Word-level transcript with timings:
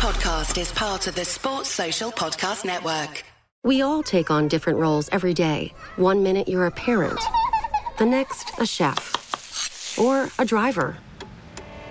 podcast 0.00 0.58
is 0.58 0.72
part 0.72 1.06
of 1.08 1.14
the 1.14 1.26
Sports 1.26 1.68
Social 1.68 2.10
Podcast 2.10 2.64
Network. 2.64 3.22
We 3.62 3.82
all 3.82 4.02
take 4.02 4.30
on 4.30 4.48
different 4.48 4.78
roles 4.78 5.10
every 5.12 5.34
day. 5.34 5.74
One 5.96 6.22
minute 6.22 6.48
you're 6.48 6.64
a 6.64 6.70
parent, 6.70 7.20
the 7.98 8.06
next, 8.06 8.58
a 8.58 8.64
chef, 8.64 9.98
or 9.98 10.30
a 10.38 10.46
driver. 10.46 10.96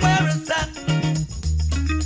Where 0.00 0.18
it's 0.22 0.50
at. 0.50 0.68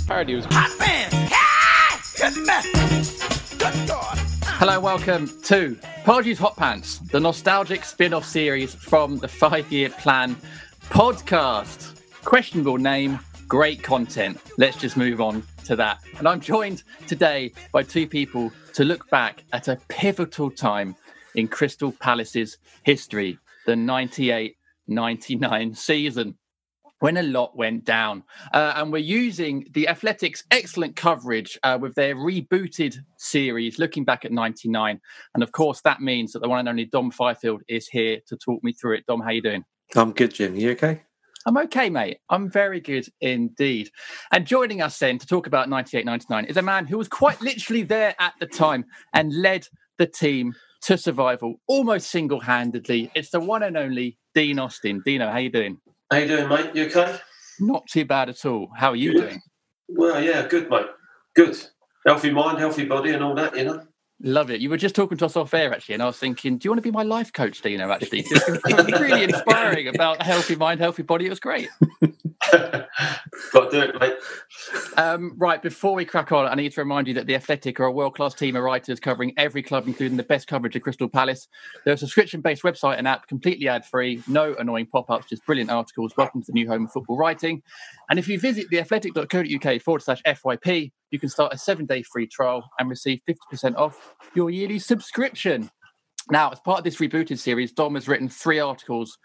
Pardew 0.07 0.37
was 0.37 0.45
Hot 0.45 0.71
pants. 0.79 1.15
Ha! 1.31 2.01
Good 2.17 2.45
mess. 2.45 3.53
Good 3.57 3.87
God. 3.87 4.17
Hello, 4.43 4.79
welcome 4.79 5.27
to 5.43 5.75
Pardews 6.03 6.37
Hot 6.37 6.55
Pants, 6.55 6.99
the 6.99 7.19
nostalgic 7.19 7.83
spin-off 7.83 8.25
series 8.25 8.73
from 8.73 9.17
the 9.17 9.27
five-year 9.27 9.89
plan 9.89 10.35
podcast. 10.89 11.99
Questionable 12.23 12.77
name, 12.77 13.19
great 13.47 13.83
content. 13.83 14.39
Let's 14.57 14.77
just 14.77 14.97
move 14.97 15.21
on 15.21 15.43
to 15.65 15.75
that. 15.75 15.99
And 16.17 16.27
I'm 16.27 16.39
joined 16.39 16.83
today 17.07 17.51
by 17.71 17.83
two 17.83 18.07
people 18.07 18.51
to 18.73 18.83
look 18.83 19.09
back 19.09 19.43
at 19.53 19.67
a 19.67 19.77
pivotal 19.87 20.49
time 20.49 20.95
in 21.35 21.47
Crystal 21.47 21.91
Palace's 21.91 22.57
history, 22.83 23.37
the 23.65 23.75
98 23.75 24.55
99 24.87 25.73
season 25.73 26.37
when 27.03 27.17
a 27.17 27.23
lot 27.23 27.53
went 27.57 27.83
down. 27.83 28.23
Uh, 28.53 28.71
and 28.77 28.89
we're 28.89 28.97
using 28.97 29.65
the 29.73 29.89
Athletics' 29.89 30.45
excellent 30.51 30.95
coverage 30.95 31.59
uh, 31.61 31.77
with 31.79 31.93
their 31.95 32.15
rebooted 32.15 32.95
series, 33.17 33.77
looking 33.77 34.05
back 34.05 34.23
at 34.23 34.31
99. 34.31 35.01
And 35.33 35.43
of 35.43 35.51
course, 35.51 35.81
that 35.81 35.99
means 35.99 36.31
that 36.31 36.41
the 36.41 36.47
one 36.47 36.59
and 36.59 36.69
only 36.69 36.85
Dom 36.85 37.11
Fifield 37.11 37.61
is 37.67 37.89
here 37.89 38.19
to 38.27 38.37
talk 38.37 38.63
me 38.63 38.71
through 38.71 38.95
it. 38.95 39.05
Dom, 39.05 39.19
how 39.19 39.31
you 39.31 39.41
doing? 39.41 39.65
I'm 39.97 40.13
good, 40.13 40.33
Jim. 40.33 40.55
You 40.55 40.71
okay? 40.71 41.01
I'm 41.45 41.57
okay, 41.57 41.89
mate. 41.89 42.19
I'm 42.29 42.49
very 42.49 42.79
good 42.79 43.05
indeed. 43.19 43.89
And 44.31 44.47
joining 44.47 44.81
us 44.81 44.97
then 44.97 45.17
to 45.17 45.27
talk 45.27 45.45
about 45.45 45.67
98 45.67 46.05
99 46.05 46.45
is 46.45 46.55
a 46.55 46.61
man 46.61 46.87
who 46.87 46.97
was 46.97 47.09
quite 47.09 47.41
literally 47.41 47.83
there 47.83 48.15
at 48.17 48.31
the 48.39 48.47
time 48.47 48.85
and 49.11 49.41
led 49.41 49.67
the 49.97 50.07
team 50.07 50.53
to 50.83 50.97
survival 50.97 51.55
almost 51.67 52.09
single 52.09 52.39
handedly. 52.39 53.11
It's 53.13 53.31
the 53.31 53.41
one 53.41 53.61
and 53.61 53.75
only 53.75 54.17
Dean 54.33 54.57
Austin. 54.57 55.01
Deano, 55.05 55.29
how 55.29 55.39
you 55.39 55.49
doing? 55.49 55.79
How 56.11 56.17
you 56.17 56.27
doing, 56.27 56.47
mate? 56.47 56.71
You 56.73 56.85
okay? 56.85 57.17
Not 57.59 57.87
too 57.87 58.05
bad 58.05 58.29
at 58.29 58.45
all. 58.45 58.69
How 58.75 58.89
are 58.91 58.95
you 58.95 59.13
Good. 59.13 59.21
doing? 59.21 59.41
Well, 59.89 60.21
yeah, 60.21 60.47
good, 60.47 60.69
mate. 60.69 60.87
Good. 61.35 61.57
Healthy 62.05 62.31
mind, 62.31 62.59
healthy 62.59 62.85
body, 62.85 63.11
and 63.11 63.23
all 63.23 63.35
that, 63.35 63.55
you 63.57 63.65
know. 63.65 63.83
Love 64.21 64.51
it. 64.51 64.61
You 64.61 64.69
were 64.69 64.77
just 64.77 64.95
talking 64.95 65.17
to 65.17 65.25
us 65.25 65.35
off 65.35 65.53
air, 65.53 65.73
actually, 65.73 65.93
and 65.93 66.03
I 66.03 66.05
was 66.05 66.17
thinking, 66.17 66.57
do 66.57 66.65
you 66.65 66.71
want 66.71 66.77
to 66.77 66.81
be 66.83 66.91
my 66.91 67.03
life 67.03 67.33
coach, 67.33 67.61
Deano? 67.61 67.93
Actually, 67.93 68.25
it 68.29 68.77
was 68.77 69.01
really 69.01 69.23
inspiring 69.33 69.87
about 69.87 70.21
healthy 70.21 70.55
mind, 70.55 70.79
healthy 70.79 71.03
body. 71.03 71.25
It 71.25 71.29
was 71.29 71.39
great. 71.39 71.69
Got 73.51 73.71
to 73.71 73.71
do 73.71 73.79
it, 73.81 73.99
mate. 73.99 74.15
Um, 74.97 75.33
right, 75.37 75.61
before 75.61 75.93
we 75.93 76.05
crack 76.05 76.31
on, 76.31 76.45
I 76.45 76.55
need 76.55 76.71
to 76.73 76.81
remind 76.81 77.07
you 77.07 77.13
that 77.15 77.27
The 77.27 77.35
Athletic 77.35 77.79
are 77.79 77.85
a 77.85 77.91
world 77.91 78.15
class 78.15 78.33
team 78.33 78.55
of 78.55 78.63
writers 78.63 78.99
covering 78.99 79.33
every 79.37 79.63
club, 79.63 79.87
including 79.87 80.17
the 80.17 80.23
best 80.23 80.47
coverage 80.47 80.75
of 80.75 80.81
Crystal 80.81 81.07
Palace. 81.09 81.47
They're 81.85 81.93
a 81.93 81.97
subscription 81.97 82.41
based 82.41 82.63
website 82.63 82.97
and 82.97 83.07
app, 83.07 83.27
completely 83.27 83.67
ad 83.67 83.85
free, 83.85 84.21
no 84.27 84.55
annoying 84.55 84.87
pop 84.87 85.09
ups, 85.09 85.27
just 85.29 85.45
brilliant 85.45 85.71
articles. 85.71 86.13
Welcome 86.17 86.41
to 86.41 86.47
the 86.47 86.53
new 86.53 86.67
home 86.67 86.85
of 86.85 86.91
football 86.91 87.17
writing. 87.17 87.61
And 88.09 88.19
if 88.19 88.27
you 88.27 88.39
visit 88.39 88.67
theathletic.co.uk 88.71 89.81
forward 89.81 90.01
slash 90.01 90.21
FYP, 90.23 90.91
you 91.11 91.19
can 91.19 91.29
start 91.29 91.53
a 91.53 91.57
seven 91.57 91.85
day 91.85 92.03
free 92.03 92.27
trial 92.27 92.63
and 92.79 92.89
receive 92.89 93.21
50% 93.27 93.75
off 93.75 94.15
your 94.35 94.49
yearly 94.49 94.79
subscription. 94.79 95.69
Now, 96.29 96.51
as 96.51 96.59
part 96.59 96.79
of 96.79 96.83
this 96.83 96.97
rebooted 96.97 97.37
series, 97.37 97.71
Dom 97.71 97.95
has 97.95 98.07
written 98.07 98.29
three 98.29 98.59
articles 98.59 99.17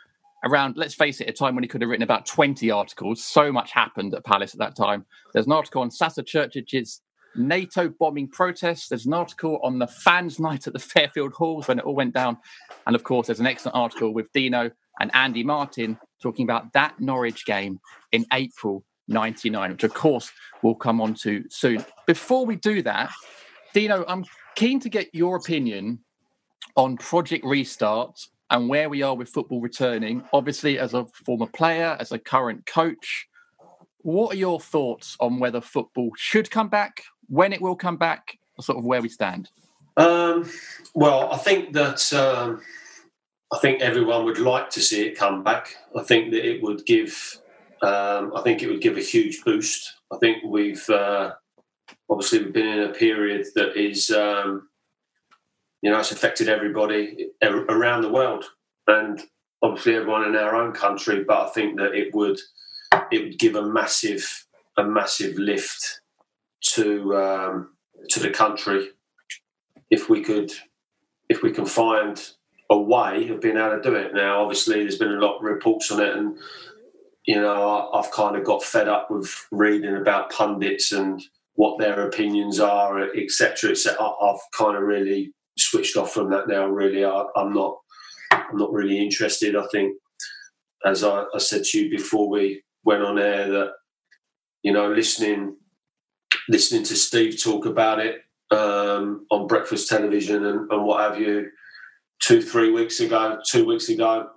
around, 0.44 0.76
let's 0.76 0.94
face 0.94 1.20
it, 1.20 1.28
a 1.28 1.32
time 1.32 1.54
when 1.54 1.64
he 1.64 1.68
could 1.68 1.80
have 1.80 1.90
written 1.90 2.02
about 2.02 2.26
20 2.26 2.70
articles. 2.70 3.24
So 3.24 3.52
much 3.52 3.72
happened 3.72 4.14
at 4.14 4.24
Palace 4.24 4.54
at 4.54 4.58
that 4.60 4.76
time. 4.76 5.04
There's 5.32 5.46
an 5.46 5.52
article 5.52 5.82
on 5.82 5.90
Sasa 5.90 6.22
Curcic's 6.22 7.02
NATO 7.36 7.88
bombing 7.88 8.28
protests. 8.28 8.88
There's 8.88 9.06
an 9.06 9.14
article 9.14 9.60
on 9.62 9.78
the 9.78 9.86
fans' 9.86 10.38
night 10.40 10.66
at 10.66 10.72
the 10.72 10.78
Fairfield 10.78 11.32
Halls 11.32 11.68
when 11.68 11.78
it 11.78 11.84
all 11.84 11.94
went 11.94 12.14
down. 12.14 12.38
And 12.86 12.94
of 12.94 13.04
course, 13.04 13.26
there's 13.26 13.40
an 13.40 13.46
excellent 13.46 13.76
article 13.76 14.12
with 14.12 14.32
Deano 14.32 14.70
and 15.00 15.10
Andy 15.14 15.44
Martin 15.44 15.98
talking 16.20 16.44
about 16.44 16.72
that 16.72 16.98
Norwich 16.98 17.46
game 17.46 17.80
in 18.12 18.26
April 18.32 18.84
99, 19.06 19.72
which 19.72 19.84
of 19.84 19.94
course 19.94 20.30
we'll 20.62 20.74
come 20.74 21.00
on 21.00 21.14
to 21.14 21.44
soon. 21.50 21.84
Before 22.06 22.44
we 22.44 22.56
do 22.56 22.82
that, 22.82 23.10
Deano, 23.74 24.04
I'm 24.08 24.24
keen 24.54 24.80
to 24.80 24.88
get 24.88 25.14
your 25.14 25.36
opinion 25.36 26.00
on 26.76 26.96
Project 26.96 27.44
Restart 27.44 28.18
and 28.50 28.68
where 28.68 28.88
we 28.88 29.02
are 29.02 29.16
with 29.16 29.28
football 29.28 29.60
returning. 29.60 30.22
Obviously, 30.32 30.78
as 30.78 30.94
a 30.94 31.06
former 31.26 31.46
player, 31.46 31.96
as 32.00 32.12
a 32.12 32.18
current 32.18 32.66
coach, 32.66 33.26
what 33.98 34.34
are 34.34 34.38
your 34.38 34.60
thoughts 34.60 35.16
on 35.20 35.38
whether 35.38 35.60
football 35.60 36.10
should 36.16 36.50
come 36.50 36.68
back, 36.68 37.02
when 37.28 37.52
it 37.52 37.60
will 37.60 37.76
come 37.76 37.96
back, 37.96 38.38
or 38.56 38.64
sort 38.64 38.78
of 38.78 38.84
where 38.84 39.02
we 39.02 39.08
stand? 39.08 39.50
Um, 39.96 40.48
well, 40.94 41.32
I 41.32 41.36
think 41.36 41.72
that 41.72 42.12
um, 42.12 42.62
I 43.52 43.58
think 43.58 43.80
everyone 43.80 44.24
would 44.24 44.38
like 44.38 44.70
to 44.70 44.80
see 44.80 45.06
it 45.06 45.18
come 45.18 45.42
back. 45.42 45.74
I 45.96 46.02
think 46.02 46.30
that 46.30 46.48
it 46.48 46.62
would 46.62 46.86
give. 46.86 47.40
Um, 47.82 48.32
I 48.34 48.42
think 48.42 48.62
it 48.62 48.68
would 48.68 48.80
give 48.80 48.96
a 48.96 49.02
huge 49.02 49.44
boost. 49.44 49.94
I 50.12 50.16
think 50.18 50.38
we've 50.44 50.88
uh, 50.88 51.32
obviously 52.10 52.40
we've 52.40 52.52
been 52.52 52.78
in 52.78 52.90
a 52.90 52.92
period 52.92 53.46
that 53.54 53.76
is, 53.76 54.10
um, 54.10 54.68
you 55.82 55.90
know, 55.90 55.98
it's 55.98 56.12
affected 56.12 56.48
everybody 56.48 57.28
around 57.42 58.02
the 58.02 58.12
world, 58.12 58.44
and 58.86 59.22
obviously 59.62 59.94
everyone 59.94 60.24
in 60.24 60.36
our 60.36 60.54
own 60.54 60.72
country. 60.72 61.24
But 61.24 61.48
I 61.48 61.50
think 61.50 61.78
that 61.78 61.94
it 61.94 62.14
would 62.14 62.38
it 63.10 63.22
would 63.22 63.38
give 63.38 63.54
a 63.54 63.62
massive 63.62 64.46
a 64.76 64.84
massive 64.84 65.36
lift 65.36 66.00
to 66.74 67.16
um, 67.16 67.70
to 68.10 68.20
the 68.20 68.30
country 68.30 68.88
if 69.90 70.08
we 70.08 70.22
could 70.22 70.52
if 71.28 71.42
we 71.42 71.52
can 71.52 71.66
find 71.66 72.30
a 72.70 72.78
way 72.78 73.28
of 73.28 73.40
being 73.40 73.56
able 73.56 73.76
to 73.76 73.82
do 73.82 73.94
it. 73.94 74.14
Now, 74.14 74.42
obviously, 74.42 74.80
there's 74.80 74.98
been 74.98 75.12
a 75.12 75.20
lot 75.20 75.36
of 75.36 75.42
reports 75.42 75.90
on 75.90 76.00
it, 76.00 76.16
and 76.16 76.36
you 77.24 77.36
know, 77.36 77.90
I've 77.92 78.10
kind 78.10 78.36
of 78.36 78.44
got 78.44 78.62
fed 78.62 78.88
up 78.88 79.10
with 79.10 79.46
reading 79.52 79.96
about 79.96 80.32
pundits 80.32 80.92
and 80.92 81.22
what 81.54 81.78
their 81.78 82.06
opinions 82.06 82.60
are, 82.60 83.02
etc. 83.14 83.70
etc. 83.70 83.96
I've 84.00 84.40
kind 84.52 84.76
of 84.76 84.82
really 84.82 85.32
switched 85.70 85.96
off 85.96 86.12
from 86.12 86.30
that 86.30 86.48
now. 86.48 86.66
Really, 86.66 87.04
I, 87.04 87.24
I'm 87.36 87.52
not. 87.52 87.78
I'm 88.30 88.56
not 88.56 88.72
really 88.72 89.02
interested. 89.02 89.56
I 89.56 89.66
think, 89.72 89.96
as 90.84 91.02
I, 91.02 91.24
I 91.34 91.38
said 91.38 91.64
to 91.64 91.80
you 91.80 91.90
before 91.90 92.28
we 92.28 92.62
went 92.84 93.02
on 93.02 93.18
air, 93.18 93.48
that 93.50 93.72
you 94.62 94.72
know, 94.72 94.90
listening 94.92 95.56
listening 96.48 96.82
to 96.84 96.96
Steve 96.96 97.42
talk 97.42 97.66
about 97.66 98.00
it 98.00 98.22
um, 98.50 99.26
on 99.30 99.46
breakfast 99.46 99.88
television 99.88 100.44
and, 100.44 100.70
and 100.70 100.84
what 100.84 101.00
have 101.00 101.20
you, 101.20 101.50
two, 102.20 102.42
three 102.42 102.70
weeks 102.70 103.00
ago, 103.00 103.38
two 103.46 103.66
weeks 103.66 103.88
ago, 103.88 104.28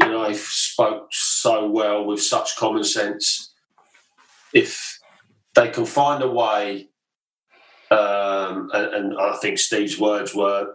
you 0.00 0.08
know, 0.08 0.28
he 0.28 0.34
spoke 0.34 1.08
so 1.10 1.68
well 1.68 2.04
with 2.04 2.22
such 2.22 2.56
common 2.56 2.84
sense. 2.84 3.52
If 4.52 4.98
they 5.54 5.68
can 5.68 5.86
find 5.86 6.22
a 6.22 6.30
way, 6.30 6.88
um, 7.90 8.70
and, 8.72 8.94
and 8.94 9.20
I 9.20 9.36
think 9.36 9.58
Steve's 9.58 9.98
words 9.98 10.34
were 10.34 10.74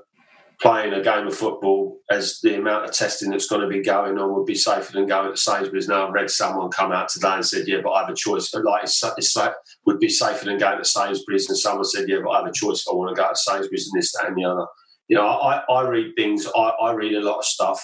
playing 0.61 0.93
a 0.93 1.01
game 1.01 1.27
of 1.27 1.35
football 1.35 1.97
as 2.09 2.39
the 2.41 2.55
amount 2.55 2.85
of 2.85 2.91
testing 2.91 3.29
that's 3.29 3.47
going 3.47 3.61
to 3.61 3.67
be 3.67 3.81
going 3.81 4.17
on 4.17 4.33
would 4.33 4.45
be 4.45 4.55
safer 4.55 4.91
than 4.91 5.07
going 5.07 5.31
to 5.31 5.37
Sainsbury's. 5.37 5.87
Now, 5.87 6.07
I've 6.07 6.13
read 6.13 6.29
someone 6.29 6.69
come 6.69 6.91
out 6.91 7.09
today 7.09 7.33
and 7.33 7.45
said, 7.45 7.67
yeah, 7.67 7.81
but 7.83 7.91
I 7.91 8.01
have 8.01 8.09
a 8.09 8.15
choice. 8.15 8.53
Like, 8.53 8.83
it's, 8.83 9.03
it's, 9.17 9.33
sa- 9.33 9.53
would 9.85 9.99
be 9.99 10.09
safer 10.09 10.45
than 10.45 10.57
going 10.57 10.77
to 10.77 10.85
Sainsbury's. 10.85 11.49
And 11.49 11.57
someone 11.57 11.85
said, 11.85 12.07
yeah, 12.07 12.19
but 12.23 12.31
I 12.31 12.39
have 12.39 12.47
a 12.47 12.53
choice 12.53 12.81
if 12.81 12.91
I 12.91 12.95
want 12.95 13.15
to 13.15 13.21
go 13.21 13.27
to 13.27 13.35
Sainsbury's 13.35 13.89
and 13.91 13.99
this, 13.99 14.11
that, 14.13 14.27
and 14.27 14.37
the 14.37 14.45
other. 14.45 14.65
You 15.07 15.17
know, 15.17 15.27
I, 15.27 15.63
I 15.69 15.87
read 15.87 16.13
things, 16.15 16.47
I, 16.55 16.69
I 16.81 16.93
read 16.93 17.13
a 17.13 17.21
lot 17.21 17.39
of 17.39 17.45
stuff, 17.45 17.83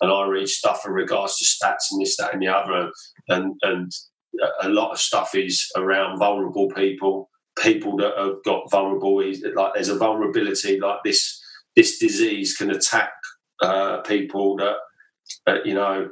and 0.00 0.12
I 0.12 0.26
read 0.26 0.48
stuff 0.48 0.82
in 0.86 0.92
regards 0.92 1.36
to 1.38 1.44
stats 1.44 1.90
and 1.90 2.00
this, 2.00 2.16
that, 2.16 2.32
and 2.32 2.42
the 2.42 2.48
other. 2.48 2.90
And, 3.28 3.54
and 3.62 3.92
a 4.62 4.68
lot 4.68 4.92
of 4.92 4.98
stuff 4.98 5.34
is 5.34 5.70
around 5.76 6.18
vulnerable 6.18 6.68
people, 6.68 7.28
people 7.58 7.96
that 7.96 8.16
have 8.16 8.42
got 8.44 8.70
vulnerable, 8.70 9.22
like 9.54 9.74
there's 9.74 9.88
a 9.88 9.96
vulnerability 9.98 10.78
like 10.78 10.98
this 11.04 11.39
this 11.76 11.98
disease 11.98 12.56
can 12.56 12.70
attack 12.70 13.12
uh, 13.62 13.98
people 13.98 14.56
that, 14.56 14.76
uh, 15.46 15.58
you 15.64 15.74
know, 15.74 16.10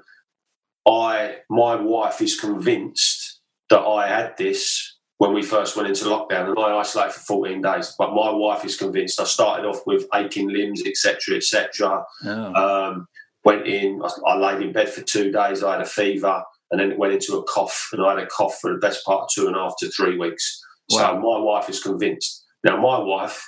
I, 0.87 1.39
my 1.51 1.75
wife 1.75 2.21
is 2.23 2.39
convinced 2.39 3.41
that 3.71 3.81
I 3.81 4.09
had 4.09 4.37
this 4.39 4.97
when 5.19 5.35
we 5.35 5.43
first 5.43 5.77
went 5.77 5.89
into 5.89 6.05
lockdown, 6.05 6.49
and 6.49 6.59
I 6.59 6.79
isolated 6.79 7.13
for 7.15 7.21
14 7.21 7.61
days. 7.61 7.95
But 7.99 8.15
my 8.15 8.31
wife 8.31 8.65
is 8.65 8.77
convinced. 8.77 9.21
I 9.21 9.25
started 9.25 9.67
off 9.67 9.81
with 9.85 10.07
aching 10.15 10.49
limbs, 10.49 10.83
etc., 10.87 11.37
etc. 11.37 12.05
Oh. 12.25 12.55
Um, 12.55 13.07
went 13.45 13.67
in. 13.67 14.01
I, 14.03 14.31
I 14.31 14.37
laid 14.37 14.63
in 14.63 14.73
bed 14.73 14.89
for 14.89 15.03
two 15.03 15.33
days. 15.33 15.63
I 15.63 15.73
had 15.73 15.81
a 15.83 15.87
fever, 15.87 16.43
and 16.71 16.81
then 16.81 16.93
it 16.93 16.99
went 16.99 17.15
into 17.15 17.37
a 17.37 17.43
cough, 17.43 17.89
and 17.93 18.03
I 18.03 18.11
had 18.11 18.23
a 18.23 18.27
cough 18.27 18.59
for 18.61 18.73
the 18.73 18.79
best 18.79 19.05
part 19.05 19.23
of 19.23 19.29
two 19.35 19.49
and 19.49 19.57
a 19.57 19.59
half 19.59 19.75
to 19.81 19.91
three 19.91 20.17
weeks. 20.17 20.61
So 20.91 21.19
my 21.19 21.39
wife 21.39 21.69
is 21.69 21.83
convinced. 21.83 22.47
Now 22.65 22.77
my 22.77 22.99
wife 22.99 23.45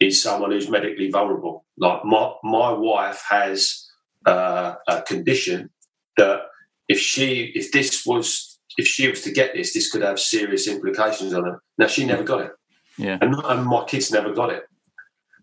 is 0.00 0.22
someone 0.22 0.50
who's 0.50 0.68
medically 0.68 1.10
vulnerable. 1.10 1.64
Like 1.78 2.04
my 2.04 2.32
my 2.42 2.72
wife 2.72 3.24
has 3.28 3.88
uh, 4.26 4.74
a 4.88 5.02
condition 5.02 5.70
that 6.16 6.40
if 6.88 6.98
she 6.98 7.52
if 7.54 7.72
this 7.72 8.04
was 8.06 8.58
if 8.78 8.86
she 8.86 9.08
was 9.08 9.22
to 9.22 9.32
get 9.32 9.54
this, 9.54 9.72
this 9.72 9.90
could 9.90 10.02
have 10.02 10.20
serious 10.20 10.68
implications 10.68 11.32
on 11.32 11.44
her. 11.44 11.62
Now 11.78 11.86
she 11.86 12.04
never 12.04 12.22
got 12.22 12.42
it, 12.42 12.52
yeah. 12.98 13.18
and, 13.20 13.34
and 13.34 13.64
my 13.64 13.84
kids 13.84 14.10
never 14.12 14.32
got 14.32 14.50
it. 14.50 14.64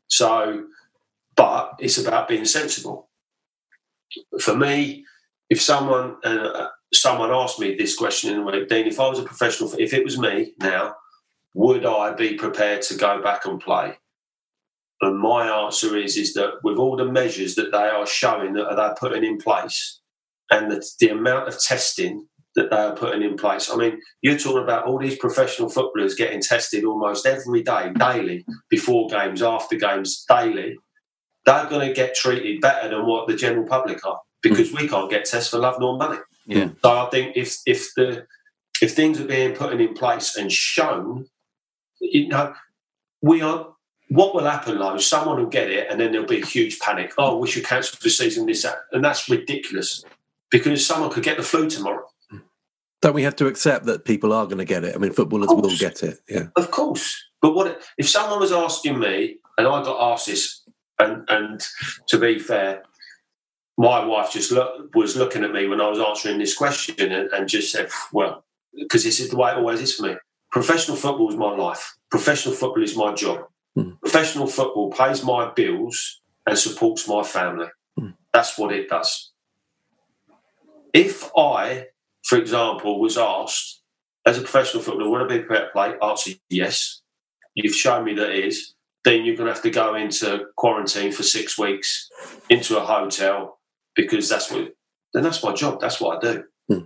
So, 0.08 0.66
but 1.36 1.74
it's 1.80 1.98
about 1.98 2.28
being 2.28 2.46
sensible. 2.46 3.10
For 4.40 4.56
me, 4.56 5.06
if 5.50 5.60
someone 5.62 6.18
uh, 6.24 6.68
someone 6.94 7.32
asked 7.32 7.60
me 7.60 7.76
this 7.76 7.96
question 7.96 8.34
in 8.34 8.42
a 8.42 8.44
way, 8.44 8.66
Dean, 8.66 8.86
if 8.86 9.00
I 9.00 9.08
was 9.08 9.20
a 9.20 9.24
professional, 9.24 9.74
if 9.80 9.94
it 9.94 10.04
was 10.04 10.20
me 10.20 10.54
now, 10.60 10.96
would 11.56 11.86
I 11.86 12.14
be 12.14 12.36
prepared 12.36 12.84
to 12.84 12.96
go 12.96 13.22
back 13.22 13.46
and 13.46 13.60
play? 13.60 13.98
And 15.04 15.20
my 15.20 15.48
answer 15.66 15.98
is 15.98 16.18
is 16.18 16.34
that 16.34 16.64
with 16.64 16.78
all 16.78 16.96
the 16.96 17.06
measures 17.06 17.56
that 17.56 17.72
they 17.72 17.78
are 17.78 18.06
showing 18.06 18.54
that 18.54 18.76
they're 18.76 18.96
putting 19.00 19.24
in 19.24 19.38
place, 19.38 20.00
and 20.50 20.72
the, 20.72 20.86
the 21.00 21.10
amount 21.10 21.48
of 21.48 21.62
testing 21.62 22.28
that 22.56 22.70
they 22.70 22.78
are 22.78 22.96
putting 22.96 23.24
in 23.24 23.36
place. 23.36 23.70
I 23.72 23.76
mean, 23.76 24.00
you're 24.22 24.38
talking 24.38 24.64
about 24.64 24.86
all 24.86 25.00
these 25.00 25.18
professional 25.18 25.70
footballers 25.70 26.16
getting 26.16 26.42
tested 26.42 26.84
almost 26.84 27.26
every 27.26 27.64
day, 27.64 27.92
daily, 27.98 28.46
before 28.70 29.10
games, 29.10 29.42
after 29.42 29.76
games, 29.76 30.24
daily. 30.30 30.78
They're 31.46 31.66
going 31.66 31.88
to 31.88 31.94
get 31.94 32.16
treated 32.16 32.62
better 32.62 32.90
than 32.90 33.06
what 33.06 33.28
the 33.28 33.36
general 33.36 33.68
public 33.68 34.06
are 34.06 34.20
because 34.42 34.72
we 34.72 34.88
can't 34.88 35.10
get 35.10 35.26
tests 35.26 35.50
for 35.50 35.58
love 35.58 35.78
nor 35.80 35.98
money. 35.98 36.20
Yeah. 36.46 36.70
So 36.84 36.92
I 36.92 37.10
think 37.10 37.36
if 37.36 37.58
if 37.66 37.94
the 37.96 38.26
if 38.82 38.94
things 38.94 39.20
are 39.20 39.26
being 39.26 39.56
put 39.56 39.80
in 39.80 39.94
place 39.94 40.36
and 40.38 40.52
shown, 40.52 41.26
you 42.00 42.28
know, 42.28 42.54
we 43.22 43.42
are. 43.42 43.73
What 44.14 44.36
will 44.36 44.44
happen, 44.44 44.78
though? 44.78 44.94
is 44.94 45.08
Someone 45.08 45.40
will 45.40 45.48
get 45.48 45.72
it, 45.72 45.88
and 45.90 46.00
then 46.00 46.12
there'll 46.12 46.28
be 46.28 46.40
a 46.40 46.46
huge 46.46 46.78
panic. 46.78 47.14
Oh, 47.18 47.38
we 47.38 47.48
should 47.48 47.66
cancel 47.66 47.98
the 48.00 48.12
season. 48.12 48.46
This, 48.46 48.62
that. 48.62 48.76
and 48.92 49.04
that's 49.04 49.28
ridiculous 49.28 50.06
because 50.52 50.86
someone 50.86 51.10
could 51.10 51.24
get 51.24 51.38
the 51.38 51.42
flu 51.44 51.68
tomorrow. 51.68 52.06
Don't 53.02 53.16
we 53.16 53.24
have 53.24 53.36
to 53.38 53.48
accept 53.48 53.86
that 53.86 54.06
people 54.06 54.32
are 54.32 54.46
going 54.46 54.60
to 54.60 54.66
get 54.66 54.84
it? 54.84 54.94
I 54.96 55.00
mean, 55.00 55.14
footballers 55.14 55.50
will 55.50 55.76
get 55.78 56.04
it. 56.04 56.20
Yeah. 56.30 56.48
Of 56.56 56.70
course. 56.70 57.26
But 57.42 57.56
what 57.56 57.82
if 57.98 58.08
someone 58.08 58.40
was 58.40 58.52
asking 58.52 59.00
me, 59.00 59.38
and 59.58 59.66
I 59.66 59.84
got 59.84 60.14
asked 60.14 60.28
this, 60.28 60.62
and 61.00 61.28
and 61.30 61.60
to 62.10 62.20
be 62.20 62.38
fair, 62.38 62.84
my 63.80 64.06
wife 64.06 64.32
just 64.32 64.52
look, 64.52 64.94
was 64.94 65.16
looking 65.16 65.44
at 65.44 65.52
me 65.52 65.68
when 65.68 65.82
I 65.82 65.90
was 65.90 66.00
answering 66.00 66.38
this 66.38 66.56
question 66.56 67.12
and, 67.12 67.34
and 67.34 67.50
just 67.50 67.72
said, 67.72 67.90
"Well, 68.12 68.46
because 68.76 69.04
this 69.04 69.20
is 69.20 69.32
the 69.32 69.38
way 69.38 69.52
it 69.52 69.58
always 69.58 69.82
is 69.82 69.96
for 69.96 70.04
me. 70.04 70.16
Professional 70.52 70.98
football 70.98 71.30
is 71.30 71.36
my 71.36 71.56
life. 71.56 71.98
Professional 72.12 72.54
football 72.54 72.84
is 72.84 72.96
my 72.96 73.12
job. 73.16 73.48
Hmm. 73.76 73.92
Professional 74.02 74.48
football 74.48 74.92
pays 74.92 75.24
my 75.24 75.52
bills 75.52 76.22
and 76.46 76.58
supports 76.58 77.08
my 77.08 77.24
family. 77.24 77.68
Hmm. 77.98 78.10
That's 78.34 78.58
what 78.58 78.72
it 78.74 78.90
does. 78.90 79.32
If 80.94 81.32
I, 81.36 81.88
for 82.24 82.38
example, 82.38 83.00
was 83.00 83.18
asked 83.18 83.82
as 84.26 84.38
a 84.38 84.42
professional 84.42 84.84
footballer, 84.84 85.10
would 85.10 85.22
I 85.22 85.28
be 85.38 85.44
prepared 85.44 85.70
to 85.70 85.72
play? 85.72 85.96
Answer 86.02 86.32
yes. 86.50 87.02
You've 87.56 87.76
shown 87.76 88.06
me 88.06 88.14
that 88.16 88.30
it 88.32 88.46
is. 88.46 88.76
Then 89.04 89.26
you're 89.26 89.36
going 89.36 89.48
to 89.48 89.54
have 89.54 89.64
to 89.64 89.70
go 89.70 89.96
into 89.96 90.46
quarantine 90.56 91.12
for 91.12 91.24
six 91.24 91.58
weeks, 91.58 92.10
into 92.50 92.78
a 92.78 92.86
hotel, 92.86 93.60
because 93.96 94.30
that's 94.30 94.50
what. 94.50 94.74
Then 95.14 95.24
that's 95.24 95.44
my 95.44 95.54
job. 95.54 95.82
That's 95.82 96.00
what 96.00 96.18
I 96.18 96.32
do, 96.32 96.44
Hmm. 96.70 96.86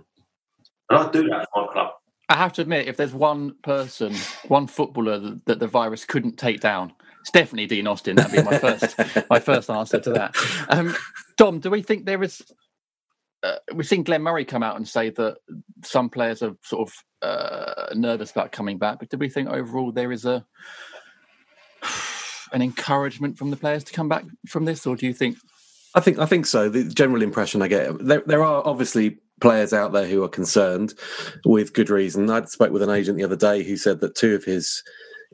and 0.90 0.98
I 0.98 1.10
do 1.10 1.28
that 1.28 1.48
for 1.54 1.66
my 1.66 1.72
club. 1.72 1.92
I 2.28 2.36
have 2.36 2.52
to 2.54 2.62
admit, 2.62 2.88
if 2.88 2.96
there's 2.96 3.14
one 3.14 3.54
person, 3.62 4.14
one 4.48 4.66
footballer 4.66 5.18
that, 5.18 5.46
that 5.46 5.58
the 5.60 5.66
virus 5.66 6.04
couldn't 6.04 6.36
take 6.36 6.60
down, 6.60 6.92
it's 7.20 7.30
definitely 7.30 7.66
Dean 7.66 7.86
Austin. 7.86 8.16
That'd 8.16 8.32
be 8.32 8.42
my 8.42 8.58
first, 8.58 8.94
my 9.30 9.40
first 9.40 9.70
answer 9.70 9.98
to 10.00 10.10
that. 10.12 10.36
Um, 10.68 10.94
Dom, 11.36 11.60
do 11.60 11.70
we 11.70 11.82
think 11.82 12.04
there 12.04 12.22
is? 12.22 12.42
Uh, 13.42 13.56
we've 13.74 13.86
seen 13.86 14.02
Glenn 14.02 14.22
Murray 14.22 14.44
come 14.44 14.62
out 14.62 14.76
and 14.76 14.86
say 14.86 15.10
that 15.10 15.38
some 15.84 16.10
players 16.10 16.42
are 16.42 16.54
sort 16.62 16.88
of 16.88 17.04
uh, 17.22 17.94
nervous 17.94 18.30
about 18.30 18.52
coming 18.52 18.78
back, 18.78 18.98
but 18.98 19.08
do 19.08 19.16
we 19.16 19.28
think 19.28 19.48
overall 19.48 19.92
there 19.92 20.12
is 20.12 20.24
a 20.24 20.44
an 22.52 22.62
encouragement 22.62 23.38
from 23.38 23.50
the 23.50 23.56
players 23.56 23.84
to 23.84 23.92
come 23.92 24.08
back 24.08 24.24
from 24.48 24.64
this, 24.64 24.86
or 24.86 24.96
do 24.96 25.06
you 25.06 25.14
think? 25.14 25.36
I 25.94 26.00
think 26.00 26.18
I 26.18 26.26
think 26.26 26.46
so. 26.46 26.68
The 26.68 26.84
general 26.84 27.22
impression 27.22 27.62
I 27.62 27.68
get 27.68 28.04
there 28.04 28.22
there 28.26 28.42
are 28.42 28.66
obviously 28.66 29.18
players 29.40 29.72
out 29.72 29.92
there 29.92 30.06
who 30.06 30.22
are 30.24 30.28
concerned 30.28 30.94
with 31.44 31.72
good 31.74 31.90
reason. 31.90 32.30
I 32.30 32.44
spoke 32.46 32.72
with 32.72 32.82
an 32.82 32.90
agent 32.90 33.18
the 33.18 33.24
other 33.24 33.36
day 33.36 33.62
who 33.62 33.76
said 33.76 34.00
that 34.00 34.14
two 34.16 34.34
of 34.34 34.44
his 34.44 34.82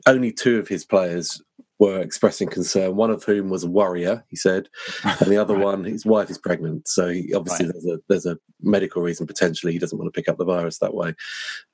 only 0.07 0.31
two 0.31 0.59
of 0.59 0.67
his 0.67 0.85
players 0.85 1.41
were 1.79 1.99
expressing 2.01 2.47
concern. 2.49 2.95
One 2.95 3.11
of 3.11 3.23
whom 3.23 3.49
was 3.49 3.63
a 3.63 3.69
warrior, 3.69 4.23
he 4.29 4.35
said, 4.37 4.69
and 5.03 5.31
the 5.31 5.37
other 5.37 5.55
Right. 5.55 5.63
one, 5.63 5.83
his 5.83 6.05
wife 6.05 6.29
is 6.29 6.37
pregnant. 6.37 6.87
So 6.87 7.09
he, 7.09 7.33
obviously 7.33 7.65
Right. 7.67 7.73
there's 7.73 7.85
a 7.87 7.99
there's 8.09 8.25
a 8.25 8.37
medical 8.61 9.01
reason 9.01 9.27
potentially 9.27 9.73
he 9.73 9.79
doesn't 9.79 9.97
want 9.97 10.13
to 10.13 10.17
pick 10.17 10.29
up 10.29 10.37
the 10.37 10.45
virus 10.45 10.79
that 10.79 10.93
way. 10.93 11.13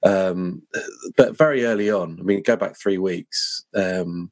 Um, 0.04 0.64
but 1.18 1.38
very 1.38 1.66
early 1.66 1.92
on, 1.92 2.18
I 2.20 2.24
mean, 2.24 2.44
go 2.44 2.56
back 2.56 2.78
three 2.80 2.98
weeks. 2.98 3.66
Um, 3.76 4.32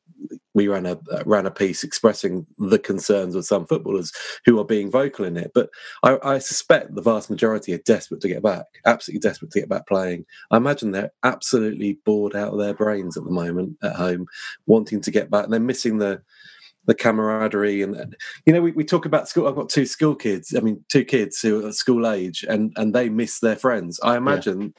we 0.60 0.68
ran 0.68 0.86
a 0.86 1.00
uh, 1.10 1.24
ran 1.26 1.46
a 1.46 1.52
piece 1.52 1.86
expressing 1.86 2.46
the 2.58 2.78
concerns 2.78 3.34
of 3.34 3.46
some 3.46 3.66
footballers 3.66 4.12
who 4.46 4.60
are 4.60 4.66
being 4.66 4.92
vocal 4.92 5.24
in 5.24 5.38
it. 5.38 5.52
But 5.56 5.70
I, 6.04 6.18
I 6.22 6.40
suspect 6.40 6.94
the 6.94 7.02
vast 7.02 7.30
majority 7.30 7.74
are 7.74 7.86
desperate 7.86 8.20
to 8.22 8.28
get 8.28 8.44
back, 8.44 8.66
absolutely 8.86 9.22
desperate 9.22 9.52
to 9.52 9.60
get 9.62 9.70
back 9.70 9.88
playing. 9.88 10.26
I 10.52 10.58
imagine 10.58 10.92
they're 10.92 11.14
absolutely 11.24 12.00
bored 12.04 12.36
out 12.36 12.52
of 12.52 12.60
their 12.60 12.74
brains 12.74 13.16
at 13.16 13.24
the 13.24 13.32
moment 13.32 13.78
at 13.84 13.96
home, 13.96 14.26
wanting 14.66 15.00
to 15.00 15.12
get 15.12 15.30
back. 15.30 15.46
And 15.46 15.54
they're 15.54 15.62
missing 15.62 15.98
the 15.98 16.22
the 16.88 16.96
camaraderie 16.96 17.82
and 17.82 17.96
and, 17.96 18.16
you 18.46 18.52
know 18.52 18.62
we, 18.62 18.72
we 18.72 18.84
talk 18.84 19.06
about 19.06 19.28
school 19.28 19.48
i've 19.48 19.54
got 19.54 19.70
two 19.70 19.86
school 19.86 20.16
kids 20.16 20.56
i 20.56 20.60
mean 20.60 20.84
two 20.88 21.06
kids 21.06 21.40
who 21.40 21.64
are 21.64 21.72
school 21.72 22.08
age 22.08 22.44
and 22.50 22.74
and 22.78 22.96
they 22.96 23.10
miss 23.10 23.42
their 23.42 23.58
friends 23.58 24.00
i 24.02 24.18
imagine 24.18 24.74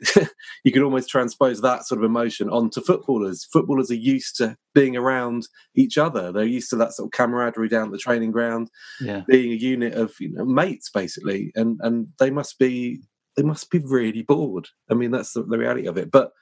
you 0.64 0.72
could 0.72 0.82
almost 0.82 1.08
transpose 1.08 1.60
that 1.60 1.86
sort 1.86 2.00
of 2.00 2.04
emotion 2.04 2.48
onto 2.48 2.80
footballers. 2.80 3.46
Footballers 3.52 3.90
are 3.90 3.94
used 3.94 4.36
to 4.36 4.56
being 4.74 4.96
around 4.96 5.46
each 5.74 5.98
other. 5.98 6.32
They're 6.32 6.44
used 6.44 6.70
to 6.70 6.76
that 6.76 6.92
sort 6.92 7.08
of 7.08 7.12
camaraderie 7.12 7.68
down 7.68 7.86
at 7.86 7.92
the 7.92 7.98
training 7.98 8.30
ground 8.30 8.68
Yeah, 9.00 9.22
being 9.28 9.52
a 9.52 9.56
unit 9.56 9.94
of 9.94 10.14
you 10.18 10.32
know, 10.32 10.44
mates 10.44 10.90
basically. 10.90 11.52
And 11.54 11.78
and 11.82 12.08
they 12.18 12.30
must 12.30 12.58
be 12.58 13.02
they 13.36 13.42
must 13.42 13.70
be 13.70 13.78
really 13.78 14.22
bored. 14.22 14.68
I 14.90 14.94
mean 14.94 15.10
that's 15.10 15.32
the, 15.32 15.42
the 15.42 15.58
reality 15.58 15.86
of 15.86 15.98
it. 15.98 16.10
But 16.10 16.32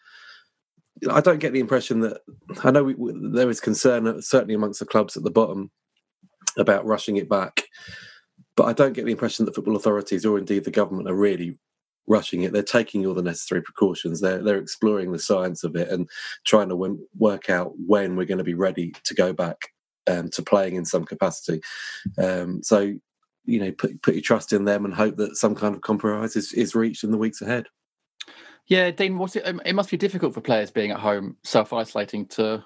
i 1.11 1.21
don't 1.21 1.38
get 1.38 1.54
the 1.54 1.61
impression 1.61 2.00
that 2.00 2.19
i 2.62 2.71
know 2.71 2.83
we, 2.83 2.92
we, 2.95 3.12
there 3.33 3.49
is 3.49 3.61
concern 3.61 4.07
uh, 4.07 4.21
certainly 4.21 4.52
amongst 4.52 4.80
the 4.80 4.85
clubs 4.85 5.16
at 5.16 5.23
the 5.23 5.30
bottom 5.30 5.71
about 6.59 6.85
rushing 6.85 7.16
it 7.16 7.28
back. 7.28 7.62
But 8.57 8.66
i 8.66 8.73
don't 8.73 8.92
get 8.92 9.07
the 9.07 9.12
impression 9.12 9.45
that 9.47 9.54
football 9.54 9.76
authorities 9.76 10.26
or 10.26 10.37
indeed 10.37 10.64
the 10.64 10.71
government 10.71 11.09
are 11.09 11.14
really 11.14 11.59
rushing 12.11 12.43
it 12.43 12.52
they're 12.52 12.62
taking 12.62 13.07
all 13.07 13.14
the 13.14 13.23
necessary 13.23 13.62
precautions 13.62 14.21
they're 14.21 14.43
they're 14.43 14.59
exploring 14.59 15.12
the 15.12 15.19
science 15.19 15.62
of 15.62 15.76
it 15.76 15.88
and 15.88 16.09
trying 16.45 16.69
to 16.69 16.76
win, 16.76 16.99
work 17.17 17.49
out 17.49 17.73
when 17.87 18.17
we're 18.17 18.26
going 18.26 18.38
to 18.38 18.45
be 18.45 18.55
ready 18.55 18.93
to 19.05 19.14
go 19.14 19.33
back 19.33 19.69
um, 20.09 20.29
to 20.29 20.43
playing 20.43 20.75
in 20.75 20.85
some 20.85 21.05
capacity 21.05 21.61
um, 22.19 22.62
so 22.62 22.93
you 23.45 23.61
know 23.61 23.71
put 23.73 24.02
put 24.02 24.14
your 24.14 24.23
trust 24.23 24.52
in 24.52 24.64
them 24.64 24.85
and 24.85 24.93
hope 24.93 25.17
that 25.17 25.37
some 25.37 25.55
kind 25.55 25.75
of 25.75 25.83
compromise 25.83 26.35
is, 26.35 26.52
is 26.52 26.75
reached 26.75 27.05
in 27.05 27.12
the 27.12 27.19
weeks 27.19 27.40
ahead 27.40 27.67
yeah. 28.67 28.93
Dean, 28.93 29.19
what's 29.19 29.35
it? 29.35 29.43
um, 29.47 29.61
It 29.64 29.75
must 29.75 29.90
be 29.90 29.97
difficult 29.97 30.33
for 30.33 30.40
players 30.40 30.71
being 30.71 30.93
at 30.93 31.00
home, 31.00 31.37
self 31.43 31.73
isolating, 31.73 32.26
to 32.29 32.64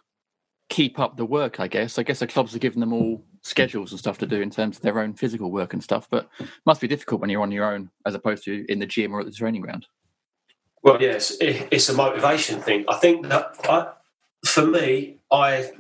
keep 0.69 0.99
up 0.99 1.17
the 1.17 1.25
work. 1.25 1.61
I 1.61 1.67
guess. 1.67 1.99
I 1.99 2.03
guess 2.03 2.19
the 2.19 2.27
clubs 2.27 2.55
are 2.55 2.59
giving 2.59 2.81
them 2.81 2.93
all 2.93 3.25
schedules 3.45 3.93
and 3.93 3.99
stuff 4.01 4.19
to 4.19 4.27
do 4.27 4.41
in 4.41 4.51
terms 4.51 4.77
of 4.77 4.83
their 4.83 4.99
own 4.99 5.13
physical 5.13 5.53
work 5.53 5.73
and 5.73 5.85
stuff. 5.85 6.09
But 6.11 6.29
must 6.67 6.81
be 6.81 6.89
difficult 6.89 7.21
when 7.21 7.31
you're 7.31 7.43
on 7.43 7.53
your 7.53 7.73
own 7.73 7.91
as 8.05 8.15
opposed 8.15 8.43
to 8.45 8.65
in 8.69 8.79
the 8.79 8.87
gym 8.87 9.15
or 9.15 9.21
at 9.21 9.27
the 9.27 9.33
training 9.33 9.61
ground. 9.61 9.87
Well, 10.83 11.01
yes, 11.01 11.37
it's 11.41 11.89
a 11.89 11.95
motivation 11.95 12.61
thing. 12.61 12.85
I 12.89 12.97
think 12.97 13.29
that 13.29 13.57
I, 13.65 13.93
for 14.47 14.67
me, 14.67 15.19
I 15.31 15.71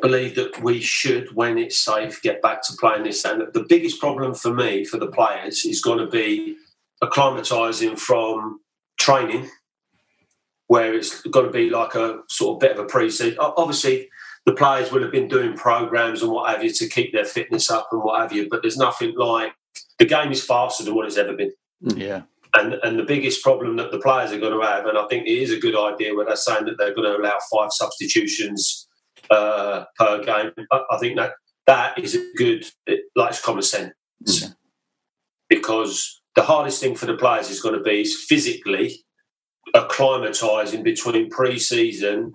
believe 0.00 0.36
that 0.36 0.62
we 0.62 0.80
should, 0.80 1.34
when 1.34 1.58
it's 1.58 1.78
safe, 1.78 2.22
get 2.22 2.40
back 2.40 2.62
to 2.62 2.76
playing 2.78 3.04
this. 3.04 3.24
And 3.24 3.42
the 3.52 3.66
biggest 3.68 4.00
problem 4.00 4.34
for 4.34 4.54
me, 4.54 4.84
for 4.84 4.98
the 4.98 5.08
players, 5.08 5.64
is 5.66 5.82
going 5.82 5.98
to 5.98 6.06
be 6.06 6.56
acclimatising 7.02 7.98
from 7.98 8.60
training, 8.98 9.50
where 10.68 10.94
it's 10.94 11.20
going 11.22 11.44
to 11.44 11.52
be 11.52 11.68
like 11.68 11.94
a 11.94 12.20
sort 12.30 12.56
of 12.56 12.60
bit 12.60 12.72
of 12.72 12.78
a 12.78 12.88
pre-season. 12.88 13.36
Obviously, 13.38 14.08
the 14.46 14.52
players 14.52 14.90
will 14.92 15.02
have 15.02 15.12
been 15.12 15.28
doing 15.28 15.54
programs 15.54 16.22
and 16.22 16.30
what 16.30 16.50
have 16.50 16.62
you 16.62 16.70
to 16.70 16.88
keep 16.88 17.12
their 17.12 17.24
fitness 17.24 17.70
up 17.70 17.88
and 17.92 18.02
what 18.02 18.20
have 18.20 18.32
you, 18.32 18.48
but 18.50 18.60
there's 18.62 18.76
nothing 18.76 19.14
like 19.16 19.52
the 19.98 20.04
game 20.04 20.30
is 20.32 20.44
faster 20.44 20.84
than 20.84 20.94
what 20.94 21.06
it's 21.06 21.16
ever 21.16 21.32
been 21.34 21.52
Yeah, 21.80 22.22
And 22.54 22.74
and 22.82 22.98
the 22.98 23.04
biggest 23.04 23.42
problem 23.42 23.76
that 23.76 23.90
the 23.90 23.98
players 24.00 24.32
are 24.32 24.38
going 24.38 24.58
to 24.58 24.66
have, 24.66 24.86
and 24.86 24.98
I 24.98 25.06
think 25.08 25.26
it 25.26 25.38
is 25.38 25.50
a 25.52 25.58
good 25.58 25.76
idea 25.76 26.14
when 26.14 26.26
they're 26.26 26.36
saying 26.36 26.66
that 26.66 26.76
they're 26.78 26.94
going 26.94 27.10
to 27.10 27.16
allow 27.18 27.38
five 27.52 27.70
substitutions 27.72 28.86
uh, 29.30 29.84
per 29.98 30.22
game. 30.22 30.52
I, 30.70 30.82
I 30.90 30.98
think 30.98 31.16
that 31.16 31.32
that 31.66 31.98
is 31.98 32.14
a 32.14 32.22
good, 32.36 32.64
like 33.16 33.30
it's 33.30 33.40
common 33.42 33.62
sense, 33.62 33.92
Mm. 34.26 34.54
because 35.48 36.20
the 36.36 36.42
hardest 36.42 36.80
thing 36.80 36.94
for 36.94 37.06
the 37.06 37.16
players 37.16 37.50
is 37.50 37.60
going 37.60 37.74
to 37.76 37.82
be 37.82 38.02
is 38.02 38.24
physically 38.28 39.04
acclimatising 39.74 40.82
between 40.84 41.30
pre-season, 41.30 42.32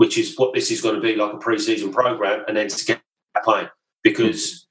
which 0.00 0.16
is 0.16 0.34
what 0.38 0.54
this 0.54 0.70
is 0.70 0.80
going 0.80 0.94
to 0.94 1.00
be 1.02 1.14
like 1.14 1.34
a 1.34 1.36
pre-season 1.36 1.92
program, 1.92 2.42
and 2.48 2.56
then 2.56 2.68
to 2.68 2.84
get 2.86 3.02
playing. 3.44 3.68
Because 4.02 4.66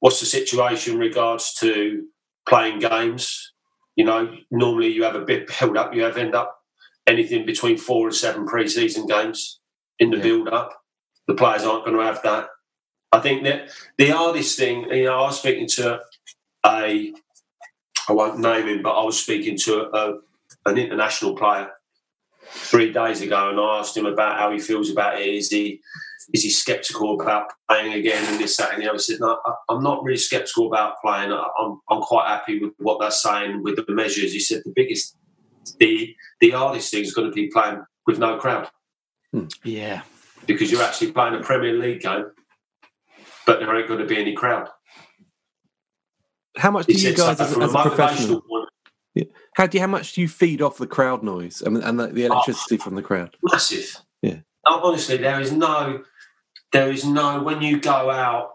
what's 0.00 0.20
the 0.20 0.26
situation 0.26 0.92
in 0.92 1.00
regards 1.00 1.54
to 1.60 2.04
playing 2.46 2.80
games? 2.80 3.54
You 3.96 4.04
know, 4.04 4.36
normally 4.50 4.88
you 4.88 5.04
have 5.04 5.14
a 5.14 5.24
bit 5.24 5.48
build 5.58 5.78
up. 5.78 5.94
You 5.94 6.02
have 6.02 6.18
end 6.18 6.34
up 6.34 6.58
anything 7.06 7.46
between 7.46 7.78
four 7.78 8.08
and 8.08 8.14
seven 8.14 8.44
pre-season 8.44 9.06
games 9.06 9.58
in 10.00 10.10
the 10.10 10.18
Yeah. 10.18 10.22
build 10.22 10.48
up. 10.48 10.78
The 11.28 11.34
players 11.34 11.64
aren't 11.64 11.86
going 11.86 11.96
to 11.96 12.04
have 12.04 12.22
that. 12.22 12.50
I 13.10 13.20
think 13.20 13.44
that 13.44 13.70
the 13.96 14.08
hardest 14.10 14.58
thing, 14.58 14.90
you 14.90 15.04
know, 15.04 15.14
I 15.14 15.22
was 15.28 15.38
speaking 15.38 15.66
to 15.78 16.00
a, 16.66 17.14
I 18.06 18.12
won't 18.12 18.38
name 18.38 18.68
him, 18.68 18.82
but 18.82 19.00
I 19.00 19.02
was 19.02 19.18
speaking 19.18 19.56
to 19.60 19.96
a, 19.96 20.18
an 20.66 20.76
international 20.76 21.36
player 21.36 21.70
three 22.54 22.92
days 22.92 23.20
ago, 23.20 23.50
and 23.50 23.58
I 23.60 23.78
asked 23.78 23.96
him 23.96 24.06
about 24.06 24.38
how 24.38 24.50
he 24.52 24.58
feels 24.58 24.90
about 24.90 25.20
it. 25.20 25.26
Is 25.26 25.50
he 25.50 25.80
is 26.32 26.42
he 26.42 26.50
sceptical 26.50 27.20
about 27.20 27.52
playing 27.68 27.92
again 27.92 28.24
and 28.24 28.40
this, 28.40 28.56
that, 28.56 28.72
and 28.72 28.82
the 28.82 28.86
other? 28.88 28.94
I 28.94 28.98
said, 28.98 29.20
no, 29.20 29.38
I- 29.44 29.54
I'm 29.68 29.82
not 29.82 30.02
really 30.02 30.16
sceptical 30.16 30.68
about 30.68 30.94
playing. 31.02 31.32
I- 31.32 31.48
I'm 31.60 31.80
I'm 31.90 32.00
quite 32.00 32.28
happy 32.28 32.60
with 32.60 32.72
what 32.78 33.00
they're 33.00 33.10
saying 33.10 33.62
with 33.62 33.76
the 33.76 33.84
measures. 33.92 34.32
He 34.32 34.40
said 34.40 34.62
the 34.64 34.72
biggest, 34.74 35.16
the 35.78 36.14
the 36.40 36.50
hardest 36.50 36.90
thing 36.90 37.02
is 37.02 37.12
going 37.14 37.28
to 37.28 37.34
be 37.34 37.48
playing 37.48 37.82
with 38.06 38.18
no 38.18 38.36
crowd 38.38 38.68
hmm. 39.32 39.46
Yeah. 39.64 40.02
because 40.46 40.70
you're 40.70 40.82
actually 40.82 41.12
playing 41.12 41.34
a 41.34 41.40
Premier 41.40 41.72
League 41.74 42.00
game, 42.00 42.26
but 43.46 43.60
there 43.60 43.74
ain't 43.76 43.88
going 43.88 44.00
to 44.00 44.06
be 44.06 44.18
any 44.18 44.34
crowd. 44.34 44.68
How 46.56 46.70
much 46.70 46.86
do 46.86 46.92
He 46.92 47.08
you 47.08 47.14
guys, 47.14 47.40
as, 47.40 47.52
from 47.52 47.62
as 47.62 47.74
a 47.74 47.78
a 47.78 47.82
professional, 47.82 48.40
motivational 48.42 48.48
point, 48.48 49.28
how 49.54 49.66
do 49.66 49.78
you, 49.78 49.80
how 49.82 49.86
much 49.88 50.12
do 50.12 50.20
you 50.20 50.28
feed 50.28 50.60
off 50.60 50.78
the 50.78 50.86
crowd 50.86 51.22
noise 51.22 51.62
and, 51.62 51.76
and 51.78 51.98
the, 51.98 52.08
the 52.08 52.24
electricity 52.26 52.76
from 52.76 52.94
the 52.94 53.02
crowd? 53.02 53.36
massive. 53.42 54.00
Yeah. 54.22 54.38
Oh, 54.66 54.80
Honestly, 54.82 55.16
there 55.16 55.40
is 55.40 55.52
no, 55.52 56.02
there 56.72 56.90
is 56.90 57.04
no. 57.04 57.42
When 57.42 57.62
you 57.62 57.80
go 57.80 58.10
out, 58.10 58.50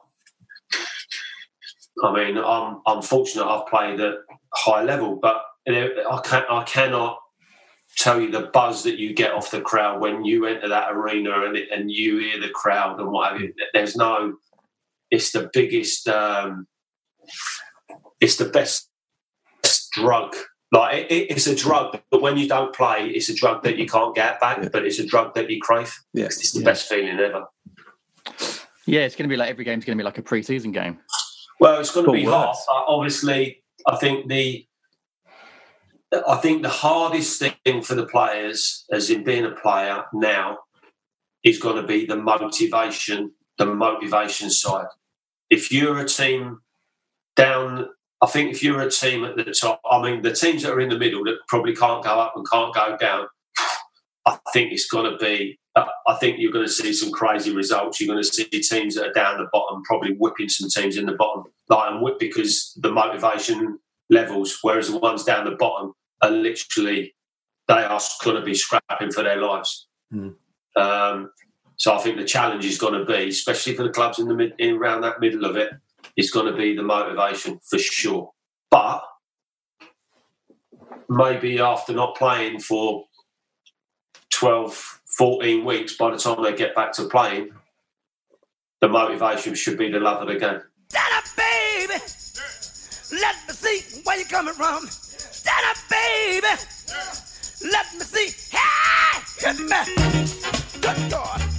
I 2.04 2.14
mean, 2.14 2.38
I'm 2.38 2.82
I'm 2.86 3.02
fortunate. 3.02 3.46
I've 3.46 3.68
played 3.68 4.00
at 4.00 4.16
high 4.54 4.84
level, 4.84 5.16
but 5.16 5.44
there- 5.66 5.94
I 6.10 6.22
can 6.22 6.44
I 6.50 6.64
cannot 6.64 7.20
tell 7.98 8.22
you 8.22 8.32
the 8.32 8.50
buzz 8.54 8.84
that 8.84 8.98
you 8.98 9.14
get 9.14 9.34
off 9.34 9.52
the 9.52 9.62
crowd 9.62 10.00
when 10.00 10.24
you 10.24 10.46
enter 10.46 10.70
that 10.70 10.92
arena 10.92 11.46
and 11.46 11.58
it, 11.58 11.70
and 11.72 11.92
you 11.92 12.20
hear 12.20 12.40
the 12.40 12.50
crowd 12.50 13.00
and 13.00 13.12
what 13.12 13.34
have 13.34 13.42
you. 13.42 13.54
There's 13.74 13.96
no. 13.96 14.36
It's 15.12 15.32
the 15.32 15.50
biggest. 15.54 16.08
Um, 16.08 16.68
it's 18.20 18.38
the 18.38 18.46
best 18.46 18.90
drug. 19.92 20.36
Like 20.72 20.96
it, 21.06 21.12
it- 21.12 21.32
it's 21.32 21.48
a 21.48 21.56
drug, 21.56 22.00
but 22.12 22.22
when 22.22 22.38
you 22.38 22.48
don't 22.48 22.74
play, 22.76 23.08
it's 23.08 23.30
a 23.30 23.34
drug 23.36 23.64
that 23.64 23.78
you 23.78 23.88
can't 23.88 24.14
get 24.16 24.40
back. 24.40 24.60
Yeah. 24.62 24.70
But 24.72 24.86
it's 24.86 25.00
a 25.00 25.06
drug 25.06 25.34
that 25.36 25.50
you 25.50 25.60
crave. 25.62 25.94
Yeah. 26.14 26.26
It's 26.26 26.52
the 26.52 26.60
Yeah. 26.60 26.66
best 26.66 26.88
feeling 26.88 27.20
ever. 27.20 27.46
Yeah, 28.86 29.02
it's 29.02 29.16
going 29.16 29.28
to 29.30 29.34
be 29.34 29.38
like 29.38 29.50
every 29.50 29.66
game's 29.66 29.86
going 29.86 29.98
to 29.98 30.02
be 30.02 30.06
like 30.06 30.18
a 30.18 30.22
pre-season 30.24 30.72
game. 30.72 31.00
Well, 31.60 31.80
it's 31.80 31.92
going 31.92 32.06
to 32.06 32.12
But 32.12 32.18
be 32.18 32.24
hard. 32.26 32.50
worse. 32.50 32.66
Uh, 32.70 32.84
obviously, 32.88 33.64
I 33.88 33.96
think 33.98 34.28
the 34.30 34.66
I 36.28 36.38
think 36.38 36.64
the 36.64 36.70
hardest 36.70 37.40
thing 37.40 37.82
for 37.84 37.94
the 37.94 38.06
players, 38.08 38.84
as 38.92 39.12
in 39.12 39.24
being 39.24 39.46
a 39.46 39.52
player 39.52 40.06
now, 40.12 40.58
is 41.44 41.60
going 41.60 41.76
to 41.76 41.84
be 41.84 42.08
the 42.08 42.16
motivation, 42.16 43.32
the 43.60 43.68
motivation 43.68 44.50
side. 44.50 44.88
If 45.52 45.72
you're 45.72 46.00
a 46.00 46.06
team 46.08 46.62
down, 47.36 47.90
I 48.22 48.28
think 48.28 48.52
if 48.52 48.62
you're 48.62 48.82
a 48.82 48.92
team 48.92 49.24
at 49.24 49.38
the 49.38 49.46
top, 49.46 49.82
I 49.90 50.02
mean, 50.02 50.22
the 50.22 50.34
teams 50.34 50.64
that 50.64 50.74
are 50.74 50.82
in 50.82 50.90
the 50.90 50.98
middle 50.98 51.24
that 51.24 51.38
probably 51.48 51.76
can't 51.76 52.04
go 52.04 52.10
up 52.10 52.34
and 52.36 52.46
can't 52.50 52.74
go 52.74 52.98
down, 52.98 53.28
I 54.26 54.38
think 54.54 54.72
it's 54.72 54.88
going 54.88 55.12
to 55.12 55.18
be. 55.18 55.58
I 55.76 56.16
think 56.16 56.40
you're 56.40 56.52
going 56.52 56.66
to 56.66 56.72
see 56.72 56.92
some 56.92 57.12
crazy 57.12 57.56
results. 57.56 58.02
You're 58.02 58.14
going 58.14 58.22
to 58.22 58.30
see 58.30 58.44
teams 58.50 58.96
that 58.96 59.08
are 59.08 59.14
down 59.14 59.38
the 59.38 59.48
bottom 59.54 59.82
probably 59.84 60.14
whipping 60.16 60.50
some 60.50 60.70
teams 60.70 60.98
in 60.98 61.06
the 61.06 61.14
bottom, 61.14 61.46
like 61.70 62.02
whip 62.02 62.20
because 62.20 62.78
the 62.82 62.92
motivation 62.92 63.80
levels, 64.10 64.58
whereas 64.62 64.90
the 64.90 64.98
ones 64.98 65.24
down 65.24 65.46
the 65.46 65.56
bottom 65.56 65.94
are 66.22 66.32
literally 66.32 67.16
they 67.70 67.76
are 67.76 68.02
going 68.24 68.36
to 68.36 68.42
be 68.42 68.56
scrapping 68.56 69.12
for 69.12 69.24
their 69.24 69.38
lives. 69.38 69.88
Hmm. 70.12 70.30
Um, 70.76 71.32
so 71.78 71.94
I 71.94 72.00
think 72.00 72.18
the 72.18 72.26
challenge 72.26 72.66
is 72.66 72.78
going 72.78 73.00
to 73.00 73.06
be, 73.06 73.30
especially 73.30 73.76
for 73.76 73.84
the 73.84 73.90
clubs 73.90 74.20
in 74.20 74.28
the 74.28 74.34
mid, 74.34 74.54
in 74.58 74.76
around 74.76 75.02
that 75.02 75.22
middle 75.22 75.46
of 75.46 75.56
it, 75.56 75.72
is 76.20 76.32
going 76.32 76.46
to 76.46 76.58
be 76.58 76.76
the 76.76 76.84
motivation 76.84 77.60
for 77.64 77.80
sure. 77.80 78.32
But 78.70 79.02
maybe 81.08 81.60
after 81.60 81.94
not 81.94 82.16
playing 82.16 82.60
for 82.60 83.06
12, 84.32 85.02
14 85.06 85.66
weeks, 85.66 85.96
by 85.96 86.12
the 86.12 86.18
time 86.18 86.44
they 86.44 86.54
get 86.54 86.76
back 86.76 86.92
to 86.94 87.06
playing, 87.06 87.52
the 88.82 88.90
motivation 88.90 89.56
should 89.56 89.78
be 89.78 89.90
the 89.90 90.00
love 90.00 90.22
of 90.22 90.28
the 90.28 90.40
game. 90.40 90.62
Stand 90.90 91.14
up, 91.16 91.24
baby. 91.38 92.02
Let 93.22 93.36
me 93.48 93.54
see 93.54 94.02
where 94.04 94.18
you're 94.18 94.28
coming 94.28 94.54
from. 94.54 94.86
Stand 94.88 95.66
up, 95.70 95.78
baby. 95.90 96.48
Let 97.72 97.94
me 97.94 98.02
see. 98.02 98.58
Hey, 98.58 99.22
hit 99.40 99.60
me. 99.60 100.82
Good 100.82 101.12
God. 101.12 101.59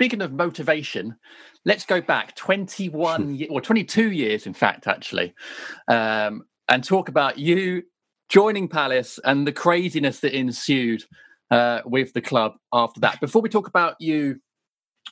Speaking 0.00 0.22
of 0.22 0.32
motivation, 0.32 1.14
let's 1.66 1.84
go 1.84 2.00
back 2.00 2.34
21 2.34 3.46
or 3.50 3.60
22 3.60 4.12
years, 4.12 4.46
in 4.46 4.54
fact, 4.54 4.86
actually, 4.86 5.34
um, 5.88 6.44
and 6.70 6.82
talk 6.82 7.10
about 7.10 7.38
you 7.38 7.82
joining 8.30 8.66
Palace 8.66 9.20
and 9.24 9.46
the 9.46 9.52
craziness 9.52 10.20
that 10.20 10.34
ensued 10.34 11.04
uh, 11.50 11.80
with 11.84 12.14
the 12.14 12.22
club 12.22 12.54
after 12.72 12.98
that. 13.00 13.20
Before 13.20 13.42
we 13.42 13.50
talk 13.50 13.68
about 13.68 13.96
you 14.00 14.40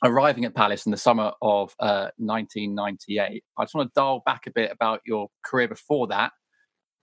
arriving 0.03 0.43
at 0.45 0.55
Palace 0.55 0.87
in 0.87 0.91
the 0.91 0.97
summer 0.97 1.33
of 1.39 1.75
uh, 1.79 2.09
1998, 2.17 3.43
I 3.59 3.63
just 3.63 3.75
want 3.75 3.89
to 3.89 3.93
dial 3.95 4.23
back 4.25 4.47
a 4.47 4.51
bit 4.51 4.71
about 4.71 5.01
your 5.05 5.27
career 5.45 5.67
before 5.67 6.07
that. 6.07 6.31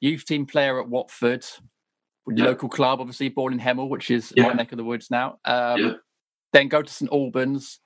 Youth 0.00 0.24
team 0.26 0.44
player 0.44 0.80
at 0.80 0.88
Watford, 0.88 1.46
Yeah. 2.26 2.46
local 2.46 2.68
club, 2.68 2.98
obviously 2.98 3.28
born 3.28 3.52
in 3.52 3.60
Hemel, 3.60 3.88
which 3.88 4.10
is 4.10 4.32
my 4.36 4.54
neck 4.54 4.72
of 4.72 4.76
the 4.76 4.82
woods 4.84 5.08
now. 5.08 5.38
Um, 5.44 5.80
Yeah. 5.80 5.92
Then 6.52 6.68
go 6.68 6.82
to 6.82 6.92
St 6.92 7.12
Albans, 7.12 7.80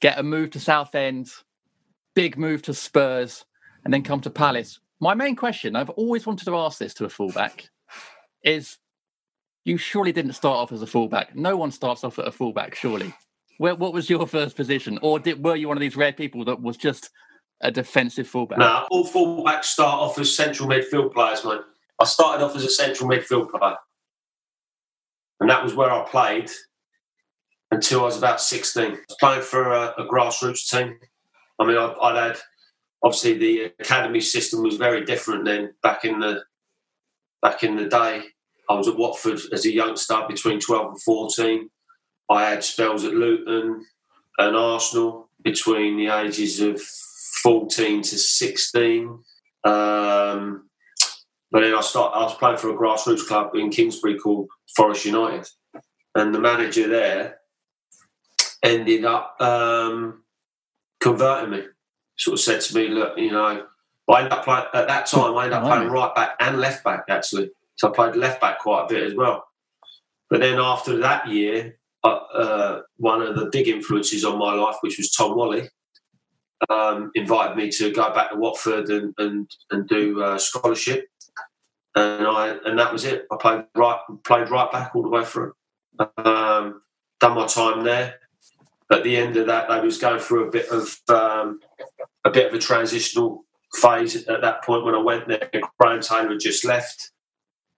get 0.00 0.18
a 0.18 0.22
move 0.22 0.50
to 0.50 0.60
Southend, 0.60 1.28
big 2.14 2.36
move 2.36 2.62
to 2.62 2.74
Spurs, 2.74 3.44
and 3.84 3.92
then 3.92 4.02
come 4.02 4.20
to 4.22 4.30
Palace. 4.30 4.80
My 5.00 5.14
main 5.14 5.36
question, 5.36 5.76
I've 5.76 5.90
always 5.90 6.26
wanted 6.26 6.46
to 6.46 6.56
ask 6.56 6.78
this 6.78 6.94
to 6.94 7.04
a 7.04 7.08
fullback, 7.08 7.68
is 8.42 8.78
you 9.64 9.76
surely 9.76 10.12
didn't 10.12 10.32
start 10.32 10.56
off 10.56 10.72
as 10.72 10.82
a 10.82 10.86
fullback. 10.86 11.34
No 11.34 11.56
one 11.56 11.70
starts 11.70 12.04
off 12.04 12.18
at 12.18 12.26
a 12.26 12.32
fullback, 12.32 12.74
surely. 12.74 13.12
Where, 13.58 13.74
what 13.74 13.92
was 13.92 14.08
your 14.08 14.26
first 14.26 14.56
position? 14.56 14.98
Or 15.02 15.18
did, 15.18 15.42
were 15.42 15.56
you 15.56 15.68
one 15.68 15.76
of 15.76 15.80
these 15.80 15.96
rare 15.96 16.12
people 16.12 16.44
that 16.46 16.60
was 16.60 16.76
just 16.76 17.10
a 17.60 17.70
defensive 17.70 18.28
fullback? 18.28 18.58
Now, 18.58 18.86
all 18.90 19.06
fullbacks 19.06 19.64
start 19.64 20.00
off 20.00 20.18
as 20.18 20.34
central 20.34 20.68
midfield 20.68 21.12
players, 21.12 21.44
mate. 21.44 21.60
I 21.98 22.04
started 22.04 22.44
off 22.44 22.54
as 22.54 22.64
a 22.64 22.70
central 22.70 23.08
midfield 23.08 23.50
player. 23.50 23.76
And 25.40 25.50
that 25.50 25.62
was 25.62 25.74
where 25.74 25.90
I 25.90 26.04
played 26.04 26.50
until 27.70 28.00
I 28.00 28.04
was 28.04 28.18
about 28.18 28.40
16. 28.40 28.84
I 28.84 28.90
was 28.90 29.16
playing 29.18 29.42
for 29.42 29.72
a, 29.72 29.94
a 29.98 30.06
grassroots 30.06 30.68
team. 30.68 30.98
I 31.58 31.66
mean, 31.66 31.76
I, 31.76 31.92
I'd 32.02 32.28
had, 32.28 32.38
obviously, 33.02 33.38
the 33.38 33.72
academy 33.80 34.20
system 34.20 34.62
was 34.62 34.76
very 34.76 35.04
different 35.04 35.44
then 35.44 35.74
back 35.82 36.04
in 36.04 36.20
the 36.20 36.42
back 37.42 37.62
in 37.62 37.76
the 37.76 37.86
day. 37.86 38.22
I 38.68 38.74
was 38.74 38.88
at 38.88 38.96
Watford 38.96 39.38
as 39.52 39.64
a 39.64 39.72
youngster 39.72 40.22
between 40.28 40.58
12 40.58 40.86
and 40.88 41.02
14. 41.02 41.70
I 42.28 42.50
had 42.50 42.64
spells 42.64 43.04
at 43.04 43.14
Luton 43.14 43.84
and 44.38 44.56
Arsenal 44.56 45.28
between 45.42 45.96
the 45.96 46.08
ages 46.08 46.60
of 46.60 46.80
14 47.42 48.02
to 48.02 48.18
16. 48.18 49.06
Um, 49.64 50.68
but 51.52 51.60
then 51.60 51.74
I 51.74 51.80
start. 51.80 52.12
I 52.14 52.22
was 52.24 52.34
playing 52.34 52.56
for 52.58 52.70
a 52.70 52.76
grassroots 52.76 53.26
club 53.26 53.54
in 53.54 53.70
Kingsbury 53.70 54.18
called 54.18 54.48
Forest 54.76 55.04
United, 55.04 55.48
and 56.14 56.34
the 56.34 56.40
manager 56.40 56.88
there 56.88 57.38
ended 58.62 59.04
up 59.04 59.40
um, 59.40 60.22
converting 61.00 61.50
me. 61.50 61.62
Sort 62.16 62.34
of 62.34 62.40
said 62.40 62.60
to 62.62 62.74
me, 62.74 62.88
"Look, 62.88 63.18
you 63.18 63.32
know." 63.32 63.66
I 64.08 64.18
ended 64.18 64.34
up 64.34 64.44
playing, 64.44 64.66
at 64.72 64.86
that 64.86 65.06
time. 65.06 65.36
I 65.36 65.46
ended 65.46 65.58
up 65.58 65.64
playing 65.64 65.88
right 65.88 66.14
back 66.14 66.36
and 66.38 66.60
left 66.60 66.84
back 66.84 67.06
actually. 67.08 67.50
So 67.74 67.88
I 67.88 67.92
played 67.92 68.14
left 68.14 68.40
back 68.40 68.60
quite 68.60 68.84
a 68.84 68.88
bit 68.88 69.02
as 69.02 69.14
well. 69.14 69.44
But 70.30 70.40
then 70.40 70.58
after 70.58 70.98
that 70.98 71.28
year, 71.28 71.78
uh, 72.04 72.08
uh, 72.08 72.82
one 72.98 73.22
of 73.22 73.36
the 73.36 73.46
big 73.46 73.68
influences 73.68 74.24
on 74.24 74.38
my 74.38 74.54
life, 74.54 74.76
which 74.80 74.98
was 74.98 75.10
Tom 75.10 75.36
Walley, 75.36 75.68
um, 76.70 77.10
invited 77.14 77.56
me 77.56 77.70
to 77.70 77.92
go 77.92 78.12
back 78.14 78.30
to 78.30 78.36
Watford 78.36 78.88
and 78.88 79.14
and, 79.18 79.50
and 79.70 79.88
do 79.88 80.22
uh, 80.22 80.38
scholarship, 80.38 81.08
and 81.94 82.26
I 82.26 82.56
and 82.64 82.78
that 82.78 82.92
was 82.92 83.04
it. 83.04 83.26
I 83.30 83.36
played 83.40 83.64
right 83.76 83.98
played 84.24 84.50
right 84.50 84.70
back 84.70 84.94
all 84.94 85.02
the 85.02 85.08
way 85.08 85.24
through. 85.24 85.52
Um, 85.98 86.82
done 87.20 87.34
my 87.34 87.46
time 87.46 87.84
there. 87.84 88.16
At 88.90 89.02
the 89.02 89.16
end 89.16 89.36
of 89.36 89.46
that, 89.46 89.68
they 89.68 89.80
was 89.80 89.98
going 89.98 90.20
through 90.20 90.46
a 90.46 90.50
bit 90.50 90.68
of 90.68 90.96
um, 91.08 91.60
a 92.24 92.30
bit 92.30 92.46
of 92.46 92.54
a 92.54 92.58
transitional 92.58 93.44
phase 93.74 94.16
at 94.26 94.40
that 94.42 94.64
point 94.64 94.84
when 94.84 94.94
I 94.94 95.02
went 95.02 95.28
there. 95.28 95.50
Graham 95.78 96.00
Taylor 96.00 96.30
had 96.30 96.40
just 96.40 96.64
left. 96.64 97.10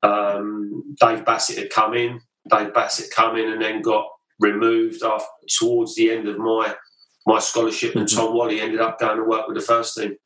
Um, 0.03 0.97
Dave 1.01 1.25
Bassett 1.25 1.59
had 1.59 1.71
come 1.71 1.95
in. 1.95 2.21
Dave 2.49 2.75
Bassett 2.75 3.11
come 3.11 3.37
in 3.37 3.51
and 3.51 3.61
then 3.61 3.83
got 3.83 4.07
removed 4.39 5.03
after, 5.03 5.27
towards 5.59 5.95
the 5.95 6.11
end 6.11 6.29
of 6.29 6.39
my 6.39 6.75
my 7.27 7.39
scholarship. 7.39 7.95
And 7.95 8.07
mm-hmm. 8.07 8.17
Tom 8.17 8.35
Walley 8.35 8.61
ended 8.61 8.81
up 8.81 8.99
going 8.99 9.17
to 9.17 9.25
work 9.25 9.49
with 9.49 9.57
the 9.57 9.63
first 9.63 9.97
team. 9.97 10.17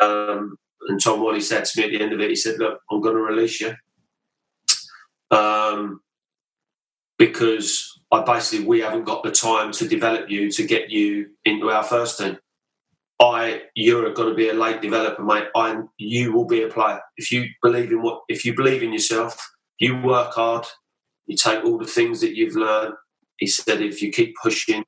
Um, 0.00 0.56
and 0.88 1.02
Tom 1.02 1.20
Walley 1.20 1.40
said 1.40 1.64
to 1.64 1.80
me 1.80 1.86
at 1.86 1.90
the 1.90 2.02
end 2.02 2.12
of 2.12 2.20
it, 2.20 2.30
he 2.30 2.36
said, 2.36 2.58
"Look, 2.58 2.80
I'm 2.90 3.00
going 3.00 3.16
to 3.16 3.22
release 3.22 3.60
you." 3.60 3.74
Um, 5.30 6.00
because 7.18 7.99
I 8.12 8.22
basically 8.22 8.66
we 8.66 8.80
haven't 8.80 9.04
got 9.04 9.22
the 9.22 9.30
time 9.30 9.72
to 9.72 9.88
develop 9.88 10.28
you 10.28 10.50
to 10.50 10.66
get 10.66 10.90
you 10.90 11.30
into 11.44 11.70
our 11.70 11.84
first 11.84 12.18
team. 12.18 12.38
I 13.20 13.62
you're 13.74 14.12
going 14.12 14.30
to 14.30 14.34
be 14.34 14.48
a 14.48 14.54
late 14.54 14.80
developer, 14.80 15.22
mate. 15.22 15.48
I 15.54 15.82
you 15.98 16.32
will 16.32 16.46
be 16.46 16.62
a 16.62 16.68
player 16.68 17.00
if 17.16 17.30
you 17.30 17.48
believe 17.62 17.92
in 17.92 18.02
what 18.02 18.22
if 18.28 18.44
you 18.44 18.54
believe 18.54 18.82
in 18.82 18.92
yourself. 18.92 19.38
You 19.78 20.00
work 20.00 20.34
hard. 20.34 20.66
You 21.26 21.36
take 21.36 21.64
all 21.64 21.78
the 21.78 21.86
things 21.86 22.20
that 22.20 22.36
you've 22.36 22.56
learned. 22.56 22.94
He 23.38 23.46
said, 23.46 23.80
if 23.80 24.02
you 24.02 24.12
keep 24.12 24.34
pushing, 24.42 24.84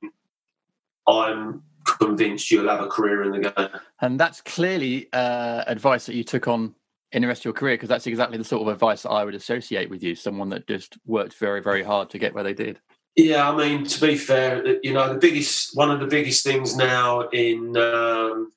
I'm 1.07 1.63
convinced 1.99 2.51
you'll 2.51 2.69
have 2.69 2.81
a 2.81 2.87
career 2.87 3.23
in 3.23 3.31
the 3.31 3.49
game. 3.49 3.69
And 4.01 4.19
that's 4.19 4.41
clearly 4.41 5.07
uh, 5.13 5.63
advice 5.65 6.05
that 6.05 6.15
you 6.15 6.23
took 6.23 6.47
on 6.47 6.75
in 7.11 7.21
the 7.21 7.27
rest 7.27 7.41
of 7.41 7.45
your 7.45 7.53
career 7.53 7.75
because 7.75 7.89
that's 7.89 8.07
exactly 8.07 8.37
the 8.37 8.43
sort 8.43 8.61
of 8.61 8.67
advice 8.67 9.03
that 9.03 9.09
I 9.09 9.23
would 9.23 9.35
associate 9.35 9.89
with 9.89 10.03
you. 10.03 10.15
Someone 10.15 10.49
that 10.49 10.67
just 10.67 10.97
worked 11.05 11.35
very, 11.35 11.61
very 11.61 11.83
hard 11.83 12.09
to 12.11 12.19
get 12.19 12.33
where 12.33 12.43
they 12.43 12.53
did. 12.53 12.79
Yeah, 13.15 13.51
I 13.51 13.55
mean, 13.55 13.85
to 13.85 14.01
be 14.01 14.15
fair, 14.15 14.77
you 14.81 14.93
know, 14.93 15.13
the 15.13 15.19
biggest 15.19 15.77
one 15.77 15.91
of 15.91 15.99
the 15.99 16.07
biggest 16.07 16.43
things 16.43 16.75
now 16.75 17.21
in 17.29 17.77
um, 17.77 18.51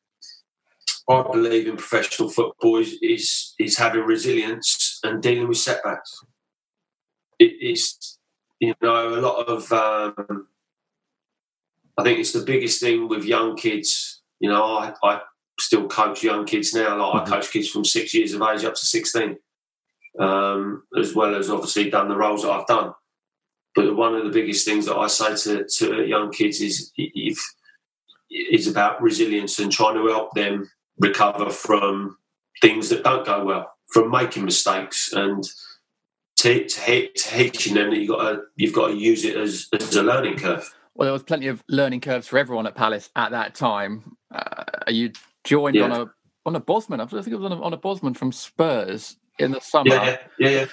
I 1.09 1.23
believe 1.23 1.69
in 1.69 1.77
professional 1.77 2.31
football 2.31 2.79
is, 2.79 2.97
is 3.03 3.55
is 3.59 3.77
having 3.77 4.03
resilience 4.03 4.99
and 5.05 5.23
dealing 5.23 5.49
with 5.49 5.59
setbacks. 5.59 6.25
It 7.39 7.53
is, 7.61 8.19
you 8.59 8.75
know, 8.81 9.15
a 9.15 9.21
lot 9.21 9.47
of. 9.47 9.71
Um, 9.73 10.49
I 11.99 12.03
think 12.03 12.19
it's 12.19 12.33
the 12.33 12.45
biggest 12.45 12.81
thing 12.81 13.09
with 13.09 13.25
young 13.25 13.57
kids. 13.57 14.23
You 14.41 14.49
know, 14.51 14.65
I, 14.65 14.95
I 15.03 15.21
still 15.61 15.87
coach 15.87 16.23
young 16.25 16.47
kids 16.47 16.75
now. 16.75 16.99
Like 16.99 17.25
mm-hmm. 17.25 17.33
I 17.33 17.37
coach 17.37 17.51
kids 17.51 17.69
from 17.69 17.85
six 17.85 18.15
years 18.15 18.33
of 18.33 18.41
age 18.41 18.65
up 18.65 18.75
to 18.75 18.87
sixteen, 18.87 19.37
um, 20.19 20.85
as 20.99 21.15
well 21.15 21.35
as 21.35 21.51
obviously 21.51 21.91
done 21.91 22.09
the 22.09 22.17
roles 22.17 22.43
that 22.43 22.53
I've 22.53 22.67
done. 22.67 22.95
But 23.77 23.95
one 23.95 24.15
of 24.15 24.25
the 24.25 24.31
biggest 24.31 24.67
things 24.67 24.87
that 24.87 24.97
I 24.97 25.07
say 25.07 25.37
to, 25.37 25.65
to 25.65 26.07
young 26.07 26.33
kids 26.33 26.63
is 26.63 26.91
if, 26.97 27.39
is 28.31 28.67
about 28.67 29.03
resilience 29.03 29.59
and 29.59 29.71
trying 29.71 29.95
to 29.95 30.07
help 30.09 30.35
them 30.35 30.69
recover 30.99 31.51
from 31.51 32.17
things 32.63 32.89
that 32.89 33.05
don't 33.05 33.27
go 33.27 33.45
well, 33.45 33.71
from 33.93 34.11
making 34.11 34.47
mistakes, 34.47 35.13
and 35.13 35.45
teaching 36.37 37.75
them 37.75 37.91
that 37.91 37.99
you 37.99 38.09
got 38.09 38.31
to 38.31 38.43
you've 38.57 38.75
got 38.75 38.89
to 38.89 38.95
use 38.95 39.25
it 39.25 39.37
as, 39.37 39.69
as 39.73 39.95
a 39.95 40.03
learning 40.03 40.39
curve. 40.39 40.75
Well, 40.95 41.07
there 41.07 41.13
was 41.13 41.23
plenty 41.23 41.49
of 41.49 41.63
learning 41.69 42.01
curves 42.01 42.27
for 42.27 42.39
everyone 42.39 42.67
at 42.67 42.75
Palace 42.75 43.11
at 43.17 43.31
that 43.33 43.55
time. 43.55 44.17
Uh, 44.35 44.65
you 44.89 45.13
joined 45.45 45.77
yeah. 45.77 45.85
on 45.85 45.93
a 45.93 46.07
on 46.47 46.57
a 46.57 46.61
Bosman. 46.61 47.01
I 47.01 47.07
think 47.07 47.27
it 47.27 47.37
was 47.37 47.51
on 47.51 47.59
a, 47.59 47.63
on 47.63 47.73
a 47.75 47.77
Bosman 47.77 48.15
from 48.15 48.33
Spurs 48.33 49.17
in 49.39 49.51
the 49.51 49.61
summer. 49.61 49.95
Yeah, 49.95 50.17
yeah, 50.39 50.49
yeah. 50.49 50.67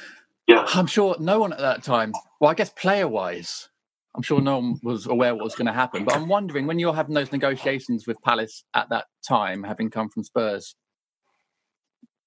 Yeah. 0.47 0.65
I'm 0.67 0.87
sure 0.87 1.15
no 1.19 1.39
one 1.39 1.53
at 1.53 1.59
that 1.59 1.83
time, 1.83 2.13
well, 2.39 2.51
I 2.51 2.53
guess 2.53 2.69
player 2.69 3.07
wise, 3.07 3.69
I'm 4.15 4.21
sure 4.21 4.41
no 4.41 4.59
one 4.59 4.79
was 4.83 5.07
aware 5.07 5.33
what 5.33 5.43
was 5.43 5.55
going 5.55 5.67
to 5.67 5.73
happen. 5.73 6.03
But 6.03 6.15
I'm 6.15 6.27
wondering 6.27 6.67
when 6.67 6.79
you're 6.79 6.93
having 6.93 7.15
those 7.15 7.31
negotiations 7.31 8.05
with 8.05 8.21
Palace 8.21 8.63
at 8.73 8.89
that 8.89 9.05
time, 9.27 9.63
having 9.63 9.89
come 9.89 10.09
from 10.09 10.23
Spurs, 10.23 10.75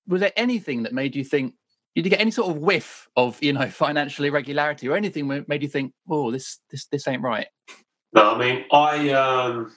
was 0.09 0.20
there 0.20 0.33
anything 0.37 0.83
that 0.85 0.92
made 0.92 1.14
you 1.14 1.24
think, 1.24 1.55
did 1.94 2.05
you 2.05 2.11
get 2.11 2.20
any 2.20 2.31
sort 2.31 2.50
of 2.50 2.59
whiff 2.59 3.09
of, 3.16 3.40
you 3.42 3.52
know, 3.52 3.68
financial 3.70 4.24
irregularity 4.24 4.88
or 4.88 4.96
anything 4.96 5.29
that 5.29 5.48
made 5.48 5.62
you 5.62 5.68
think, 5.68 5.92
oh, 6.09 6.31
this, 6.31 6.59
this, 6.70 6.87
this 6.87 7.07
ain't 7.07 7.22
right? 7.22 7.46
No, 8.12 8.35
I 8.35 8.38
mean, 8.38 8.64
I, 8.72 9.11
um, 9.11 9.72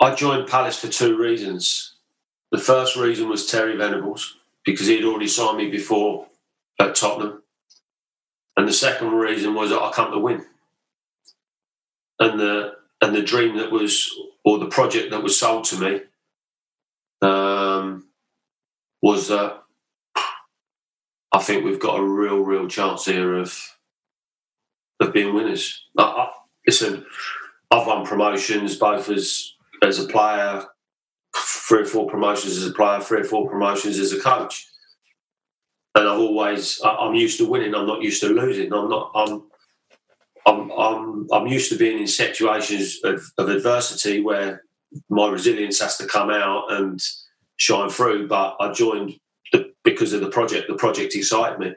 I 0.00 0.14
joined 0.14 0.48
Palace 0.48 0.78
for 0.78 0.88
two 0.88 1.16
reasons. 1.16 1.96
The 2.50 2.58
first 2.58 2.96
reason 2.96 3.28
was 3.28 3.46
Terry 3.46 3.76
Venables 3.76 4.38
because 4.64 4.86
he'd 4.88 5.04
already 5.04 5.28
signed 5.28 5.56
me 5.56 5.70
before 5.70 6.26
at 6.80 6.94
Tottenham. 6.94 7.42
And 8.56 8.66
the 8.66 8.72
second 8.72 9.12
reason 9.12 9.54
was 9.54 9.70
that 9.70 9.80
I 9.80 9.92
come 9.92 10.10
to 10.12 10.18
win. 10.18 10.44
And 12.18 12.40
the 12.40 12.74
and 13.00 13.14
the 13.14 13.22
dream 13.22 13.56
that 13.56 13.70
was 13.70 14.10
or 14.44 14.58
the 14.58 14.66
project 14.66 15.10
that 15.10 15.22
was 15.22 15.38
sold 15.38 15.64
to 15.64 15.78
me 15.78 16.00
um, 17.22 18.08
was 19.00 19.28
that 19.28 19.62
I 21.32 21.38
think 21.38 21.64
we've 21.64 21.80
got 21.80 21.98
a 21.98 22.02
real, 22.02 22.40
real 22.40 22.68
chance 22.68 23.06
here 23.06 23.34
of 23.36 23.58
of 25.00 25.12
being 25.14 25.34
winners. 25.34 25.82
I, 25.96 26.02
I, 26.02 26.30
listen, 26.66 27.06
I've 27.70 27.86
won 27.86 28.04
promotions 28.04 28.76
both 28.76 29.08
as 29.08 29.54
as 29.82 29.98
a 29.98 30.06
player, 30.06 30.66
three 31.34 31.82
or 31.82 31.86
four 31.86 32.10
promotions 32.10 32.58
as 32.58 32.66
a 32.66 32.72
player, 32.72 33.00
three 33.00 33.20
or 33.20 33.24
four 33.24 33.48
promotions 33.48 33.98
as 33.98 34.12
a 34.12 34.20
coach 34.20 34.69
and 35.94 36.08
I've 36.08 36.18
always 36.18 36.80
I'm 36.84 37.14
used 37.14 37.38
to 37.38 37.48
winning. 37.48 37.74
I'm 37.74 37.86
not 37.86 38.02
used 38.02 38.20
to 38.22 38.28
losing. 38.28 38.72
I'm 38.72 38.88
not. 38.88 39.10
I'm. 39.14 39.42
I'm. 40.46 40.70
I'm, 40.72 41.28
I'm 41.32 41.46
used 41.46 41.70
to 41.70 41.78
being 41.78 41.98
in 41.98 42.06
situations 42.06 43.00
of, 43.04 43.22
of 43.38 43.48
adversity 43.48 44.20
where 44.20 44.62
my 45.08 45.28
resilience 45.28 45.80
has 45.80 45.96
to 45.98 46.06
come 46.06 46.30
out 46.30 46.72
and 46.72 47.00
shine 47.56 47.90
through. 47.90 48.28
But 48.28 48.56
I 48.60 48.72
joined 48.72 49.18
the, 49.52 49.72
because 49.84 50.12
of 50.12 50.20
the 50.20 50.30
project. 50.30 50.68
The 50.68 50.76
project 50.76 51.14
excited 51.14 51.58
me, 51.58 51.74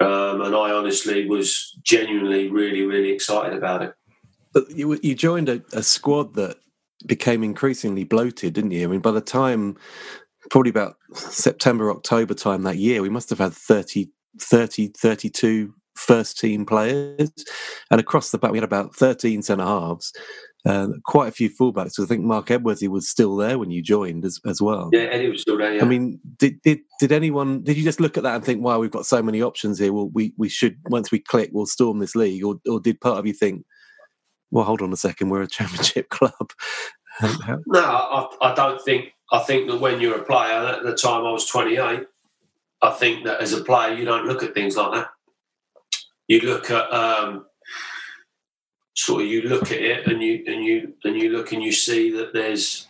um, 0.00 0.42
and 0.42 0.54
I 0.54 0.72
honestly 0.72 1.26
was 1.26 1.76
genuinely 1.82 2.50
really, 2.50 2.82
really 2.82 3.10
excited 3.10 3.56
about 3.56 3.82
it. 3.82 3.94
But 4.52 4.70
you, 4.70 4.98
you 5.02 5.14
joined 5.14 5.48
a, 5.48 5.62
a 5.72 5.82
squad 5.82 6.34
that 6.34 6.56
became 7.04 7.42
increasingly 7.42 8.04
bloated, 8.04 8.54
didn't 8.54 8.70
you? 8.70 8.84
I 8.84 8.90
mean, 8.90 9.00
by 9.00 9.10
the 9.10 9.20
time 9.20 9.76
probably 10.50 10.70
about 10.70 10.96
September, 11.14 11.90
October 11.90 12.34
time 12.34 12.62
that 12.62 12.76
year, 12.76 13.02
we 13.02 13.08
must 13.08 13.30
have 13.30 13.38
had 13.38 13.52
30, 13.52 14.08
30 14.38 14.88
32 14.96 15.74
first 15.96 16.38
team 16.38 16.64
players. 16.64 17.30
And 17.90 18.00
across 18.00 18.30
the 18.30 18.38
back, 18.38 18.52
we 18.52 18.58
had 18.58 18.64
about 18.64 18.94
13 18.94 19.42
centre 19.42 19.64
halves, 19.64 20.12
uh, 20.64 20.88
quite 21.04 21.28
a 21.28 21.32
few 21.32 21.50
fullbacks. 21.50 22.00
I 22.00 22.06
think 22.06 22.24
Marc 22.24 22.50
Edworthy 22.50 22.88
was 22.88 23.08
still 23.08 23.36
there 23.36 23.58
when 23.58 23.70
you 23.70 23.82
joined 23.82 24.24
as, 24.24 24.40
as 24.46 24.60
well. 24.60 24.90
Yeah, 24.92 25.02
Eddie 25.02 25.30
was 25.30 25.42
still 25.42 25.58
there. 25.58 25.74
Yeah. 25.74 25.82
I 25.82 25.86
mean, 25.86 26.20
did, 26.36 26.60
did 26.62 26.80
did 27.00 27.12
anyone? 27.12 27.62
Did 27.62 27.76
you 27.76 27.84
just 27.84 28.00
look 28.00 28.16
at 28.16 28.22
that 28.24 28.34
and 28.34 28.44
think, 28.44 28.62
"Wow, 28.62 28.78
we've 28.78 28.90
got 28.90 29.06
so 29.06 29.22
many 29.22 29.42
options 29.42 29.78
here. 29.78 29.92
Well, 29.92 30.10
we 30.12 30.34
we 30.36 30.48
should 30.48 30.76
once 30.88 31.10
we 31.10 31.20
click, 31.20 31.50
we'll 31.52 31.66
storm 31.66 31.98
this 31.98 32.16
league." 32.16 32.44
Or 32.44 32.56
or 32.68 32.80
did 32.80 33.00
part 33.00 33.18
of 33.18 33.26
you 33.26 33.32
think, 33.32 33.64
"Well, 34.50 34.64
hold 34.64 34.82
on 34.82 34.92
a 34.92 34.96
second, 34.96 35.30
we're 35.30 35.42
a 35.42 35.46
championship 35.48 36.08
club"? 36.08 36.50
no, 37.66 37.80
I, 37.80 38.28
I 38.42 38.54
don't 38.54 38.80
think 38.82 39.12
I 39.32 39.40
think 39.40 39.68
that 39.68 39.80
when 39.80 40.00
you're 40.00 40.20
a 40.20 40.24
player, 40.24 40.52
at 40.52 40.82
the 40.84 40.94
time 40.94 41.24
I 41.24 41.32
was 41.32 41.46
28, 41.46 42.06
I 42.82 42.90
think 42.92 43.24
that 43.24 43.40
as 43.40 43.52
a 43.52 43.64
player, 43.64 43.94
you 43.94 44.04
don't 44.04 44.26
look 44.26 44.42
at 44.42 44.54
things 44.54 44.76
like 44.76 44.92
that. 44.92 45.08
You 46.28 46.40
look 46.40 46.70
at 46.70 46.92
um, 46.92 47.46
sort 48.94 49.22
of 49.22 49.28
you 49.28 49.42
look 49.42 49.70
at 49.70 49.78
it 49.78 50.06
and 50.06 50.22
you 50.22 50.42
and 50.46 50.64
you 50.64 50.94
and 51.04 51.16
you 51.16 51.30
look 51.30 51.52
and 51.52 51.62
you 51.62 51.72
see 51.72 52.10
that 52.12 52.32
there's 52.32 52.88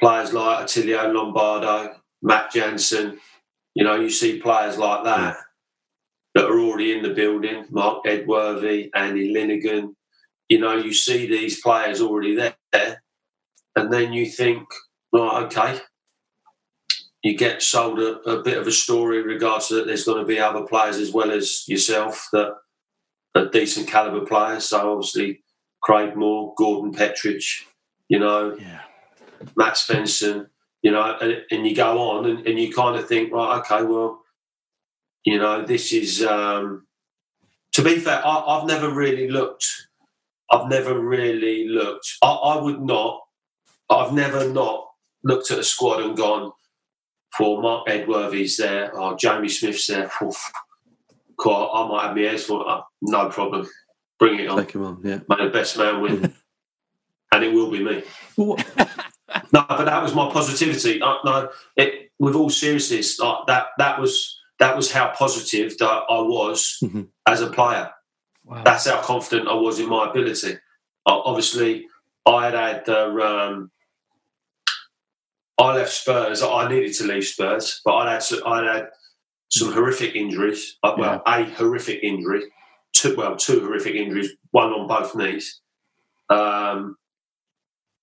players 0.00 0.32
like 0.32 0.64
Attilio 0.64 1.12
Lombardo, 1.12 1.96
Matt 2.22 2.52
Jansen. 2.52 3.18
You 3.74 3.84
know, 3.84 3.96
you 3.96 4.08
see 4.08 4.40
players 4.40 4.78
like 4.78 5.04
that 5.04 5.36
that 6.34 6.44
are 6.44 6.60
already 6.60 6.96
in 6.96 7.02
the 7.02 7.14
building. 7.14 7.66
Marc 7.70 8.06
Edworthy, 8.06 8.90
Andy 8.94 9.32
Linighan. 9.34 9.94
You 10.48 10.60
know, 10.60 10.76
you 10.76 10.92
see 10.92 11.26
these 11.26 11.60
players 11.60 12.00
already 12.00 12.36
there, 12.36 13.02
and 13.74 13.92
then 13.92 14.12
you 14.12 14.26
think, 14.26 14.68
right, 15.16 15.44
okay, 15.44 15.80
you 17.22 17.36
get 17.36 17.62
sold 17.62 17.98
a, 17.98 18.18
a 18.30 18.42
bit 18.42 18.58
of 18.58 18.66
a 18.66 18.72
story 18.72 19.18
in 19.18 19.24
regards 19.24 19.68
to 19.68 19.74
that 19.74 19.86
there's 19.86 20.04
going 20.04 20.18
to 20.18 20.24
be 20.24 20.38
other 20.38 20.62
players 20.62 20.96
as 20.96 21.12
well 21.12 21.30
as 21.30 21.66
yourself 21.68 22.28
that 22.32 22.54
are 23.34 23.46
decent 23.46 23.88
caliber 23.88 24.24
players. 24.24 24.64
So 24.66 24.92
obviously 24.92 25.42
Craig 25.82 26.16
Moore, 26.16 26.54
Gordon 26.56 26.92
Petric, 26.92 27.42
you 28.08 28.18
know, 28.18 28.56
Yeah. 28.58 28.82
Matt 29.56 29.74
Svensson, 29.74 30.48
you 30.82 30.90
know, 30.90 31.16
and, 31.20 31.42
and 31.50 31.66
you 31.66 31.74
go 31.74 31.98
on 31.98 32.26
and, 32.26 32.46
and 32.46 32.58
you 32.58 32.72
kind 32.72 32.96
of 32.96 33.06
think, 33.06 33.32
right, 33.32 33.58
okay, 33.58 33.82
well, 33.84 34.22
you 35.24 35.38
know, 35.38 35.64
this 35.64 35.92
is. 35.92 36.22
Um, 36.22 36.86
to 37.72 37.82
be 37.82 37.98
fair, 37.98 38.24
I, 38.24 38.38
I've 38.38 38.66
never 38.66 38.90
really 38.90 39.28
looked. 39.28 39.66
I've 40.50 40.68
never 40.68 40.98
really 40.98 41.68
looked. 41.68 42.16
I, 42.22 42.28
I 42.28 42.62
would 42.62 42.80
not. 42.80 43.20
I've 43.90 44.12
never 44.12 44.48
not 44.48 44.85
looked 45.26 45.50
at 45.50 45.56
the 45.58 45.64
squad 45.64 46.02
and 46.02 46.16
gone, 46.16 46.52
"For 47.36 47.60
Marc 47.60 47.88
Edworthy's 47.88 48.56
there, 48.56 48.94
or 48.96 49.16
Jamie 49.16 49.48
Smith's 49.48 49.86
there." 49.88 50.10
Oof, 50.22 50.52
God, 51.36 51.70
I 51.74 51.88
might 51.88 52.06
have 52.06 52.16
my 52.16 52.22
ears 52.22 52.44
for 52.44 52.68
uh, 52.68 52.82
no 53.02 53.28
problem. 53.28 53.68
Bring 54.18 54.38
it 54.40 54.48
on. 54.48 54.58
Take 54.58 54.72
him 54.74 54.84
on, 54.84 55.00
yeah. 55.04 55.18
May 55.28 55.44
the 55.44 55.50
best 55.50 55.76
man 55.76 56.00
win, 56.00 56.32
and 57.32 57.44
it 57.44 57.52
will 57.52 57.70
be 57.70 57.82
me. 57.84 58.02
No, 59.52 59.64
but 59.68 59.84
that 59.84 60.02
was 60.02 60.14
my 60.14 60.30
positivity. 60.30 60.98
No, 60.98 61.18
no 61.24 61.50
it, 61.76 62.10
with 62.18 62.34
all 62.34 62.48
seriousness, 62.48 63.18
like 63.18 63.46
that 63.48 63.66
that 63.78 64.00
was 64.00 64.38
that 64.60 64.76
was 64.76 64.90
how 64.90 65.08
positive 65.18 65.76
that 65.78 66.02
I 66.08 66.20
was 66.20 66.78
Mhm. 66.82 67.08
as 67.26 67.42
a 67.42 67.48
player. 67.48 67.90
Wow. 68.44 68.62
That's 68.64 68.86
how 68.86 69.02
confident 69.02 69.48
I 69.48 69.54
was 69.54 69.78
in 69.80 69.88
my 69.88 70.08
ability. 70.08 70.54
Uh, 71.04 71.20
obviously, 71.24 71.86
I 72.24 72.44
had 72.46 72.54
had 72.54 72.88
uh, 72.88 73.10
um, 73.20 73.70
I 75.58 75.74
left 75.74 75.92
Spurs. 75.92 76.42
I 76.42 76.68
needed 76.68 76.94
to 76.94 77.04
leave 77.04 77.24
Spurs, 77.24 77.80
but 77.84 77.94
I 77.94 78.12
had 78.12 78.22
I 78.44 78.74
had 78.74 78.88
some 79.50 79.72
horrific 79.72 80.14
injuries. 80.14 80.78
Uh, 80.82 80.94
well, 80.98 81.22
a 81.26 81.44
horrific 81.44 82.02
injury, 82.02 82.42
two 82.92 83.16
well 83.16 83.36
two 83.36 83.60
horrific 83.60 83.94
injuries, 83.94 84.32
one 84.50 84.70
on 84.70 84.86
both 84.86 85.14
knees. 85.14 85.60
Um, 86.28 86.96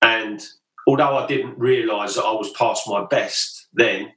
and 0.02 0.42
although 0.88 1.18
I 1.18 1.28
didn't 1.28 1.58
realise 1.60 2.16
that 2.16 2.24
I 2.24 2.32
was 2.32 2.52
past 2.52 2.88
my 2.88 3.06
best 3.06 3.68
then, 3.74 4.14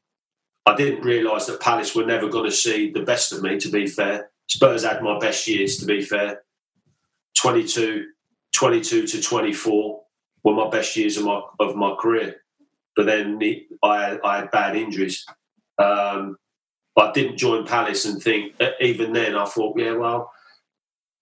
I 0.65 0.75
didn't 0.75 1.05
realise 1.05 1.47
that 1.47 1.61
Palace 1.61 1.95
were 1.95 2.07
never 2.07 2.29
going 2.29 2.49
to 2.49 2.57
see 2.57 2.91
the 2.91 3.03
best 3.03 3.33
of 3.33 3.43
me. 3.43 3.59
To 3.61 3.71
be 3.71 3.87
fair, 3.87 4.31
Spurs 4.49 4.85
had 4.85 5.03
my 5.03 5.19
best 5.19 5.47
years. 5.47 5.77
To 5.79 5.87
be 5.87 6.03
fair, 6.03 6.43
22, 7.39 8.07
22 8.55 9.07
to 9.07 9.23
twenty 9.23 9.53
four 9.53 10.03
were 10.43 10.55
my 10.55 10.71
best 10.71 10.97
years 10.97 11.17
of 11.19 11.25
my 11.25 11.41
of 11.61 11.77
my 11.77 11.95
career. 12.01 12.37
But 12.97 13.07
then 13.07 13.39
the- 13.39 13.67
I 13.83 14.19
I 14.25 14.39
had 14.39 14.51
bad 14.51 14.77
injuries. 14.77 15.25
Um, 15.79 16.39
I 16.99 17.13
didn't 17.13 17.37
join 17.37 17.67
Palace 17.67 18.07
and 18.07 18.23
think 18.23 18.55
even 18.81 19.13
then 19.13 19.37
I 19.37 19.45
thought, 19.45 19.79
yeah, 19.79 19.93
well, 19.93 20.31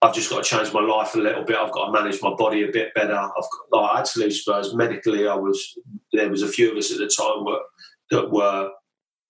I've 0.00 0.14
just 0.14 0.30
got 0.30 0.44
to 0.44 0.48
change 0.48 0.72
my 0.72 0.80
life 0.82 1.14
a 1.14 1.18
little 1.18 1.44
bit. 1.44 1.56
I've 1.56 1.72
got 1.72 1.86
to 1.86 1.92
manage 1.92 2.20
my 2.22 2.34
body 2.34 2.62
a 2.62 2.70
bit 2.70 2.94
better. 2.94 3.14
I've 3.14 3.32
got, 3.32 3.72
like, 3.72 3.90
I 3.92 3.96
had 3.98 4.04
to 4.06 4.20
leave 4.20 4.34
Spurs 4.34 4.74
medically. 4.74 5.26
I 5.26 5.34
was 5.34 5.76
there 6.12 6.28
was 6.30 6.42
a 6.42 6.48
few 6.48 6.70
of 6.70 6.76
us 6.76 6.92
at 6.92 6.98
the 6.98 7.08
time 7.08 7.44
were, 7.44 7.60
that 8.10 8.30
were 8.30 8.70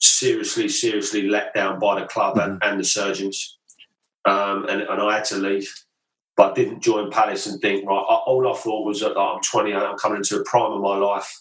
seriously, 0.00 0.68
seriously 0.68 1.28
let 1.28 1.54
down 1.54 1.78
by 1.78 2.00
the 2.00 2.07
club 2.07 2.38
and, 2.38 2.62
and 2.62 2.80
the 2.80 2.85
surgeons, 2.85 3.59
um, 4.26 4.66
and, 4.68 4.83
and 4.83 5.00
I 5.00 5.16
had 5.16 5.24
to 5.26 5.37
leave. 5.37 5.72
But 6.37 6.50
I 6.52 6.54
didn't 6.54 6.83
join 6.83 7.11
Palace 7.12 7.46
and 7.46 7.61
think 7.61 7.87
right. 7.87 7.94
All 8.26 8.52
I 8.52 8.57
thought 8.59 8.85
was 8.87 9.00
that 9.00 9.16
like, 9.16 9.37
I'm 9.37 9.40
28. 9.42 9.76
I'm 9.76 9.96
coming 9.96 10.16
into 10.18 10.38
the 10.38 10.44
prime 10.44 10.72
of 10.72 10.80
my 10.80 10.96
life. 10.96 11.33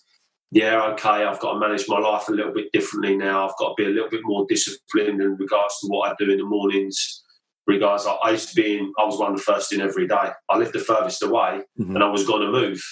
Yeah, 0.53 0.83
okay. 0.93 1.09
I've 1.25 1.39
got 1.39 1.53
to 1.53 1.59
manage 1.59 1.85
my 1.87 1.97
life 1.99 2.27
a 2.27 2.31
little 2.31 2.53
bit 2.53 2.71
differently 2.71 3.17
now. 3.17 3.47
I've 3.47 3.57
got 3.57 3.69
to 3.75 3.83
be 3.83 3.85
a 3.89 3.93
little 3.93 4.09
bit 4.09 4.21
more 4.23 4.45
disciplined 4.47 5.19
in 5.19 5.35
regards 5.35 5.79
to 5.79 5.87
what 5.87 6.11
I 6.11 6.15
do 6.19 6.29
in 6.31 6.37
the 6.37 6.45
mornings 6.45 7.21
regards 7.65 8.05
I 8.05 8.29
used 8.31 8.49
to 8.49 8.55
be 8.61 8.77
in 8.77 8.91
I 8.99 9.05
was 9.05 9.17
one 9.17 9.31
of 9.31 9.37
the 9.37 9.43
first 9.43 9.71
in 9.71 9.79
every 9.79 10.05
day. 10.05 10.31
I 10.49 10.57
lived 10.57 10.73
the 10.73 10.79
furthest 10.79 11.23
away 11.23 11.61
Mhm. 11.79 11.95
and 11.95 12.03
I 12.03 12.09
was 12.09 12.27
gonna 12.27 12.51
move 12.51 12.83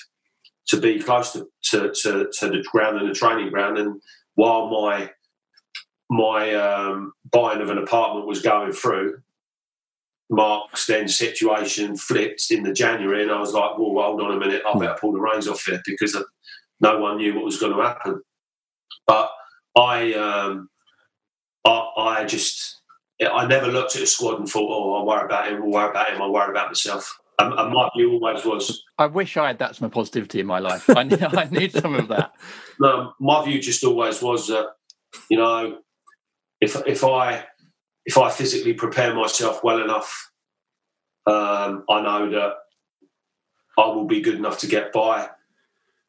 to 0.68 0.78
be 0.80 0.98
close 0.98 1.34
to, 1.34 1.46
to, 1.72 1.92
to, 2.04 2.32
to 2.40 2.48
the 2.48 2.64
ground 2.72 2.98
and 2.98 3.10
the 3.10 3.14
training 3.14 3.50
ground 3.50 3.78
and 3.78 4.02
while 4.36 4.70
my 4.70 5.12
my 6.10 6.54
um, 6.56 7.12
buying 7.30 7.62
of 7.62 7.70
an 7.70 7.78
apartment 7.78 8.28
was 8.28 8.42
going 8.42 8.72
through, 8.72 9.20
Mark's 10.30 10.86
then 10.88 11.08
situation 11.10 11.96
flipped 11.98 12.52
in 12.52 12.64
the 12.64 12.72
January, 12.74 13.22
and 13.24 13.32
I 13.32 13.40
was 13.40 13.54
like, 13.54 13.78
"Well, 13.78 14.02
hold 14.04 14.22
on 14.22 14.32
a 14.36 14.40
minute, 14.40 14.62
I 14.66 14.78
better 14.78 14.98
pull 15.00 15.12
the 15.14 15.20
reins 15.20 15.48
off 15.48 15.64
here 15.66 15.82
because 15.86 16.16
no 16.82 17.00
one 17.00 17.18
knew 17.18 17.36
what 17.36 17.46
was 17.46 17.60
going 17.60 17.76
to 17.76 17.82
happen." 17.82 18.22
But 19.08 19.32
I, 19.76 20.14
um, 20.14 20.70
I, 21.66 21.88
I 21.98 22.26
just, 22.26 22.82
I 23.22 23.46
never 23.48 23.68
looked 23.68 23.96
at 23.96 24.02
a 24.02 24.08
squad 24.08 24.40
and 24.40 24.48
thought, 24.48 24.70
"Oh, 24.70 24.96
I'll 24.96 25.06
worry 25.06 25.26
about 25.26 25.52
him. 25.52 25.62
I'll 25.62 25.70
worry 25.72 25.90
about 25.90 26.10
him. 26.10 26.22
I'll 26.22 26.34
worry 26.34 26.52
about 26.52 26.68
myself." 26.68 27.18
And, 27.40 27.54
and 27.58 27.74
my 27.74 27.90
view 27.96 28.12
always 28.12 28.46
was, 28.46 28.84
I 29.00 29.08
wish 29.08 29.36
I 29.36 29.48
had 29.48 29.60
that 29.60 29.76
some 29.76 29.90
positivity 29.90 30.40
in 30.42 30.46
my 30.46 30.60
life. 30.60 30.88
I 30.90 31.04
need, 31.04 31.24
I 31.24 31.48
need 31.50 31.72
some 31.72 31.96
of 31.96 32.08
that. 32.10 32.34
no, 32.80 33.14
my 33.20 33.44
view 33.44 33.60
just 33.60 33.84
always 33.84 34.22
was 34.22 34.48
that, 34.48 34.68
you 35.30 35.38
know, 35.38 35.80
if 36.60 36.76
if 36.86 37.04
I 37.04 37.46
if 38.06 38.18
I 38.18 38.30
physically 38.30 38.74
prepare 38.74 39.16
myself 39.16 39.64
well 39.64 39.82
enough, 39.82 40.32
um, 41.26 41.84
I 41.90 42.02
know 42.02 42.30
that 42.30 42.54
I 43.78 43.88
will 43.88 44.06
be 44.06 44.22
good 44.22 44.36
enough 44.36 44.60
to 44.60 44.68
get 44.68 44.92
by. 44.92 45.30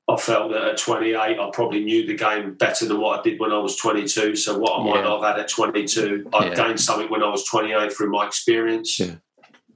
I 0.08 0.16
felt 0.16 0.52
that 0.52 0.64
at 0.64 0.76
28, 0.78 1.16
I 1.16 1.50
probably 1.52 1.84
knew 1.84 2.06
the 2.06 2.16
game 2.16 2.54
better 2.54 2.86
than 2.86 3.00
what 3.00 3.20
I 3.20 3.22
did 3.22 3.38
when 3.38 3.52
I 3.52 3.58
was 3.58 3.76
22. 3.76 4.34
So 4.34 4.58
what 4.58 4.80
I 4.80 4.84
might 4.84 4.96
Yeah. 4.96 5.02
not 5.02 5.22
have 5.22 5.36
had 5.36 5.40
at 5.44 5.48
22, 5.48 6.28
I 6.32 6.46
Yeah. 6.48 6.54
gained 6.54 6.80
something 6.80 7.08
when 7.08 7.22
I 7.22 7.28
was 7.28 7.44
28 7.44 7.92
through 7.92 8.10
my 8.10 8.26
experience. 8.26 8.98
Yeah. 8.98 9.16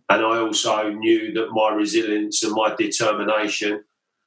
And 0.09 0.25
I 0.25 0.39
also 0.39 0.91
knew 0.91 1.33
that 1.35 1.51
my 1.53 1.71
resilience 1.71 2.43
and 2.43 2.53
my 2.55 2.75
determination, 2.75 3.85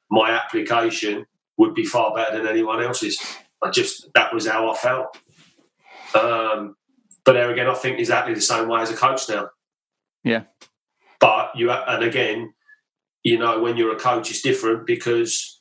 my 0.10 0.32
application 0.32 1.26
would 1.58 1.74
be 1.74 1.86
far 1.86 2.14
better 2.16 2.38
than 2.38 2.48
anyone 2.48 2.82
else's. 2.82 3.20
I 3.62 3.70
just 3.70 4.08
that 4.14 4.34
was 4.34 4.48
how 4.48 4.72
I 4.72 4.76
felt. 4.76 5.18
Um, 6.16 6.76
but 7.26 7.34
there 7.34 7.52
again, 7.52 7.68
I 7.68 7.74
think 7.76 8.00
exactly 8.00 8.34
the 8.34 8.42
same 8.42 8.68
way 8.70 8.82
as 8.82 8.90
a 8.90 8.96
coach 8.96 9.28
now. 9.30 9.50
Yeah. 10.24 10.44
But 11.20 11.52
you 11.56 11.70
and 11.72 12.04
again, 12.04 12.54
you 13.24 13.38
know, 13.38 13.60
when 13.60 13.76
you're 13.78 13.96
a 13.96 14.00
coach, 14.00 14.32
it's 14.32 14.42
different 14.42 14.86
because 14.86 15.59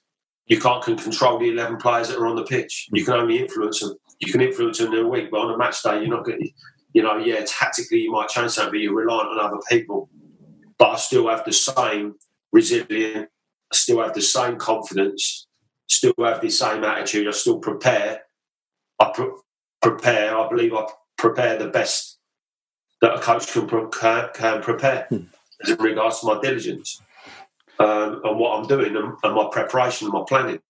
you 0.48 0.58
can't 0.58 0.82
can 0.82 0.96
control 0.96 1.38
the 1.38 1.50
eleven 1.50 1.76
players 1.76 2.08
that 2.08 2.18
are 2.18 2.26
on 2.26 2.36
the 2.36 2.44
pitch. 2.44 2.88
Hmm. 2.90 2.96
You 2.96 3.04
can 3.04 3.14
only 3.14 3.38
influence 3.38 3.80
them. 3.80 3.94
You 4.20 4.32
can 4.32 4.40
influence 4.40 4.78
them 4.78 4.92
in 4.92 5.04
a 5.04 5.08
week, 5.08 5.30
but 5.30 5.40
on 5.40 5.54
a 5.54 5.58
match 5.58 5.82
day, 5.82 6.00
you're 6.00 6.08
not 6.08 6.24
going. 6.24 6.40
to 6.40 6.50
You 6.94 7.02
know, 7.02 7.18
yeah, 7.18 7.44
tactically 7.46 8.00
you 8.00 8.10
might 8.10 8.28
change 8.28 8.52
something, 8.52 8.72
but 8.72 8.80
you're 8.80 8.94
reliant 8.94 9.28
on 9.28 9.38
other 9.38 9.60
people. 9.70 10.08
But 10.78 10.90
I 10.90 10.96
still 10.96 11.28
have 11.28 11.44
the 11.44 11.52
same 11.52 12.14
resilience. 12.52 13.28
I 13.70 13.76
still 13.76 14.02
have 14.02 14.14
the 14.14 14.22
same 14.22 14.56
confidence. 14.56 15.46
Still 15.88 16.14
have 16.18 16.40
the 16.40 16.50
same 16.50 16.82
attitude. 16.84 17.28
I 17.28 17.32
still 17.32 17.58
prepare. 17.58 18.22
I 18.98 19.12
pre- 19.14 19.30
prepare. 19.80 20.36
I 20.36 20.48
believe 20.48 20.74
I 20.74 20.86
prepare 21.16 21.58
the 21.58 21.68
best 21.68 22.18
that 23.00 23.14
a 23.14 23.20
coach 23.20 23.52
can 23.52 23.66
pre- 23.66 23.88
can, 23.92 24.28
can 24.34 24.62
prepare 24.62 25.08
as 25.62 25.70
in 25.70 25.76
regards 25.78 26.20
to 26.20 26.26
my 26.26 26.40
diligence 26.40 27.02
um, 27.78 28.20
and 28.24 28.38
what 28.38 28.58
I'm 28.58 28.66
doing 28.66 28.96
and, 28.96 29.14
and 29.22 29.34
my 29.34 29.48
preparation 29.50 30.06
and 30.06 30.14
my 30.14 30.24
planning. 30.26 30.60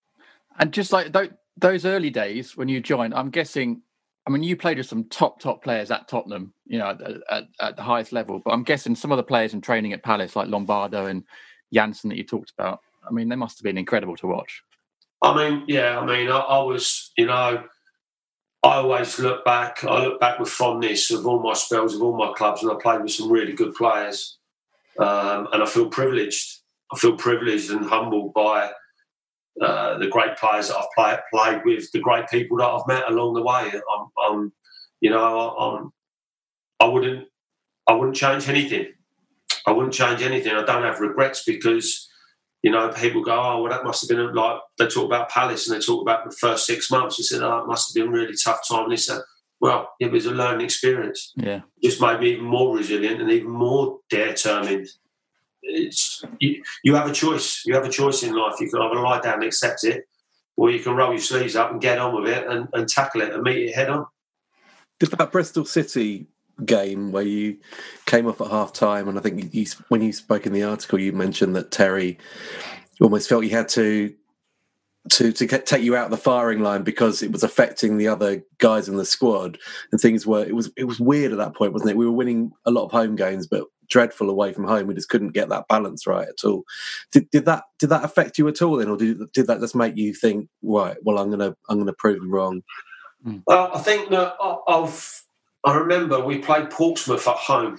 And 0.58 0.72
just 0.72 0.92
like 0.92 1.12
th- 1.12 1.32
those 1.56 1.84
early 1.84 2.10
days 2.10 2.56
when 2.56 2.68
you 2.68 2.80
joined, 2.80 3.14
I'm 3.14 3.30
guessing. 3.30 3.82
I 4.26 4.30
mean, 4.30 4.42
you 4.42 4.56
played 4.56 4.76
with 4.76 4.86
some 4.86 5.04
top 5.04 5.40
top 5.40 5.64
players 5.64 5.90
at 5.90 6.06
Tottenham, 6.06 6.52
you 6.66 6.78
know, 6.78 6.88
at, 6.90 7.00
at, 7.30 7.44
at 7.60 7.76
the 7.76 7.82
highest 7.82 8.12
level. 8.12 8.42
But 8.44 8.50
I'm 8.50 8.62
guessing 8.62 8.94
some 8.94 9.10
of 9.10 9.16
the 9.16 9.22
players 9.22 9.54
in 9.54 9.62
training 9.62 9.94
at 9.94 10.02
Palace, 10.02 10.36
like 10.36 10.48
Lombardo 10.48 11.06
and 11.06 11.24
Jansen, 11.72 12.10
that 12.10 12.18
you 12.18 12.24
talked 12.24 12.52
about. 12.58 12.80
I 13.08 13.10
mean, 13.10 13.30
they 13.30 13.36
must 13.36 13.58
have 13.58 13.64
been 13.64 13.78
incredible 13.78 14.16
to 14.16 14.26
watch. 14.26 14.62
I 15.22 15.34
mean, 15.34 15.64
yeah, 15.66 15.98
I 15.98 16.04
mean, 16.04 16.30
I, 16.30 16.38
I 16.38 16.62
was, 16.62 17.10
you 17.16 17.24
know, 17.24 17.64
I 18.62 18.74
always 18.74 19.18
look 19.18 19.44
back. 19.44 19.82
I 19.84 20.04
look 20.04 20.20
back 20.20 20.38
with 20.38 20.50
fondness 20.50 21.10
of 21.10 21.26
all 21.26 21.40
my 21.42 21.54
spells 21.54 21.94
of 21.94 22.02
all 22.02 22.16
my 22.16 22.32
clubs, 22.36 22.62
and 22.62 22.70
I 22.70 22.74
played 22.74 23.02
with 23.02 23.12
some 23.12 23.32
really 23.32 23.52
good 23.52 23.74
players, 23.74 24.36
um, 24.98 25.48
and 25.52 25.62
I 25.62 25.66
feel 25.66 25.88
privileged. 25.88 26.57
I 26.92 26.98
feel 26.98 27.16
privileged 27.16 27.70
and 27.70 27.84
humbled 27.84 28.32
by 28.34 28.70
uh, 29.60 29.98
the 29.98 30.08
great 30.08 30.36
players 30.36 30.68
that 30.68 30.76
I've 30.76 30.86
played 30.96 31.18
played 31.32 31.62
with, 31.64 31.90
the 31.92 32.00
great 32.00 32.28
people 32.28 32.58
that 32.58 32.66
I've 32.66 32.86
met 32.86 33.10
along 33.10 33.34
the 33.34 33.42
way. 33.42 33.70
I'm, 33.72 34.06
I'm 34.18 34.52
you 35.00 35.10
know, 35.10 35.50
I'm, 35.50 35.92
I 36.80 36.86
wouldn't, 36.86 37.28
I 37.86 37.94
wouldn't 37.94 38.16
change 38.16 38.48
anything. 38.48 38.86
I 39.66 39.72
wouldn't 39.72 39.94
change 39.94 40.22
anything. 40.22 40.52
I 40.52 40.64
don't 40.64 40.82
have 40.82 41.00
regrets 41.00 41.44
because 41.44 42.08
you 42.62 42.72
know, 42.72 42.88
people 42.90 43.22
go, 43.22 43.32
oh, 43.32 43.62
well, 43.62 43.70
that 43.70 43.84
must 43.84 44.02
have 44.02 44.16
been 44.16 44.34
like 44.34 44.60
they 44.78 44.88
talk 44.88 45.04
about 45.04 45.28
Palace 45.28 45.68
and 45.68 45.76
they 45.76 45.84
talk 45.84 46.02
about 46.02 46.24
the 46.24 46.36
first 46.36 46.66
six 46.66 46.90
months. 46.90 47.16
They 47.16 47.22
said, 47.22 47.42
oh, 47.42 47.58
it 47.58 47.66
must 47.66 47.88
have 47.88 47.94
been 47.94 48.12
a 48.12 48.16
really 48.16 48.34
tough 48.34 48.66
time. 48.68 48.90
This, 48.90 49.06
that. 49.06 49.22
Well, 49.60 49.90
it 49.98 50.10
was 50.10 50.26
a 50.26 50.30
learning 50.30 50.64
experience. 50.64 51.32
Yeah. 51.36 51.62
It 51.80 51.88
just 51.88 52.00
made 52.00 52.20
me 52.20 52.32
even 52.32 52.44
more 52.44 52.76
resilient 52.76 53.20
and 53.20 53.30
even 53.30 53.50
more 53.50 53.98
determined. 54.08 54.88
You, 55.62 56.62
you 56.82 56.94
have 56.94 57.08
a 57.08 57.12
choice. 57.12 57.62
You 57.66 57.74
have 57.74 57.84
a 57.84 57.90
choice 57.90 58.22
in 58.22 58.34
life. 58.34 58.60
You 58.60 58.70
can 58.70 58.80
either 58.80 59.00
lie 59.00 59.20
down 59.20 59.34
and 59.34 59.44
accept 59.44 59.84
it, 59.84 60.04
or 60.56 60.70
you 60.70 60.80
can 60.80 60.94
roll 60.94 61.10
your 61.10 61.20
sleeves 61.20 61.56
up 61.56 61.70
and 61.70 61.80
get 61.80 61.98
on 61.98 62.14
with 62.14 62.30
it 62.30 62.46
and, 62.46 62.68
and 62.72 62.88
tackle 62.88 63.22
it 63.22 63.32
and 63.32 63.42
meet 63.42 63.68
it 63.68 63.74
head 63.74 63.90
on. 63.90 64.06
Did 64.98 65.10
that 65.10 65.32
Bristol 65.32 65.64
City 65.64 66.26
game 66.64 67.12
where 67.12 67.22
you 67.22 67.58
came 68.06 68.26
off 68.26 68.40
at 68.40 68.50
half 68.50 68.72
time, 68.72 69.08
and 69.08 69.18
I 69.18 69.22
think 69.22 69.54
you, 69.54 69.66
when 69.88 70.02
you 70.02 70.12
spoke 70.12 70.46
in 70.46 70.52
the 70.52 70.64
article, 70.64 70.98
you 70.98 71.12
mentioned 71.12 71.54
that 71.56 71.70
Terry 71.70 72.18
almost 73.00 73.28
felt 73.28 73.44
he 73.44 73.50
had 73.50 73.68
to 73.70 74.14
to 75.10 75.32
to 75.32 75.46
get, 75.46 75.66
take 75.66 75.82
you 75.82 75.96
out 75.96 76.06
of 76.06 76.10
the 76.10 76.16
firing 76.16 76.60
line 76.60 76.82
because 76.82 77.22
it 77.22 77.32
was 77.32 77.42
affecting 77.42 77.96
the 77.96 78.08
other 78.08 78.42
guys 78.58 78.88
in 78.88 78.96
the 78.96 79.04
squad, 79.04 79.58
and 79.92 80.00
things 80.00 80.26
were 80.26 80.44
it 80.44 80.54
was 80.54 80.70
it 80.76 80.84
was 80.84 81.00
weird 81.00 81.32
at 81.32 81.38
that 81.38 81.54
point, 81.54 81.72
wasn't 81.72 81.90
it? 81.90 81.96
We 81.96 82.06
were 82.06 82.12
winning 82.12 82.52
a 82.66 82.70
lot 82.70 82.84
of 82.84 82.90
home 82.90 83.16
games, 83.16 83.46
but 83.46 83.64
dreadful 83.88 84.30
away 84.30 84.52
from 84.52 84.64
home. 84.64 84.86
We 84.86 84.94
just 84.94 85.08
couldn't 85.08 85.32
get 85.32 85.48
that 85.48 85.68
balance 85.68 86.06
right 86.06 86.28
at 86.28 86.44
all. 86.44 86.64
Did, 87.12 87.30
did 87.30 87.44
that 87.46 87.64
did 87.78 87.90
that 87.90 88.04
affect 88.04 88.38
you 88.38 88.48
at 88.48 88.62
all 88.62 88.76
then, 88.76 88.88
or 88.88 88.96
did 88.96 89.18
did 89.32 89.46
that 89.46 89.60
just 89.60 89.74
make 89.74 89.96
you 89.96 90.14
think, 90.14 90.48
right? 90.62 90.96
Well, 91.02 91.18
I'm 91.18 91.30
gonna 91.30 91.56
I'm 91.68 91.78
gonna 91.78 91.92
prove 91.92 92.20
them 92.20 92.32
wrong. 92.32 92.62
Well, 93.46 93.70
I 93.74 93.78
think 93.80 94.10
that 94.10 94.34
I've 94.68 95.22
I 95.64 95.76
remember 95.76 96.20
we 96.20 96.38
played 96.38 96.70
Portsmouth 96.70 97.26
at 97.26 97.36
home. 97.36 97.78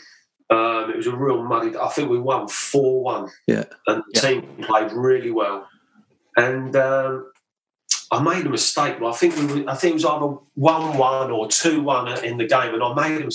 Um, 0.50 0.90
it 0.90 0.98
was 0.98 1.08
a 1.08 1.16
real 1.16 1.44
muddy. 1.44 1.78
I 1.78 1.90
think 1.90 2.10
we 2.10 2.20
won 2.20 2.48
four 2.48 3.04
one. 3.04 3.30
Yeah, 3.48 3.66
and 3.88 4.04
the 4.12 4.12
yeah. 4.16 4.22
team 4.22 4.64
played 4.64 4.92
really 4.92 5.32
well. 5.32 5.68
And 6.36 6.76
um, 6.76 7.32
I 8.12 8.22
made 8.22 8.46
a 8.46 8.50
mistake. 8.50 9.00
Well, 9.00 9.14
I 9.14 9.16
think 9.16 9.36
we 9.36 9.46
were, 9.46 9.70
I 9.70 9.76
think 9.76 9.92
it 9.92 9.94
was 9.96 10.06
either 10.06 10.38
one 10.56 10.98
one 10.98 11.30
or 11.30 11.48
two 11.48 11.84
one 11.84 12.08
in 12.24 12.38
the 12.38 12.48
game, 12.48 12.74
and 12.74 12.84
I 12.84 12.94
made 12.94 13.22
him. 13.22 13.30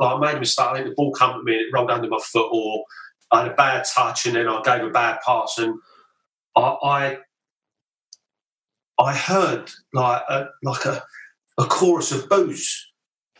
I 0.00 0.18
made 0.18 0.36
a 0.36 0.40
mistake. 0.40 0.66
I 0.66 0.74
think 0.74 0.88
the 0.88 0.94
ball 0.94 1.12
came 1.12 1.30
at 1.30 1.44
me 1.44 1.52
and 1.52 1.66
it 1.66 1.72
rolled 1.72 1.90
under 1.90 2.08
my 2.08 2.18
foot, 2.18 2.48
or 2.50 2.84
I 3.30 3.42
had 3.42 3.52
a 3.52 3.54
bad 3.54 3.84
touch, 3.84 4.26
and 4.26 4.36
then 4.36 4.48
I 4.48 4.62
gave 4.62 4.84
a 4.84 4.90
bad 4.90 5.18
pass, 5.26 5.58
and 5.58 5.74
I 6.56 6.76
I, 6.82 7.18
I 8.98 9.14
heard 9.14 9.70
like 9.92 10.22
a, 10.30 10.48
like 10.62 10.86
a, 10.86 11.02
a 11.58 11.66
chorus 11.66 12.10
of 12.10 12.30
boos, 12.30 12.90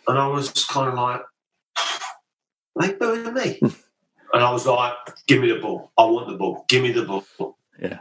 and 0.07 0.19
I 0.19 0.27
was 0.27 0.51
kind 0.67 0.89
of 0.91 0.95
like, 0.95 1.23
"They 2.79 2.93
booing 2.93 3.33
me," 3.33 3.59
and 3.63 4.45
I 4.45 4.53
was 4.53 4.67
like, 4.67 4.93
"Give 5.27 5.41
me 5.41 5.49
the 5.49 5.59
ball. 5.59 5.91
I 5.97 6.05
want 6.05 6.29
the 6.29 6.37
ball. 6.37 6.67
Give 6.69 6.83
me 6.83 6.93
the 6.93 7.07
ball." 7.07 7.57
Yeah 7.81 8.01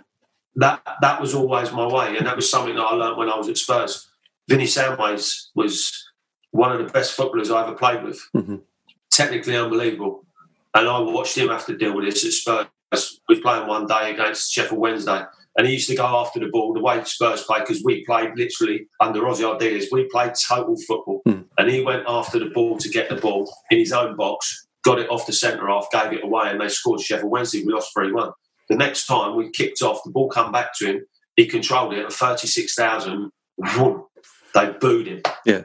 that 0.55 0.81
that 1.01 1.19
was 1.21 1.33
always 1.33 1.71
my 1.71 1.87
way, 1.87 2.17
and 2.17 2.25
that 2.25 2.35
was 2.35 2.49
something 2.49 2.75
that 2.75 2.81
I 2.81 2.93
learned 2.93 3.17
when 3.17 3.29
I 3.29 3.37
was 3.37 3.49
at 3.49 3.57
Spurs. 3.57 4.07
Vinny 4.47 4.65
Samways 4.65 5.47
was 5.55 5.91
one 6.51 6.71
of 6.71 6.79
the 6.79 6.91
best 6.91 7.13
footballers 7.13 7.51
I 7.51 7.63
ever 7.63 7.75
played 7.75 8.03
with. 8.03 8.21
Mm-hmm. 8.35 8.57
Technically 9.11 9.55
unbelievable, 9.55 10.25
and 10.73 10.87
I 10.87 10.99
watched 10.99 11.37
him 11.37 11.49
have 11.49 11.65
to 11.67 11.77
deal 11.77 11.95
with 11.95 12.05
this 12.05 12.25
at 12.25 12.31
Spurs. 12.31 12.67
We 13.27 13.35
was 13.35 13.41
playing 13.41 13.67
one 13.67 13.87
day 13.87 14.11
against 14.11 14.51
Sheffield 14.51 14.79
Wednesday, 14.79 15.23
and 15.57 15.67
he 15.67 15.73
used 15.73 15.89
to 15.89 15.95
go 15.95 16.05
after 16.05 16.39
the 16.39 16.47
ball 16.47 16.73
the 16.73 16.81
way 16.81 17.03
Spurs 17.03 17.43
play 17.43 17.59
because 17.59 17.83
we 17.83 18.05
played 18.05 18.31
literally 18.35 18.87
under 19.01 19.21
Ossie 19.21 19.43
Ardiles. 19.43 19.85
We 19.91 20.09
played 20.09 20.33
total 20.47 20.77
football, 20.87 21.21
mm. 21.27 21.45
and 21.57 21.69
he 21.69 21.81
went 21.81 22.03
after 22.07 22.39
the 22.39 22.51
ball 22.51 22.77
to 22.77 22.89
get 22.89 23.09
the 23.09 23.15
ball 23.15 23.51
in 23.71 23.79
his 23.79 23.91
own 23.91 24.15
box, 24.15 24.67
got 24.83 24.99
it 24.99 25.09
off 25.09 25.25
the 25.25 25.33
centre 25.33 25.67
half, 25.67 25.87
gave 25.91 26.13
it 26.13 26.23
away, 26.23 26.49
and 26.51 26.61
they 26.61 26.69
scored 26.69 27.01
Sheffield 27.01 27.31
Wednesday. 27.31 27.63
We 27.65 27.73
lost 27.73 27.91
three 27.93 28.11
one. 28.11 28.31
The 28.69 28.75
next 28.75 29.05
time 29.05 29.35
we 29.35 29.51
kicked 29.51 29.81
off, 29.81 30.03
the 30.03 30.11
ball 30.11 30.29
come 30.29 30.51
back 30.51 30.75
to 30.77 30.85
him. 30.87 31.05
He 31.35 31.45
controlled 31.45 31.93
it 31.93 32.05
at 32.05 32.13
36,000. 32.13 33.31
They 34.53 34.71
booed 34.79 35.07
him. 35.07 35.21
Yeah. 35.45 35.63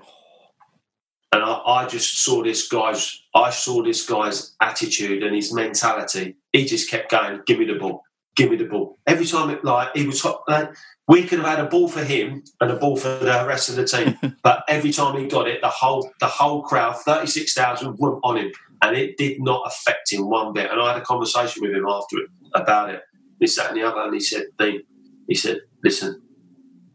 And 1.32 1.44
I, 1.44 1.60
I, 1.64 1.86
just 1.86 2.18
saw 2.18 2.42
this 2.42 2.66
guy's, 2.66 3.22
I 3.34 3.50
saw 3.50 3.84
this 3.84 4.04
guy's 4.04 4.56
attitude 4.60 5.22
and 5.22 5.34
his 5.34 5.54
mentality. 5.54 6.36
He 6.52 6.64
just 6.64 6.90
kept 6.90 7.10
going, 7.10 7.40
give 7.46 7.60
me 7.60 7.66
the 7.66 7.74
ball, 7.74 8.02
give 8.34 8.50
me 8.50 8.56
the 8.56 8.64
ball. 8.64 8.98
Every 9.06 9.26
time 9.26 9.50
it, 9.50 9.64
like, 9.64 9.90
he 9.94 10.06
was, 10.06 10.26
like, 10.48 10.74
we 11.06 11.22
could 11.22 11.38
have 11.38 11.48
had 11.48 11.60
a 11.60 11.68
ball 11.68 11.86
for 11.86 12.02
him 12.02 12.42
and 12.60 12.72
a 12.72 12.76
ball 12.76 12.96
for 12.96 13.08
the 13.08 13.44
rest 13.46 13.68
of 13.68 13.76
the 13.76 13.84
team. 13.84 14.18
but 14.42 14.64
every 14.68 14.90
time 14.90 15.16
he 15.20 15.28
got 15.28 15.46
it, 15.46 15.60
the 15.60 15.68
whole, 15.68 16.10
the 16.18 16.26
whole 16.26 16.62
crowd, 16.62 16.96
36,000 16.96 17.96
went 17.98 18.18
on 18.24 18.36
him. 18.36 18.50
And 18.82 18.96
it 18.96 19.16
did 19.16 19.40
not 19.40 19.62
affect 19.66 20.12
him 20.12 20.28
one 20.28 20.52
bit. 20.52 20.70
And 20.70 20.80
I 20.80 20.94
had 20.94 21.00
a 21.00 21.04
conversation 21.04 21.62
with 21.62 21.72
him 21.72 21.86
after 21.86 22.18
it 22.18 22.30
about 22.54 22.90
it. 22.90 23.02
This, 23.40 23.56
that, 23.56 23.70
and 23.70 23.76
the 23.76 23.82
other. 23.82 24.02
And 24.02 24.14
he 24.14 24.20
said, 24.20 24.46
Dean, 24.58 24.82
he 25.26 25.34
said, 25.34 25.60
listen, 25.82 26.22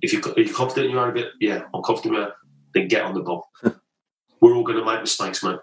if 0.02 0.14
you're, 0.14 0.22
are 0.22 0.40
you 0.40 0.54
confident 0.54 0.88
in 0.88 0.92
your 0.92 1.08
own 1.08 1.14
bit, 1.14 1.28
yeah, 1.40 1.64
I'm 1.74 1.82
confident 1.84 2.16
about 2.16 2.34
then 2.76 2.88
get 2.88 3.04
on 3.04 3.16
the 3.16 3.22
ball. 3.22 3.50
We're 4.42 4.54
all 4.54 4.64
going 4.64 4.78
to 4.78 4.86
make 4.86 5.00
mistakes, 5.00 5.44
mate. 5.44 5.60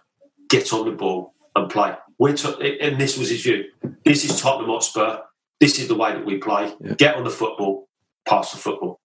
Get 0.49 0.73
on 0.73 0.87
the 0.87 0.93
ball 0.93 1.35
and 1.55 1.71
play. 1.71 1.95
We're 2.19 2.37
to, 2.39 2.59
and 2.59 3.01
this 3.01 3.17
was 3.17 3.31
his 3.31 3.43
view. 3.43 3.65
This 4.05 4.25
is 4.25 4.41
Tottenham 4.41 4.71
Hotspur. 4.71 5.19
This 5.61 5.79
is 5.79 5.89
the 5.89 5.95
way 5.95 6.13
that 6.13 6.25
we 6.25 6.39
play. 6.39 6.73
Yeah. 6.81 6.95
Get 6.95 7.15
on 7.15 7.25
the 7.25 7.31
football, 7.31 7.89
pass 8.27 8.53
the 8.53 8.59
football. 8.59 9.01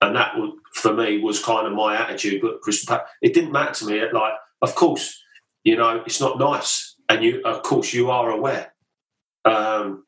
And 0.00 0.16
that, 0.16 0.34
for 0.72 0.94
me, 0.94 1.20
was 1.20 1.42
kind 1.42 1.66
of 1.66 1.74
my 1.74 1.96
attitude. 1.96 2.40
But 2.40 2.60
Crystal 2.62 3.00
it 3.20 3.34
didn't 3.34 3.52
matter 3.52 3.74
to 3.74 3.86
me. 3.86 4.00
Like, 4.12 4.34
of 4.62 4.74
course, 4.74 5.22
you 5.64 5.76
know, 5.76 6.02
it's 6.06 6.20
not 6.20 6.38
nice. 6.38 6.96
And 7.08 7.22
you, 7.22 7.42
of 7.44 7.62
course, 7.62 7.92
you 7.92 8.10
are 8.10 8.30
aware 8.30 8.72
um, 9.48 10.04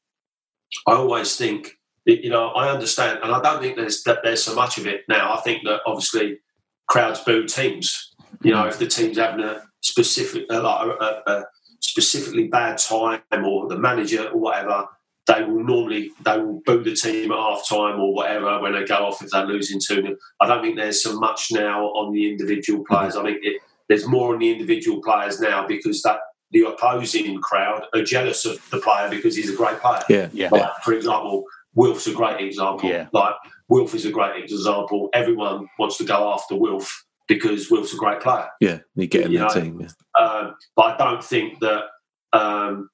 I 0.87 0.93
always 0.93 1.37
think, 1.37 1.79
you 2.05 2.31
know, 2.31 2.49
I 2.49 2.71
understand, 2.71 3.21
and 3.23 3.33
I 3.33 3.43
don't 3.43 3.61
think 3.61 3.77
there's 3.77 4.03
that 4.05 4.21
there's 4.23 4.43
so 4.43 4.55
much 4.55 4.79
of 4.79 4.87
it 4.87 5.03
now. 5.09 5.35
I 5.35 5.41
think 5.41 5.65
that 5.65 5.81
obviously 5.87 6.39
crowds 6.87 7.21
boo 7.21 7.47
teams. 7.47 8.15
You 8.43 8.53
know, 8.53 8.67
if 8.67 8.79
the 8.79 8.87
team's 8.87 9.19
having 9.19 9.45
a 9.45 9.63
specific, 9.81 10.47
like 10.49 10.89
a, 11.01 11.23
a, 11.27 11.45
specifically 11.81 12.49
bad 12.49 12.79
time, 12.79 13.23
or 13.45 13.69
the 13.69 13.79
manager 13.79 14.29
or 14.29 14.39
whatever, 14.39 14.87
they 15.27 15.45
will 15.45 15.63
normally 15.63 16.11
they 16.25 16.39
will 16.39 16.63
boo 16.65 16.83
the 16.83 16.95
team 16.95 17.33
at 17.33 17.39
half 17.39 17.69
time 17.69 18.01
or 18.01 18.15
whatever 18.15 18.61
when 18.61 18.73
they 18.73 18.85
go 18.85 19.07
off 19.07 19.23
if 19.23 19.31
they're 19.31 19.47
losing 19.47 19.81
two. 19.81 20.17
I 20.41 20.47
don't 20.47 20.63
think 20.63 20.77
there's 20.77 21.03
so 21.03 21.19
much 21.19 21.49
now 21.53 21.87
on 21.87 22.13
the 22.13 22.31
individual 22.31 22.85
players. 22.85 23.17
I 23.17 23.25
think 23.25 23.39
it, 23.43 23.61
there's 23.89 24.07
more 24.07 24.33
on 24.33 24.41
the 24.41 24.51
individual 24.51 25.03
players 25.03 25.41
now 25.41 25.67
because 25.67 26.03
that 26.03 26.19
the 26.53 26.63
opposing 26.63 27.41
crowd 27.41 27.87
are 27.95 28.03
jealous 28.03 28.45
of 28.45 28.59
the 28.71 28.79
player 28.79 29.09
because 29.09 29.37
he's 29.37 29.51
a 29.51 29.57
great 29.57 29.79
player. 29.79 30.03
Yeah, 30.09 30.29
yeah. 30.33 30.49
Like, 30.51 30.71
for 30.83 30.93
example, 30.93 31.45
Wilf's 31.75 32.07
a 32.07 32.13
great 32.13 32.41
example. 32.45 32.89
Yeah. 32.89 33.09
Like 33.13 33.35
Wilf 33.69 33.95
is 33.95 34.05
a 34.05 34.11
great 34.11 34.43
example. 34.43 35.09
Everyone 35.13 35.69
wants 35.79 35.99
to 35.99 36.05
go 36.05 36.33
after 36.33 36.57
Wilf 36.57 37.05
because 37.29 37.71
Wilf's 37.71 37.95
a 37.95 37.97
great 37.97 38.21
player. 38.21 38.49
Yeah, 38.61 38.79
you 38.97 39.07
get 39.07 39.27
in 39.27 39.33
You 39.33 39.39
the 39.39 39.45
know, 39.45 39.55
team. 39.55 39.81
Yeah. 39.81 40.23
Um, 40.23 40.55
but 40.75 40.83
I 40.83 40.97
don't 40.97 41.23
think 41.23 41.61
that 41.61 41.85
um, 42.33 42.91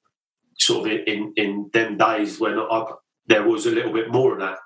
sort 0.59 0.91
of 0.91 0.99
in 1.07 1.33
in 1.37 1.71
them 1.73 1.97
days 1.97 2.39
when 2.39 2.59
I, 2.59 2.85
there 3.27 3.45
was 3.45 3.67
a 3.67 3.71
little 3.71 3.93
bit 3.93 4.11
more 4.11 4.35
of 4.35 4.41
that. 4.41 4.59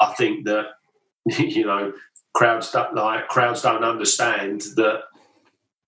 I 0.00 0.12
think 0.14 0.46
that 0.46 0.66
you 1.38 1.66
know 1.66 1.92
crowds 2.34 2.70
don't 2.70 2.94
like 2.94 3.28
crowds 3.28 3.62
don't 3.62 3.84
understand 3.84 4.60
that 4.76 5.02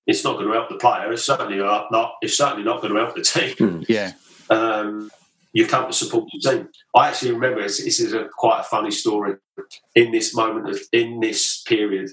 it's 0.09 0.25
not 0.25 0.37
going 0.37 0.49
to 0.49 0.55
help 0.55 0.71
the 0.71 0.77
player. 0.77 1.12
It's 1.12 1.25
certainly 1.25 1.59
not. 1.59 1.92
not 1.92 2.14
it's 2.23 2.37
certainly 2.37 2.64
not 2.64 2.81
going 2.81 2.94
to 2.94 2.99
help 2.99 3.14
the 3.14 3.23
team. 3.23 3.85
Yeah. 3.88 4.12
Um, 4.51 5.11
you 5.53 5.66
come 5.66 5.87
to 5.87 5.92
support 5.92 6.29
the 6.33 6.51
team. 6.51 6.68
I 6.94 7.09
actually 7.09 7.33
remember 7.33 7.62
this, 7.62 7.83
this 7.85 8.01
is 8.01 8.14
a 8.14 8.29
quite 8.37 8.61
a 8.61 8.64
funny 8.64 8.90
story 8.90 9.37
in 9.94 10.11
this 10.11 10.35
moment 10.35 10.68
of 10.71 10.81
in 10.92 11.21
this 11.21 11.62
period, 11.62 12.11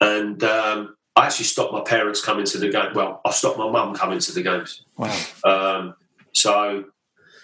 and 0.00 0.42
um, 0.44 0.96
I 1.16 1.26
actually 1.26 1.46
stopped 1.46 1.72
my 1.72 1.80
parents 1.80 2.22
coming 2.22 2.44
to 2.44 2.58
the 2.58 2.68
game. 2.68 2.92
Well, 2.94 3.20
I 3.24 3.30
stopped 3.30 3.58
my 3.58 3.70
mum 3.70 3.94
coming 3.94 4.18
to 4.18 4.32
the 4.32 4.42
games. 4.42 4.84
Wow. 4.98 5.18
Um, 5.44 5.94
so 6.32 6.84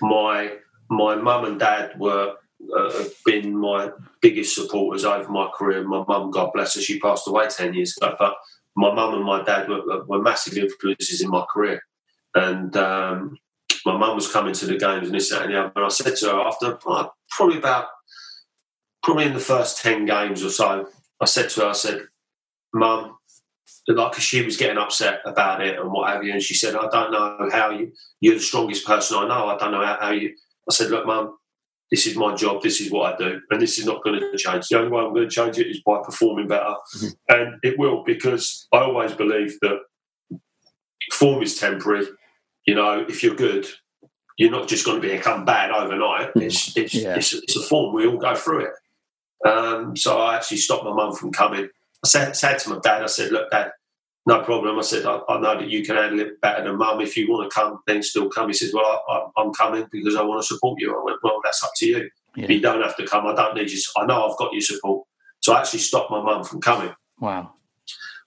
my 0.02 0.52
my 0.90 1.14
mum 1.16 1.44
and 1.46 1.58
dad 1.58 1.98
were 1.98 2.34
uh, 2.76 2.92
have 2.92 3.12
been 3.24 3.56
my 3.56 3.90
biggest 4.20 4.54
supporters 4.54 5.04
over 5.04 5.30
my 5.30 5.48
career. 5.54 5.82
My 5.84 6.04
mum, 6.06 6.30
God 6.30 6.52
bless 6.52 6.74
her, 6.74 6.80
she 6.82 6.98
passed 7.00 7.26
away 7.26 7.48
ten 7.48 7.72
years 7.72 7.96
ago, 7.96 8.14
but 8.18 8.34
my 8.78 8.94
mum 8.94 9.14
and 9.14 9.24
my 9.24 9.42
dad 9.42 9.68
were, 9.68 10.04
were 10.04 10.22
massive 10.22 10.56
influences 10.56 11.20
in 11.20 11.28
my 11.28 11.44
career. 11.52 11.82
And 12.34 12.76
um, 12.76 13.36
my 13.84 13.96
mum 13.96 14.14
was 14.14 14.30
coming 14.30 14.54
to 14.54 14.66
the 14.66 14.78
games 14.78 15.08
and 15.08 15.14
this, 15.14 15.30
that, 15.30 15.42
and 15.42 15.52
the 15.52 15.58
other. 15.58 15.72
And 15.74 15.84
I 15.84 15.88
said 15.88 16.14
to 16.16 16.26
her 16.26 16.40
after 16.40 16.78
probably 17.30 17.58
about 17.58 17.86
probably 19.02 19.26
in 19.26 19.34
the 19.34 19.40
first 19.40 19.82
ten 19.82 20.06
games 20.06 20.44
or 20.44 20.50
so, 20.50 20.86
I 21.20 21.24
said 21.24 21.50
to 21.50 21.60
her, 21.62 21.66
I 21.68 21.72
said, 21.72 22.02
"Mum." 22.72 23.14
Like, 23.88 24.14
she 24.14 24.42
was 24.42 24.58
getting 24.58 24.76
upset 24.76 25.20
about 25.24 25.62
it 25.62 25.78
and 25.78 25.90
what 25.90 26.10
have 26.10 26.22
you, 26.22 26.32
and 26.32 26.42
she 26.42 26.54
said, 26.54 26.76
"I 26.76 26.88
don't 26.88 27.10
know 27.10 27.48
how 27.50 27.70
you. 27.70 27.92
You're 28.20 28.34
the 28.34 28.40
strongest 28.40 28.86
person 28.86 29.16
I 29.18 29.26
know. 29.26 29.46
I 29.46 29.56
don't 29.56 29.72
know 29.72 29.84
how, 29.84 29.98
how 30.00 30.10
you." 30.10 30.34
I 30.70 30.74
said, 30.74 30.90
"Look, 30.90 31.06
Mum, 31.06 31.36
this 31.90 32.06
is 32.06 32.16
my 32.16 32.34
job, 32.34 32.62
this 32.62 32.80
is 32.80 32.90
what 32.90 33.14
I 33.14 33.16
do, 33.16 33.40
and 33.50 33.60
this 33.60 33.78
is 33.78 33.86
not 33.86 34.02
going 34.04 34.20
to 34.20 34.36
change. 34.36 34.68
The 34.68 34.78
only 34.78 34.90
way 34.90 35.02
I'm 35.02 35.14
going 35.14 35.28
to 35.28 35.34
change 35.34 35.58
it 35.58 35.68
is 35.68 35.80
by 35.80 36.00
performing 36.04 36.48
better. 36.48 36.74
Mm-hmm. 36.96 37.06
And 37.28 37.54
it 37.62 37.78
will, 37.78 38.04
because 38.04 38.68
I 38.72 38.78
always 38.78 39.12
believe 39.12 39.58
that 39.60 39.78
form 41.12 41.42
is 41.42 41.58
temporary. 41.58 42.06
You 42.66 42.74
know, 42.74 43.06
if 43.08 43.22
you're 43.22 43.34
good, 43.34 43.66
you're 44.36 44.50
not 44.50 44.68
just 44.68 44.84
going 44.84 45.00
to 45.00 45.08
become 45.08 45.44
bad 45.44 45.70
overnight. 45.70 46.30
It's, 46.36 46.76
it's, 46.76 46.94
Yeah. 46.94 47.16
it's, 47.16 47.32
it's 47.32 47.56
a 47.56 47.62
form, 47.62 47.94
we 47.94 48.06
all 48.06 48.18
go 48.18 48.34
through 48.34 48.66
it. 48.66 49.48
Um, 49.48 49.96
so 49.96 50.18
I 50.18 50.36
actually 50.36 50.58
stopped 50.58 50.84
my 50.84 50.92
mum 50.92 51.14
from 51.14 51.32
coming. 51.32 51.68
I 52.04 52.08
said, 52.08 52.36
said 52.36 52.58
to 52.60 52.70
my 52.70 52.78
dad, 52.82 53.02
I 53.02 53.06
said, 53.06 53.32
Look, 53.32 53.50
Dad, 53.50 53.72
no 54.28 54.42
problem. 54.42 54.78
I 54.78 54.82
said, 54.82 55.06
I, 55.06 55.20
I 55.26 55.40
know 55.40 55.58
that 55.58 55.70
you 55.70 55.82
can 55.82 55.96
handle 55.96 56.20
it 56.20 56.38
better 56.42 56.62
than 56.62 56.76
mum. 56.76 57.00
If 57.00 57.16
you 57.16 57.30
want 57.30 57.50
to 57.50 57.54
come, 57.54 57.78
then 57.86 58.02
still 58.02 58.28
come. 58.28 58.48
He 58.48 58.52
says, 58.52 58.74
Well, 58.74 58.84
I, 58.84 59.12
I, 59.12 59.42
I'm 59.42 59.54
coming 59.54 59.86
because 59.90 60.16
I 60.16 60.22
want 60.22 60.42
to 60.42 60.46
support 60.46 60.78
you. 60.78 60.94
I 60.94 61.02
went, 61.02 61.16
Well, 61.22 61.40
that's 61.42 61.64
up 61.64 61.70
to 61.76 61.86
you. 61.86 62.10
Yeah. 62.36 62.46
You 62.48 62.60
don't 62.60 62.82
have 62.82 62.94
to 62.98 63.06
come. 63.06 63.26
I 63.26 63.34
don't 63.34 63.56
need 63.56 63.70
you. 63.70 63.80
I 63.96 64.04
know 64.04 64.28
I've 64.28 64.36
got 64.36 64.52
your 64.52 64.60
support. 64.60 65.06
So 65.40 65.54
I 65.54 65.60
actually 65.60 65.78
stopped 65.78 66.10
my 66.10 66.22
mum 66.22 66.44
from 66.44 66.60
coming. 66.60 66.94
Wow. 67.18 67.54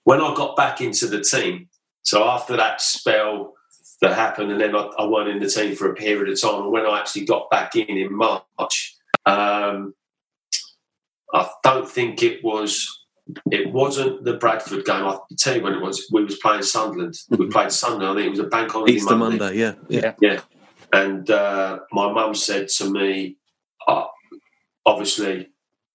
When 0.03 0.21
I 0.21 0.33
got 0.33 0.57
back 0.57 0.81
into 0.81 1.05
the 1.05 1.21
team, 1.21 1.69
so 2.01 2.27
after 2.27 2.57
that 2.57 2.81
spell 2.81 3.53
that 4.01 4.15
happened, 4.15 4.51
and 4.51 4.59
then 4.59 4.75
I, 4.75 4.89
I 4.97 5.05
went 5.05 5.29
in 5.29 5.39
the 5.39 5.47
team 5.47 5.75
for 5.75 5.91
a 5.91 5.93
period 5.93 6.33
of 6.33 6.41
time. 6.41 6.63
And 6.63 6.71
when 6.71 6.87
I 6.87 6.97
actually 6.97 7.25
got 7.25 7.51
back 7.51 7.75
in 7.75 7.95
in 7.95 8.11
March, 8.11 8.97
um, 9.27 9.93
I 11.31 11.47
don't 11.63 11.87
think 11.87 12.23
it 12.23 12.43
was. 12.43 12.97
It 13.51 13.71
wasn't 13.71 14.23
the 14.23 14.33
Bradford 14.33 14.85
game. 14.85 15.05
I 15.05 15.17
can 15.27 15.37
tell 15.37 15.55
you 15.55 15.63
when 15.63 15.73
it 15.73 15.81
was. 15.81 16.07
We 16.11 16.23
was 16.23 16.37
playing 16.37 16.63
Sunderland. 16.63 17.13
Mm-hmm. 17.13 17.43
We 17.43 17.49
played 17.49 17.71
Sunderland. 17.71 18.11
I 18.11 18.21
think 18.21 18.27
it 18.27 18.37
was 18.37 18.39
a 18.39 18.49
bank 18.49 18.71
holiday 18.71 18.93
Easter 18.93 19.15
Monday. 19.15 19.37
Monday. 19.37 19.57
Yeah, 19.57 19.73
yeah, 19.89 20.13
yeah. 20.21 20.41
And 20.93 21.29
uh, 21.29 21.79
my 21.91 22.11
mum 22.11 22.35
said 22.35 22.67
to 22.69 22.89
me, 22.89 23.37
uh, 23.87 24.05
obviously 24.85 25.49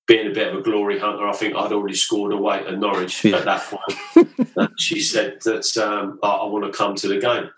being 0.06 0.30
a 0.30 0.34
bit 0.34 0.48
of 0.48 0.60
a 0.60 0.62
glory 0.62 0.98
hunter, 0.98 1.26
I 1.26 1.32
think 1.32 1.54
I'd 1.54 1.72
already 1.72 1.96
scored 1.96 2.32
away 2.32 2.64
at 2.66 2.78
Norwich 2.78 3.24
yeah. 3.24 3.36
at 3.36 3.44
that 3.44 3.62
point. 3.62 4.70
she 4.78 5.00
said 5.00 5.38
that 5.44 5.76
um, 5.78 6.18
I, 6.22 6.28
I, 6.28 6.46
want 6.46 6.64
to 6.64 6.76
come 6.76 6.94
to 6.94 7.08
the 7.08 7.18
game. 7.18 7.50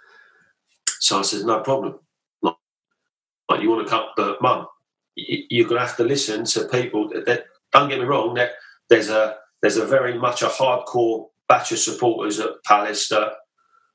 So 1.01 1.19
I 1.19 1.23
said, 1.23 1.45
no 1.45 1.61
problem. 1.61 1.99
Like, 2.43 3.61
you 3.61 3.71
want 3.71 3.87
to 3.87 3.91
come, 3.91 4.07
but 4.17 4.41
mum, 4.41 4.67
you're 5.15 5.69
going 5.69 5.81
to 5.81 5.87
have 5.87 5.97
to 5.99 6.05
listen 6.05 6.45
to 6.45 6.65
people 6.69 7.09
that, 7.11 7.27
that 7.27 7.45
don't 7.73 7.89
get 7.89 7.99
me 7.99 8.05
wrong, 8.07 8.35
that 8.35 8.53
there's 8.89 9.11
a 9.11 9.37
there's 9.63 9.77
a 9.77 9.87
very 9.87 10.19
much 10.19 10.43
a 10.43 10.47
hardcore 10.47 11.27
batch 11.49 11.73
of 11.73 11.79
supporters 11.79 12.39
at 12.41 12.63
Palace 12.65 13.09
that 13.09 13.33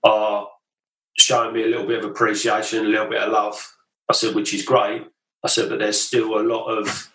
are 0.04 0.48
showing 1.18 1.54
me 1.54 1.64
a 1.64 1.68
little 1.68 1.88
bit 1.88 2.04
of 2.04 2.10
appreciation, 2.10 2.86
a 2.86 2.90
little 2.90 3.10
bit 3.10 3.22
of 3.22 3.32
love. 3.32 3.74
I 4.10 4.14
said, 4.14 4.36
which 4.36 4.54
is 4.54 4.66
great. 4.66 5.06
I 5.44 5.48
said, 5.48 5.70
but 5.70 5.80
there's 5.80 6.02
still 6.02 6.40
a 6.40 6.42
lot 6.42 6.66
of 6.66 7.12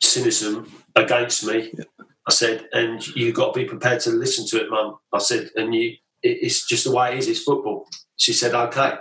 cynicism 0.00 0.72
against 0.96 1.46
me. 1.46 1.70
Yeah. 1.76 1.84
I 2.26 2.32
said, 2.32 2.68
and 2.72 3.06
you've 3.08 3.34
got 3.34 3.52
to 3.52 3.60
be 3.60 3.66
prepared 3.66 4.00
to 4.00 4.10
listen 4.10 4.46
to 4.46 4.64
it, 4.64 4.70
Mum. 4.70 4.96
I 5.12 5.18
said, 5.18 5.50
and 5.56 5.74
you, 5.74 5.96
it's 6.22 6.66
just 6.66 6.84
the 6.84 6.92
way 6.92 7.12
it 7.12 7.18
is. 7.18 7.28
It's 7.28 7.42
football. 7.42 7.86
She 8.16 8.32
said, 8.32 8.54
okay. 8.54 8.94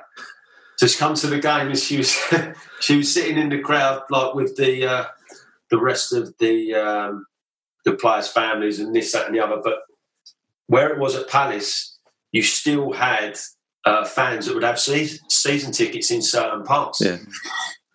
So 0.78 0.88
she 0.88 0.98
come 0.98 1.16
to 1.16 1.28
the 1.28 1.40
game, 1.40 1.68
and 1.68 1.78
she 1.78 1.98
was 1.98 2.18
she 2.82 2.98
was 2.98 3.14
sitting 3.14 3.38
in 3.38 3.50
the 3.50 3.60
crowd 3.60 4.04
like 4.10 4.34
with 4.34 4.58
the 4.58 4.86
uh, 4.86 5.06
the 5.70 5.80
rest 5.80 6.12
of 6.12 6.36
the 6.40 6.74
um, 6.74 7.26
the 7.86 7.94
players' 7.94 8.28
families 8.28 8.80
and 8.80 8.96
this, 8.96 9.12
that, 9.12 9.28
and 9.28 9.36
the 9.36 9.44
other. 9.44 9.62
But 9.64 9.80
where 10.68 10.92
it 10.94 11.00
was 11.00 11.16
at 11.16 11.30
Palace, 11.30 11.98
you 12.32 12.42
still 12.42 12.94
had 12.94 13.38
uh, 13.86 14.06
fans 14.06 14.46
that 14.46 14.56
would 14.56 14.64
have 14.64 14.80
season, 14.80 15.20
season 15.30 15.72
tickets 15.72 16.12
in 16.12 16.22
certain 16.22 16.64
parts. 16.64 17.02
Yeah. 17.02 17.18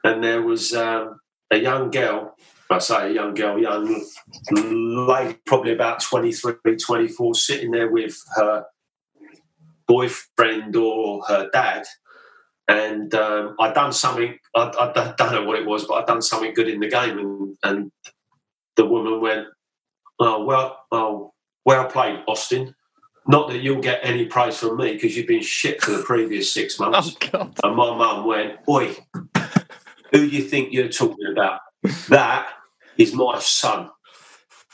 And 0.05 0.22
there 0.22 0.42
was 0.42 0.74
um, 0.74 1.20
a 1.51 1.59
young 1.59 1.90
girl, 1.90 2.35
I 2.70 2.79
say 2.79 3.11
a 3.11 3.14
young 3.14 3.35
girl, 3.35 3.59
young 3.59 4.05
lady, 4.51 5.38
probably 5.46 5.72
about 5.72 6.01
23, 6.01 6.77
24, 6.77 7.35
sitting 7.35 7.70
there 7.70 7.90
with 7.90 8.16
her 8.37 8.66
boyfriend 9.87 10.77
or 10.77 11.24
her 11.24 11.48
dad. 11.53 11.85
And 12.68 13.14
um, 13.14 13.57
I'd 13.59 13.74
done 13.74 13.92
something, 13.92 14.38
I, 14.55 14.70
I, 14.79 15.14
don't 15.16 15.33
know 15.33 15.44
what 15.44 15.59
it 15.59 15.66
was, 15.66 15.87
but 15.87 15.94
I'd 15.94 16.07
done 16.07 16.20
something 16.20 16.53
good 16.53 16.68
in 16.68 16.81
the 16.81 16.88
game. 16.88 17.18
And, 17.18 17.57
and 17.62 17.92
the 18.77 18.85
woman 18.85 19.22
went, 19.22 19.46
Oh, 20.20 20.44
well, 20.44 20.85
oh, 20.90 21.33
well 21.64 21.87
played, 21.87 22.20
Austin. 22.26 22.74
Not 23.26 23.50
that 23.50 23.59
you'll 23.59 23.83
get 23.83 24.00
any 24.02 24.24
praise 24.24 24.59
from 24.59 24.78
me 24.78 24.94
because 24.94 25.16
you've 25.16 25.26
been 25.26 25.42
shit 25.42 25.83
for 25.83 25.92
the 25.92 26.02
previous 26.02 26.50
six 26.50 26.81
months. 26.81 27.16
Oh, 27.35 27.50
and 27.62 27.76
my 27.76 27.96
mum 27.96 28.26
went, 28.26 28.59
Oi, 28.68 28.96
who 30.12 30.12
do 30.12 30.26
you 30.26 30.42
think 30.42 30.72
you're 30.72 30.88
talking 30.88 31.26
about? 31.31 31.61
That 32.09 32.48
is 32.96 33.14
my 33.14 33.38
son. 33.38 33.90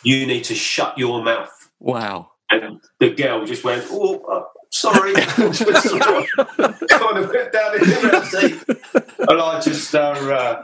You 0.03 0.27
need 0.27 0.45
to 0.45 0.55
shut 0.55 0.97
your 0.97 1.23
mouth. 1.23 1.51
Wow. 1.81 2.31
And 2.51 2.81
the 3.01 3.11
girl 3.11 3.45
just 3.45 3.65
went, 3.65 3.85
Oh, 3.91 4.21
uh, 4.21 4.45
sorry. 4.71 5.15
kind 5.25 7.19
of 7.19 7.31
went 7.31 7.53
down 7.53 7.75
in 7.75 7.81
the 7.81 8.77
And 9.29 9.41
I 9.41 9.61
just, 9.61 9.95
uh, 9.95 9.99
uh, 9.99 10.63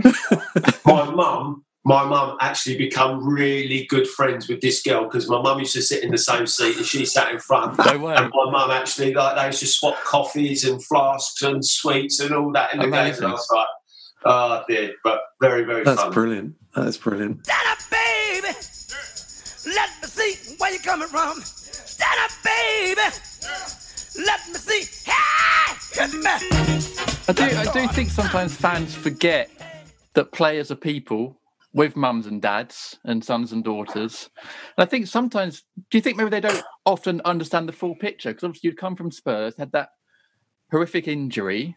my 0.87 1.11
mum 1.11 1.65
my 1.85 2.05
mum 2.05 2.37
actually 2.41 2.77
become 2.77 3.27
really 3.27 3.87
good 3.87 4.07
friends 4.07 4.49
with 4.49 4.61
this 4.61 4.83
girl 4.83 5.05
because 5.05 5.29
my 5.29 5.41
mum 5.41 5.59
used 5.59 5.73
to 5.73 5.81
sit 5.81 6.05
in 6.05 6.11
the 6.11 6.19
same 6.19 6.47
seat 6.47 6.77
and 6.77 6.85
she 6.85 7.07
sat 7.07 7.33
in 7.33 7.39
front. 7.39 7.79
No 7.79 7.99
way. 7.99 8.15
And 8.15 8.31
my 8.35 8.51
mum 8.51 8.71
actually 8.71 9.15
like 9.15 9.37
they 9.37 9.47
used 9.47 9.61
to 9.61 9.67
swap 9.67 9.97
coffees 10.05 10.65
and 10.65 10.85
flasks 10.85 11.41
and 11.43 11.65
sweets 11.65 12.21
and 12.21 12.35
all 12.35 12.53
that 12.53 12.75
in 12.75 12.81
the 12.81 12.87
game. 12.87 13.15
And 13.15 13.25
I 13.25 13.31
was 13.31 13.49
like, 13.55 13.67
oh 14.27 14.63
dear, 14.69 14.93
but 15.03 15.21
very 15.41 15.65
very 15.65 15.85
fun. 15.85 15.95
That's 15.95 16.05
fun. 16.05 16.13
brilliant. 16.13 16.55
That's 16.75 16.99
brilliant. 16.99 17.47
Stand 17.47 17.69
up, 17.69 17.79
baby. 17.91 18.55
Let 19.75 19.91
me 20.03 20.09
see 20.09 20.55
where 20.59 20.71
you're 20.73 20.83
coming 20.83 21.09
from. 21.09 21.41
Stand 21.41 22.21
up, 22.23 22.31
baby. 22.45 23.01
Let 24.27 24.49
me 24.49 24.55
see. 24.55 24.85
Hey, 25.07 25.15
I 27.29 27.33
do. 27.33 27.43
I 27.43 27.73
do 27.73 27.89
think 27.89 28.11
sometimes 28.11 28.55
fans 28.55 28.95
forget 28.95 29.51
that 30.15 30.33
players 30.33 30.71
are 30.71 30.77
people 30.77 31.40
with 31.73 31.97
mums 31.97 32.27
and 32.27 32.43
dads 32.43 32.99
and 33.05 33.25
sons 33.25 33.53
and 33.53 33.63
daughters. 33.63 34.29
And 34.77 34.85
I 34.85 34.87
think 34.87 35.07
sometimes, 35.07 35.63
do 35.91 35.99
you 35.99 36.03
think 36.03 36.17
maybe 36.17 36.31
they 36.31 36.41
don't 36.41 36.65
often 36.85 37.21
understand 37.25 37.69
the 37.69 37.73
full 37.73 37.95
picture? 37.95 38.31
Because 38.31 38.45
obviously 38.45 38.69
you'd 38.69 38.79
come 38.79 38.97
from 38.97 39.13
Spurs, 39.13 39.55
had 39.57 39.73
that 39.73 39.91
horrific 40.71 41.07
injury, 41.07 41.77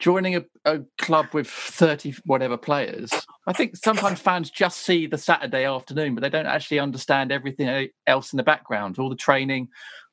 joining 0.00 0.36
a, 0.36 0.44
a, 0.64 0.80
club 0.98 1.26
with 1.32 1.46
30 1.46 2.14
whatever 2.26 2.56
players. 2.56 3.10
I 3.46 3.52
think 3.52 3.76
sometimes 3.76 4.20
fans 4.20 4.50
just 4.50 4.78
see 4.78 5.06
the 5.06 5.18
Saturday 5.18 5.64
afternoon, 5.64 6.14
but 6.14 6.22
they 6.22 6.28
don't 6.28 6.46
actually 6.46 6.80
understand 6.80 7.30
everything 7.30 7.88
else 8.06 8.32
in 8.32 8.36
the 8.36 8.42
background, 8.42 8.98
all 8.98 9.08
the 9.08 9.16
training, 9.16 9.68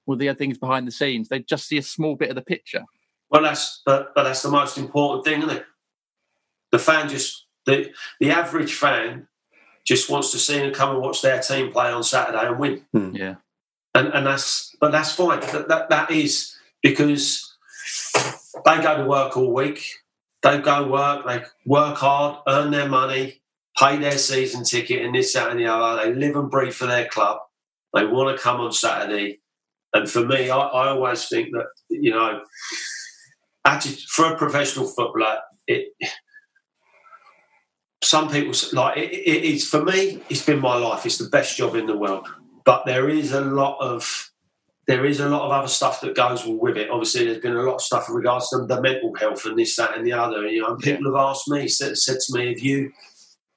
all 0.06 0.16
the 0.16 0.30
other 0.30 0.38
things 0.38 0.58
behind 0.58 0.88
the 0.88 0.92
scenes. 0.92 1.30
They 1.30 1.40
just 1.40 1.68
see 1.68 1.78
a 1.78 1.84
small 1.84 2.16
bit 2.16 2.30
of 2.30 2.36
the 2.36 2.42
picture. 2.42 2.84
Well, 3.30 3.42
that's 3.42 3.82
but, 3.86 4.14
but 4.14 4.24
that's 4.24 4.44
the 4.44 4.50
most 4.50 4.78
important 4.78 5.26
thing, 5.26 5.40
isn't 5.40 5.58
it? 5.58 5.66
The 6.72 6.80
fan 6.80 7.10
just 7.10 7.48
the 7.66 7.92
the 8.20 8.32
average 8.32 8.74
fan 8.74 9.28
just 9.86 10.10
wants 10.10 10.32
to 10.32 10.40
see 10.40 10.60
and 10.60 10.74
come 10.74 10.92
and 10.92 11.02
watch 11.02 11.22
their 11.22 11.40
team 11.40 11.72
play 11.72 11.92
on 11.92 12.04
Saturday 12.04 12.48
and 12.48 12.60
win. 12.60 12.86
Hmm. 12.92 13.16
Yeah, 13.16 13.36
and 13.96 14.08
and 14.10 14.26
that's 14.26 14.76
but 14.80 14.92
that's 14.92 15.14
fine. 15.14 15.40
That, 15.40 15.68
that 15.68 15.90
that 15.90 16.12
is 16.12 16.56
because 16.82 17.52
they 18.66 18.82
go 18.82 18.98
to 18.98 19.06
work 19.06 19.38
all 19.38 19.54
week. 19.54 19.84
They 20.44 20.60
go 20.60 20.88
work. 20.88 21.26
They 21.28 21.44
work 21.66 21.98
hard, 21.98 22.40
earn 22.48 22.72
their 22.72 22.90
money, 22.90 23.42
pay 23.78 23.98
their 23.98 24.18
season 24.18 24.64
ticket, 24.64 25.06
and 25.06 25.14
this, 25.14 25.34
that, 25.34 25.52
and 25.52 25.60
the 25.60 25.68
other. 25.68 26.04
They 26.04 26.14
live 26.16 26.36
and 26.36 26.50
breathe 26.50 26.74
for 26.74 26.88
their 26.88 27.08
club. 27.08 27.40
They 27.94 28.06
want 28.06 28.36
to 28.36 28.42
come 28.42 28.60
on 28.60 28.72
Saturday. 28.72 29.40
And 29.94 30.10
for 30.10 30.26
me, 30.26 30.50
I, 30.50 30.58
I 30.58 30.88
always 30.90 31.28
think 31.28 31.50
that 31.52 31.68
you 31.90 32.12
know, 32.12 32.42
for 34.10 34.34
a 34.34 34.38
professional 34.38 34.88
footballer, 34.88 35.40
it 35.68 35.90
some 38.04 38.30
people 38.30 38.54
like 38.74 38.98
it, 38.98 39.12
it, 39.12 39.46
it's 39.46 39.68
for 39.68 39.84
me 39.84 40.22
it's 40.30 40.46
been 40.46 40.60
my 40.60 40.76
life. 40.76 41.06
It's 41.06 41.18
the 41.18 41.30
best 41.30 41.58
job 41.58 41.76
in 41.76 41.86
the 41.86 41.98
world. 41.98 42.28
But 42.66 42.86
there 42.86 43.10
is 43.10 43.32
a 43.32 43.42
lot 43.42 43.78
of 43.80 44.32
there 44.88 45.06
is 45.06 45.20
a 45.20 45.30
lot 45.30 45.44
of 45.44 45.52
other 45.52 45.68
stuff 45.68 46.02
that 46.02 46.16
goes 46.16 46.46
with 46.46 46.78
it. 46.78 46.90
Obviously 46.90 47.26
there's 47.26 47.40
been 47.40 47.56
a 47.56 47.62
lot 47.62 47.76
of 47.76 47.82
stuff 47.82 48.10
in 48.10 48.16
regards 48.16 48.50
to 48.50 48.66
the 48.66 48.82
mental 48.82 49.14
health 49.16 49.46
and 49.46 49.58
this 49.58 49.76
that 49.76 49.96
and 49.96 50.06
the 50.06 50.14
other. 50.14 50.48
You 50.48 50.62
know 50.62 50.76
people 50.76 51.12
yeah. 51.12 51.20
have 51.20 51.30
asked 51.30 51.48
me 51.48 51.68
said, 51.68 51.98
said 51.98 52.18
to 52.20 52.38
me 52.38 52.50
have 52.50 52.60
you 52.60 52.92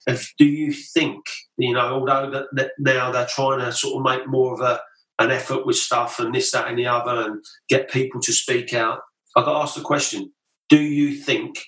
if, 0.06 0.34
do 0.38 0.44
you 0.44 0.72
think 0.72 1.24
you 1.56 1.72
know 1.72 2.00
although 2.00 2.30
that, 2.30 2.46
that 2.52 2.72
now 2.78 3.10
they're 3.10 3.26
trying 3.26 3.60
to 3.60 3.72
sort 3.72 3.96
of 3.96 4.18
make 4.18 4.28
more 4.28 4.54
of 4.54 4.60
a 4.60 4.80
an 5.18 5.30
effort 5.30 5.64
with 5.64 5.76
stuff 5.76 6.18
and 6.18 6.34
this 6.34 6.50
that 6.50 6.68
and 6.68 6.78
the 6.78 6.86
other 6.86 7.22
and 7.22 7.44
get 7.68 7.90
people 7.90 8.20
to 8.20 8.32
speak 8.32 8.74
out 8.74 8.98
i 9.36 9.42
got 9.42 9.62
asked 9.62 9.76
the 9.76 9.80
question 9.80 10.32
do 10.68 10.80
you 10.80 11.14
think 11.14 11.64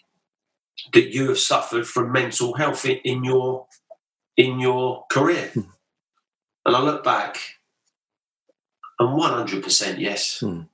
that 0.93 1.13
you 1.13 1.29
have 1.29 1.39
suffered 1.39 1.87
from 1.87 2.13
mental 2.13 2.55
health 2.55 2.87
in, 2.87 3.25
your 3.25 3.67
in 4.37 4.61
your 4.61 5.07
career? 5.11 5.51
Mm. 5.55 5.69
And 6.65 6.77
I 6.77 6.83
look 6.83 7.05
back, 7.05 7.39
and 8.99 9.17
one 9.17 9.33
hundred 9.33 9.63
percent 9.63 9.99
yes, 9.99 10.41
mm. 10.43 10.67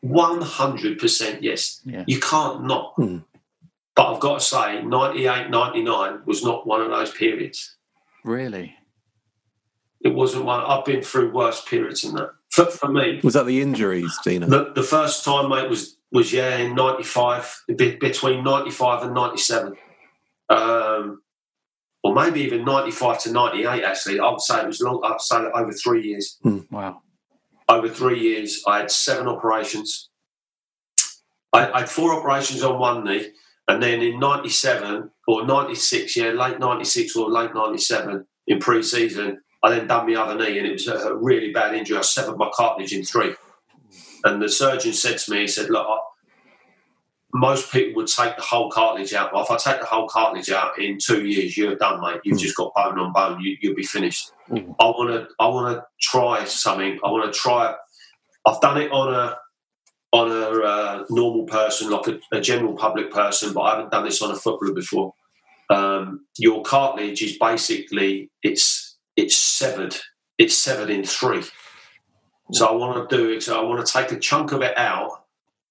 one 0.00 0.40
hundred 0.42 0.98
percent 0.98 1.42
yes. 1.42 1.80
Yeah. 1.84 2.04
You 2.06 2.20
can't 2.20 2.64
not. 2.64 2.94
Mm. 2.96 3.24
But 3.96 4.12
I've 4.12 4.20
got 4.20 4.40
to 4.40 4.44
say, 4.44 4.82
98, 4.82 5.48
99 5.48 6.20
was 6.26 6.44
not 6.44 6.66
one 6.66 6.82
of 6.82 6.90
those 6.90 7.10
periods. 7.10 7.76
Really? 8.24 8.76
It 10.02 10.14
wasn't 10.14 10.44
one. 10.44 10.60
I've 10.60 10.84
been 10.84 11.00
through 11.00 11.32
worse 11.32 11.64
periods 11.64 12.02
than 12.02 12.14
that. 12.16 12.32
For, 12.56 12.64
for 12.64 12.88
me, 12.90 13.20
was 13.22 13.34
that 13.34 13.44
the 13.44 13.60
injuries, 13.60 14.18
Deano? 14.24 14.48
The, 14.48 14.72
the 14.74 14.82
first 14.82 15.26
time, 15.26 15.50
mate, 15.50 15.68
was 15.68 15.98
was 16.10 16.32
yeah 16.32 16.56
in 16.56 16.74
'95, 16.74 17.64
between 17.76 18.42
'95 18.42 19.02
and 19.02 19.14
'97, 19.14 19.74
um, 20.48 21.20
or 22.02 22.14
maybe 22.14 22.40
even 22.40 22.64
'95 22.64 23.20
to 23.24 23.32
'98. 23.32 23.84
Actually, 23.84 24.20
I 24.20 24.30
would 24.30 24.40
say 24.40 24.62
it 24.62 24.66
was 24.66 24.80
long. 24.80 25.02
I'd 25.04 25.20
say 25.20 25.36
over 25.36 25.70
three 25.70 26.08
years. 26.08 26.38
Hmm. 26.42 26.60
Wow, 26.70 27.02
over 27.68 27.90
three 27.90 28.20
years, 28.20 28.62
I 28.66 28.78
had 28.78 28.90
seven 28.90 29.28
operations. 29.28 30.08
I, 31.52 31.70
I, 31.70 31.80
had 31.80 31.90
four 31.90 32.14
operations 32.14 32.62
on 32.62 32.78
one 32.78 33.04
knee, 33.04 33.32
And 33.68 33.82
then 33.82 34.00
in 34.00 34.18
97 34.18 35.10
or 35.28 35.44
96, 35.44 36.16
yeah, 36.16 36.30
late 36.30 36.58
96 36.58 37.16
or 37.16 37.30
late 37.30 37.54
97 37.54 38.26
in 38.46 38.58
pre 38.60 38.82
season, 38.82 39.42
I 39.62 39.70
then 39.70 39.86
done 39.86 40.06
my 40.06 40.14
other 40.14 40.36
knee 40.36 40.58
and 40.58 40.66
it 40.66 40.72
was 40.72 40.88
a, 40.88 41.14
really 41.14 41.52
bad 41.52 41.74
injury. 41.74 41.98
I 41.98 42.02
severed 42.02 42.36
my 42.36 42.50
cartilage 42.54 42.92
in 42.92 43.04
three. 43.04 43.34
And 44.24 44.40
the 44.40 44.48
surgeon 44.48 44.92
said 44.92 45.18
to 45.18 45.30
me, 45.30 45.40
he 45.40 45.46
said, 45.46 45.70
Look, 45.70 45.86
I, 45.88 45.98
most 47.32 47.72
people 47.72 47.96
would 47.96 48.06
take 48.06 48.36
the 48.36 48.42
whole 48.42 48.70
cartilage 48.70 49.12
out. 49.12 49.30
But 49.32 49.42
if 49.42 49.50
I 49.50 49.56
take 49.56 49.80
the 49.80 49.86
whole 49.86 50.08
cartilage 50.08 50.50
out 50.50 50.78
in 50.78 50.98
two 50.98 51.26
years, 51.26 51.56
you're 51.56 51.76
done, 51.76 52.00
mate. 52.00 52.20
You've 52.24 52.38
mm. 52.38 52.40
just 52.40 52.56
got 52.56 52.74
bone 52.74 52.98
on 52.98 53.12
bone. 53.12 53.40
You, 53.40 53.56
will 53.62 53.76
be 53.76 53.82
finished. 53.82 54.32
Mm. 54.50 54.74
I 54.80 54.84
want 54.86 55.10
to. 55.10 55.28
I 55.38 55.48
want 55.48 55.76
to 55.76 55.84
try 56.00 56.44
something. 56.44 56.98
I 57.04 57.10
want 57.10 57.32
to 57.32 57.38
try. 57.38 57.74
I've 58.46 58.60
done 58.60 58.80
it 58.80 58.90
on 58.90 59.12
a 59.12 59.36
on 60.12 60.30
a 60.30 60.64
uh, 60.64 61.04
normal 61.10 61.44
person, 61.44 61.90
like 61.90 62.06
a, 62.06 62.18
a, 62.32 62.40
general 62.40 62.74
public 62.74 63.10
person, 63.10 63.52
but 63.52 63.62
I 63.62 63.70
haven't 63.74 63.90
done 63.90 64.04
this 64.04 64.22
on 64.22 64.30
a 64.30 64.36
footballer 64.36 64.72
before. 64.72 65.12
Um, 65.68 66.26
your 66.38 66.62
cartilage 66.62 67.22
is 67.22 67.36
basically 67.38 68.30
it's 68.42 68.85
it's 69.16 69.36
severed. 69.36 69.96
It's 70.38 70.56
severed 70.56 70.90
in 70.90 71.04
three. 71.04 71.44
So 72.52 72.66
I 72.66 72.72
want 72.72 73.08
to 73.08 73.16
do 73.16 73.30
it. 73.30 73.42
So 73.42 73.58
I 73.58 73.64
want 73.64 73.84
to 73.84 73.92
take 73.92 74.12
a 74.12 74.18
chunk 74.18 74.52
of 74.52 74.62
it 74.62 74.76
out 74.78 75.26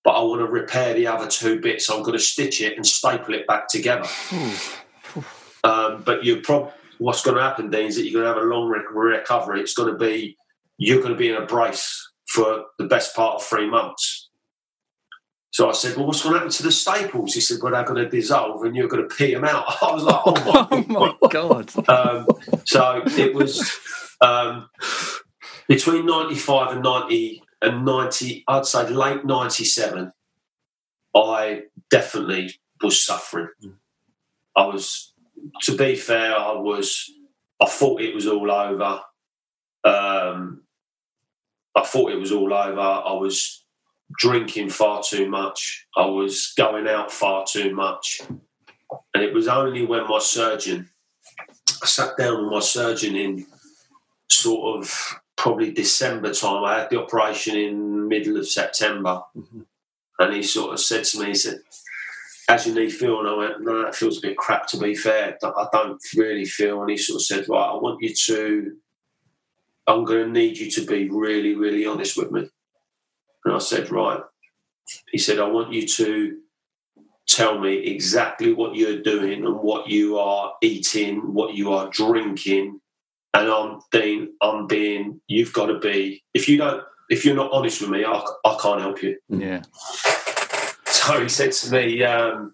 but 0.05 0.11
I 0.11 0.21
want 0.21 0.39
to 0.39 0.45
repair 0.45 0.93
the 0.93 1.07
other 1.07 1.27
two 1.27 1.59
bits. 1.59 1.87
So 1.87 1.97
I'm 1.97 2.03
going 2.03 2.17
to 2.17 2.23
stitch 2.23 2.61
it 2.61 2.75
and 2.77 2.85
staple 2.85 3.33
it 3.33 3.47
back 3.47 3.67
together. 3.67 4.07
um, 5.63 6.03
but 6.03 6.23
you 6.23 6.41
prob- 6.41 6.71
what's 6.99 7.23
going 7.23 7.35
to 7.35 7.41
happen, 7.41 7.71
Dean, 7.71 7.87
is 7.87 7.95
that 7.95 8.03
you're 8.03 8.21
going 8.21 8.31
to 8.31 8.39
have 8.39 8.47
a 8.49 8.55
long 8.55 8.69
re- 8.69 8.83
recovery. 8.93 9.59
It's 9.61 9.73
going 9.73 9.91
to 9.91 9.97
be 9.97 10.37
you're 10.77 11.01
going 11.01 11.13
to 11.13 11.17
be 11.17 11.29
in 11.29 11.35
a 11.35 11.45
brace 11.45 12.07
for 12.27 12.65
the 12.77 12.85
best 12.85 13.15
part 13.15 13.35
of 13.35 13.43
three 13.43 13.67
months. 13.67 14.24
So 15.55 15.69
I 15.69 15.71
said, 15.71 15.95
"Well, 15.95 16.07
what's 16.07 16.21
going 16.21 16.33
to 16.33 16.39
happen 16.39 16.51
to 16.51 16.63
the 16.63 16.71
staples?" 16.73 17.33
He 17.33 17.39
said, 17.39 17.59
"Well, 17.63 17.71
they're 17.71 17.85
going 17.85 18.03
to 18.03 18.09
dissolve, 18.09 18.61
and 18.63 18.75
you're 18.75 18.89
going 18.89 19.07
to 19.07 19.15
pee 19.15 19.33
them 19.33 19.45
out." 19.45 19.63
I 19.81 19.93
was 19.93 20.03
like, 20.03 20.21
"Oh 20.25 20.33
my, 20.33 20.67
oh 20.89 21.17
my 21.21 21.29
god!" 21.29 21.89
Um, 21.89 22.27
so 22.65 23.01
it 23.17 23.33
was 23.33 23.71
um, 24.19 24.67
between 25.69 26.05
ninety-five 26.05 26.73
and 26.73 26.83
ninety 26.83 27.41
and 27.61 27.85
90, 27.85 28.43
I'd 28.49 28.65
say 28.65 28.89
late 28.89 29.23
97, 29.23 30.11
I 31.15 31.61
definitely 31.89 32.59
was 32.83 33.01
suffering. 33.01 33.47
I 34.57 34.65
was, 34.65 35.13
to 35.61 35.77
be 35.77 35.95
fair, 35.95 36.35
I 36.35 36.51
was, 36.51 37.09
I 37.61 37.67
thought 37.67 38.01
it 38.01 38.13
was 38.13 38.27
all 38.27 38.51
over. 38.51 38.99
Um, 39.85 40.63
I 41.73 41.83
thought 41.83 42.11
it 42.11 42.19
was 42.19 42.33
all 42.33 42.53
over. 42.53 42.79
I 42.79 43.13
was 43.13 43.64
drinking 44.17 44.69
far 44.69 45.01
too 45.03 45.29
much. 45.29 45.87
I 45.95 46.05
was 46.05 46.53
going 46.57 46.87
out 46.87 47.11
far 47.11 47.45
too 47.47 47.73
much. 47.75 48.21
And 49.13 49.23
it 49.23 49.33
was 49.33 49.47
only 49.47 49.85
when 49.85 50.07
my 50.07 50.19
surgeon, 50.19 50.89
I 51.81 51.85
sat 51.85 52.17
down 52.17 52.43
with 52.43 52.51
my 52.51 52.59
surgeon 52.59 53.15
in 53.15 53.45
sort 54.29 54.79
of 54.79 55.19
probably 55.35 55.71
December 55.71 56.33
time. 56.33 56.63
I 56.63 56.79
had 56.79 56.89
the 56.89 57.01
operation 57.01 57.55
in 57.55 58.07
middle 58.07 58.37
of 58.37 58.47
September, 58.47 59.21
mm-hmm. 59.35 59.61
and 60.19 60.33
he 60.33 60.43
sort 60.43 60.73
of 60.73 60.79
said 60.79 61.03
to 61.05 61.19
me, 61.19 61.27
he 61.27 61.35
said, 61.35 61.59
"As 62.47 62.65
your 62.65 62.75
knee 62.75 62.89
feel?" 62.89 63.19
And 63.19 63.27
I 63.27 63.33
went, 63.33 63.61
"No, 63.61 63.83
that 63.83 63.95
feels 63.95 64.19
a 64.19 64.21
bit 64.21 64.37
crap. 64.37 64.67
To 64.67 64.77
be 64.77 64.95
fair, 64.95 65.37
I 65.43 65.67
don't 65.71 66.01
really 66.15 66.45
feel." 66.45 66.81
And 66.81 66.89
he 66.89 66.97
sort 66.97 67.17
of 67.17 67.25
said, 67.25 67.49
"Right, 67.49 67.71
I 67.71 67.75
want 67.75 68.01
you 68.01 68.13
to. 68.13 68.77
I'm 69.87 70.03
going 70.03 70.25
to 70.25 70.31
need 70.31 70.57
you 70.57 70.69
to 70.71 70.85
be 70.85 71.09
really, 71.09 71.55
really 71.55 71.85
honest 71.85 72.17
with 72.17 72.31
me." 72.31 72.49
And 73.45 73.53
I 73.53 73.59
said, 73.59 73.91
"Right." 73.91 74.19
He 75.11 75.17
said, 75.17 75.39
"I 75.39 75.47
want 75.47 75.71
you 75.71 75.87
to." 75.87 76.37
Tell 77.27 77.59
me 77.59 77.77
exactly 77.77 78.53
what 78.53 78.75
you're 78.75 79.01
doing 79.01 79.43
and 79.43 79.57
what 79.57 79.89
you 79.89 80.19
are 80.19 80.53
eating, 80.61 81.33
what 81.33 81.55
you 81.55 81.73
are 81.73 81.89
drinking, 81.89 82.79
and 83.33 83.51
I'm 83.51 83.79
Dean, 83.91 84.33
I'm 84.41 84.67
being, 84.67 85.19
you've 85.27 85.51
got 85.51 85.65
to 85.65 85.79
be, 85.79 86.23
if 86.35 86.47
you 86.47 86.57
don't, 86.57 86.83
if 87.09 87.25
you're 87.25 87.35
not 87.35 87.51
honest 87.51 87.81
with 87.81 87.89
me, 87.89 88.05
I, 88.05 88.23
I 88.45 88.57
can't 88.61 88.79
help 88.79 89.01
you. 89.01 89.17
Yeah. 89.27 89.63
So 90.85 91.21
he 91.23 91.27
said 91.27 91.51
to 91.51 91.71
me, 91.71 92.03
um, 92.03 92.53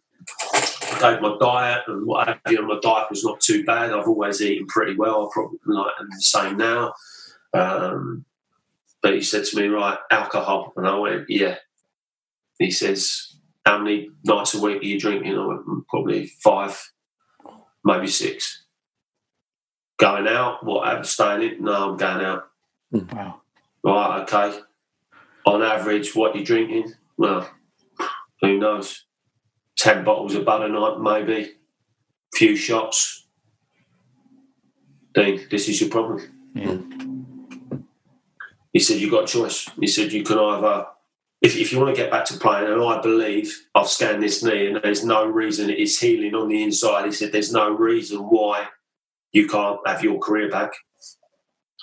I 0.93 1.11
gave 1.11 1.21
my 1.21 1.35
diet 1.39 1.83
and 1.87 2.05
what 2.07 2.29
have 2.29 2.39
you, 2.49 2.59
and 2.59 2.67
my 2.67 2.79
diet 2.81 3.09
was 3.09 3.25
not 3.25 3.41
too 3.41 3.65
bad. 3.65 3.91
I've 3.91 4.07
always 4.07 4.41
eaten 4.41 4.67
pretty 4.67 4.95
well. 4.95 5.29
Probably 5.33 5.59
like 5.65 5.93
I'm 5.99 6.09
the 6.09 6.21
same 6.21 6.57
now. 6.57 6.93
Um, 7.53 8.25
but 9.01 9.13
he 9.13 9.21
said 9.21 9.45
to 9.45 9.57
me, 9.57 9.67
right, 9.67 9.97
alcohol. 10.09 10.73
And 10.75 10.87
I 10.87 10.97
went, 10.97 11.29
yeah. 11.29 11.55
He 12.59 12.71
says, 12.71 13.35
how 13.65 13.79
many 13.79 14.09
nights 14.23 14.53
a 14.53 14.61
week 14.61 14.81
are 14.81 14.85
you 14.85 14.99
drinking? 14.99 15.37
I 15.37 15.45
went, 15.45 15.65
mm, 15.65 15.85
probably 15.87 16.27
five, 16.27 16.91
maybe 17.83 18.07
six 18.07 18.61
going 20.01 20.27
out, 20.27 20.65
what, 20.65 21.05
staying 21.05 21.43
in? 21.43 21.63
No, 21.63 21.91
I'm 21.91 21.97
going 21.97 22.25
out. 22.25 22.49
Hmm. 22.91 23.15
Wow. 23.15 23.41
Right, 23.83 24.21
okay. 24.21 24.59
On 25.45 25.61
average, 25.61 26.15
what 26.15 26.35
you 26.35 26.43
drinking? 26.43 26.93
Well, 27.17 27.47
who 28.41 28.57
knows? 28.57 29.05
10 29.77 30.03
bottles 30.03 30.33
of 30.33 30.43
bud 30.43 30.63
a 30.63 30.69
night, 30.69 30.99
maybe. 30.99 31.53
Few 32.33 32.55
shots. 32.55 33.27
Dean, 35.13 35.47
this 35.51 35.69
is 35.69 35.79
your 35.79 35.91
problem. 35.91 36.51
Yeah. 36.55 36.77
He 38.73 38.79
said, 38.79 38.97
You've 38.97 39.11
got 39.11 39.23
a 39.23 39.27
choice. 39.27 39.69
He 39.79 39.87
said, 39.87 40.11
You 40.11 40.23
can 40.23 40.37
either, 40.37 40.85
if, 41.41 41.55
if 41.55 41.71
you 41.71 41.79
want 41.79 41.95
to 41.95 42.01
get 42.01 42.11
back 42.11 42.25
to 42.25 42.37
playing, 42.37 42.71
and 42.71 42.83
I 42.83 43.01
believe 43.01 43.67
I've 43.75 43.87
scanned 43.87 44.21
this 44.21 44.43
knee 44.43 44.67
and 44.67 44.79
there's 44.81 45.05
no 45.05 45.25
reason 45.25 45.69
it 45.69 45.79
is 45.79 45.99
healing 45.99 46.35
on 46.35 46.47
the 46.47 46.63
inside. 46.63 47.05
He 47.05 47.11
said, 47.11 47.31
There's 47.31 47.51
no 47.51 47.69
reason 47.69 48.19
why 48.19 48.67
you 49.31 49.47
can't 49.47 49.79
have 49.85 50.03
your 50.03 50.19
career 50.19 50.49
back. 50.49 50.71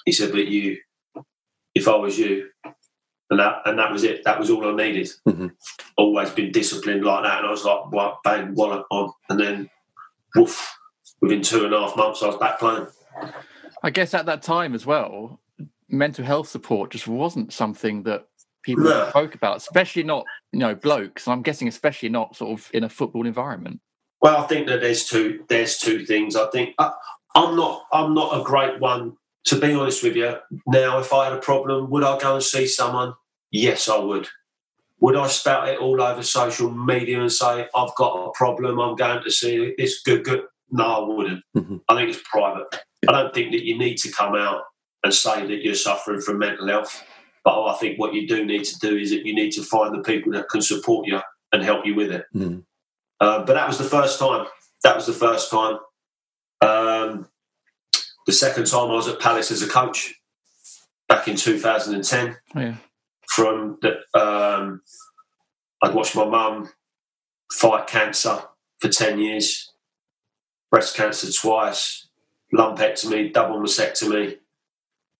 He 0.05 0.13
said, 0.13 0.33
but 0.33 0.47
you, 0.47 0.79
if 1.75 1.89
I 1.89 1.97
was 1.97 2.19
you, 2.19 2.49
and 3.31 3.41
that 3.41 3.61
and 3.67 3.79
that 3.79 3.93
was 3.93 4.05
it. 4.05 4.25
That 4.25 4.39
was 4.39 4.51
all 4.51 4.67
I 4.67 4.75
needed. 4.75 5.11
Mm-hmm. 5.27 5.49
Always 5.97 6.31
been 6.31 6.51
disciplined 6.51 7.05
like 7.05 7.25
that, 7.25 7.39
and 7.39 7.47
I 7.47 7.51
was 7.51 7.65
like, 7.65 7.93
what, 7.93 8.23
bang, 8.25 8.55
wallet 8.55 8.85
on, 8.91 9.13
and 9.29 9.39
then, 9.39 9.71
woof. 10.35 10.75
Within 11.21 11.43
two 11.43 11.65
and 11.65 11.75
a 11.75 11.81
half 11.81 11.97
months, 11.97 12.23
I 12.23 12.29
was 12.29 12.37
back 12.37 12.61
playing. 12.61 12.87
I 13.83 13.91
guess 13.91 14.15
at 14.15 14.27
that 14.27 14.41
time 14.41 14.75
as 14.75 14.87
well, 14.87 15.41
mental 15.89 16.25
health 16.25 16.49
support 16.49 16.91
just 16.91 17.09
wasn't 17.09 17.53
something 17.53 18.03
that 18.05 18.27
people 18.63 18.85
no. 18.85 19.09
spoke 19.09 19.35
about, 19.35 19.57
especially 19.57 20.03
not 20.03 20.25
you 20.53 20.59
know 20.59 20.75
blokes. 20.75 21.29
I'm 21.29 21.43
guessing, 21.43 21.69
especially 21.69 22.09
not 22.09 22.37
sort 22.37 22.59
of 22.59 22.71
in 22.73 22.85
a 22.85 22.89
football 22.89 23.27
environment. 23.27 23.81
Well, 24.21 24.37
I 24.37 24.47
think 24.47 24.67
that 24.69 24.81
there's 24.81 25.07
two 25.07 25.45
there's 25.49 25.79
two 25.79 26.05
things. 26.05 26.37
I 26.37 26.49
think 26.51 26.75
uh, 26.79 26.91
I'm 27.35 27.57
not 27.57 27.85
I'm 27.93 28.15
not 28.15 28.39
a 28.39 28.45
great 28.45 28.81
one 28.81 29.17
to 29.45 29.59
be 29.59 29.73
honest 29.73 30.03
with 30.03 30.17
you. 30.17 30.35
Now, 30.67 30.99
if 30.99 31.13
I 31.13 31.25
had 31.25 31.33
a 31.33 31.41
problem, 31.41 31.89
would 31.91 32.05
I 32.05 32.19
go 32.19 32.35
and 32.35 32.43
see 32.43 32.67
someone? 32.67 33.15
Yes, 33.51 33.89
I 33.89 33.99
would. 33.99 34.29
Would 35.01 35.17
I 35.17 35.29
spout 35.29 35.69
it 35.69 35.79
all 35.79 36.03
over 36.03 36.23
social 36.23 36.71
media 36.71 37.21
and 37.21 37.33
say 37.33 37.67
I've 37.75 37.95
got 37.95 38.27
a 38.27 38.31
problem? 38.33 38.81
I'm 38.81 38.97
going 38.97 39.23
to 39.23 39.31
see 39.31 39.75
this 39.79 40.03
good 40.03 40.25
good? 40.25 40.43
No, 40.71 40.85
I 40.85 41.15
wouldn't. 41.15 41.43
Mm-hmm. 41.57 41.77
I 41.89 41.95
think 41.95 42.11
it's 42.11 42.29
private. 42.31 42.67
I 43.09 43.13
don't 43.13 43.33
think 43.33 43.53
that 43.53 43.65
you 43.65 43.79
need 43.79 43.97
to 43.99 44.11
come 44.11 44.35
out 44.35 44.63
and 45.05 45.15
say 45.15 45.47
that 45.47 45.65
you're 45.65 45.75
suffering 45.75 46.21
from 46.21 46.39
mental 46.39 46.67
health. 46.67 47.05
But 47.45 47.65
I 47.65 47.77
think 47.79 47.99
what 47.99 48.15
you 48.15 48.27
do 48.27 48.45
need 48.45 48.65
to 48.65 48.79
do 48.79 48.97
is 48.97 49.11
that 49.11 49.25
you 49.25 49.35
need 49.35 49.53
to 49.53 49.63
find 49.63 49.95
the 49.95 50.03
people 50.03 50.33
that 50.33 50.49
can 50.49 50.61
support 50.61 51.07
you 51.07 51.21
and 51.53 51.63
help 51.63 51.87
you 51.87 51.95
with 51.95 52.11
it. 52.11 52.27
Mm. 52.35 52.65
Uh, 53.21 53.45
but 53.45 53.55
that 53.55 53.67
was 53.67 53.79
the 53.79 53.85
first 53.85 54.19
time. 54.19 54.47
That 54.85 54.97
was 54.97 55.07
the 55.07 55.13
first 55.13 55.51
time. 55.51 55.79
Um, 56.61 57.29
the 58.27 58.33
second 58.33 58.67
time 58.67 58.91
I 58.91 58.95
was 58.95 59.09
at 59.09 59.21
Palace 59.21 59.51
as 59.51 59.63
a 59.63 59.69
coach 59.69 60.15
back 61.09 61.29
in 61.29 61.37
2010. 61.37 62.37
Oh, 62.55 62.61
yeah. 62.61 62.75
From 63.29 63.79
the, 63.83 63.99
um, 64.19 64.83
I'd 65.83 65.95
watched 65.95 66.17
my 66.17 66.25
mum 66.25 66.71
fight 67.53 67.87
cancer 67.87 68.43
for 68.81 68.89
10 68.89 69.19
years, 69.19 69.73
breast 70.71 70.97
cancer 70.97 71.31
twice, 71.33 72.09
lumpectomy, 72.55 73.33
double 73.33 73.61
mastectomy, 73.61 74.39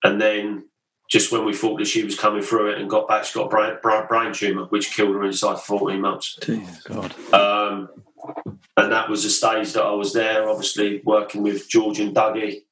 and 0.05 0.21
then 0.21 0.65
just 1.09 1.33
when 1.33 1.45
we 1.45 1.55
thought 1.55 1.79
that 1.79 1.87
she 1.87 2.05
was 2.05 2.19
coming 2.19 2.43
through 2.43 2.73
it 2.73 2.79
and 2.79 2.91
got 2.91 3.09
back, 3.09 3.25
she 3.25 3.39
got 3.39 3.47
a 3.47 3.49
brain, 3.49 3.77
brain, 3.83 4.07
brain 4.09 4.33
tumour, 4.33 4.67
which 4.67 4.95
killed 4.95 5.15
her 5.15 5.25
inside 5.25 5.59
14 5.59 6.01
months. 6.01 6.39
Jeez, 6.43 6.85
God. 6.85 7.15
Um, 7.35 7.89
and 8.77 8.93
that 8.93 9.09
was 9.09 9.23
the 9.25 9.31
stage 9.31 9.73
that 9.73 9.85
I 9.85 9.93
was 9.93 10.13
there, 10.13 10.49
obviously 10.49 11.01
working 11.05 11.43
with 11.43 11.69
George 11.69 11.99
and 11.99 12.15
Dougie, 12.15 12.63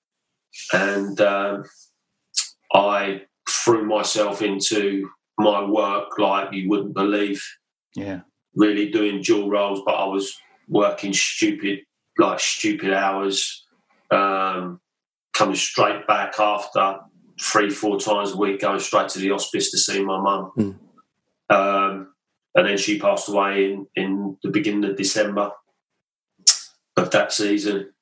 and 0.73 1.21
um, 1.21 1.65
I 2.73 3.23
threw 3.49 3.87
myself 3.87 4.43
into 4.43 5.09
my 5.39 5.65
work 5.65 6.19
like 6.19 6.53
you 6.53 6.69
wouldn't 6.69 6.95
believe. 6.95 7.43
Yeah, 7.95 8.21
really 8.55 8.91
doing 8.91 9.23
dual 9.23 9.49
roles, 9.49 9.83
but 9.85 9.95
I 9.95 10.05
was 10.05 10.37
working 10.69 11.13
stupid, 11.13 11.81
like 12.19 12.41
stupid 12.41 12.93
hours, 12.93 13.65
um, 14.11 14.81
coming 15.33 15.57
straight 15.57 16.07
back 16.07 16.39
after 16.39 17.01
three, 17.41 17.71
four 17.71 17.99
times 17.99 18.33
a 18.33 18.37
week, 18.37 18.61
going 18.61 18.81
straight 18.81 19.09
to 19.11 19.19
the 19.19 19.31
hospice 19.31 19.71
to 19.71 19.79
see 19.79 20.03
my 20.03 20.21
mum. 20.21 20.53
Mm. 20.57 20.77
Um, 21.49 22.13
and 22.55 22.67
then 22.67 22.79
she 22.79 22.99
passed 22.99 23.29
away 23.29 23.73
in 23.73 23.87
in 23.95 24.37
the 24.43 24.51
beginning 24.51 24.91
of 24.91 24.97
December 24.97 25.53
of 26.97 27.11
that 27.11 27.33
season, 27.33 27.93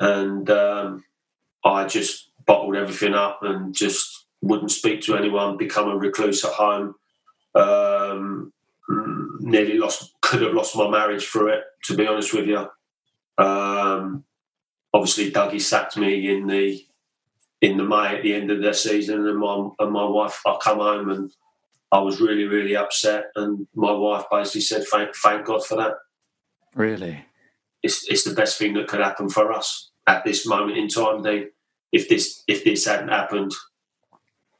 and 0.00 0.48
um, 0.50 1.04
I 1.64 1.86
just 1.86 2.30
bottled 2.46 2.76
everything 2.76 3.14
up 3.14 3.40
and 3.42 3.74
just 3.74 4.26
wouldn't 4.40 4.70
speak 4.70 5.02
to 5.02 5.16
anyone, 5.16 5.56
become 5.56 5.88
a 5.88 5.96
recluse 5.96 6.44
at 6.44 6.52
home. 6.52 6.94
Um, 7.54 8.52
nearly 9.40 9.78
lost, 9.78 10.14
could 10.20 10.42
have 10.42 10.54
lost 10.54 10.76
my 10.76 10.88
marriage 10.88 11.26
through 11.26 11.52
it, 11.52 11.64
to 11.84 11.96
be 11.96 12.06
honest 12.06 12.32
with 12.32 12.46
you. 12.46 12.66
Um, 13.38 14.24
obviously, 14.92 15.30
Dougie 15.30 15.60
sacked 15.60 15.96
me 15.96 16.30
in 16.34 16.46
the 16.46 16.84
in 17.62 17.78
the 17.78 17.84
May 17.84 18.16
at 18.16 18.22
the 18.22 18.34
end 18.34 18.50
of 18.50 18.60
their 18.60 18.72
season, 18.74 19.26
and 19.26 19.38
my 19.38 19.68
and 19.78 19.90
my 19.92 20.04
wife. 20.04 20.40
I 20.46 20.58
come 20.62 20.78
home 20.78 21.08
and 21.10 21.32
I 21.90 22.00
was 22.00 22.20
really 22.20 22.44
really 22.44 22.76
upset, 22.76 23.26
and 23.36 23.66
my 23.74 23.92
wife 23.92 24.24
basically 24.30 24.60
said, 24.62 24.84
"Thank 24.84 25.14
thank 25.16 25.46
God 25.46 25.64
for 25.64 25.76
that." 25.76 25.94
Really, 26.74 27.24
it's 27.82 28.06
it's 28.10 28.24
the 28.24 28.34
best 28.34 28.58
thing 28.58 28.74
that 28.74 28.88
could 28.88 29.00
happen 29.00 29.28
for 29.28 29.52
us 29.52 29.90
at 30.06 30.24
this 30.24 30.46
moment 30.46 30.76
in 30.78 30.88
time. 30.88 31.22
They, 31.22 31.46
if 31.92 32.08
this 32.08 32.42
if 32.48 32.64
this 32.64 32.84
hadn't 32.86 33.08
happened, 33.08 33.52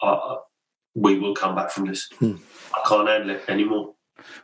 uh, 0.00 0.36
we 0.94 1.18
will 1.18 1.34
come 1.34 1.54
back 1.54 1.70
from 1.70 1.86
this. 1.86 2.08
Hmm. 2.18 2.36
I 2.74 2.88
can't 2.88 3.08
handle 3.08 3.30
it 3.36 3.42
anymore. 3.48 3.94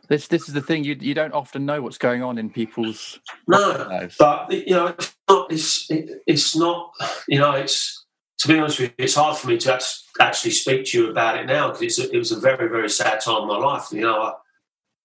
this 0.07 0.27
this 0.27 0.47
is 0.47 0.53
the 0.53 0.61
thing. 0.61 0.83
You 0.83 0.97
you 0.99 1.13
don't 1.13 1.33
often 1.33 1.65
know 1.65 1.81
what's 1.81 1.97
going 1.99 2.23
on 2.23 2.37
in 2.37 2.49
people's 2.49 3.19
No, 3.47 3.69
lives. 3.89 4.15
but 4.19 4.51
you 4.51 4.73
know, 4.73 4.87
it's 4.87 5.15
not. 5.29 5.51
It's, 5.51 5.89
it, 5.91 6.09
it's 6.27 6.55
not. 6.55 6.91
You 7.27 7.39
know, 7.39 7.51
it's 7.53 7.98
to 8.39 8.47
be 8.47 8.57
honest 8.57 8.79
with 8.79 8.89
you, 8.89 8.95
it's 9.03 9.15
hard 9.15 9.37
for 9.37 9.47
me 9.47 9.57
to 9.57 9.79
actually 10.19 10.51
speak 10.51 10.85
to 10.85 10.97
you 10.97 11.09
about 11.09 11.37
it 11.37 11.45
now 11.45 11.71
because 11.71 11.99
it 11.99 12.17
was 12.17 12.31
a 12.31 12.39
very 12.39 12.69
very 12.69 12.89
sad 12.89 13.19
time 13.19 13.41
in 13.43 13.47
my 13.47 13.57
life. 13.57 13.87
You 13.91 14.01
know, 14.01 14.21
I, 14.21 14.33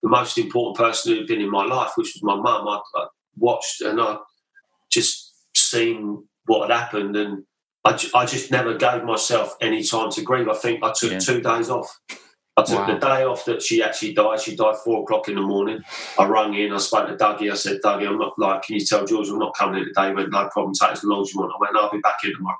the 0.03 0.09
most 0.09 0.39
important 0.39 0.76
person 0.76 1.12
who 1.12 1.18
had 1.18 1.26
been 1.26 1.41
in 1.41 1.51
my 1.51 1.64
life, 1.64 1.93
which 1.97 2.14
was 2.14 2.22
my 2.22 2.37
mum, 2.37 2.68
I, 2.68 2.80
I 2.97 3.07
watched 3.37 3.80
and 3.80 4.01
I 4.01 4.18
just 4.91 5.32
seen 5.57 6.24
what 6.47 6.68
had 6.70 6.78
happened, 6.78 7.16
and 7.16 7.45
I, 7.85 7.99
I 8.14 8.26
just 8.26 8.51
never 8.51 8.74
gave 8.76 9.03
myself 9.05 9.57
any 9.61 9.82
time 9.82 10.11
to 10.12 10.22
grieve. 10.22 10.49
I 10.49 10.55
think 10.55 10.85
I 10.85 10.93
took 10.93 11.12
Yeah. 11.12 11.18
two 11.18 11.41
days 11.41 11.70
off. 11.70 11.99
I 12.57 12.62
took 12.62 12.78
Wow. 12.78 12.87
the 12.87 13.01
day 13.01 13.24
off 13.24 13.45
that 13.47 13.62
she 13.62 13.82
actually 13.82 14.12
died. 14.12 14.41
She 14.41 14.55
died 14.55 14.76
four 14.85 15.03
o'clock 15.03 15.28
in 15.28 15.35
the 15.35 15.41
morning. 15.41 15.82
I 16.18 16.26
rung 16.26 16.55
in. 16.55 16.72
I 16.72 16.76
spoke 16.78 17.09
to 17.09 17.16
Dougie. 17.16 17.51
I 17.51 17.55
said, 17.55 17.80
Dougie, 17.82 18.07
I'm 18.07 18.18
not 18.18 18.39
like, 18.39 18.62
can 18.62 18.76
you 18.76 18.85
tell 18.85 19.05
George 19.05 19.28
I'm 19.28 19.41
not 19.41 19.57
coming 19.57 19.80
in 19.80 19.87
today? 19.87 20.09
He 20.11 20.14
went, 20.14 20.30
no 20.30 20.49
problem. 20.53 20.72
Take 20.72 20.93
as 20.93 21.03
long 21.03 21.22
as 21.22 21.35
you 21.35 21.41
want. 21.41 21.53
I 21.53 21.59
went, 21.59 21.76
I'll 21.76 21.91
be 21.91 21.99
back 21.99 22.18
in 22.22 22.32
tomorrow. 22.32 22.57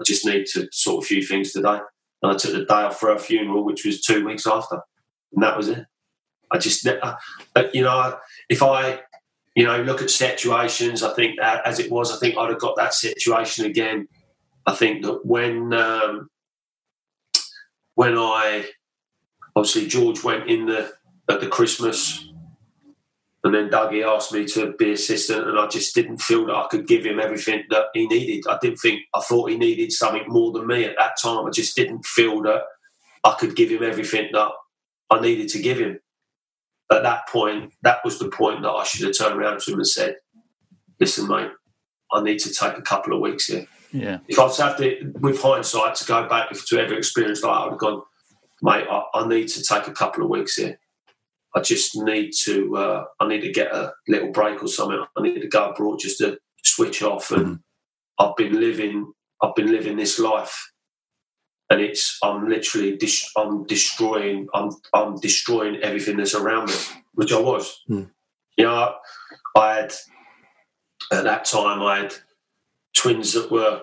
I 0.00 0.04
just 0.04 0.24
need 0.24 0.46
to 0.52 0.68
sort 0.72 1.04
a 1.04 1.06
few 1.06 1.22
things 1.22 1.52
today. 1.52 1.78
And 2.22 2.32
I 2.32 2.36
took 2.36 2.52
the 2.52 2.64
day 2.64 2.74
off 2.74 2.98
for 2.98 3.10
her 3.10 3.18
funeral, 3.18 3.64
which 3.64 3.84
was 3.84 4.00
two 4.00 4.26
weeks 4.26 4.46
after, 4.46 4.80
and 5.32 5.42
that 5.42 5.56
was 5.56 5.68
it. 5.68 5.86
I 6.50 6.58
just, 6.58 6.84
you 6.84 7.82
know, 7.82 8.18
if 8.48 8.62
I, 8.62 9.00
you 9.54 9.64
know, 9.64 9.82
look 9.82 10.00
at 10.00 10.10
situations, 10.10 11.02
I 11.02 11.12
think 11.14 11.38
that 11.38 11.66
as 11.66 11.78
it 11.78 11.90
was, 11.90 12.10
I 12.10 12.18
think 12.18 12.36
I'd 12.36 12.50
have 12.50 12.60
got 12.60 12.76
that 12.76 12.94
situation 12.94 13.66
again. 13.66 14.08
I 14.66 14.74
think 14.74 15.04
that 15.04 15.24
when 15.24 15.72
um, 15.72 16.30
when 17.94 18.16
I 18.16 18.66
obviously 19.56 19.86
George 19.86 20.22
went 20.22 20.48
in 20.48 20.66
the 20.66 20.92
at 21.28 21.40
the 21.40 21.48
Christmas, 21.48 22.27
and 23.44 23.54
then 23.54 23.70
Dougie 23.70 24.04
asked 24.04 24.32
me 24.32 24.46
to 24.46 24.72
be 24.72 24.92
assistant, 24.92 25.46
and 25.46 25.58
I 25.58 25.68
just 25.68 25.94
didn't 25.94 26.18
feel 26.18 26.46
that 26.46 26.56
I 26.56 26.66
could 26.68 26.88
give 26.88 27.06
him 27.06 27.20
everything 27.20 27.64
that 27.70 27.86
he 27.94 28.06
needed. 28.08 28.44
I 28.48 28.58
didn't 28.60 28.78
think 28.78 29.02
I 29.14 29.20
thought 29.20 29.50
he 29.50 29.56
needed 29.56 29.92
something 29.92 30.24
more 30.26 30.52
than 30.52 30.66
me 30.66 30.84
at 30.84 30.96
that 30.98 31.16
time. 31.22 31.46
I 31.46 31.50
just 31.50 31.76
didn't 31.76 32.04
feel 32.04 32.42
that 32.42 32.62
I 33.24 33.36
could 33.38 33.54
give 33.54 33.70
him 33.70 33.84
everything 33.84 34.30
that 34.32 34.48
I 35.10 35.20
needed 35.20 35.48
to 35.50 35.62
give 35.62 35.78
him. 35.78 36.00
At 36.90 37.04
that 37.04 37.28
point, 37.28 37.74
that 37.82 38.04
was 38.04 38.18
the 38.18 38.28
point 38.28 38.62
that 38.62 38.70
I 38.70 38.82
should 38.82 39.06
have 39.06 39.16
turned 39.16 39.40
around 39.40 39.60
to 39.60 39.72
him 39.72 39.78
and 39.78 39.86
said, 39.86 40.16
"Listen, 40.98 41.28
mate, 41.28 41.50
I 42.12 42.22
need 42.22 42.40
to 42.40 42.52
take 42.52 42.76
a 42.76 42.82
couple 42.82 43.12
of 43.12 43.20
weeks 43.20 43.46
here." 43.46 43.68
Yeah, 43.92 44.18
if 44.26 44.38
I 44.38 44.44
was 44.44 44.56
to 44.56 44.64
have 44.64 44.76
to, 44.78 45.12
with 45.20 45.40
hindsight, 45.40 45.94
to 45.96 46.04
go 46.06 46.28
back 46.28 46.50
to 46.50 46.78
every 46.78 46.98
experience 46.98 47.42
like 47.42 47.52
that, 47.52 47.60
I 47.60 47.64
would 47.64 47.72
have 47.72 47.78
gone, 47.78 48.02
mate, 48.62 48.86
I, 48.90 49.02
I 49.14 49.28
need 49.28 49.48
to 49.48 49.62
take 49.62 49.86
a 49.86 49.92
couple 49.92 50.24
of 50.24 50.30
weeks 50.30 50.56
here. 50.56 50.78
I 51.54 51.60
just 51.60 51.96
need 51.96 52.32
to, 52.44 52.76
uh, 52.76 53.04
I 53.20 53.28
need 53.28 53.40
to 53.40 53.52
get 53.52 53.74
a 53.74 53.92
little 54.06 54.30
break 54.30 54.62
or 54.62 54.68
something. 54.68 55.02
I 55.16 55.22
need 55.22 55.40
to 55.40 55.48
go 55.48 55.70
abroad 55.70 55.98
just 56.00 56.18
to 56.18 56.38
switch 56.62 57.02
off. 57.02 57.30
And 57.30 57.60
I've 58.18 58.36
been 58.36 58.60
living, 58.60 59.12
I've 59.42 59.54
been 59.54 59.70
living 59.72 59.96
this 59.96 60.18
life, 60.18 60.72
and 61.70 61.80
it's, 61.80 62.18
I'm 62.22 62.48
literally, 62.48 62.96
dis- 62.96 63.30
I'm 63.36 63.66
destroying, 63.66 64.48
I'm, 64.54 64.70
I'm 64.94 65.16
destroying 65.16 65.76
everything 65.82 66.16
that's 66.16 66.34
around 66.34 66.68
me, 66.68 66.74
which 67.14 67.32
I 67.32 67.40
was. 67.40 67.82
Hmm. 67.86 68.04
You 68.56 68.64
know, 68.64 68.74
I, 69.54 69.58
I 69.58 69.74
had 69.76 69.94
at 71.12 71.24
that 71.24 71.44
time, 71.44 71.82
I 71.82 71.98
had 72.00 72.14
twins 72.96 73.32
that 73.32 73.50
were 73.50 73.82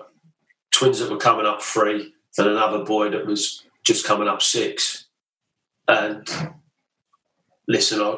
twins 0.72 0.98
that 0.98 1.10
were 1.10 1.16
coming 1.16 1.46
up 1.46 1.62
three, 1.62 2.12
and 2.38 2.46
another 2.46 2.84
boy 2.84 3.10
that 3.10 3.26
was 3.26 3.64
just 3.84 4.04
coming 4.04 4.28
up 4.28 4.42
six. 4.42 5.06
And 5.88 6.28
listen, 7.68 8.00
I, 8.00 8.16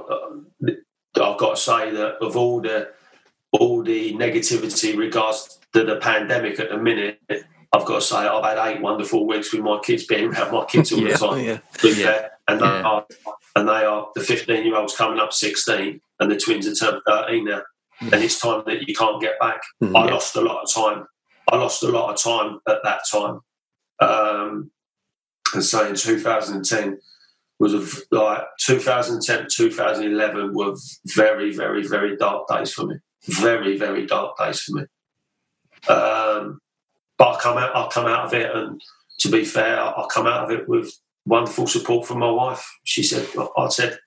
I've 1.21 1.39
got 1.39 1.57
to 1.57 1.61
say 1.61 1.91
that 1.93 2.17
of 2.23 2.37
all 2.37 2.61
the 2.61 2.91
all 3.53 3.83
the 3.83 4.13
negativity 4.15 4.97
regards 4.97 5.59
to 5.73 5.83
the 5.85 5.97
pandemic 5.97 6.61
at 6.61 6.69
the 6.69 6.77
minute, 6.77 7.19
I've 7.73 7.85
got 7.87 7.97
to 7.97 8.01
say 8.03 8.17
I've 8.17 8.45
had 8.45 8.59
eight 8.69 8.81
wonderful 8.83 9.27
weeks 9.27 9.53
with 9.53 9.63
my 9.63 9.79
kids 9.83 10.05
being 10.05 10.33
around 10.35 10.53
my 10.53 10.65
kids 10.67 10.93
all 10.93 11.01
Yeah. 11.07 11.13
the 11.13 11.19
time. 11.19 11.45
Yeah. 11.45 11.59
Yeah. 11.83 12.29
And 12.47 12.61
they 12.61 12.65
Yeah. 12.67 12.83
are 12.83 13.07
and 13.57 13.69
they 13.69 13.85
are 13.85 14.09
the 14.15 14.21
fifteen 14.23 14.65
year 14.67 14.77
olds 14.77 14.95
coming 14.97 15.19
up 15.19 15.33
sixteen 15.33 16.01
and 16.21 16.31
the 16.31 16.37
twins 16.39 16.67
are 16.67 16.75
turned 16.75 17.03
thirteen 17.07 17.45
now. 17.47 17.63
And 18.01 18.15
it's 18.23 18.39
time 18.39 18.63
that 18.67 18.87
you 18.87 18.95
can't 18.95 19.21
get 19.21 19.41
back. 19.41 19.61
Mhm. 19.83 19.97
I 19.97 20.11
lost 20.11 20.37
a 20.37 20.41
lot 20.41 20.63
of 20.63 20.73
time. 20.73 21.07
I 21.51 21.57
lost 21.57 21.83
a 21.83 21.89
lot 21.89 22.11
of 22.15 22.23
time 22.23 22.61
at 22.69 22.79
that 22.85 23.01
time. 23.11 23.41
Um, 24.01 24.71
and 25.55 25.65
so 25.65 25.85
in 25.89 25.97
2010 25.97 27.01
was 27.59 28.05
like 28.11 28.43
2010 28.61 29.47
2011 29.51 30.55
were 30.55 30.75
very 31.07 31.53
very 31.53 31.87
very 31.87 32.17
dark 32.17 32.49
days 32.49 32.73
for 32.73 32.87
me. 32.87 32.97
Very 33.25 33.77
very 33.77 34.07
dark 34.07 34.39
days 34.39 34.61
for 34.61 34.77
me. 34.77 34.83
Um, 35.89 36.61
but 37.17 37.37
I 37.37 37.41
come 37.41 37.59
out 37.59 37.77
I 37.77 37.89
come 37.89 38.07
out 38.07 38.27
of 38.27 38.35
it, 38.35 38.55
and 38.55 38.81
to 39.19 39.29
be 39.29 39.45
fair, 39.45 39.81
I 39.81 40.07
come 40.11 40.27
out 40.27 40.45
of 40.45 40.51
it 40.51 40.69
with 40.69 40.93
wonderful 41.27 41.67
support 41.67 42.07
from 42.07 42.21
my 42.21 42.31
wife. 42.31 42.65
She 42.85 43.03
said, 43.03 43.27
I 43.57 43.69
said, 43.69 43.99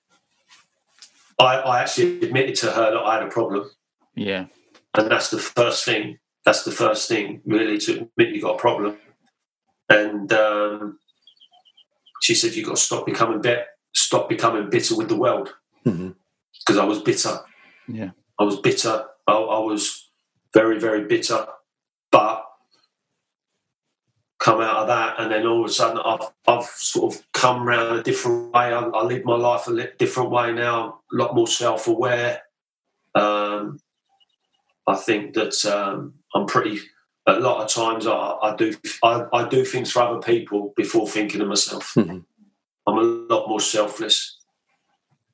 I, 1.38 1.56
I 1.56 1.80
actually 1.82 2.20
admitted 2.22 2.56
to 2.56 2.70
her 2.70 2.90
that 2.90 3.00
I 3.00 3.14
had 3.14 3.22
a 3.22 3.30
problem 3.30 3.70
yeah, 4.14 4.46
and 4.94 5.10
that's 5.10 5.30
the 5.30 5.38
first 5.38 5.84
thing. 5.84 6.18
That's 6.44 6.64
the 6.64 6.70
first 6.70 7.08
thing, 7.08 7.40
really, 7.46 7.78
to 7.78 8.08
admit 8.16 8.34
you 8.34 8.42
got 8.42 8.56
a 8.56 8.58
problem. 8.58 8.98
And 9.88 10.32
um, 10.32 10.98
she 12.22 12.34
said 12.34 12.54
"You've 12.54 12.66
got 12.66 12.76
to 12.76 12.82
stop 12.82 13.04
becoming 13.06 13.40
bit, 13.40 13.66
stop 13.92 14.28
becoming 14.28 14.70
bitter 14.70 14.96
with 14.96 15.08
the 15.08 15.16
world 15.16 15.52
because 15.84 16.78
I 16.78 16.84
was 16.84 17.00
bitter. 17.00 17.40
yeah, 17.88 18.10
I 18.38 18.44
was 18.44 18.58
bitter. 18.60 19.04
I, 19.26 19.32
I 19.32 19.58
was 19.60 20.10
very, 20.54 20.78
very 20.78 21.04
bitter. 21.04 21.46
But 22.10 22.44
come 24.38 24.60
out 24.60 24.76
of 24.76 24.86
that, 24.88 25.16
and 25.18 25.30
then 25.32 25.46
all 25.46 25.64
of 25.64 25.70
a 25.70 25.72
sudden, 25.72 25.98
I've, 26.04 26.28
I've 26.46 26.64
sort 26.64 27.14
of 27.14 27.22
come 27.32 27.66
round 27.66 27.98
a 27.98 28.02
different 28.02 28.52
way. 28.52 28.72
I, 28.72 28.80
I 28.80 29.02
live 29.04 29.24
my 29.24 29.36
life 29.36 29.66
a 29.66 29.70
li- 29.70 29.88
different 29.98 30.30
way 30.30 30.52
now, 30.52 31.00
a 31.12 31.16
lot 31.16 31.34
more 31.34 31.46
self 31.46 31.86
aware. 31.86 32.42
Um, 33.14 33.78
I 34.86 34.96
think 34.96 35.34
that 35.34 35.64
um, 35.64 36.14
I'm 36.34 36.46
pretty. 36.46 36.80
A 37.26 37.38
lot 37.38 37.62
of 37.62 37.70
times, 37.70 38.06
I, 38.06 38.36
I 38.42 38.56
do 38.56 38.74
I, 39.04 39.26
I 39.32 39.48
do 39.48 39.64
things 39.64 39.92
for 39.92 40.02
other 40.02 40.20
people 40.20 40.72
before 40.76 41.06
thinking 41.08 41.40
of 41.40 41.48
myself. 41.48 41.92
Mhm. 41.96 42.24
I'm 42.86 42.98
a 42.98 43.02
lot 43.02 43.48
more 43.48 43.60
selfless. 43.60 44.38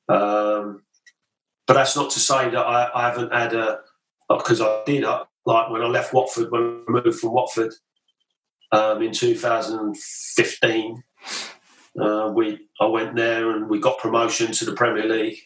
Um, 0.07 0.83
but 1.65 1.73
that's 1.73 1.95
not 1.95 2.11
to 2.11 2.19
say 2.19 2.49
that 2.49 2.59
I, 2.59 2.89
I 2.93 3.09
haven't 3.09 3.33
had 3.33 3.53
a 3.53 3.79
because 4.29 4.61
I 4.61 4.83
did 4.85 5.03
uh, 5.03 5.23
like 5.45 5.69
when 5.71 5.81
I 5.81 5.87
left 5.87 6.13
Watford 6.13 6.51
when 6.51 6.83
I 6.87 6.91
moved 6.91 7.19
from 7.19 7.33
Watford 7.33 7.73
um, 8.71 9.01
in 9.01 9.11
2015. 9.11 11.03
Uh, 11.99 12.31
we 12.35 12.67
I 12.79 12.85
went 12.85 13.15
there 13.15 13.49
and 13.51 13.67
we 13.67 13.79
got 13.79 13.97
promotion 13.97 14.51
to 14.51 14.65
the 14.65 14.73
Premier 14.73 15.05
League. 15.05 15.37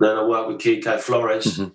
Then 0.00 0.16
I 0.16 0.24
worked 0.24 0.48
with 0.48 0.62
Quique 0.62 0.98
Flores, 1.00 1.58
Mhm. 1.58 1.72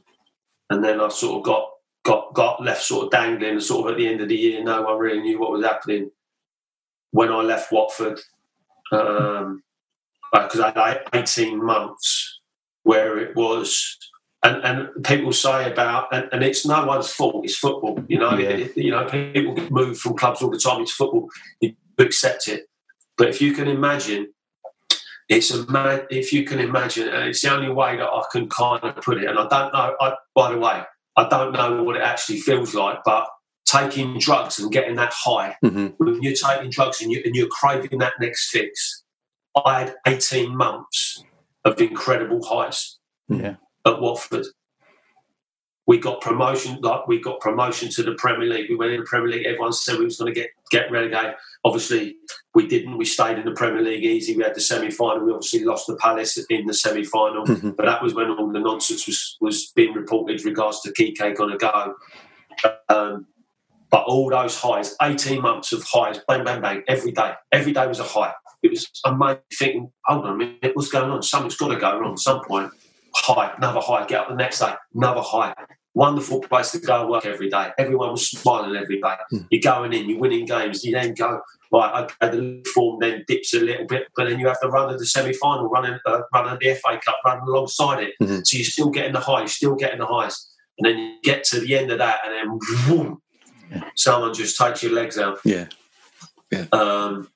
and 0.72 0.84
then 0.84 1.00
I 1.00 1.08
sort 1.10 1.38
of 1.38 1.44
got 1.44 1.70
got 2.04 2.34
got 2.34 2.64
left 2.64 2.84
sort 2.84 3.06
of 3.06 3.12
dangling. 3.12 3.52
And 3.52 3.64
sort 3.64 3.88
of 3.88 3.94
at 3.94 3.98
the 3.98 4.08
end 4.08 4.22
of 4.22 4.30
the 4.30 4.36
year, 4.36 4.64
no 4.64 4.82
one 4.82 4.98
really 4.98 5.22
knew 5.22 5.40
what 5.40 5.52
was 5.52 5.66
happening. 5.66 6.12
When 7.12 7.32
I 7.32 7.42
left 7.42 7.72
Watford, 7.72 8.20
um, 8.92 9.64
because 10.32 10.60
I 10.60 10.72
had 10.90 11.02
18 11.14 11.64
months 11.64 12.40
where 12.84 13.18
it 13.18 13.36
was, 13.36 13.98
and, 14.44 14.64
and 14.64 15.04
people 15.04 15.34
say 15.34 15.72
about, 15.72 16.08
and, 16.12 16.30
and 16.32 16.44
it's 16.44 16.66
no 16.66 16.86
one's 16.86 17.12
fault, 17.12 17.44
it's 17.46 17.56
football, 17.58 18.00
you 18.08 18.20
know, 18.20 18.38
Yeah. 18.38 18.50
It- 18.50 18.78
you 18.78 18.92
know, 18.92 19.06
people 19.06 19.56
move 19.72 19.98
from 19.98 20.16
clubs 20.18 20.42
all 20.42 20.50
the 20.52 20.60
time 20.60 20.80
into 20.82 20.94
football, 20.94 21.30
you 21.62 21.74
accept 21.98 22.48
it. 22.48 22.70
But 23.18 23.28
if 23.30 23.42
you 23.42 23.54
can 23.54 23.68
imagine 23.68 24.32
it's 25.28 25.52
a 25.52 25.70
man, 25.72 26.08
if 26.10 26.34
you 26.34 26.44
can 26.44 26.60
imagine, 26.60 27.08
and 27.08 27.28
it's 27.30 27.42
the 27.42 27.54
only 27.54 27.70
way 27.70 27.98
that 27.98 28.08
I 28.08 28.24
can 28.32 28.50
kind 28.50 28.84
of 28.84 28.96
put 28.98 29.18
it. 29.22 29.30
And 29.30 29.38
I 29.38 29.48
don't 29.48 29.74
know, 29.74 29.96
I, 30.02 30.14
by 30.34 30.52
the 30.52 30.58
way, 30.58 30.82
I 31.20 31.28
don't 31.28 31.52
know 31.52 31.84
what 31.84 31.96
it 31.98 32.02
actually 32.02 32.40
feels 32.40 32.74
like, 32.74 33.00
but 33.04 33.28
taking 33.66 34.18
drugs 34.20 34.58
and 34.60 34.72
getting 34.72 34.96
that 34.96 35.14
high, 35.14 35.56
hmm 35.62 35.88
when 35.98 36.22
you're 36.24 36.34
taking 36.34 36.70
drugs 36.72 37.02
and, 37.02 37.12
you, 37.12 37.22
and 37.26 37.36
you're 37.36 37.48
craving 37.50 38.00
that 38.00 38.14
next 38.20 38.50
fix, 38.50 39.04
I 39.66 39.80
had 39.82 39.96
18 40.08 40.56
months 40.56 41.24
of 41.66 41.80
incredible 41.82 42.42
highs 42.44 42.98
Yeah. 43.28 43.56
at 43.86 44.00
Watford. 44.02 44.46
We 45.90 45.98
got 45.98 46.22
promotion, 46.22 46.78
like 46.82 47.08
we 47.08 47.20
got 47.20 47.40
promotion 47.40 47.90
to 47.90 48.04
the 48.04 48.14
Premier 48.14 48.48
League. 48.48 48.70
We 48.70 48.76
went 48.76 48.92
in 48.92 49.00
the 49.00 49.08
Premier 49.08 49.30
League. 49.30 49.48
Everyone 49.48 49.74
said 49.74 49.98
we 49.98 50.06
was 50.06 50.20
going 50.20 50.32
to 50.32 50.40
get 50.40 50.52
get 50.70 50.92
relegated. 50.92 51.34
Obviously, 51.66 52.18
we 52.54 52.68
didn't. 52.68 52.96
We 52.96 53.06
stayed 53.06 53.40
in 53.40 53.46
the 53.46 53.54
Premier 53.54 53.82
League 53.82 54.04
easy. 54.04 54.38
We 54.38 54.44
had 54.44 54.54
the 54.54 54.62
semi 54.62 54.92
final. 54.92 55.26
We 55.26 55.34
obviously 55.34 55.64
lost 55.64 55.88
the 55.88 55.96
Palace 55.96 56.38
in 56.52 56.68
the 56.68 56.76
semi 56.76 57.04
final. 57.04 57.44
Mhm. 57.44 57.76
But 57.76 57.88
that 57.88 58.04
was 58.04 58.14
when 58.14 58.30
all 58.30 58.52
the 58.52 58.60
nonsense 58.60 59.08
was 59.08 59.36
was 59.42 59.72
being 59.76 59.96
reported 59.96 60.36
with 60.36 60.46
regards 60.46 60.80
to 60.82 60.94
Quique 60.94 61.36
going 61.36 61.58
to 61.58 61.58
go. 61.58 61.96
Um, 62.88 63.26
but 63.90 64.04
all 64.04 64.30
those 64.30 64.60
highs, 64.62 64.96
18 65.02 65.42
months 65.42 65.74
of 65.74 65.84
highs, 65.84 66.20
bang, 66.28 66.44
bang, 66.44 66.62
bang, 66.62 66.84
every 66.88 67.14
day. 67.14 67.34
Every 67.52 67.74
day 67.74 67.88
was 67.88 68.00
a 68.00 68.04
high. 68.04 68.34
It 68.62 68.70
was 68.70 68.88
amazing 69.06 69.42
thinking, 69.58 69.92
hold 70.06 70.26
on 70.26 70.34
a 70.34 70.38
minute, 70.38 70.76
what's 70.76 70.90
going 70.90 71.10
on? 71.10 71.24
Something's 71.24 71.56
got 71.56 71.70
to 71.70 71.78
go 71.78 71.98
wrong 71.98 72.12
at 72.12 72.20
some 72.20 72.44
point. 72.44 72.72
High, 73.16 73.54
another 73.58 73.80
high, 73.80 74.06
get 74.06 74.20
up 74.20 74.30
the 74.30 74.36
next 74.36 74.60
day, 74.60 74.74
another 74.94 75.22
high. 75.22 75.56
Wonderful 75.96 76.42
place 76.42 76.72
to 76.72 76.80
go 76.80 77.02
and 77.02 77.10
work 77.10 77.26
every 77.26 77.50
day. 77.50 77.72
Everyone 77.78 78.12
was 78.12 78.30
smiling 78.30 78.76
every 78.76 79.02
day. 79.02 79.16
You're 79.50 79.62
going 79.62 79.92
in, 79.92 80.08
you're 80.10 80.20
winning 80.20 80.46
games. 80.46 80.84
You 80.84 80.94
then 80.94 81.14
go, 81.14 81.42
right, 81.72 82.04
okay, 82.04 82.38
the 82.38 82.66
form 82.74 83.00
then 83.02 83.26
dips 83.28 83.54
a 83.54 83.60
little 83.60 83.86
bit, 83.86 84.08
but 84.16 84.30
then 84.30 84.40
you 84.40 84.48
have 84.48 84.60
the 84.62 84.70
run 84.70 84.94
of 84.94 85.00
the 85.00 85.06
semi 85.06 85.34
final, 85.34 85.68
running, 85.68 85.98
uh, 86.06 86.22
run 86.34 86.48
of 86.48 86.60
the 86.60 86.70
FA 86.76 87.00
Cup, 87.04 87.18
running 87.26 87.44
alongside 87.48 88.04
it. 88.04 88.14
Mhm. 88.22 88.46
So 88.46 88.58
you're 88.58 88.66
still 88.66 88.90
getting 88.90 89.14
the 89.14 89.20
high, 89.20 89.40
you're 89.40 89.48
still 89.48 89.76
getting 89.76 90.00
the 90.00 90.06
highs. 90.06 90.50
And 90.78 90.86
then 90.86 90.98
you 90.98 91.20
get 91.24 91.44
to 91.46 91.60
the 91.60 91.76
end 91.76 91.92
of 91.92 91.98
that, 91.98 92.20
and 92.24 92.34
then 92.34 92.60
boom, 92.88 93.22
someone 93.96 94.34
just 94.34 94.58
takes 94.58 94.82
your 94.84 94.94
legs 94.94 95.18
out. 95.18 95.40
Yeah. 95.44 95.66
Um, 96.72 97.30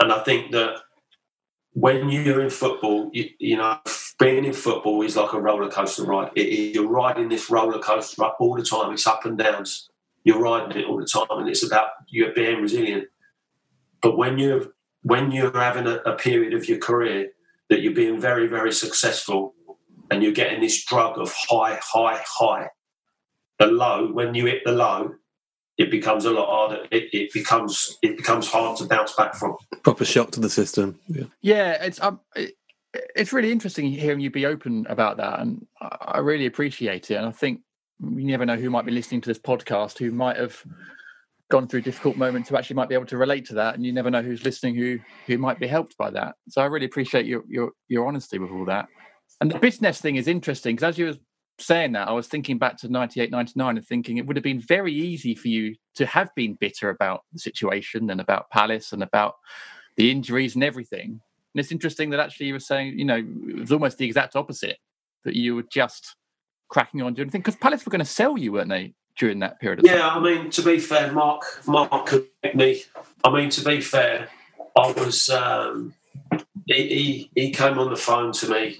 and 0.00 0.12
I 0.12 0.20
think 0.20 0.52
that 0.52 0.80
when 1.74 2.08
you're 2.08 2.40
in 2.40 2.50
football, 2.50 3.10
you, 3.12 3.30
you 3.38 3.56
know, 3.56 3.78
being 4.18 4.44
in 4.44 4.52
football 4.52 5.02
is 5.02 5.16
like 5.16 5.32
a 5.32 5.40
roller 5.40 5.68
coaster 5.68 6.04
ride. 6.04 6.30
It 6.36 6.74
you're 6.74 6.88
riding 6.88 7.28
this 7.28 7.50
roller 7.50 7.80
coaster 7.80 8.24
up 8.24 8.36
all 8.38 8.56
the 8.56 8.62
time. 8.62 8.92
It's 8.92 9.06
up 9.06 9.24
and 9.24 9.36
downs. 9.36 9.90
You're 10.22 10.40
riding 10.40 10.78
it 10.78 10.86
all 10.86 10.98
the 10.98 11.04
time, 11.04 11.26
and 11.30 11.48
it's 11.48 11.64
about 11.64 11.88
you 12.08 12.32
being 12.32 12.62
resilient. 12.62 13.08
But 14.00 14.16
when 14.16 14.38
you're 14.38 14.68
when 15.02 15.32
you're 15.32 15.52
having 15.52 15.86
a, 15.86 15.96
a 16.06 16.14
period 16.14 16.54
of 16.54 16.68
your 16.68 16.78
career 16.78 17.30
that 17.68 17.82
you're 17.82 17.92
being 17.92 18.20
very 18.20 18.46
very 18.46 18.72
successful, 18.72 19.54
and 20.10 20.22
you're 20.22 20.32
getting 20.32 20.60
this 20.60 20.84
drug 20.84 21.18
of 21.18 21.34
high 21.36 21.80
high 21.82 22.22
high, 22.24 22.68
the 23.58 23.66
low 23.66 24.12
when 24.12 24.34
you 24.34 24.46
hit 24.46 24.62
the 24.64 24.72
low, 24.72 25.14
it 25.76 25.90
becomes 25.90 26.24
a 26.24 26.30
lot 26.30 26.48
harder. 26.48 26.86
It, 26.90 27.12
it 27.12 27.32
becomes 27.32 27.98
it 28.02 28.16
becomes 28.16 28.48
hard 28.48 28.78
to 28.78 28.86
bounce 28.86 29.12
back 29.14 29.34
from. 29.34 29.56
Proper 29.82 30.04
shock 30.04 30.30
to 30.32 30.40
the 30.40 30.50
system. 30.50 30.98
Yeah. 31.08 31.24
Yeah, 31.42 31.84
it's 31.84 32.00
um, 32.00 32.20
it, 32.36 32.54
it's 33.16 33.32
really 33.32 33.50
interesting 33.50 33.86
hearing 33.90 34.20
you 34.20 34.30
be 34.30 34.46
open 34.46 34.86
about 34.88 35.16
that, 35.16 35.40
and 35.40 35.66
I, 35.80 35.96
I 36.00 36.18
really 36.18 36.46
appreciate 36.46 37.10
it. 37.10 37.16
And 37.16 37.26
I 37.26 37.32
think 37.32 37.60
you 38.00 38.24
never 38.24 38.46
know 38.46 38.56
who 38.56 38.70
might 38.70 38.86
be 38.86 38.92
listening 38.92 39.20
to 39.22 39.30
this 39.30 39.38
podcast 39.38 39.98
who 39.98 40.10
might 40.10 40.36
have 40.36 40.62
gone 41.50 41.68
through 41.68 41.82
difficult 41.82 42.16
moments 42.16 42.48
who 42.48 42.56
actually 42.56 42.76
might 42.76 42.88
be 42.88 42.94
able 42.94 43.06
to 43.06 43.16
relate 43.16 43.46
to 43.46 43.54
that, 43.54 43.74
and 43.74 43.84
you 43.84 43.92
never 43.92 44.10
know 44.10 44.22
who's 44.22 44.44
listening 44.44 44.76
who 44.76 44.98
who 45.26 45.38
might 45.38 45.58
be 45.58 45.66
helped 45.66 45.96
by 45.96 46.10
that. 46.10 46.36
So 46.48 46.62
I 46.62 46.66
really 46.66 46.86
appreciate 46.86 47.26
your 47.26 47.42
your 47.48 47.72
your 47.88 48.06
honesty 48.06 48.38
with 48.38 48.50
all 48.50 48.64
that. 48.66 48.86
And 49.40 49.50
the 49.50 49.58
business 49.58 50.00
thing 50.00 50.14
is 50.16 50.28
interesting 50.28 50.76
because 50.76 50.90
as 50.90 50.98
you 50.98 51.06
were 51.06 51.14
saying 51.58 51.92
that, 51.92 52.08
I 52.08 52.12
was 52.12 52.26
thinking 52.26 52.58
back 52.58 52.76
to 52.78 52.88
98, 52.88 53.30
99 53.30 53.76
and 53.76 53.86
thinking 53.86 54.16
it 54.16 54.26
would 54.26 54.36
have 54.36 54.42
been 54.42 54.60
very 54.60 54.92
easy 54.92 55.34
for 55.34 55.48
you 55.48 55.76
to 55.96 56.06
have 56.06 56.34
been 56.34 56.54
bitter 56.54 56.90
about 56.90 57.22
the 57.32 57.38
situation 57.38 58.10
and 58.10 58.20
about 58.20 58.50
Palace 58.50 58.92
and 58.92 59.02
about 59.02 59.34
the 59.96 60.10
injuries 60.10 60.54
and 60.54 60.64
everything. 60.64 61.20
And 61.54 61.60
it's 61.60 61.70
interesting 61.70 62.10
that 62.10 62.20
actually 62.20 62.46
you 62.46 62.54
were 62.54 62.60
saying, 62.60 62.98
you 62.98 63.04
know, 63.04 63.18
it 63.18 63.60
was 63.60 63.72
almost 63.72 63.98
the 63.98 64.06
exact 64.06 64.34
opposite, 64.34 64.78
that 65.24 65.36
you 65.36 65.54
were 65.54 65.62
just 65.62 66.16
cracking 66.68 67.02
on 67.02 67.14
doing 67.14 67.26
anything. 67.26 67.42
Because 67.42 67.56
Palace 67.56 67.86
were 67.86 67.90
going 67.90 68.00
to 68.00 68.04
sell 68.04 68.36
you, 68.36 68.52
weren't 68.52 68.70
they, 68.70 68.94
during 69.16 69.38
that 69.40 69.60
period 69.60 69.78
of 69.78 69.86
time? 69.86 69.96
Yeah, 69.96 70.08
I 70.08 70.20
mean, 70.20 70.50
to 70.50 70.62
be 70.62 70.78
fair, 70.80 71.12
Mark, 71.12 71.44
Mark 71.66 72.12
make 72.42 72.56
me. 72.56 72.82
I 73.22 73.30
mean, 73.30 73.50
to 73.50 73.64
be 73.64 73.80
fair, 73.80 74.28
I 74.76 74.92
was. 74.92 75.28
Um, 75.30 75.94
he, 76.66 76.74
he 76.74 77.30
he 77.34 77.50
came 77.50 77.78
on 77.78 77.90
the 77.90 77.96
phone 77.96 78.32
to 78.32 78.48
me. 78.48 78.78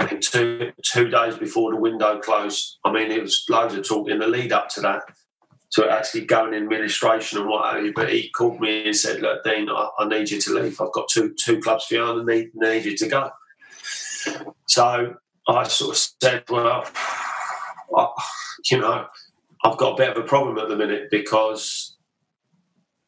I 0.00 0.06
think 0.06 0.22
two 0.22 0.72
two 0.84 1.08
days 1.08 1.36
before 1.36 1.72
the 1.72 1.80
window 1.80 2.18
closed. 2.20 2.78
I 2.84 2.92
mean, 2.92 3.10
it 3.10 3.22
was 3.22 3.44
loads 3.48 3.74
of 3.74 3.86
talk 3.86 4.08
in 4.08 4.18
the 4.18 4.26
lead 4.26 4.52
up 4.52 4.68
to 4.70 4.80
that, 4.82 5.02
to 5.72 5.90
actually 5.90 6.26
going 6.26 6.54
in 6.54 6.62
administration 6.62 7.38
and 7.38 7.48
what 7.48 7.74
have 7.74 7.84
you. 7.84 7.92
But 7.94 8.12
he 8.12 8.30
called 8.30 8.60
me 8.60 8.86
and 8.86 8.96
said, 8.96 9.20
"Look, 9.20 9.44
Dean, 9.44 9.68
I, 9.68 9.88
I 9.98 10.08
need 10.08 10.30
you 10.30 10.40
to 10.40 10.54
leave. 10.54 10.80
I've 10.80 10.92
got 10.92 11.08
two 11.08 11.34
two 11.34 11.60
clubs 11.60 11.86
for 11.86 11.94
you, 11.94 12.10
and 12.10 12.30
I 12.30 12.34
need 12.34 12.50
need 12.54 12.84
you 12.84 12.96
to 12.96 13.08
go." 13.08 13.30
So 14.66 15.16
I 15.48 15.64
sort 15.64 15.90
of 15.96 16.12
said, 16.22 16.44
"Well, 16.48 16.84
I, 17.96 18.08
you 18.70 18.78
know." 18.78 19.06
I've 19.64 19.76
got 19.76 19.94
a 19.94 19.96
bit 19.96 20.16
of 20.16 20.24
a 20.24 20.26
problem 20.26 20.58
at 20.58 20.68
the 20.68 20.76
minute 20.76 21.08
because 21.10 21.96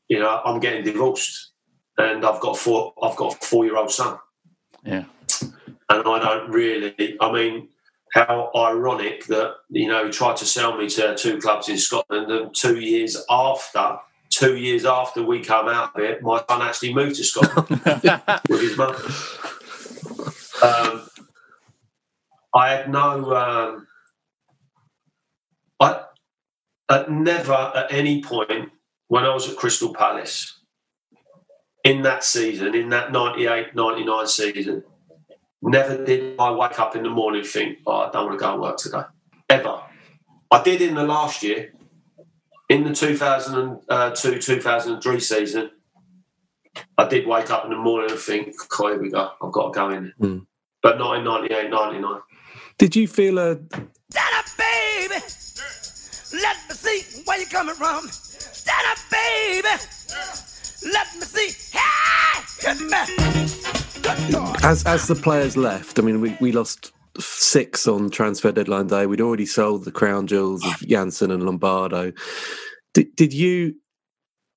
you 0.09 0.19
know 0.19 0.41
I'm 0.45 0.61
getting 0.61 0.85
divorced 0.85 1.53
and 1.97 2.25
I've 2.25 2.41
got 2.41 2.59
four 2.59 2.93
I've 3.03 3.17
got 3.17 3.35
a 3.35 3.47
four 3.47 3.65
year 3.65 3.77
old 3.77 3.91
son 3.91 4.19
Yeah. 4.85 5.05
And 5.91 6.09
I 6.09 6.19
don't 6.19 6.51
really 6.51 7.17
I 7.21 7.33
mean 7.33 7.69
how 8.15 8.51
ironic 8.57 9.27
that 9.27 9.57
you 9.69 9.89
know 9.89 10.07
he 10.07 10.11
tried 10.11 10.37
to 10.39 10.47
sell 10.47 10.77
me 10.77 10.89
to 10.91 11.15
two 11.17 11.39
clubs 11.39 11.69
in 11.69 11.79
Scotland 11.79 12.31
and 12.31 12.55
two 12.55 12.81
years 12.81 13.23
after 13.29 13.99
two 14.31 14.57
years 14.57 14.85
after 14.85 15.23
we 15.23 15.41
come 15.41 15.69
out 15.69 15.95
of 15.95 16.03
it 16.03 16.23
my 16.23 16.43
son 16.49 16.63
actually 16.63 16.95
moved 16.95 17.17
to 17.17 17.25
Scotland 17.25 17.69
with 18.49 18.63
his 18.63 18.77
mum 18.77 18.95
um, 20.63 21.09
I 22.55 22.71
had 22.71 22.91
no 22.91 23.35
um, 23.35 23.87
I 25.81 26.05
at 26.89 27.11
never 27.11 27.53
at 27.53 27.93
any 27.93 28.23
point 28.23 28.71
when 29.09 29.25
I 29.25 29.35
was 29.35 29.49
at 29.49 29.57
Crystal 29.57 29.93
Palace 29.93 30.61
in 31.85 32.03
that 32.03 32.25
season, 32.25 32.75
in 32.75 32.91
that 32.91 33.13
98 33.13 33.75
99 33.75 34.27
season, 34.27 34.85
never 35.63 36.05
did 36.05 36.39
I 36.39 36.51
wake 36.53 36.79
up 36.79 36.97
in 36.97 37.03
the 37.03 37.11
morning 37.11 37.43
and 37.43 37.51
think, 37.51 37.79
oh, 37.87 37.93
I 37.93 38.11
don't 38.11 38.27
want 38.27 38.39
to 38.39 38.45
go 38.45 38.53
and 38.53 38.63
work 38.63 38.77
today. 38.77 39.03
Ever. 39.49 39.83
I 40.51 40.63
did 40.63 40.83
in 40.83 40.95
the 40.95 41.05
last 41.05 41.43
year, 41.43 41.73
in 42.69 42.85
the 42.85 42.95
2002 42.95 44.39
2003 44.39 45.21
season. 45.21 45.71
I 46.97 47.09
did 47.09 47.27
wake 47.27 47.51
up 47.51 47.65
in 47.65 47.71
the 47.71 47.77
morning 47.77 48.13
and 48.13 48.21
think, 48.21 48.55
oh, 48.79 48.89
here 48.89 49.01
we 49.01 49.11
go, 49.11 49.31
I've 49.43 49.53
got 49.53 49.73
to 49.73 49.79
go 49.79 49.91
in. 49.91 50.13
Mm. 50.21 50.47
But 50.83 50.99
not 50.99 51.19
in 51.19 51.25
98 51.25 51.69
99. 51.71 52.21
Did 52.79 52.97
you 52.97 53.09
feel 53.09 53.39
a 53.39 53.59
Stand 54.11 54.35
up, 54.35 54.47
baby. 54.57 55.21
Let 56.43 56.57
me 56.69 56.75
see 56.75 57.23
where 57.25 57.39
you're 57.39 57.49
coming 57.49 57.75
from. 57.75 58.09
Stand 58.09 58.87
up, 58.91 58.99
baby. 59.11 59.69
Let 60.93 61.15
me 61.15 61.23
see. 61.23 61.79
Hey, 61.79 62.75
hit 62.75 62.81
me. 62.81 63.80
As 64.63 64.85
as 64.85 65.09
the 65.09 65.15
players 65.15 65.57
left? 65.57 65.99
I 65.99 66.03
mean, 66.03 66.21
we, 66.21 66.37
we 66.41 66.53
lost 66.53 66.93
six 67.19 67.87
on 67.87 68.11
transfer 68.11 68.53
deadline 68.53 68.87
day. 68.87 69.07
We'd 69.07 69.21
already 69.21 69.47
sold 69.47 69.85
the 69.85 69.91
crown 69.91 70.27
jewels 70.27 70.65
of 70.65 70.77
Jansen 70.87 71.31
and 71.31 71.43
Lombardo. 71.43 72.13
Did 72.95 73.15
did 73.17 73.33
you 73.33 73.75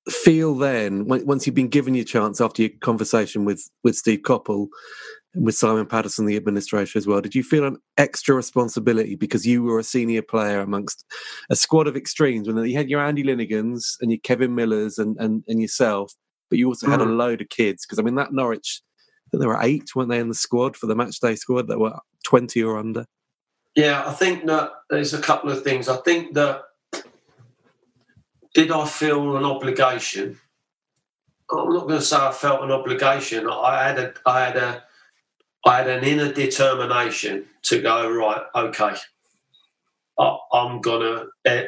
feel 0.08 0.54
then, 0.54 1.06
once 1.06 1.46
you've 1.46 1.54
been 1.54 1.68
given 1.68 1.94
your 1.94 2.04
chance 2.04 2.40
after 2.40 2.62
your 2.62 2.70
conversation 2.80 3.44
with 3.44 3.68
with 3.82 3.96
Steve 3.96 4.20
Coppell, 4.20 4.68
and 5.34 5.44
with 5.44 5.54
Simon 5.54 5.86
Patterson, 5.86 6.26
the 6.26 6.36
administrator 6.36 6.98
as 6.98 7.06
well, 7.06 7.20
did 7.20 7.34
you 7.34 7.42
feel 7.42 7.64
an 7.64 7.78
extra 7.96 8.34
responsibility 8.34 9.14
because 9.14 9.46
you 9.46 9.62
were 9.62 9.78
a 9.78 9.84
senior 9.84 10.22
player 10.22 10.60
amongst 10.60 11.04
a 11.50 11.56
squad 11.56 11.86
of 11.86 11.96
extremes 11.96 12.46
when 12.46 12.62
you 12.64 12.76
had 12.76 12.90
your 12.90 13.00
Andy 13.00 13.24
Linighans 13.24 13.96
and 14.00 14.10
your 14.10 14.20
Kevin 14.22 14.54
Millers 14.54 14.98
and 14.98 15.16
and, 15.18 15.42
and 15.48 15.60
yourself, 15.60 16.12
but 16.50 16.58
you 16.58 16.68
also 16.68 16.88
had 16.88 17.00
a 17.00 17.06
mm. 17.06 17.16
load 17.16 17.40
of 17.40 17.48
kids 17.48 17.84
because 17.84 17.98
I 17.98 18.02
mean 18.02 18.14
that 18.16 18.32
Norwich. 18.32 18.82
I 19.34 19.36
think 19.36 19.40
there 19.40 19.48
were 19.48 19.62
eight, 19.62 19.94
weren't 19.94 20.10
they, 20.10 20.20
in 20.20 20.28
the 20.28 20.34
squad 20.34 20.76
for 20.76 20.86
the 20.86 20.94
match 20.94 21.18
day 21.18 21.34
squad 21.34 21.66
that 21.68 21.80
were 21.80 21.98
twenty 22.24 22.62
or 22.62 22.78
under? 22.78 23.06
Yeah, 23.74 24.04
I 24.06 24.12
think 24.12 24.46
that 24.46 24.70
there's 24.90 25.14
a 25.14 25.20
couple 25.20 25.50
of 25.50 25.64
things. 25.64 25.88
I 25.88 25.96
think 25.96 26.34
that 26.34 26.62
did 28.54 28.70
I 28.70 28.86
feel 28.86 29.36
an 29.36 29.44
obligation? 29.44 30.38
I'm 31.50 31.72
not 31.72 31.88
going 31.88 31.98
to 31.98 32.04
say 32.04 32.16
I 32.16 32.32
felt 32.32 32.62
an 32.62 32.70
obligation. 32.70 33.48
I 33.50 33.88
had 33.88 33.98
a, 33.98 34.14
I 34.24 34.44
had 34.44 34.56
a, 34.56 34.84
I 35.66 35.78
had 35.78 35.88
an 35.88 36.04
inner 36.04 36.32
determination 36.32 37.46
to 37.62 37.82
go 37.82 38.10
right. 38.10 38.42
Okay, 38.54 38.94
I, 40.18 40.38
I'm 40.52 40.80
gonna. 40.80 41.26
Eh, 41.44 41.66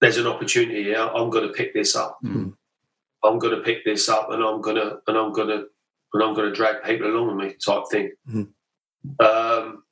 there's 0.00 0.18
an 0.18 0.26
opportunity 0.26 0.82
here. 0.82 0.98
I'm 0.98 1.30
going 1.30 1.46
to 1.46 1.54
pick 1.54 1.72
this 1.72 1.94
up. 1.94 2.18
Mm. 2.24 2.54
I'm 3.22 3.38
going 3.38 3.56
to 3.56 3.62
pick 3.62 3.84
this 3.84 4.08
up, 4.08 4.30
and 4.30 4.42
I'm 4.42 4.60
going 4.60 4.76
to, 4.76 4.98
and 5.06 5.16
I'm 5.16 5.32
going 5.32 5.48
to, 5.48 5.66
and 6.14 6.22
I'm 6.22 6.32
going 6.34 6.48
to 6.48 6.54
drag 6.54 6.82
people 6.84 7.08
along 7.08 7.36
with 7.36 7.46
me 7.46 7.54
type 7.64 7.84
thing. 7.90 8.12
Mhm. 8.28 8.52
Um, 9.20 9.84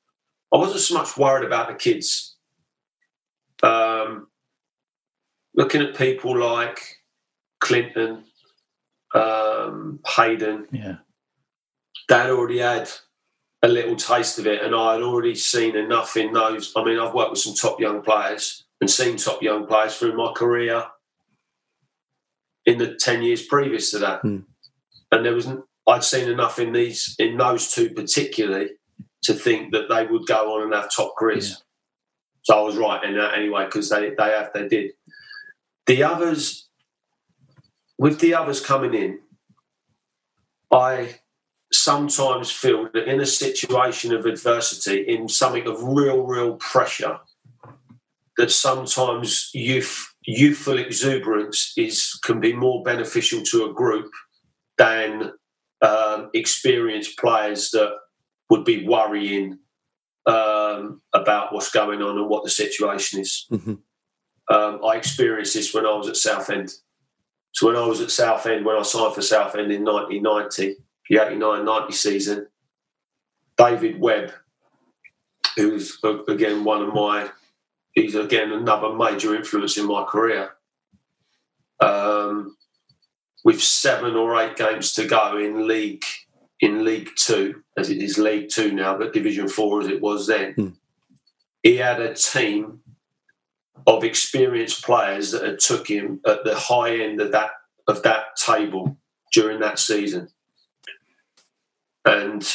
I 0.54 0.56
wasn't 0.56 0.80
so 0.80 0.94
much 0.94 1.16
worried 1.16 1.44
about 1.44 1.68
the 1.68 1.74
kids. 1.74 2.36
Um, 3.62 4.28
looking 5.54 5.82
at 5.82 5.96
people 5.96 6.38
like 6.38 6.80
Clinton, 7.60 8.24
um, 9.14 10.00
Hayden, 10.06 10.68
Yeah. 10.72 10.96
they'd 12.08 12.30
already 12.30 12.58
had 12.58 12.90
a 13.62 13.68
little 13.68 13.96
taste 13.96 14.38
of 14.38 14.46
it, 14.46 14.62
and 14.62 14.74
I 14.74 14.94
had 14.94 15.02
already 15.02 15.34
seen 15.34 15.76
enough 15.76 16.16
in 16.16 16.32
those. 16.32 16.72
I 16.74 16.82
mean, 16.84 16.98
I've 16.98 17.14
worked 17.14 17.30
with 17.30 17.40
some 17.40 17.54
top 17.54 17.80
young 17.80 18.02
players 18.02 18.64
and 18.80 18.90
seen 18.90 19.16
top 19.16 19.42
young 19.42 19.66
players 19.66 19.96
through 19.96 20.16
my 20.16 20.32
career 20.32 20.86
in 22.66 22.78
the 22.78 22.94
ten 22.96 23.22
years 23.22 23.46
previous 23.46 23.90
to 23.92 23.98
that, 24.00 24.20
Hmm. 24.22 24.40
and 25.12 25.24
there 25.24 25.34
was 25.34 25.46
I'd 25.86 26.04
seen 26.04 26.28
enough 26.28 26.58
in 26.58 26.72
these 26.72 27.16
in 27.18 27.36
those 27.36 27.72
two 27.72 27.90
particularly 27.90 28.70
to 29.22 29.34
think 29.34 29.72
that 29.72 29.88
they 29.88 30.06
would 30.06 30.26
go 30.26 30.54
on 30.54 30.64
and 30.64 30.74
have 30.74 30.90
top 30.90 31.14
careers. 31.18 31.50
Yeah. 31.50 31.56
So 32.42 32.58
I 32.58 32.62
was 32.62 32.76
right 32.76 33.02
in 33.04 33.16
that 33.16 33.34
anyway 33.34 33.66
because 33.66 33.88
they 33.88 34.10
they 34.10 34.30
have 34.30 34.50
they 34.52 34.68
did. 34.68 34.92
The 35.86 36.02
others, 36.02 36.68
with 37.98 38.20
the 38.20 38.34
others 38.34 38.60
coming 38.60 38.94
in, 38.94 39.20
I 40.72 41.16
sometimes 41.72 42.50
feel 42.50 42.88
that 42.92 43.08
in 43.08 43.20
a 43.20 43.26
situation 43.26 44.14
of 44.14 44.26
adversity, 44.26 45.00
in 45.02 45.28
something 45.28 45.66
of 45.66 45.82
real, 45.82 46.22
real 46.22 46.56
pressure, 46.56 47.18
that 48.36 48.50
sometimes 48.50 49.50
youth, 49.52 50.14
youthful 50.22 50.78
exuberance 50.78 51.74
is 51.76 52.18
can 52.22 52.40
be 52.40 52.52
more 52.52 52.82
beneficial 52.82 53.42
to 53.42 53.66
a 53.66 53.72
group 53.72 54.10
than 54.78 55.32
um, 55.82 56.30
experienced 56.32 57.18
players 57.18 57.70
that 57.70 57.92
would 58.48 58.64
be 58.64 58.86
worrying 58.86 59.58
um, 60.26 61.02
about 61.12 61.52
what's 61.52 61.70
going 61.70 62.00
on 62.00 62.16
and 62.16 62.28
what 62.28 62.44
the 62.44 62.50
situation 62.50 63.20
is. 63.20 63.46
Mhm. 63.50 63.78
Um, 64.48 64.84
I 64.84 64.96
experienced 64.96 65.54
this 65.54 65.74
when 65.74 65.86
I 65.86 65.94
was 65.94 66.08
at 66.08 66.16
Southend. 66.16 66.72
So 67.52 67.66
when 67.66 67.76
I 67.76 67.86
was 67.86 68.00
at 68.00 68.10
Southend, 68.10 68.64
when 68.64 68.76
I 68.76 68.82
signed 68.82 69.14
for 69.14 69.22
Southend 69.22 69.72
in 69.72 69.84
1990, 69.84 70.76
the 71.08 71.16
89-90 71.16 71.92
season, 71.92 72.46
David 73.56 74.00
Webb, 74.00 74.32
who's 75.56 75.98
again 76.28 76.64
one 76.64 76.82
of 76.82 76.94
my, 76.94 77.30
he's 77.92 78.14
again 78.14 78.52
another 78.52 78.92
major 78.94 79.34
influence 79.34 79.76
in 79.76 79.86
my 79.86 80.04
career. 80.04 80.52
Um, 81.80 82.56
with 83.44 83.62
seven 83.62 84.14
or 84.14 84.36
eight 84.40 84.56
games 84.56 84.92
to 84.92 85.06
go 85.06 85.36
in 85.36 85.66
league 85.66 86.04
in 86.60 86.84
League 86.84 87.10
Two, 87.16 87.62
as 87.76 87.90
it 87.90 87.98
is 87.98 88.18
League 88.18 88.48
Two 88.48 88.72
now, 88.72 88.96
but 88.96 89.12
Division 89.12 89.48
Four 89.48 89.80
as 89.82 89.88
it 89.88 90.00
was 90.00 90.26
then, 90.28 90.52
Hmm. 90.54 90.68
he 91.62 91.76
had 91.76 92.00
a 92.00 92.14
team 92.14 92.80
of 93.86 94.04
experienced 94.04 94.84
players 94.84 95.32
that 95.32 95.42
had 95.42 95.58
took 95.58 95.88
him 95.88 96.20
at 96.24 96.44
the 96.44 96.54
high 96.54 96.96
end 96.96 97.20
of 97.20 97.32
that 97.32 97.50
of 97.88 98.02
that 98.04 98.36
table 98.36 98.96
during 99.32 99.58
that 99.60 99.78
season. 99.78 100.28
And 102.04 102.48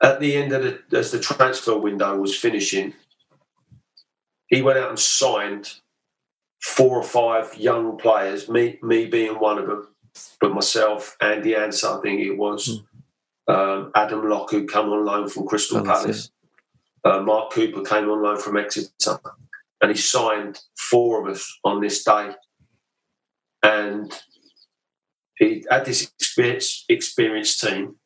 at 0.00 0.20
the 0.20 0.34
end 0.36 0.52
of 0.52 0.62
the 0.62 0.96
as 0.96 1.10
the 1.10 1.20
transfer 1.20 1.76
window 1.76 2.16
was 2.16 2.36
finishing, 2.36 2.94
he 4.48 4.62
went 4.62 4.78
out 4.78 4.90
and 4.90 4.98
signed 4.98 5.80
four 6.60 6.98
or 6.98 7.02
five 7.02 7.56
young 7.56 7.96
players, 7.98 8.48
me 8.48 8.78
me 8.82 9.06
being 9.06 9.34
one 9.34 9.58
of 9.58 9.66
them, 9.66 9.88
but 10.40 10.54
myself, 10.54 11.16
Andy 11.20 11.52
Ansah, 11.52 11.98
I 11.98 12.02
think 12.02 12.20
it 12.20 12.36
was, 12.36 12.82
um, 13.48 13.92
Adam 13.94 14.28
Locke, 14.28 14.50
who 14.50 14.66
came 14.66 14.88
on 14.88 15.04
loan 15.04 15.28
from 15.28 15.46
Crystal 15.46 15.78
Oh, 15.78 15.84
Palace. 15.84 16.30
Uh, 17.04 17.20
Mark 17.20 17.52
Cooper 17.52 17.82
came 17.82 18.08
on 18.10 18.22
loan 18.22 18.38
from 18.38 18.56
Exeter, 18.56 19.20
and 19.80 19.90
he 19.90 19.96
signed 19.96 20.58
four 20.76 21.22
of 21.22 21.32
us 21.32 21.58
on 21.64 21.80
this 21.80 22.02
day. 22.02 22.30
And 23.62 24.12
he 25.36 25.64
had 25.70 25.84
this 25.84 26.02
experience, 26.02 26.84
experienced 26.88 27.60
team, 27.60 27.96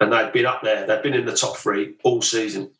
and 0.00 0.12
they'd 0.12 0.32
been 0.32 0.46
up 0.46 0.62
there. 0.62 0.86
They'd 0.86 1.02
been 1.02 1.14
in 1.14 1.26
the 1.26 1.36
top 1.36 1.56
three 1.56 1.96
all 2.04 2.22
season. 2.22 2.72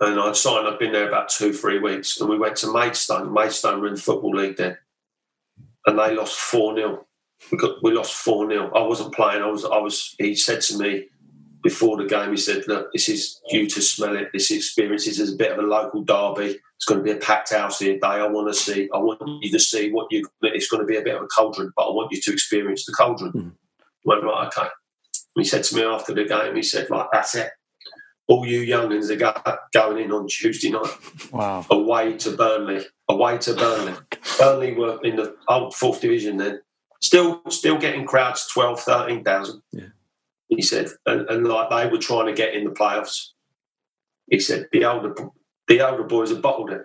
And 0.00 0.20
I'd 0.20 0.36
signed. 0.36 0.66
I'd 0.68 0.78
been 0.78 0.92
there 0.92 1.08
about 1.08 1.28
two, 1.28 1.52
three 1.52 1.78
weeks, 1.80 2.20
and 2.20 2.30
we 2.30 2.38
went 2.38 2.56
to 2.56 2.72
Maidstone. 2.72 3.32
Maidstone 3.32 3.80
were 3.80 3.88
in 3.88 3.94
the 3.94 4.00
football 4.00 4.30
league 4.34 4.56
then, 4.56 4.78
and 5.86 5.98
they 5.98 6.14
lost 6.14 6.38
four 6.38 6.74
0 6.76 7.04
We 7.50 7.58
got 7.58 7.82
we 7.82 7.92
lost 7.92 8.14
four 8.14 8.48
0 8.48 8.70
I 8.74 8.82
wasn't 8.82 9.14
playing. 9.14 9.42
I 9.42 9.46
was. 9.46 9.64
I 9.64 9.78
was. 9.78 10.14
He 10.18 10.36
said 10.36 10.60
to 10.62 10.78
me 10.78 11.08
before 11.64 11.96
the 11.96 12.06
game. 12.06 12.30
He 12.30 12.36
said, 12.36 12.68
"Look, 12.68 12.92
this 12.92 13.08
is 13.08 13.40
you 13.48 13.66
to 13.68 13.82
smell 13.82 14.16
it. 14.16 14.28
This 14.32 14.52
experience 14.52 15.04
this 15.04 15.18
is 15.18 15.34
a 15.34 15.36
bit 15.36 15.50
of 15.50 15.58
a 15.58 15.62
local 15.62 16.02
derby. 16.02 16.60
It's 16.76 16.84
going 16.86 17.00
to 17.00 17.04
be 17.04 17.10
a 17.10 17.16
packed 17.16 17.52
house 17.52 17.80
here 17.80 17.94
today. 17.94 18.06
I 18.06 18.28
want 18.28 18.46
to 18.46 18.54
see. 18.54 18.88
I 18.94 18.98
want 18.98 19.20
you 19.42 19.50
to 19.50 19.58
see 19.58 19.90
what 19.90 20.06
you. 20.12 20.24
It's 20.42 20.68
going 20.68 20.80
to 20.80 20.86
be 20.86 20.96
a 20.96 21.02
bit 21.02 21.16
of 21.16 21.22
a 21.22 21.26
cauldron, 21.26 21.72
but 21.74 21.88
I 21.88 21.90
want 21.90 22.12
you 22.12 22.20
to 22.20 22.32
experience 22.32 22.86
the 22.86 22.92
cauldron." 22.92 23.32
Mhm. 23.32 23.52
Went 24.04 24.22
right, 24.22 24.46
okay. 24.46 24.68
He 25.34 25.42
said 25.42 25.64
to 25.64 25.76
me 25.76 25.82
after 25.82 26.14
the 26.14 26.24
game, 26.24 26.54
he 26.54 26.62
said, 26.62 26.88
"Like 26.88 27.08
that's 27.12 27.34
it. 27.34 27.50
All 28.28 28.46
you 28.46 28.60
youngins 28.60 29.10
are 29.10 29.58
going 29.72 30.04
in 30.04 30.12
on 30.12 30.26
Tuesday 30.28 30.70
night." 30.70 31.32
Wow. 31.32 31.66
away 31.70 32.16
to 32.18 32.36
Burnley. 32.36 32.84
Away 33.08 33.38
to 33.38 33.54
Burnley. 33.54 33.94
Burnley 34.38 34.74
were 34.74 34.98
in 35.02 35.16
the 35.16 35.36
old 35.48 35.74
fourth 35.74 36.00
division 36.00 36.36
then. 36.36 36.60
Still 37.00 37.42
still 37.48 37.78
getting 37.78 38.06
crowds 38.06 38.48
12, 38.52 38.80
13,000. 38.80 39.62
Yeah. 39.72 39.84
He 40.48 40.62
said, 40.62 40.88
and, 41.06 41.28
and 41.28 41.46
like 41.46 41.70
they 41.70 41.90
were 41.90 41.98
trying 41.98 42.26
to 42.26 42.32
get 42.32 42.54
in 42.54 42.64
the 42.64 42.70
playoffs. 42.70 43.28
He 44.30 44.40
said, 44.40 44.68
the 44.72 44.84
older 44.84 45.14
the 45.68 45.88
older 45.88 46.04
boys 46.04 46.30
have 46.30 46.42
bottled 46.42 46.70
it. 46.70 46.82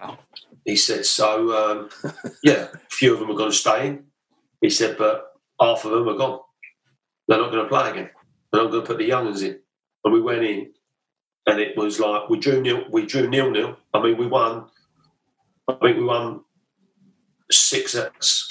Wow. 0.00 0.18
He 0.64 0.76
said, 0.76 1.04
so 1.04 1.52
um, 1.52 1.90
yeah, 2.42 2.68
a 2.72 2.78
few 2.90 3.12
of 3.12 3.20
them 3.20 3.30
are 3.30 3.36
going 3.36 3.50
to 3.50 3.56
stay 3.56 3.88
in. 3.88 4.04
He 4.60 4.70
said, 4.70 4.96
but 4.96 5.26
half 5.60 5.84
of 5.84 5.90
them 5.90 6.08
are 6.08 6.16
gone. 6.16 6.40
They're 7.26 7.38
not 7.38 7.50
going 7.50 7.64
to 7.64 7.68
play 7.68 7.90
again. 7.90 8.10
They're 8.52 8.62
not 8.62 8.70
going 8.70 8.82
to 8.82 8.86
put 8.86 8.98
the 8.98 9.04
youngers 9.04 9.42
in. 9.42 9.59
And 10.04 10.12
we 10.14 10.20
went 10.20 10.42
in, 10.44 10.72
and 11.46 11.60
it 11.60 11.76
was 11.76 12.00
like 12.00 12.28
we 12.28 12.38
drew 12.38 12.60
nil. 12.62 12.84
We 12.90 13.06
drew 13.06 13.28
nil 13.28 13.50
nil. 13.50 13.76
I 13.92 14.02
mean, 14.02 14.16
we 14.16 14.26
won. 14.26 14.66
I 15.68 15.74
think 15.74 15.98
we 15.98 16.04
won 16.04 16.40
six, 17.50 17.96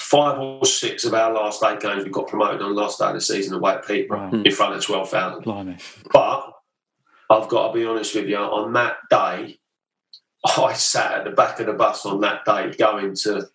five 0.00 0.38
or 0.38 0.64
six 0.64 1.04
of 1.04 1.14
our 1.14 1.32
last 1.32 1.62
eight 1.64 1.80
games. 1.80 2.04
We 2.04 2.10
got 2.10 2.28
promoted 2.28 2.62
on 2.62 2.74
the 2.74 2.80
last 2.80 2.98
day 2.98 3.06
of 3.06 3.14
the 3.14 3.20
season 3.20 3.54
away 3.54 3.74
at 3.74 3.86
Peterborough 3.86 4.30
Right. 4.30 4.46
in 4.46 4.52
front 4.52 4.74
of 4.74 4.82
twelve 4.84 5.10
thousand. 5.10 5.44
But 6.12 6.52
I've 7.30 7.48
got 7.48 7.68
to 7.68 7.74
be 7.78 7.84
honest 7.86 8.14
with 8.14 8.28
you. 8.28 8.36
On 8.36 8.72
that 8.74 8.96
day, 9.10 9.58
I 10.56 10.72
sat 10.74 11.12
at 11.18 11.24
the 11.24 11.30
back 11.30 11.60
of 11.60 11.66
the 11.66 11.72
bus 11.72 12.04
on 12.06 12.20
that 12.20 12.44
day 12.44 12.70
going 12.78 13.14
to 13.22 13.48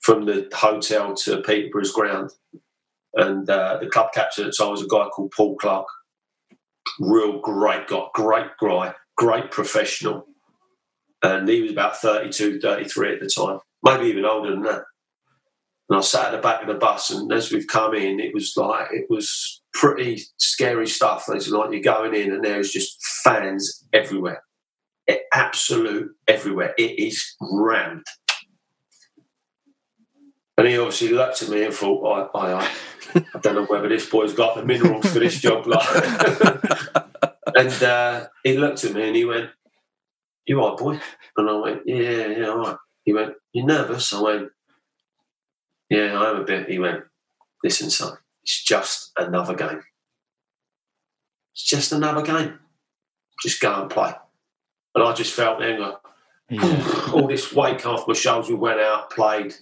from 0.00 0.26
the 0.26 0.48
hotel 0.52 1.14
to 1.14 1.40
Peterborough's 1.42 1.92
ground, 1.92 2.30
and 3.14 3.48
uh, 3.48 3.78
the 3.80 3.86
club 3.88 4.08
captain 4.14 4.44
at 4.46 4.50
the 4.52 4.56
time 4.56 4.70
was 4.72 4.82
a 4.82 4.86
guy 4.88 5.06
called 5.08 5.32
Paul 5.36 5.56
Clark. 5.56 5.86
Real 7.00 7.40
great 7.40 7.88
guy, 7.88 8.04
great 8.14 8.50
guy, 8.60 8.94
great 9.16 9.50
professional, 9.50 10.26
and 11.22 11.48
he 11.48 11.62
was 11.62 11.72
about 11.72 11.96
32, 11.98 12.60
33 12.60 13.14
at 13.14 13.20
the 13.20 13.28
time, 13.28 13.58
maybe 13.82 14.06
even 14.08 14.24
older 14.24 14.50
than 14.50 14.62
that. 14.62 14.82
And 15.88 15.98
I 15.98 16.00
sat 16.00 16.26
at 16.26 16.32
the 16.32 16.38
back 16.38 16.62
of 16.62 16.68
the 16.68 16.74
bus, 16.74 17.10
and 17.10 17.30
as 17.32 17.52
we've 17.52 17.66
come 17.66 17.94
in, 17.94 18.20
it 18.20 18.32
was 18.34 18.54
like 18.56 18.88
it 18.92 19.06
was 19.10 19.62
pretty 19.74 20.22
scary 20.38 20.86
stuff. 20.86 21.24
It's 21.28 21.48
like 21.48 21.72
you're 21.72 21.80
going 21.82 22.14
in, 22.14 22.32
and 22.32 22.44
there's 22.44 22.70
just 22.70 22.98
fans 23.22 23.84
everywhere, 23.92 24.42
It- 25.06 25.24
absolute 25.32 26.10
everywhere. 26.28 26.74
It 26.78 26.98
is 26.98 27.22
rammed. 27.40 28.06
And 30.56 30.68
he 30.68 30.78
obviously 30.78 31.08
looked 31.08 31.42
at 31.42 31.48
me 31.48 31.64
and 31.64 31.74
thought, 31.74 32.30
I, 32.34 32.38
I, 32.38 32.70
I 33.16 33.38
don't 33.40 33.54
know 33.56 33.64
whether 33.66 33.88
this 33.88 34.08
boy's 34.08 34.32
got 34.34 34.54
the 34.56 34.64
minerals 34.64 35.12
for 35.12 35.18
this 35.18 35.40
job. 35.40 35.66
And 37.56 37.82
uh, 37.84 38.26
he 38.42 38.58
looked 38.58 38.82
at 38.82 38.94
me 38.94 39.06
and 39.06 39.14
he 39.14 39.24
went, 39.24 39.50
You 40.44 40.60
all 40.60 40.70
right, 40.70 40.78
boy? 40.78 41.00
And 41.36 41.48
I 41.48 41.52
went, 41.52 41.82
Yeah, 41.86 42.26
yeah, 42.26 42.46
all 42.48 42.58
right. 42.58 42.76
He 43.04 43.12
went, 43.12 43.34
"You're 43.52 43.66
nervous? 43.66 44.12
I 44.12 44.20
went, 44.20 44.48
Yeah, 45.88 46.18
I 46.20 46.30
am 46.30 46.36
a 46.40 46.44
bit. 46.44 46.68
He 46.68 46.80
went, 46.80 47.04
Listen, 47.62 47.90
son, 47.90 48.18
it's 48.42 48.64
just 48.64 49.12
another 49.16 49.54
game. 49.54 49.82
It's 51.52 51.64
just 51.64 51.92
another 51.92 52.22
game. 52.22 52.58
Just 53.42 53.60
go 53.60 53.82
and 53.82 53.90
play. 53.90 54.12
And 54.96 55.04
I 55.04 55.12
just 55.12 55.32
felt 55.34 55.60
then, 55.60 55.80
like, 55.80 55.94
Yeah. 56.50 57.10
all 57.12 57.28
this 57.28 57.52
weight 57.52 57.86
off 57.86 58.08
my 58.08 58.14
shoulders. 58.14 58.48
We 58.50 58.56
went 58.56 58.80
out, 58.80 59.10
played. 59.10 59.54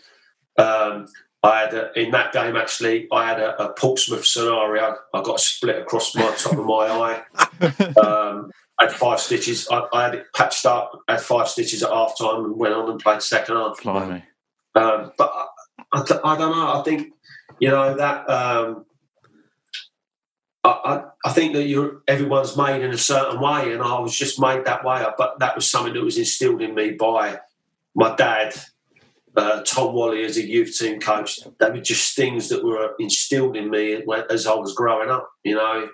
Um, 0.59 1.07
I 1.43 1.61
had 1.61 1.75
a, 1.75 1.99
in 1.99 2.13
that 2.13 2.33
game 2.33 2.57
actually. 2.57 3.09
I 3.11 3.27
had 3.27 3.41
a, 3.41 3.61
a 3.63 3.73
Portsmouth 3.73 4.25
scenario. 4.25 4.97
I 5.13 5.23
got 5.23 5.37
a 5.37 5.43
split 5.43 5.79
across 5.79 6.15
my 6.15 6.33
top 6.37 6.53
of 6.53 6.67
my 6.67 6.87
eye. 6.89 7.23
Um, 8.03 8.51
I 8.79 8.85
had 8.85 8.93
five 8.93 9.21
stitches. 9.21 9.69
I, 9.71 9.87
I 9.93 10.05
had 10.05 10.15
it 10.15 10.27
patched 10.35 10.67
up. 10.67 11.01
Had 11.09 11.21
five 11.21 11.49
stitches 11.49 11.83
at 11.83 11.91
half 11.91 12.19
time 12.19 12.45
and 12.45 12.57
went 12.57 12.75
on 12.75 12.91
and 12.91 12.99
played 12.99 13.23
second 13.23 13.57
half. 13.57 13.81
Blimey. 13.83 14.25
Um, 14.75 15.13
but 15.17 15.33
I, 15.33 15.47
I, 15.93 16.01
I 16.01 16.39
don't 16.39 16.57
know. 16.57 16.81
I 16.81 16.83
think 16.85 17.13
you 17.61 17.69
know 17.69 17.97
that. 17.97 18.29
Um, 18.29 18.87
I, 20.65 20.71
I, 20.71 21.05
I 21.25 21.33
think 21.33 21.53
that 21.55 21.65
you 21.65 22.03
everyone's 22.09 22.57
made 22.57 22.83
in 22.83 22.93
a 22.93 22.99
certain 22.99 23.41
way, 23.41 23.73
and 23.73 23.83
I 23.83 24.01
was 24.01 24.17
just 24.17 24.41
made 24.41 24.65
that 24.65 24.85
way. 24.85 25.05
But 25.17 25.39
that 25.41 25.55
was 25.55 25.71
something 25.71 25.95
that 25.95 26.05
was 26.05 26.19
instilled 26.19 26.63
in 26.63 26.75
me 26.75 26.93
by 26.93 27.39
my 27.95 28.15
dad, 28.17 28.55
uh, 29.37 29.63
Tom 29.63 29.95
Walley, 29.95 30.25
as 30.25 30.37
a 30.37 30.47
youth 30.47 30.77
team 30.79 31.01
coach. 31.01 31.41
They 31.59 31.71
were 31.71 31.81
just 31.81 32.17
things 32.17 32.49
that 32.49 32.65
were 32.65 32.95
instilled 32.99 33.57
in 33.57 33.71
me 33.71 34.03
as 34.31 34.47
I 34.47 34.55
was 34.55 34.75
growing 34.75 35.11
up. 35.11 35.29
You 35.45 35.57
know, 35.57 35.89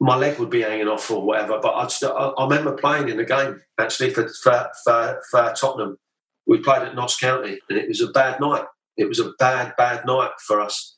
my 0.00 0.16
leg 0.16 0.38
would 0.38 0.50
be 0.50 0.62
hanging 0.62 0.88
off 0.88 1.10
or 1.10 1.24
whatever, 1.24 1.58
but 1.60 1.74
I'd 1.74 1.90
still, 1.90 2.16
I, 2.16 2.28
I 2.40 2.44
remember 2.44 2.72
playing 2.72 3.08
in 3.08 3.16
the 3.16 3.24
game 3.24 3.60
actually 3.78 4.10
for, 4.10 4.28
for, 4.42 4.70
for, 4.84 5.22
for 5.30 5.54
Tottenham. 5.58 5.98
We 6.46 6.58
played 6.58 6.82
at 6.82 6.94
Notts 6.94 7.18
County, 7.18 7.58
and 7.68 7.78
it 7.78 7.88
was 7.88 8.00
a 8.00 8.08
bad 8.08 8.40
night. 8.40 8.64
It 8.96 9.08
was 9.08 9.18
a 9.18 9.32
bad, 9.38 9.74
bad 9.76 10.06
night 10.06 10.32
for 10.46 10.60
us 10.60 10.96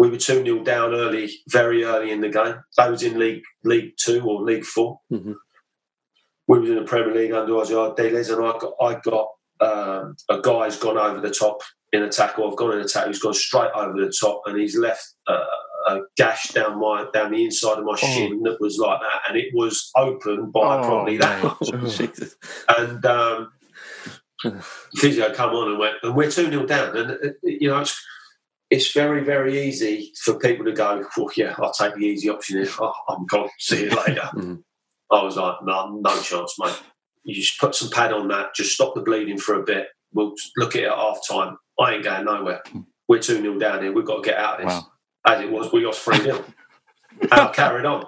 we 0.00 0.08
were 0.08 0.16
2 0.16 0.44
0 0.44 0.64
down 0.64 0.94
early, 0.94 1.30
very 1.46 1.84
early 1.84 2.10
in 2.10 2.22
the 2.22 2.30
game. 2.30 2.54
That 2.78 2.90
was 2.90 3.02
in 3.02 3.18
League 3.18 3.42
League 3.64 3.92
Two 3.98 4.22
or 4.22 4.42
League 4.42 4.64
4 4.64 4.98
Mhm. 5.12 5.34
We 6.48 6.58
was 6.58 6.70
in 6.70 6.76
the 6.76 6.84
Premier 6.84 7.14
League 7.14 7.32
under 7.32 7.52
Ossie 7.52 7.76
Ardiles, 7.76 8.32
and 8.32 8.42
I 8.42 8.58
got, 8.58 8.72
I 8.80 8.98
got 8.98 9.28
um, 9.60 10.16
a 10.28 10.40
guy's 10.40 10.76
gone 10.78 10.98
over 10.98 11.20
the 11.20 11.30
top 11.30 11.60
in 11.92 12.02
a 12.02 12.08
tackle. 12.08 12.48
I've 12.50 12.56
gone 12.56 12.72
in 12.72 12.80
a 12.80 12.88
tackle. 12.88 13.08
He's 13.10 13.20
gone 13.22 13.34
straight 13.34 13.70
over 13.74 13.92
the 13.98 14.12
top, 14.20 14.42
and 14.46 14.58
he's 14.58 14.76
left 14.76 15.04
uh, 15.26 15.44
a 15.88 16.00
gash 16.16 16.48
down 16.52 16.78
my 16.80 17.06
down 17.12 17.32
the 17.32 17.44
inside 17.44 17.78
of 17.78 17.84
my 17.84 17.96
shin 17.96 18.42
that 18.44 18.60
was 18.60 18.78
like 18.78 19.00
that, 19.00 19.20
and 19.28 19.36
it 19.38 19.48
was 19.54 19.90
open 19.96 20.50
by 20.50 20.78
Oh, 20.78 20.82
probably 20.84 21.16
that 21.18 21.42
much. 21.42 21.70
And 22.78 23.04
um, 23.06 23.52
physio 24.94 25.32
come 25.34 25.50
on 25.50 25.70
and 25.70 25.78
went, 25.78 25.96
and 26.02 26.14
we're 26.14 26.30
2 26.30 26.50
0 26.50 26.66
down. 26.66 26.96
And, 26.96 27.10
uh, 27.12 27.28
you 27.42 27.68
know, 27.68 27.80
it's, 27.80 28.00
it's 28.70 28.92
very, 28.92 29.22
very 29.24 29.60
easy 29.66 30.12
for 30.24 30.38
people 30.38 30.64
to 30.64 30.72
go, 30.72 31.04
oh, 31.18 31.30
yeah, 31.36 31.54
I'll 31.58 31.72
take 31.72 31.94
the 31.94 32.06
easy 32.06 32.28
option 32.30 32.58
here. 32.62 32.72
Oh, 32.80 32.92
I'm 33.08 33.26
gone. 33.26 33.50
See 33.58 33.84
you 33.84 33.90
later. 33.90 34.28
Mhm. 34.34 34.62
I 35.12 35.22
was 35.24 35.36
like, 35.36 35.56
no, 35.64 35.98
no 36.00 36.20
chance, 36.22 36.54
mate. 36.58 36.80
You 37.24 37.34
just 37.34 37.58
put 37.60 37.74
some 37.74 37.90
pad 37.90 38.12
on 38.12 38.28
that, 38.28 38.54
just 38.54 38.72
stop 38.72 38.94
the 38.94 39.02
bleeding 39.02 39.38
for 39.38 39.54
a 39.54 39.62
bit. 39.62 39.88
We'll 40.12 40.34
look 40.56 40.74
at 40.74 40.82
it 40.82 40.88
at 40.88 40.96
half 40.96 41.18
time. 41.28 41.56
I 41.78 41.94
ain't 41.94 42.04
going 42.04 42.24
nowhere. 42.24 42.62
We're 43.08 43.18
2 43.18 43.40
0 43.40 43.58
down 43.58 43.82
here. 43.82 43.92
We've 43.92 44.04
got 44.04 44.22
to 44.22 44.28
get 44.28 44.38
out 44.38 44.60
of 44.60 44.66
this. 44.66 44.74
Wow. 44.74 44.86
As 45.26 45.40
it 45.42 45.50
was, 45.50 45.72
we 45.72 45.84
lost 45.84 46.00
3 46.00 46.18
0. 46.18 46.44
and 47.22 47.32
I 47.32 47.48
carried 47.48 47.84
on. 47.84 48.04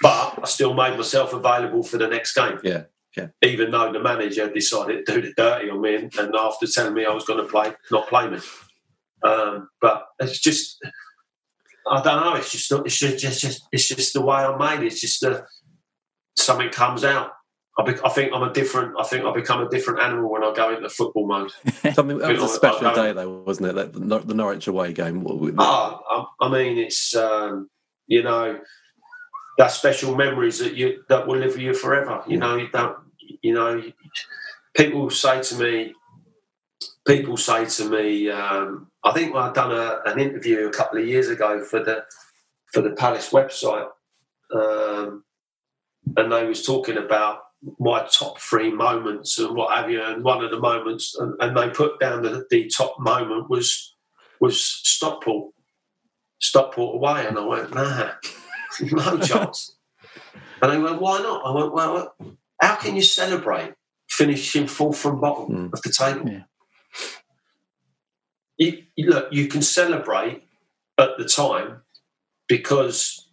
But 0.00 0.38
I 0.42 0.46
still 0.46 0.74
made 0.74 0.96
myself 0.96 1.32
available 1.32 1.82
for 1.82 1.98
the 1.98 2.08
next 2.08 2.34
game 2.34 2.58
Yeah. 2.62 2.84
Yeah. 3.16 3.26
even 3.42 3.72
though 3.72 3.92
the 3.92 3.98
manager 3.98 4.48
decided 4.48 5.04
to 5.04 5.14
do 5.14 5.20
the 5.20 5.32
dirty 5.36 5.68
on 5.68 5.80
me 5.80 5.96
and, 5.96 6.14
and 6.16 6.34
after 6.34 6.66
telling 6.66 6.94
me 6.94 7.04
I 7.04 7.12
was 7.12 7.24
going 7.24 7.44
to 7.44 7.50
play, 7.50 7.72
not 7.90 8.08
play 8.08 8.30
me. 8.30 8.38
Um, 9.22 9.68
but 9.80 10.06
it's 10.20 10.38
just, 10.38 10.78
I 11.90 12.00
don't 12.02 12.22
know. 12.22 12.34
It's 12.36 12.52
just, 12.52 12.70
it's 12.86 12.98
just, 12.98 13.18
just, 13.18 13.40
just 13.40 13.62
it's 13.72 13.88
just 13.88 14.12
the 14.14 14.22
way 14.22 14.36
I'm 14.36 14.58
made. 14.58 14.86
It's 14.86 15.00
just 15.00 15.20
the 15.20 15.44
something 16.36 16.70
comes 16.70 17.04
out. 17.04 17.32
I, 17.80 17.92
be, 17.92 17.98
I 18.04 18.10
think 18.10 18.32
I'm 18.34 18.42
a 18.42 18.52
different. 18.52 18.94
I 18.98 19.04
think 19.04 19.24
I 19.24 19.32
become 19.32 19.62
a 19.62 19.68
different 19.68 20.00
animal 20.00 20.30
when 20.30 20.44
I 20.44 20.52
go 20.52 20.74
into 20.74 20.88
football 20.90 21.26
mode. 21.26 21.50
Something 21.94 22.18
that 22.18 22.32
was 22.32 22.42
a 22.42 22.48
special 22.48 22.88
I- 22.88 22.94
day, 22.94 23.12
though, 23.12 23.42
wasn't 23.42 23.68
it? 23.68 23.74
That, 23.74 23.92
the, 23.94 24.00
Nor- 24.00 24.20
the 24.20 24.34
Norwich 24.34 24.66
away 24.66 24.92
game. 24.92 25.24
What 25.24 25.54
Oh, 25.58 26.26
I, 26.40 26.46
I 26.46 26.48
mean, 26.50 26.76
it's 26.78 27.16
um, 27.16 27.70
you 28.06 28.22
know 28.22 28.58
that 29.56 29.70
special 29.70 30.14
memories 30.14 30.58
that 30.58 30.74
you 30.74 31.04
that 31.08 31.26
will 31.26 31.38
live 31.38 31.52
with 31.52 31.60
you 31.60 31.72
forever. 31.72 32.22
You 32.26 32.36
know, 32.36 32.56
you 32.56 32.68
don't. 32.68 32.96
You 33.42 33.54
know, 33.54 33.82
people 34.76 35.08
say 35.08 35.40
to 35.40 35.54
me, 35.54 35.94
people 37.06 37.36
say 37.38 37.64
to 37.64 37.88
me, 37.88 38.28
um, 38.30 38.88
I 39.04 39.12
think 39.12 39.34
I'd 39.34 39.54
done 39.54 39.72
a, 39.72 40.00
an 40.04 40.18
interview 40.20 40.66
a 40.66 40.72
couple 40.72 41.00
of 41.00 41.06
years 41.06 41.28
ago 41.28 41.64
for 41.64 41.82
the 41.82 42.04
for 42.72 42.82
the 42.82 42.90
Palace 42.90 43.30
website, 43.30 43.88
um, 44.54 45.24
and 46.16 46.30
they 46.30 46.44
was 46.44 46.66
talking 46.66 46.98
about 46.98 47.38
my 47.78 48.06
top 48.10 48.38
three 48.38 48.70
moments 48.72 49.38
and 49.38 49.54
what 49.54 49.74
have 49.76 49.90
you. 49.90 50.02
And 50.02 50.24
one 50.24 50.42
of 50.44 50.50
the 50.50 50.58
moments, 50.58 51.14
and, 51.18 51.34
and 51.40 51.56
they 51.56 51.68
put 51.70 52.00
down 52.00 52.22
the, 52.22 52.46
the 52.50 52.68
top 52.68 52.98
moment 52.98 53.50
was 53.50 53.94
was 54.40 54.62
Stockport, 54.62 55.52
Stockport 56.40 56.94
away, 56.96 57.26
and 57.26 57.36
I 57.38 57.44
went, 57.44 57.74
nah, 57.74 58.12
no 58.80 59.18
chance. 59.18 59.76
And 60.62 60.72
they 60.72 60.78
went, 60.78 61.00
why 61.00 61.18
not? 61.20 61.42
I 61.44 61.50
went, 61.52 61.72
well, 61.74 62.14
how 62.60 62.76
can 62.76 62.96
you 62.96 63.02
celebrate 63.02 63.74
finishing 64.08 64.66
fourth 64.66 64.98
from 64.98 65.20
bottom 65.20 65.68
Mm. 65.68 65.72
of 65.74 65.82
the 65.82 65.90
table? 65.92 66.28
Yeah. 66.30 66.42
You, 68.56 68.82
you- 68.96 69.10
look, 69.10 69.28
you 69.32 69.46
can 69.48 69.62
celebrate 69.62 70.42
at 70.98 71.10
the 71.18 71.24
time 71.24 71.82
because 72.48 73.28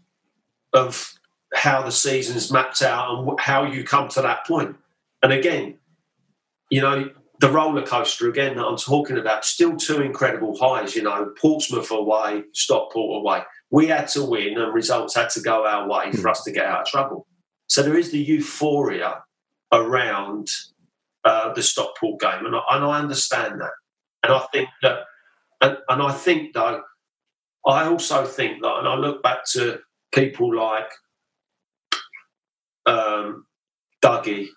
of 0.74 1.17
how 1.54 1.82
the 1.82 1.92
season's 1.92 2.52
mapped 2.52 2.82
out 2.82 3.18
and 3.18 3.40
how 3.40 3.64
you 3.64 3.84
come 3.84 4.10
to 4.10 4.22
that 4.22 4.46
point. 4.46 4.76
And 5.24 5.32
again, 5.32 5.78
you 6.70 6.82
know, 6.82 7.10
the 7.40 7.52
roller 7.52 7.86
coaster 7.86 8.30
again 8.30 8.58
that 8.58 8.66
I'm 8.66 8.78
talking 8.78 9.18
about, 9.18 9.46
still 9.46 9.78
two 9.78 10.02
incredible 10.02 10.58
highs. 10.58 10.96
You 10.96 11.04
know, 11.04 11.34
Portsmouth 11.40 11.92
away, 11.92 12.44
Stockport 12.54 13.22
away. 13.22 13.42
We 13.70 13.88
had 13.88 14.08
to 14.10 14.24
win, 14.24 14.58
and 14.58 14.74
results 14.74 15.16
had 15.16 15.30
to 15.32 15.42
go 15.42 15.66
our 15.66 15.88
way 15.88 16.12
for 16.14 16.30
us 16.30 16.44
to 16.44 16.52
get 16.52 16.66
out 16.66 16.82
of 16.82 16.88
trouble. 16.88 17.28
So 17.68 17.84
there 17.84 17.98
is 17.98 18.12
the 18.12 18.20
euphoria 18.20 19.24
around 19.72 20.50
uh, 21.26 21.54
the 21.54 21.62
Stockport 21.62 22.20
game, 22.20 22.46
and 22.46 22.56
I, 22.56 22.62
and 22.72 22.86
I 22.86 23.00
understand 23.00 23.62
that. 23.62 23.72
And 24.24 24.34
I 24.34 24.40
think 24.52 24.70
that, 24.82 25.00
and, 25.62 25.78
and 25.90 26.02
I 26.02 26.12
think 26.12 26.54
though, 26.54 26.82
I 27.66 27.86
also 27.86 28.26
think 28.26 28.62
that, 28.62 28.78
and 28.80 28.88
I 28.88 28.96
look 28.96 29.22
back 29.22 29.46
to 29.52 29.80
people 30.14 30.56
like 30.56 30.90
um, 32.88 33.46
Dougie, 34.02 34.48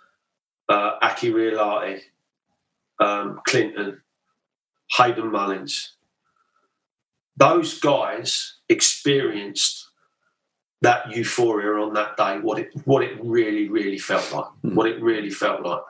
uh, 0.69 0.93
Aki 1.03 1.33
Riihilahti, 1.33 2.01
um, 3.01 3.41
Clinton, 3.47 4.01
Hayden 4.93 5.31
Mullins. 5.31 5.97
Those 7.37 7.79
guys 7.81 8.59
experienced 8.69 9.89
that 10.83 11.15
euphoria 11.15 11.83
on 11.83 11.95
that 11.95 12.17
day, 12.17 12.39
what 12.39 12.59
it 12.59 12.71
what 12.85 13.03
it 13.03 13.19
really, 13.23 13.69
really 13.69 13.99
felt 13.99 14.33
like. 14.33 14.47
Hmm. 14.63 14.75
What 14.75 14.89
it 14.89 15.03
really 15.03 15.31
felt 15.31 15.63
like. 15.63 15.83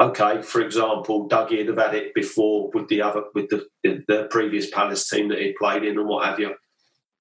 Okay, 0.00 0.40
for 0.40 0.62
example, 0.62 1.28
Dougie 1.28 1.58
had 1.58 1.68
have 1.68 1.78
had 1.78 1.94
it 1.94 2.14
before 2.14 2.70
with 2.72 2.88
the 2.88 3.02
other 3.02 3.24
with 3.34 3.50
the, 3.50 3.66
the 3.82 4.28
previous 4.30 4.70
Palace 4.70 5.08
team 5.08 5.28
that 5.28 5.38
he 5.38 5.54
played 5.58 5.84
in 5.84 5.98
and 5.98 6.08
what 6.08 6.24
have 6.24 6.40
you. 6.40 6.54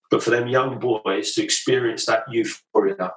But 0.09 0.23
for 0.23 0.29
them 0.31 0.47
young 0.47 0.79
boys 0.79 1.33
to 1.33 1.43
experience 1.43 2.05
that 2.05 2.23
euphoria, 2.31 3.11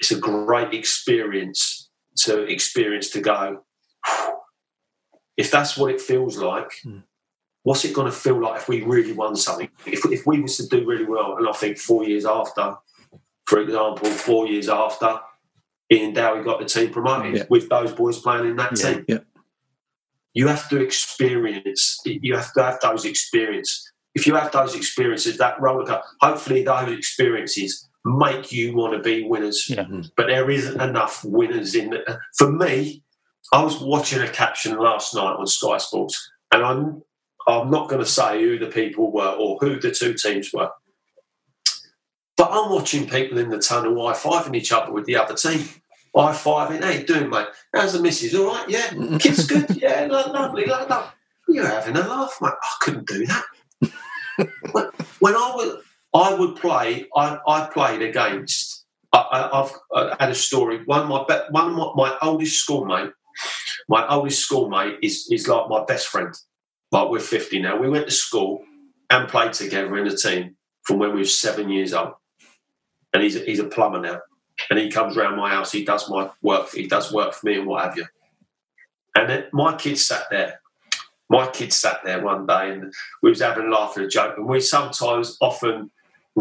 it's 0.00 0.10
a 0.10 0.18
great 0.18 0.72
experience 0.74 1.90
to 2.24 2.42
experience 2.44 3.10
to 3.10 3.20
go. 3.20 3.64
If 5.36 5.50
that's 5.50 5.76
what 5.76 5.90
it 5.92 6.00
feels 6.00 6.36
like, 6.38 6.70
Mm. 6.84 7.02
what's 7.62 7.84
it 7.84 7.94
going 7.94 8.10
to 8.10 8.16
feel 8.16 8.40
like 8.40 8.60
if 8.60 8.68
we 8.68 8.82
really 8.82 9.12
won 9.12 9.36
something? 9.36 9.70
If, 9.86 10.04
if 10.10 10.26
we 10.26 10.40
was 10.40 10.56
to 10.58 10.66
do 10.66 10.84
really 10.86 11.04
well, 11.04 11.36
and 11.36 11.48
I 11.48 11.52
think 11.52 11.78
four 11.78 12.04
years 12.04 12.24
after, 12.26 12.76
for 13.46 13.60
example, 13.60 14.08
four 14.10 14.46
years 14.46 14.68
after, 14.68 15.20
Ian 15.92 16.14
Dowie 16.14 16.44
got 16.44 16.60
the 16.60 16.66
team 16.66 16.90
promoted 16.90 17.36
Yeah. 17.36 17.44
with 17.50 17.68
those 17.68 17.92
boys 17.92 18.18
playing 18.20 18.46
in 18.46 18.56
that 18.56 18.78
Yeah, 18.78 18.92
team. 18.94 19.04
yeah. 19.08 19.18
You 20.34 20.46
have 20.48 20.68
to 20.70 20.80
experience. 20.80 21.98
You 22.04 22.36
have 22.36 22.52
to 22.54 22.62
have 22.62 22.78
those 22.80 23.04
experiences. 23.04 23.90
If 24.14 24.26
you 24.26 24.34
have 24.36 24.52
those 24.52 24.74
experiences, 24.76 25.36
that 25.38 25.60
roller 25.60 25.84
coaster, 25.86 26.02
hopefully 26.20 26.62
those 26.64 26.92
experiences 26.96 27.88
make 28.04 28.52
you 28.52 28.74
want 28.74 28.94
to 28.94 29.00
be 29.00 29.24
winners. 29.24 29.68
Yeah. 29.68 29.84
Hmm. 29.84 30.02
But 30.16 30.26
there 30.28 30.50
isn't 30.50 30.80
enough 30.80 31.24
winners 31.24 31.74
in 31.74 31.92
it. 31.92 32.04
For 32.36 32.50
me, 32.50 33.02
I 33.52 33.62
was 33.62 33.80
watching 33.80 34.20
a 34.22 34.28
caption 34.28 34.78
last 34.78 35.14
night 35.14 35.36
on 35.36 35.46
Sky 35.46 35.78
Sports, 35.78 36.30
and 36.52 36.62
I'm 36.64 37.02
I'm 37.46 37.70
not 37.70 37.88
going 37.88 38.00
to 38.00 38.06
say 38.10 38.40
who 38.42 38.58
the 38.58 38.66
people 38.66 39.10
were 39.12 39.30
or 39.30 39.58
who 39.60 39.80
the 39.80 39.90
two 39.90 40.14
teams 40.14 40.50
were. 40.52 40.70
But 42.36 42.50
I'm 42.52 42.70
watching 42.70 43.08
people 43.08 43.38
in 43.38 43.50
the 43.50 43.58
tunnel 43.58 44.06
high 44.06 44.14
fiving 44.14 44.56
each 44.56 44.72
other 44.72 44.92
with 44.92 45.04
the 45.04 45.16
other 45.16 45.34
team. 45.34 45.68
High 46.16 46.32
fiving, 46.32 46.82
how 46.82 46.90
you 46.90 47.04
doing, 47.06 47.28
mate? 47.30 47.46
How's 47.74 47.92
the 47.92 48.00
missus? 48.00 48.34
All 48.34 48.46
right, 48.46 48.68
yeah. 48.68 48.88
Kids 49.18 49.46
good, 49.46 49.76
yeah, 49.76 50.06
lo- 50.10 50.32
lovely, 50.32 50.64
lo- 50.64 50.86
lo- 50.88 51.08
You're 51.48 51.66
having 51.66 51.96
a 51.96 52.00
laugh, 52.00 52.36
mate. 52.40 52.52
I 52.62 52.74
couldn't 52.80 53.06
do 53.06 53.26
that. 53.26 53.44
when, 54.72 54.86
when 55.20 55.34
I 55.36 55.52
would, 55.54 55.80
I 56.12 56.34
would 56.34 56.56
play. 56.56 57.06
I, 57.16 57.38
I 57.46 57.68
played 57.72 58.02
against. 58.02 58.84
I, 59.12 59.68
I 59.92 60.16
had 60.20 60.30
a 60.30 60.34
story. 60.34 60.84
One 60.84 61.02
of 61.02 61.08
my 61.08 61.42
one 61.50 61.70
of 61.70 61.76
my, 61.76 61.92
my 61.94 62.16
oldest 62.22 62.58
schoolmate. 62.58 63.12
My 63.88 64.06
oldest 64.08 64.40
schoolmate 64.40 64.98
is 65.02 65.28
is 65.30 65.48
like 65.48 65.68
my 65.68 65.84
best 65.84 66.08
friend. 66.08 66.34
Like 66.92 67.10
we're 67.10 67.20
fifty 67.20 67.60
now. 67.60 67.76
We 67.80 67.88
went 67.88 68.06
to 68.06 68.12
school 68.12 68.64
and 69.08 69.28
played 69.28 69.52
together 69.52 69.96
in 69.96 70.06
a 70.06 70.16
team 70.16 70.56
from 70.82 70.98
when 70.98 71.12
we 71.12 71.20
were 71.20 71.24
seven 71.24 71.68
years 71.70 71.92
old. 71.92 72.14
And 73.12 73.22
he's 73.22 73.36
a, 73.36 73.40
he's 73.40 73.58
a 73.58 73.64
plumber 73.64 74.00
now, 74.00 74.20
and 74.68 74.78
he 74.78 74.90
comes 74.90 75.16
round 75.16 75.36
my 75.36 75.50
house. 75.50 75.72
He 75.72 75.84
does 75.84 76.08
my 76.08 76.30
work. 76.42 76.70
He 76.72 76.86
does 76.86 77.12
work 77.12 77.34
for 77.34 77.46
me 77.46 77.58
and 77.58 77.66
what 77.66 77.84
have 77.84 77.96
you. 77.96 78.06
And 79.16 79.28
then 79.28 79.44
my 79.52 79.74
kids 79.74 80.06
sat 80.06 80.24
there, 80.30 80.60
my 81.28 81.48
kids 81.48 81.76
sat 81.76 82.00
there 82.04 82.22
one 82.22 82.46
day 82.46 82.70
and 82.70 82.92
we 83.22 83.30
was 83.30 83.40
having 83.40 83.66
a 83.66 83.70
laugh 83.70 83.96
and 83.96 84.06
a 84.06 84.08
joke, 84.08 84.36
and 84.36 84.46
we 84.46 84.60
sometimes 84.60 85.36
often 85.40 85.90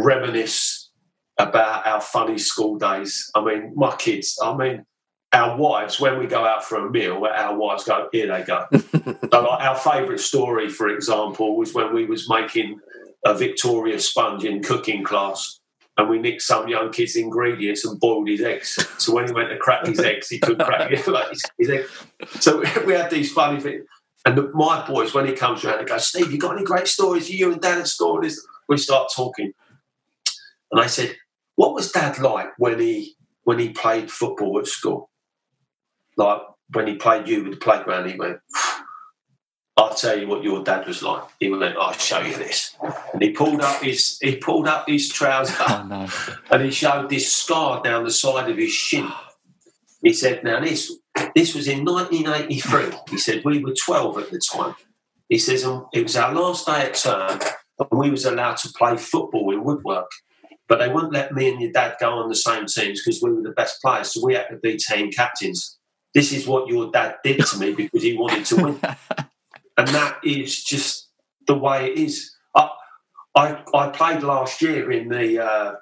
reminisce 0.04 0.90
about 1.38 1.88
our 1.88 2.02
funny 2.02 2.38
school 2.38 2.78
days. 2.78 3.30
I 3.36 3.44
mean, 3.44 3.74
my 3.76 3.96
kids, 3.96 4.38
I 4.42 4.56
mean, 4.56 4.86
our 5.32 5.58
wives, 5.58 6.00
when 6.00 6.18
we 6.20 6.28
go 6.28 6.46
out 6.46 6.64
for 6.64 6.86
a 6.86 6.90
meal, 6.90 7.24
our 7.26 7.56
wives 7.56 7.84
go, 7.84 8.10
here 8.12 8.28
they 8.28 8.44
go. 8.44 8.66
so 8.72 9.42
like 9.42 9.64
our 9.64 9.76
favourite 9.76 10.20
story, 10.20 10.70
for 10.70 10.90
example, 10.90 11.56
was 11.56 11.74
when 11.74 11.94
we 11.94 12.06
was 12.06 12.28
making 12.30 12.80
a 13.26 13.34
Victoria 13.34 14.00
sponge 14.00 14.44
in 14.44 14.64
cooking 14.64 15.04
class 15.04 15.60
and 15.98 16.10
we 16.10 16.18
nicked 16.18 16.42
some 16.42 16.68
young 16.68 16.92
kid's 16.92 17.16
ingredients 17.16 17.86
and 17.86 18.00
boiled 18.00 18.30
his 18.30 18.42
eggs. 18.42 18.86
So 18.98 19.14
when 19.14 19.28
he 19.28 19.34
went 19.34 19.50
to 19.50 19.58
crack 19.58 19.86
his 19.86 20.00
eggs, 20.00 20.30
he 20.30 20.40
couldn't 20.40 20.66
crack 20.66 20.90
his, 20.92 21.06
like 21.08 21.30
his, 21.30 21.44
his 21.58 21.70
egg. 21.70 21.86
So 22.40 22.60
we 22.86 22.94
had 22.94 23.12
these 23.12 23.32
funny 23.32 23.60
things. 23.60 23.86
And 24.26 24.38
the, 24.38 24.50
my 24.54 24.86
boys, 24.88 25.14
when 25.14 25.28
he 25.28 25.34
comes 25.34 25.64
around, 25.64 25.80
they 25.80 25.86
go, 25.86 25.98
Steve, 25.98 26.32
you 26.32 26.38
got 26.38 26.56
any 26.56 26.66
great 26.66 26.88
stories? 26.88 27.30
You 27.30 27.52
and 27.52 27.62
Dad 27.62 27.78
had 27.78 27.88
stories. 27.88 28.46
We 28.68 28.78
start 28.78 29.12
talking. 29.14 29.54
And 30.72 30.80
I 30.82 30.88
said, 30.88 31.16
what 31.56 31.74
was 31.74 31.92
Dad 31.92 32.20
like 32.20 32.50
when 32.58 32.80
he 32.80 33.16
when 33.44 33.60
he 33.60 33.70
played 33.70 34.12
football 34.12 34.60
at 34.60 34.68
school? 34.68 35.10
Like 36.18 36.42
when 36.74 36.88
he 36.88 36.96
played 36.96 37.28
you 37.28 37.44
with 37.44 37.54
the 37.54 37.58
playground, 37.60 38.10
he 38.10 38.18
went, 38.18 38.38
I'll 39.76 39.94
tell 39.94 40.20
you 40.20 40.28
what 40.28 40.44
your 40.44 40.64
dad 40.64 40.86
was 40.88 41.02
like. 41.02 41.24
He 41.40 41.50
went, 41.50 41.78
I'll 41.78 41.94
show 41.94 42.20
you 42.20 42.36
this. 42.36 42.76
And 43.14 43.22
he 43.22 43.32
pulled 43.32 43.62
up 43.62 43.82
his 43.82 44.18
he 44.22 44.36
pulled 44.36 44.68
up 44.68 44.88
his 44.88 45.10
trousers 45.10 45.56
Oh, 45.60 45.86
no. 45.90 46.08
and 46.52 46.64
he 46.64 46.72
showed 46.72 47.10
this 47.10 47.32
scar 47.34 47.82
down 47.82 48.04
the 48.04 48.12
side 48.12 48.50
of 48.50 48.58
his 48.58 48.72
shin. 48.72 49.10
He 50.04 50.14
said, 50.14 50.44
Now 50.44 50.60
this 50.60 50.94
this 51.36 51.56
was 51.56 51.68
in 51.68 51.86
1983. 51.86 52.98
He 53.10 53.18
said, 53.18 53.44
We 53.44 53.64
were 53.64 53.74
12 53.74 54.18
at 54.18 54.32
the 54.32 54.40
time. 54.40 54.76
He 55.30 55.38
says, 55.38 55.64
um, 55.64 55.88
It 55.94 56.04
was 56.04 56.16
our 56.18 56.34
last 56.34 56.66
day 56.66 56.82
at 56.88 56.94
term 56.96 57.40
and 57.80 58.00
we 58.00 58.10
was 58.10 58.26
allowed 58.26 58.58
to 58.58 58.70
play 58.78 58.98
football 58.98 59.52
in 59.54 59.64
woodwork. 59.64 60.10
But 60.70 60.80
they 60.80 60.88
wouldn't 60.88 61.12
let 61.12 61.34
me 61.34 61.50
and 61.50 61.60
your 61.60 61.72
dad 61.72 61.98
go 62.00 62.12
on 62.12 62.30
the 62.30 62.36
same 62.36 62.68
teams 62.68 63.02
because 63.04 63.22
we 63.22 63.32
were 63.32 63.42
the 63.42 63.52
best 63.52 63.82
players. 63.82 64.14
So 64.14 64.24
we 64.24 64.36
had 64.36 64.48
to 64.50 64.58
be 64.58 64.78
team 64.78 65.12
captains. 65.12 65.78
This 66.14 66.32
is 66.32 66.48
what 66.48 66.70
your 66.70 66.92
dad 66.92 67.16
did 67.24 67.44
to 67.46 67.58
me 67.58 67.74
because 67.74 68.04
he 68.04 68.16
wanted 68.16 68.46
to 68.46 68.56
win. 68.56 68.80
and 69.78 69.88
that 69.90 70.20
is 70.24 70.64
just 70.64 71.10
the 71.48 71.56
way 71.58 71.92
it 71.92 71.98
is. 71.98 72.32
I, 72.56 72.70
I, 73.36 73.64
I 73.74 73.90
played 73.90 74.22
last 74.22 74.62
year 74.62 74.92
in 74.92 75.10
the 75.10 75.44
uh, 75.44 75.74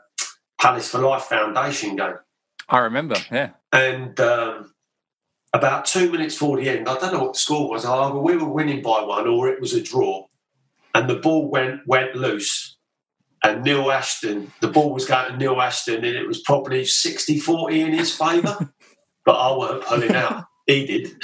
Palace 0.59 0.89
for 0.89 0.99
Life 0.99 1.23
Foundation 1.23 1.95
game, 1.95 2.15
I 2.69 2.79
remember. 2.79 3.15
Yeah. 3.31 3.51
and 3.71 4.19
um, 4.19 4.73
about 5.53 5.85
two 5.85 6.11
minutes 6.11 6.35
before 6.35 6.57
the 6.57 6.69
end, 6.69 6.87
I 6.87 6.97
don't 6.97 7.13
know 7.13 7.23
what 7.23 7.33
the 7.33 7.39
score 7.39 7.69
was. 7.69 7.85
Either 7.85 8.17
we 8.17 8.37
were 8.37 8.49
winning 8.49 8.81
by 8.81 9.01
one 9.01 9.27
or 9.27 9.49
it 9.49 9.61
was 9.61 9.73
a 9.73 9.81
draw, 9.81 10.25
and 10.93 11.09
the 11.09 11.15
ball 11.15 11.49
went 11.49 11.81
went 11.85 12.15
loose. 12.15 12.76
And 13.43 13.63
Neil 13.63 13.91
Ashton, 13.91 14.51
the 14.61 14.67
ball 14.67 14.93
was 14.93 15.05
going 15.05 15.31
to 15.31 15.37
Neil 15.37 15.61
Ashton, 15.61 16.03
and 16.03 16.15
it 16.15 16.27
was 16.27 16.41
probably 16.41 16.85
60 16.85 17.39
40 17.39 17.81
in 17.81 17.93
his 17.93 18.13
favour. 18.15 18.73
but 19.25 19.33
I 19.35 19.55
weren't 19.57 19.83
pulling 19.83 20.15
out. 20.15 20.45
He 20.65 20.85
did. 20.85 21.15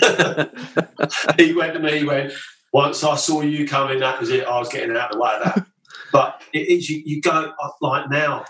he 1.38 1.54
went 1.54 1.74
to 1.74 1.80
me, 1.80 1.98
he 2.00 2.04
went, 2.04 2.32
Once 2.72 3.02
I 3.04 3.16
saw 3.16 3.40
you 3.42 3.66
coming, 3.66 4.00
that 4.00 4.20
was 4.20 4.30
it. 4.30 4.46
I 4.46 4.58
was 4.58 4.68
getting 4.68 4.96
out 4.96 5.10
of 5.10 5.16
the 5.16 5.20
way 5.22 5.32
of 5.36 5.44
that. 5.44 5.66
But 6.12 6.42
it 6.52 6.68
is, 6.68 6.90
you, 6.90 7.02
you 7.04 7.22
go, 7.22 7.52
like 7.80 8.10
now, 8.10 8.44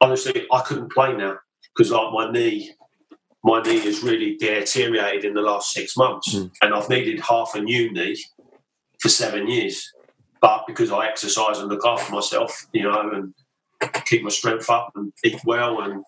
honestly, 0.00 0.46
I 0.50 0.62
couldn't 0.62 0.90
play 0.92 1.14
now 1.14 1.38
because, 1.76 1.92
like, 1.92 2.12
my 2.12 2.30
knee. 2.30 2.72
My 3.46 3.60
knee 3.60 3.78
has 3.80 4.02
really 4.02 4.36
deteriorated 4.38 5.26
in 5.26 5.34
the 5.34 5.42
last 5.42 5.70
six 5.72 5.98
months, 5.98 6.34
Mm. 6.34 6.50
and 6.62 6.74
I've 6.74 6.88
needed 6.88 7.20
half 7.20 7.54
a 7.54 7.60
new 7.60 7.92
knee 7.92 8.16
for 9.00 9.10
seven 9.10 9.48
years. 9.48 9.92
But 10.44 10.66
because 10.66 10.92
I 10.92 11.06
exercise 11.06 11.58
and 11.58 11.70
look 11.70 11.86
after 11.86 12.12
myself, 12.12 12.66
you 12.74 12.82
know, 12.82 13.10
and 13.12 13.32
keep 14.04 14.22
my 14.22 14.28
strength 14.28 14.68
up 14.68 14.92
and 14.94 15.10
eat 15.24 15.40
well, 15.46 15.80
and 15.80 16.04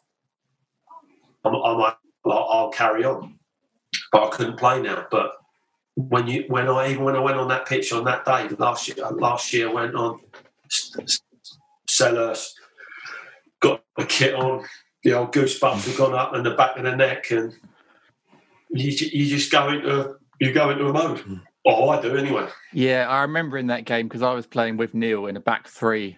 I'm, 1.43 1.55
I'm 1.55 1.80
I'll, 2.26 2.68
carry 2.68 3.03
on. 3.07 3.39
But 4.12 4.24
I 4.24 4.28
couldn't 4.37 4.59
play 4.59 4.82
now. 4.82 5.07
But 5.11 5.32
when 5.95 6.26
you, 6.26 6.45
when 6.49 6.68
I 6.68 6.91
even 6.91 7.03
when 7.05 7.16
I 7.16 7.20
went 7.20 7.39
on 7.39 7.49
that 7.49 7.66
pitch 7.66 7.95
on 7.95 8.05
that 8.05 8.26
day 8.26 8.47
last 8.59 8.87
year, 8.89 9.07
last 9.11 9.55
year 9.55 9.70
I 9.70 9.72
went 9.72 9.95
on 9.95 10.20
s- 10.66 10.93
s- 11.01 11.20
Sellers, 11.89 12.55
got 13.61 13.84
the 13.97 14.05
kit 14.05 14.34
on, 14.34 14.66
the 15.03 15.14
old 15.14 15.32
goosebumps 15.32 15.87
have 15.87 15.97
gone 15.97 16.14
up 16.14 16.34
and 16.34 16.45
the 16.45 16.51
back 16.51 16.76
of 16.76 16.84
the 16.84 16.95
neck, 16.95 17.30
and 17.30 17.55
you, 18.68 18.91
you 19.12 19.34
just 19.34 19.51
go 19.51 19.70
into 19.70 20.16
you 20.41 20.53
go 20.53 20.68
into 20.68 20.89
a 20.89 20.93
mode. 20.93 21.20
Hmm. 21.20 21.37
Oh, 21.67 21.89
I 21.89 22.01
do 22.01 22.17
anyway. 22.17 22.49
Yeah, 22.73 23.09
I 23.09 23.23
remember 23.23 23.59
in 23.59 23.67
that 23.67 23.85
game 23.85 24.07
because 24.07 24.23
I 24.23 24.33
was 24.33 24.47
playing 24.47 24.77
with 24.77 24.95
Neil 24.95 25.27
in 25.27 25.37
a 25.37 25.41
back 25.41 25.67
three. 25.67 26.17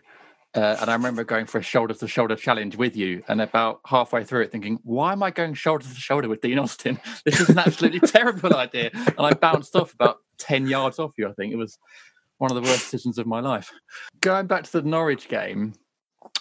Uh, 0.54 0.76
and 0.80 0.90
I 0.90 0.94
remember 0.94 1.24
going 1.24 1.46
for 1.46 1.58
a 1.58 1.62
shoulder 1.62 1.94
to 1.94 2.08
shoulder 2.08 2.34
challenge 2.34 2.76
with 2.76 2.96
you, 2.96 3.22
and 3.28 3.40
about 3.40 3.80
halfway 3.86 4.24
through 4.24 4.42
it, 4.42 4.52
thinking, 4.52 4.78
"Why 4.82 5.12
am 5.12 5.22
I 5.22 5.30
going 5.30 5.54
shoulder 5.54 5.84
to 5.84 5.94
shoulder 5.94 6.28
with 6.28 6.40
Dean 6.40 6.58
Austin? 6.58 6.98
This 7.24 7.40
is 7.40 7.48
an 7.50 7.58
absolutely 7.58 8.00
terrible 8.08 8.54
idea." 8.56 8.90
And 8.92 9.20
I 9.20 9.32
bounced 9.32 9.76
off 9.76 9.94
about 9.94 10.18
ten 10.38 10.66
yards 10.66 10.98
off 10.98 11.12
you. 11.16 11.28
I 11.28 11.32
think 11.32 11.52
it 11.52 11.56
was 11.56 11.78
one 12.38 12.50
of 12.50 12.54
the 12.54 12.62
worst 12.62 12.90
decisions 12.90 13.18
of 13.18 13.26
my 13.26 13.40
life. 13.40 13.70
Going 14.20 14.46
back 14.46 14.64
to 14.64 14.72
the 14.72 14.82
Norwich 14.82 15.28
game, 15.28 15.74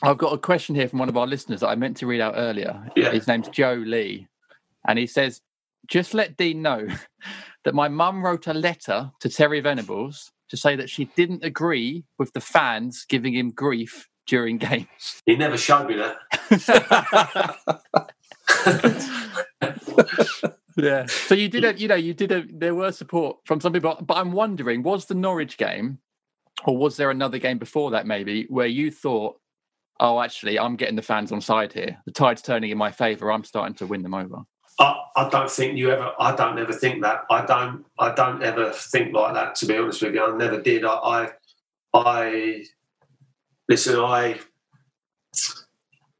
I've 0.01 0.17
got 0.17 0.33
a 0.33 0.37
question 0.37 0.73
here 0.73 0.87
from 0.87 0.99
one 0.99 1.09
of 1.09 1.17
our 1.17 1.27
listeners 1.27 1.59
that 1.59 1.67
I 1.67 1.75
meant 1.75 1.97
to 1.97 2.07
read 2.07 2.21
out 2.21 2.35
earlier. 2.37 2.89
Yeah. 2.95 3.11
His 3.11 3.27
name's 3.27 3.49
Joe 3.49 3.83
Lee, 3.85 4.27
and 4.87 4.97
he 4.97 5.05
says, 5.05 5.41
"Just 5.85 6.13
let 6.13 6.37
Dean 6.37 6.61
know 6.61 6.87
that 7.65 7.75
my 7.75 7.87
mum 7.87 8.23
wrote 8.23 8.47
a 8.47 8.53
letter 8.53 9.11
to 9.19 9.29
Terry 9.29 9.59
Venables 9.59 10.31
to 10.49 10.57
say 10.57 10.75
that 10.75 10.89
she 10.89 11.05
didn't 11.15 11.43
agree 11.43 12.05
with 12.17 12.33
the 12.33 12.41
fans 12.41 13.05
giving 13.07 13.33
him 13.33 13.51
grief 13.51 14.07
during 14.27 14.57
games." 14.69 15.21
He 15.25 15.35
never 15.35 15.57
showed 15.57 15.87
me 15.87 15.95
that. 15.95 16.17
Yeah. 20.77 21.07
So 21.07 21.33
you 21.33 21.49
did 21.49 21.65
a, 21.65 21.77
you 21.77 21.87
know, 21.87 21.95
you 21.95 22.13
did 22.13 22.31
a. 22.31 22.45
There 22.47 22.75
were 22.75 22.91
support 22.91 23.37
from 23.45 23.59
some 23.59 23.73
people, 23.73 23.97
but 24.01 24.17
I'm 24.17 24.31
wondering, 24.31 24.83
was 24.83 25.05
the 25.05 25.15
Norwich 25.15 25.57
game, 25.57 25.97
or 26.65 26.77
was 26.77 26.97
there 26.97 27.09
another 27.09 27.39
game 27.39 27.57
before 27.57 27.91
that, 27.91 28.05
maybe, 28.05 28.45
where 28.49 28.67
you 28.67 28.91
thought, 28.91 29.39
"Oh, 29.99 30.21
actually, 30.21 30.59
I'm 30.59 30.75
getting 30.75 30.95
the 30.95 31.01
fans 31.01 31.31
on 31.31 31.41
side 31.41 31.73
here. 31.73 31.97
The 32.05 32.11
tide's 32.11 32.43
turning 32.43 32.69
in 32.69 32.77
my 32.77 32.91
favour. 32.91 33.31
I'm 33.31 33.43
starting 33.43 33.75
to 33.75 33.87
win 33.87 34.03
them 34.03 34.13
over." 34.13 34.43
I, 34.79 35.03
I 35.15 35.29
don't 35.29 35.49
think 35.49 35.77
you 35.77 35.91
ever. 35.91 36.11
I 36.19 36.35
don't 36.35 36.59
ever 36.59 36.73
think 36.73 37.01
that. 37.01 37.21
I 37.31 37.45
don't. 37.45 37.85
I 37.97 38.13
don't 38.13 38.43
ever 38.43 38.71
think 38.71 39.13
like 39.13 39.33
that. 39.33 39.55
To 39.55 39.65
be 39.65 39.77
honest 39.77 40.01
with 40.01 40.13
you, 40.13 40.23
I 40.23 40.37
never 40.37 40.61
did. 40.61 40.85
I. 40.85 40.93
I, 40.93 41.29
I 41.93 42.63
listen. 43.67 43.99
I 43.99 44.39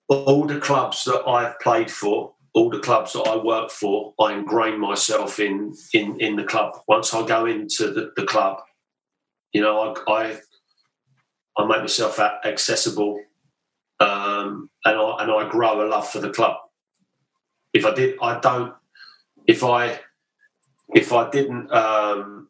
all 0.09 0.45
the 0.45 0.59
clubs 0.59 1.03
that 1.03 1.27
I've 1.27 1.59
played 1.59 1.91
for, 1.91 2.33
all 2.53 2.69
the 2.69 2.79
clubs 2.79 3.13
that 3.13 3.27
I 3.27 3.35
work 3.35 3.69
for, 3.69 4.13
I 4.19 4.33
ingrain 4.33 4.79
myself 4.79 5.39
in 5.39 5.75
in 5.93 6.19
in 6.19 6.35
the 6.35 6.43
club. 6.43 6.79
Once 6.87 7.13
I 7.13 7.27
go 7.27 7.45
into 7.45 7.91
the, 7.91 8.11
the 8.15 8.25
club, 8.25 8.61
you 9.53 9.61
know, 9.61 9.93
I, 10.07 10.11
I 10.11 10.39
I 11.59 11.65
make 11.67 11.81
myself 11.81 12.19
accessible, 12.19 13.19
um, 13.99 14.71
and 14.83 14.97
I 14.97 15.15
and 15.19 15.31
I 15.31 15.47
grow 15.47 15.85
a 15.85 15.87
love 15.87 16.09
for 16.09 16.19
the 16.19 16.31
club 16.31 16.57
if 17.77 17.85
I 17.85 17.93
did, 17.93 18.17
I 18.21 18.39
don't. 18.39 18.73
If 19.45 19.63
I, 19.63 19.99
if 20.93 21.13
I 21.13 21.29
didn't, 21.29 21.71
um, 21.71 22.49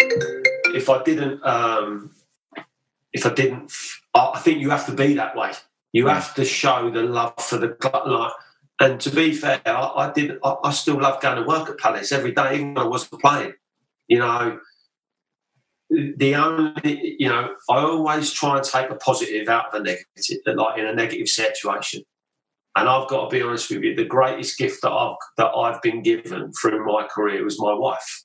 if 0.00 0.88
I 0.90 1.02
didn't, 1.02 1.44
um, 1.44 2.14
if 3.12 3.24
I 3.26 3.32
didn't, 3.32 3.72
I 4.14 4.32
I 4.34 4.38
think 4.38 4.60
you 4.60 4.70
have 4.70 4.86
to 4.86 4.92
be 4.92 5.14
that 5.14 5.36
way. 5.36 5.52
You 5.92 6.08
have 6.08 6.34
to 6.34 6.44
show 6.44 6.90
the 6.90 7.02
love 7.02 7.34
for 7.38 7.58
the 7.58 7.68
club. 7.68 8.08
Like, 8.08 8.32
and 8.80 9.00
to 9.00 9.10
be 9.10 9.32
fair, 9.32 9.60
I, 9.64 10.08
I 10.08 10.12
did. 10.12 10.38
I, 10.42 10.56
I 10.64 10.70
still 10.72 11.00
love 11.00 11.22
going 11.22 11.36
to 11.36 11.48
work 11.48 11.70
at 11.70 11.78
Palace 11.78 12.12
every 12.12 12.32
day, 12.32 12.54
even 12.54 12.74
when 12.74 12.84
I 12.86 12.88
wasn't 12.88 13.20
playing. 13.20 13.54
You 14.08 14.18
know, 14.18 14.60
the 15.90 16.34
only, 16.34 17.16
you 17.18 17.28
know, 17.28 17.54
I 17.70 17.78
always 17.78 18.32
try 18.32 18.56
and 18.56 18.64
take 18.64 18.90
a 18.90 18.96
positive 18.96 19.48
out 19.48 19.74
of 19.74 19.80
a 19.80 19.84
negative, 19.84 20.56
like 20.56 20.78
in 20.78 20.86
a 20.86 20.94
negative 20.94 21.28
situation. 21.28 22.02
And 22.76 22.90
I've 22.90 23.08
got 23.08 23.30
to 23.30 23.34
be 23.34 23.42
honest 23.42 23.70
with 23.70 23.82
you, 23.82 23.96
the 23.96 24.04
greatest 24.04 24.58
gift 24.58 24.82
that 24.82 24.92
I've 24.92 25.16
that 25.38 25.46
I've 25.46 25.80
been 25.80 26.02
given 26.02 26.52
through 26.52 26.84
my 26.84 27.06
career 27.08 27.42
was 27.42 27.58
my 27.58 27.72
wife. 27.72 28.24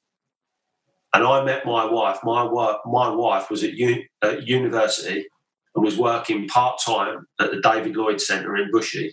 And 1.14 1.26
I 1.26 1.44
met 1.44 1.66
my 1.66 1.86
wife. 1.86 2.20
My 2.24 2.44
wife, 2.44 2.78
my 2.86 3.10
wife 3.10 3.50
was 3.50 3.64
at, 3.64 3.74
uni, 3.74 4.10
at 4.22 4.48
university 4.48 5.26
and 5.74 5.84
was 5.84 5.98
working 5.98 6.48
part 6.48 6.80
time 6.86 7.28
at 7.40 7.52
the 7.52 7.62
David 7.62 7.96
Lloyd 7.96 8.20
Centre 8.20 8.56
in 8.58 8.72
Bushey. 8.72 9.12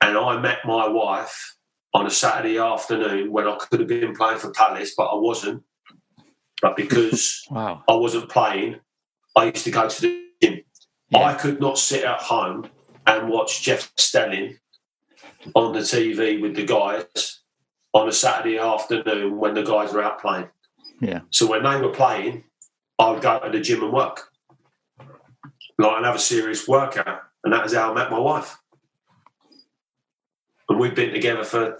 And 0.00 0.16
I 0.16 0.38
met 0.38 0.58
my 0.64 0.88
wife 0.88 1.56
on 1.92 2.06
a 2.06 2.10
Saturday 2.10 2.58
afternoon 2.58 3.32
when 3.32 3.46
I 3.46 3.56
could 3.56 3.80
have 3.80 3.88
been 3.88 4.14
playing 4.14 4.38
for 4.38 4.50
Palace, 4.50 4.94
but 4.96 5.06
I 5.06 5.16
wasn't. 5.16 5.62
But 6.62 6.76
because 6.76 7.46
Wow. 7.50 7.84
I 7.88 7.94
wasn't 7.94 8.30
playing, 8.30 8.80
I 9.34 9.46
used 9.46 9.64
to 9.64 9.70
go 9.70 9.88
to 9.88 10.00
the 10.00 10.24
gym. 10.42 10.60
Yeah. 11.10 11.18
I 11.22 11.34
could 11.34 11.60
not 11.60 11.78
sit 11.78 12.04
at 12.04 12.20
home 12.20 12.68
and 13.06 13.28
watch 13.28 13.62
Jeff 13.62 13.92
Stelling 13.96 14.58
on 15.54 15.72
the 15.72 15.80
TV 15.80 16.40
with 16.40 16.56
the 16.56 16.64
guys 16.64 17.40
on 17.92 18.08
a 18.08 18.12
Saturday 18.12 18.58
afternoon 18.58 19.38
when 19.38 19.54
the 19.54 19.62
guys 19.62 19.92
were 19.92 20.02
out 20.02 20.20
playing. 20.20 20.48
Yeah. 21.00 21.20
So 21.30 21.46
when 21.46 21.62
they 21.62 21.80
were 21.80 21.92
playing, 21.92 22.44
I 22.98 23.10
would 23.10 23.22
go 23.22 23.38
to 23.38 23.50
the 23.50 23.60
gym 23.60 23.82
and 23.82 23.92
work, 23.92 24.32
like 25.78 25.96
and 25.96 26.06
have 26.06 26.16
a 26.16 26.18
serious 26.18 26.66
workout, 26.66 27.22
and 27.44 27.52
that 27.52 27.66
is 27.66 27.74
how 27.74 27.92
I 27.92 27.94
met 27.94 28.10
my 28.10 28.18
wife. 28.18 28.56
And 30.68 30.78
we've 30.78 30.94
been 30.94 31.12
together 31.12 31.44
for 31.44 31.78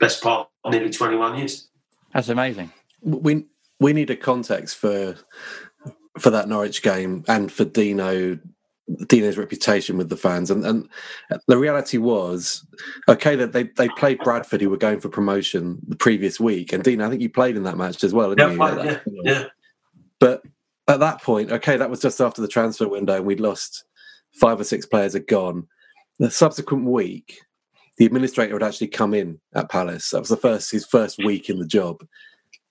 best 0.00 0.22
part 0.22 0.48
nearly 0.66 0.90
twenty 0.90 1.16
one 1.16 1.38
years. 1.38 1.68
That's 2.12 2.28
amazing. 2.28 2.72
We 3.02 3.44
we 3.78 3.92
need 3.92 4.10
a 4.10 4.16
context 4.16 4.76
for 4.76 5.16
for 6.18 6.30
that 6.30 6.48
Norwich 6.48 6.82
game 6.82 7.24
and 7.28 7.52
for 7.52 7.64
Deano 7.64 8.40
Deano's 9.06 9.36
reputation 9.38 9.96
with 9.96 10.08
the 10.08 10.16
fans. 10.16 10.50
And 10.50 10.64
and 10.64 10.88
the 11.48 11.58
reality 11.58 11.98
was, 11.98 12.64
okay, 13.08 13.34
that 13.36 13.52
they 13.52 13.64
they 13.64 13.88
played 13.90 14.18
Bradford, 14.20 14.60
who 14.60 14.70
were 14.70 14.76
going 14.76 15.00
for 15.00 15.08
promotion 15.08 15.78
the 15.88 15.96
previous 15.96 16.38
week, 16.38 16.72
and 16.72 16.84
Deano, 16.84 17.06
I 17.06 17.10
think 17.10 17.22
you 17.22 17.30
played 17.30 17.56
in 17.56 17.64
that 17.64 17.76
match 17.78 18.04
as 18.04 18.14
well, 18.14 18.34
didn't 18.34 18.58
Yeah, 18.58 18.82
you? 18.82 18.84
yeah, 18.84 19.00
yeah. 19.24 19.44
But 20.20 20.42
at 20.88 21.00
that 21.00 21.20
point, 21.22 21.50
okay, 21.50 21.76
that 21.76 21.90
was 21.90 22.00
just 22.00 22.20
after 22.20 22.40
the 22.40 22.48
transfer 22.48 22.88
window, 22.88 23.16
and 23.16 23.26
we'd 23.26 23.40
lost 23.40 23.84
five 24.40 24.60
or 24.60 24.64
six 24.64 24.86
players 24.86 25.14
had 25.14 25.26
gone. 25.26 25.66
The 26.18 26.30
subsequent 26.30 26.84
week, 26.84 27.40
the 27.98 28.06
administrator 28.06 28.54
had 28.54 28.62
actually 28.62 28.88
come 28.88 29.12
in 29.14 29.40
at 29.54 29.68
Palace. 29.68 30.10
That 30.10 30.20
was 30.20 30.28
the 30.28 30.36
first 30.36 30.70
his 30.70 30.86
first 30.86 31.18
week 31.18 31.50
in 31.50 31.58
the 31.58 31.66
job. 31.66 32.06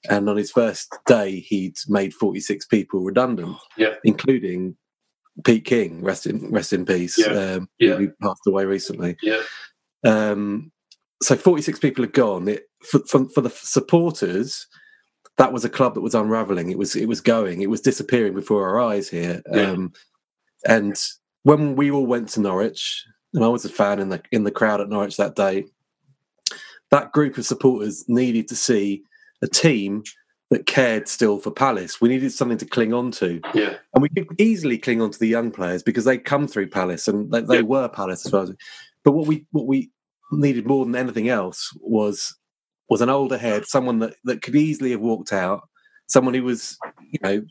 And 0.09 0.30
on 0.30 0.38
his 0.38 0.51
first 0.51 0.95
day, 1.07 1.39
he'd 1.39 1.78
made 1.88 2.13
46 2.13 2.68
people 2.68 3.01
redundant, 3.01 3.57
Yeah. 3.76 3.95
including 4.03 4.76
Pete 5.43 5.65
King, 5.65 6.01
rest 6.01 6.25
in 6.27 6.49
rest 6.51 6.71
in 6.73 6.86
peace, 6.86 7.17
Yeah. 7.17 7.27
um, 7.55 7.69
Yeah. 7.79 7.95
who 7.95 8.09
passed 8.21 8.47
away 8.47 8.65
recently. 8.65 9.17
Yeah. 9.21 9.41
Um, 10.03 10.71
so 11.21 11.36
46 11.36 11.79
people 11.79 12.03
had 12.03 12.13
gone. 12.13 12.47
It, 12.47 12.63
for, 12.83 12.99
for, 13.07 13.27
for 13.29 13.41
the 13.41 13.49
supporters, 13.49 14.67
that 15.38 15.51
was 15.51 15.65
a 15.65 15.69
club 15.69 15.95
that 15.95 16.01
was 16.01 16.15
unraveling. 16.15 16.69
It 16.71 16.77
was 16.77 16.95
it 16.95 17.07
was 17.07 17.21
going. 17.21 17.61
It 17.61 17.69
was 17.69 17.81
disappearing 17.81 18.33
before 18.33 18.67
our 18.67 18.79
eyes 18.79 19.09
here. 19.09 19.41
Yeah. 19.51 19.71
Um, 19.71 19.93
and 20.67 20.95
when 21.43 21.75
we 21.75 21.91
all 21.91 22.05
went 22.05 22.29
to 22.29 22.41
Norwich, 22.41 23.03
and 23.33 23.43
I 23.43 23.47
was 23.49 23.65
a 23.65 23.69
fan 23.69 23.99
in 23.99 24.09
the 24.09 24.21
in 24.31 24.43
the 24.43 24.51
crowd 24.51 24.81
at 24.81 24.89
Norwich 24.89 25.17
that 25.17 25.36
day, 25.36 25.65
that 26.91 27.11
group 27.11 27.38
of 27.38 27.45
supporters 27.45 28.05
needed 28.07 28.47
to 28.49 28.55
see 28.55 29.03
a 29.41 29.47
team 29.47 30.03
that 30.51 30.65
cared 30.67 31.07
still 31.07 31.39
for 31.39 31.51
Palace. 31.51 31.99
We 31.99 32.09
needed 32.09 32.31
something 32.31 32.57
to 32.59 32.65
cling 32.65 32.93
on 32.93 33.11
to. 33.13 33.41
Yeah. 33.53 33.75
And 33.93 34.01
we 34.03 34.09
could 34.09 34.27
easily 34.39 34.77
cling 34.77 35.01
on 35.01 35.09
to 35.11 35.19
the 35.19 35.27
young 35.27 35.49
players 35.51 35.81
because 35.81 36.05
they 36.05 36.17
come 36.17 36.47
through 36.47 36.69
Palace 36.69 37.07
and 37.07 37.31
they, 37.31 37.41
they 37.41 37.55
Yeah. 37.57 37.61
were 37.63 37.89
Palace 37.89 38.25
as 38.25 38.31
well. 38.31 38.53
But 39.03 39.13
what 39.13 39.27
we 39.27 39.45
what 39.51 39.65
we 39.67 39.91
needed 40.31 40.65
more 40.67 40.85
than 40.85 40.95
anything 40.95 41.29
else 41.29 41.71
was 41.81 42.35
was 42.89 43.01
an 43.01 43.09
older 43.09 43.37
head, 43.37 43.65
someone 43.65 43.99
that, 43.99 44.15
that 44.25 44.43
could 44.43 44.55
easily 44.55 44.91
have 44.91 45.01
walked 45.01 45.33
out, 45.33 45.67
someone 46.07 46.35
who 46.35 46.43
was, 46.43 46.77
you 47.09 47.17
know, 47.23 47.43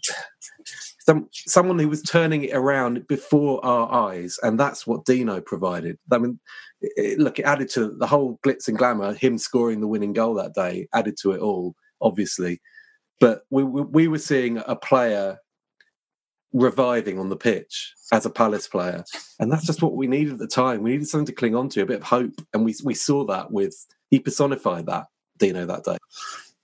some 1.00 1.28
someone 1.32 1.78
who 1.78 1.88
was 1.88 2.02
turning 2.02 2.44
it 2.44 2.54
around 2.54 3.06
before 3.08 3.64
our 3.64 3.92
eyes, 3.92 4.38
and 4.42 4.58
that's 4.58 4.86
what 4.86 5.04
Deano 5.04 5.44
provided. 5.44 5.98
I 6.12 6.18
mean, 6.18 6.38
it, 6.80 6.92
it- 6.96 7.18
look, 7.18 7.38
it 7.40 7.44
added 7.44 7.68
to 7.70 7.90
the 7.98 8.06
whole 8.06 8.38
glitz 8.44 8.68
and 8.68 8.78
glamour. 8.78 9.14
Him 9.14 9.36
scoring 9.38 9.80
the 9.80 9.88
winning 9.88 10.12
goal 10.12 10.34
that 10.34 10.54
day 10.54 10.86
added 10.94 11.16
to 11.22 11.32
it 11.32 11.40
all, 11.40 11.74
obviously. 12.00 12.60
But 13.20 13.42
we 13.50 13.64
we, 13.64 13.82
we 13.82 14.08
were 14.08 14.18
seeing 14.18 14.62
a 14.66 14.76
player 14.76 15.38
reviving 16.52 17.18
on 17.18 17.28
the 17.28 17.36
pitch 17.36 17.92
as 18.12 18.26
a 18.26 18.30
Palace 18.30 18.68
player, 18.68 19.04
and 19.40 19.50
that's 19.50 19.66
just 19.66 19.82
what 19.82 19.94
we 19.94 20.06
needed 20.06 20.34
at 20.34 20.38
the 20.38 20.46
time. 20.46 20.82
We 20.82 20.92
needed 20.92 21.08
something 21.08 21.26
to 21.26 21.32
cling 21.32 21.54
on 21.54 21.68
to, 21.70 21.82
a 21.82 21.86
bit 21.86 21.98
of 21.98 22.04
hope, 22.04 22.34
and 22.52 22.64
we 22.64 22.74
we 22.84 22.94
saw 22.94 23.24
that 23.26 23.50
with 23.50 23.74
he 24.10 24.18
personified 24.18 24.86
that 24.86 25.06
Deano 25.38 25.66
that 25.66 25.84
day. 25.84 25.98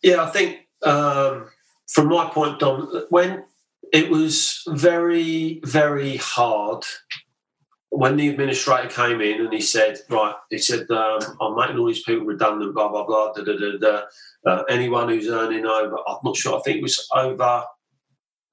Yeah, 0.02 0.22
I 0.22 0.30
think 0.30 0.68
um, 0.82 1.48
from 1.88 2.08
my 2.08 2.30
point, 2.30 2.60
Dom, 2.60 3.04
when 3.10 3.44
it 3.92 4.10
was 4.10 4.62
very, 4.68 5.60
very 5.64 6.16
hard 6.16 6.84
when 7.90 8.16
the 8.16 8.28
administrator 8.28 8.88
came 8.88 9.20
in 9.20 9.40
and 9.40 9.52
he 9.52 9.60
said, 9.60 9.98
right, 10.08 10.34
he 10.48 10.58
said, 10.58 10.88
um, 10.90 11.20
I'm 11.40 11.56
making 11.56 11.78
all 11.78 11.86
these 11.86 12.04
people 12.04 12.24
redundant, 12.24 12.74
blah, 12.74 12.88
blah, 12.88 13.04
blah, 13.04 13.32
da, 13.32 13.42
da, 13.42 13.52
da, 13.56 13.78
da. 13.78 14.02
Uh, 14.46 14.62
anyone 14.68 15.08
who's 15.08 15.28
earning 15.28 15.66
over, 15.66 15.96
I'm 16.06 16.18
not 16.24 16.36
sure, 16.36 16.56
I 16.56 16.62
think 16.62 16.78
it 16.78 16.82
was 16.82 17.06
over, 17.14 17.64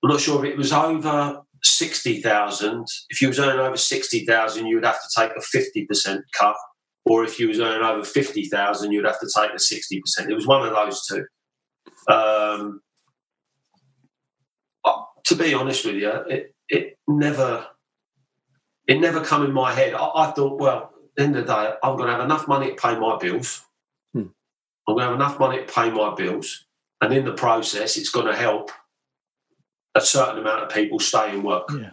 I'm 0.03 0.09
not 0.09 0.19
sure 0.19 0.43
if 0.43 0.51
it 0.51 0.57
was 0.57 0.73
over 0.73 1.41
60,000. 1.63 2.85
If 3.09 3.21
you 3.21 3.27
was 3.27 3.39
earning 3.39 3.59
over 3.59 3.77
60,000, 3.77 4.65
you 4.65 4.75
would 4.75 4.85
have 4.85 4.99
to 5.01 5.21
take 5.21 5.31
a 5.31 5.39
50% 5.39 6.21
cut. 6.33 6.55
Or 7.05 7.23
if 7.23 7.39
you 7.39 7.47
was 7.47 7.59
earning 7.59 7.87
over 7.87 8.03
50,000, 8.03 8.91
you'd 8.91 9.05
have 9.05 9.19
to 9.19 9.29
take 9.33 9.51
a 9.51 9.55
60%. 9.55 10.29
It 10.29 10.33
was 10.33 10.47
one 10.47 10.67
of 10.67 10.73
those 10.73 11.05
two. 11.05 11.25
Um, 12.11 12.81
to 15.25 15.35
be 15.35 15.53
honest 15.53 15.85
with 15.85 15.95
you, 15.95 16.09
it, 16.09 16.55
it 16.69 16.97
never 17.07 17.67
it 18.87 18.99
never 18.99 19.23
come 19.23 19.43
in 19.45 19.51
my 19.51 19.73
head. 19.73 19.93
I, 19.93 20.09
I 20.15 20.31
thought, 20.31 20.59
well, 20.59 20.77
at 20.77 21.15
the 21.15 21.23
end 21.23 21.35
of 21.35 21.45
the 21.45 21.53
day, 21.53 21.73
I'm 21.83 21.97
going 21.97 22.07
to 22.07 22.13
have 22.13 22.23
enough 22.23 22.47
money 22.47 22.69
to 22.69 22.75
pay 22.75 22.97
my 22.97 23.17
bills. 23.17 23.63
Hmm. 24.13 24.27
I'm 24.87 24.95
going 24.95 24.99
to 24.99 25.05
have 25.05 25.15
enough 25.15 25.39
money 25.39 25.57
to 25.57 25.71
pay 25.71 25.89
my 25.89 26.15
bills, 26.15 26.65
and 27.01 27.13
in 27.13 27.25
the 27.25 27.33
process, 27.33 27.97
it's 27.97 28.09
going 28.09 28.27
to 28.27 28.35
help 28.35 28.71
a 29.95 30.01
certain 30.01 30.39
amount 30.39 30.63
of 30.63 30.69
people 30.69 30.99
stay 30.99 31.33
in 31.33 31.43
work. 31.43 31.69
Yeah. 31.71 31.91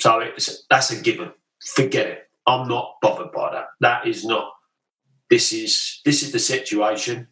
So 0.00 0.20
it's 0.20 0.66
that's 0.68 0.90
a 0.90 1.00
given. 1.00 1.32
Forget 1.64 2.06
it. 2.06 2.30
I'm 2.46 2.68
not 2.68 2.96
bothered 3.00 3.32
by 3.32 3.52
that. 3.52 3.68
That 3.80 4.06
is 4.06 4.24
not. 4.24 4.52
This 5.30 5.52
is 5.52 6.00
this 6.04 6.22
is 6.22 6.32
the 6.32 6.38
situation. 6.38 7.28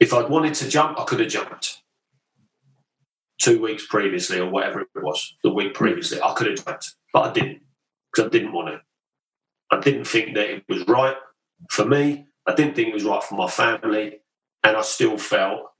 If 0.00 0.12
I'd 0.12 0.28
wanted 0.28 0.54
to 0.54 0.68
jump, 0.68 0.98
I 0.98 1.04
could 1.04 1.20
have 1.20 1.30
jumped. 1.30 1.82
Two 3.40 3.60
weeks 3.62 3.86
previously, 3.86 4.38
or 4.38 4.50
whatever 4.50 4.80
it 4.80 4.88
was, 4.96 5.36
the 5.42 5.52
week 5.52 5.74
previously, 5.74 6.20
I 6.20 6.34
could 6.34 6.46
have 6.46 6.64
jumped, 6.64 6.94
but 7.14 7.30
I 7.30 7.32
didn't 7.32 7.62
because 8.12 8.26
I 8.26 8.30
didn't 8.30 8.52
want 8.52 8.68
to. 8.68 8.82
I 9.70 9.80
didn't 9.80 10.04
think 10.06 10.34
that 10.34 10.50
it 10.50 10.64
was 10.68 10.86
right 10.88 11.16
for 11.70 11.86
me. 11.86 12.26
I 12.46 12.54
didn't 12.54 12.74
think 12.76 12.88
it 12.88 12.94
was 12.94 13.04
right 13.04 13.22
for 13.24 13.36
my 13.36 13.48
family, 13.48 14.20
and 14.64 14.76
I 14.76 14.82
still 14.82 15.16
felt 15.18 15.72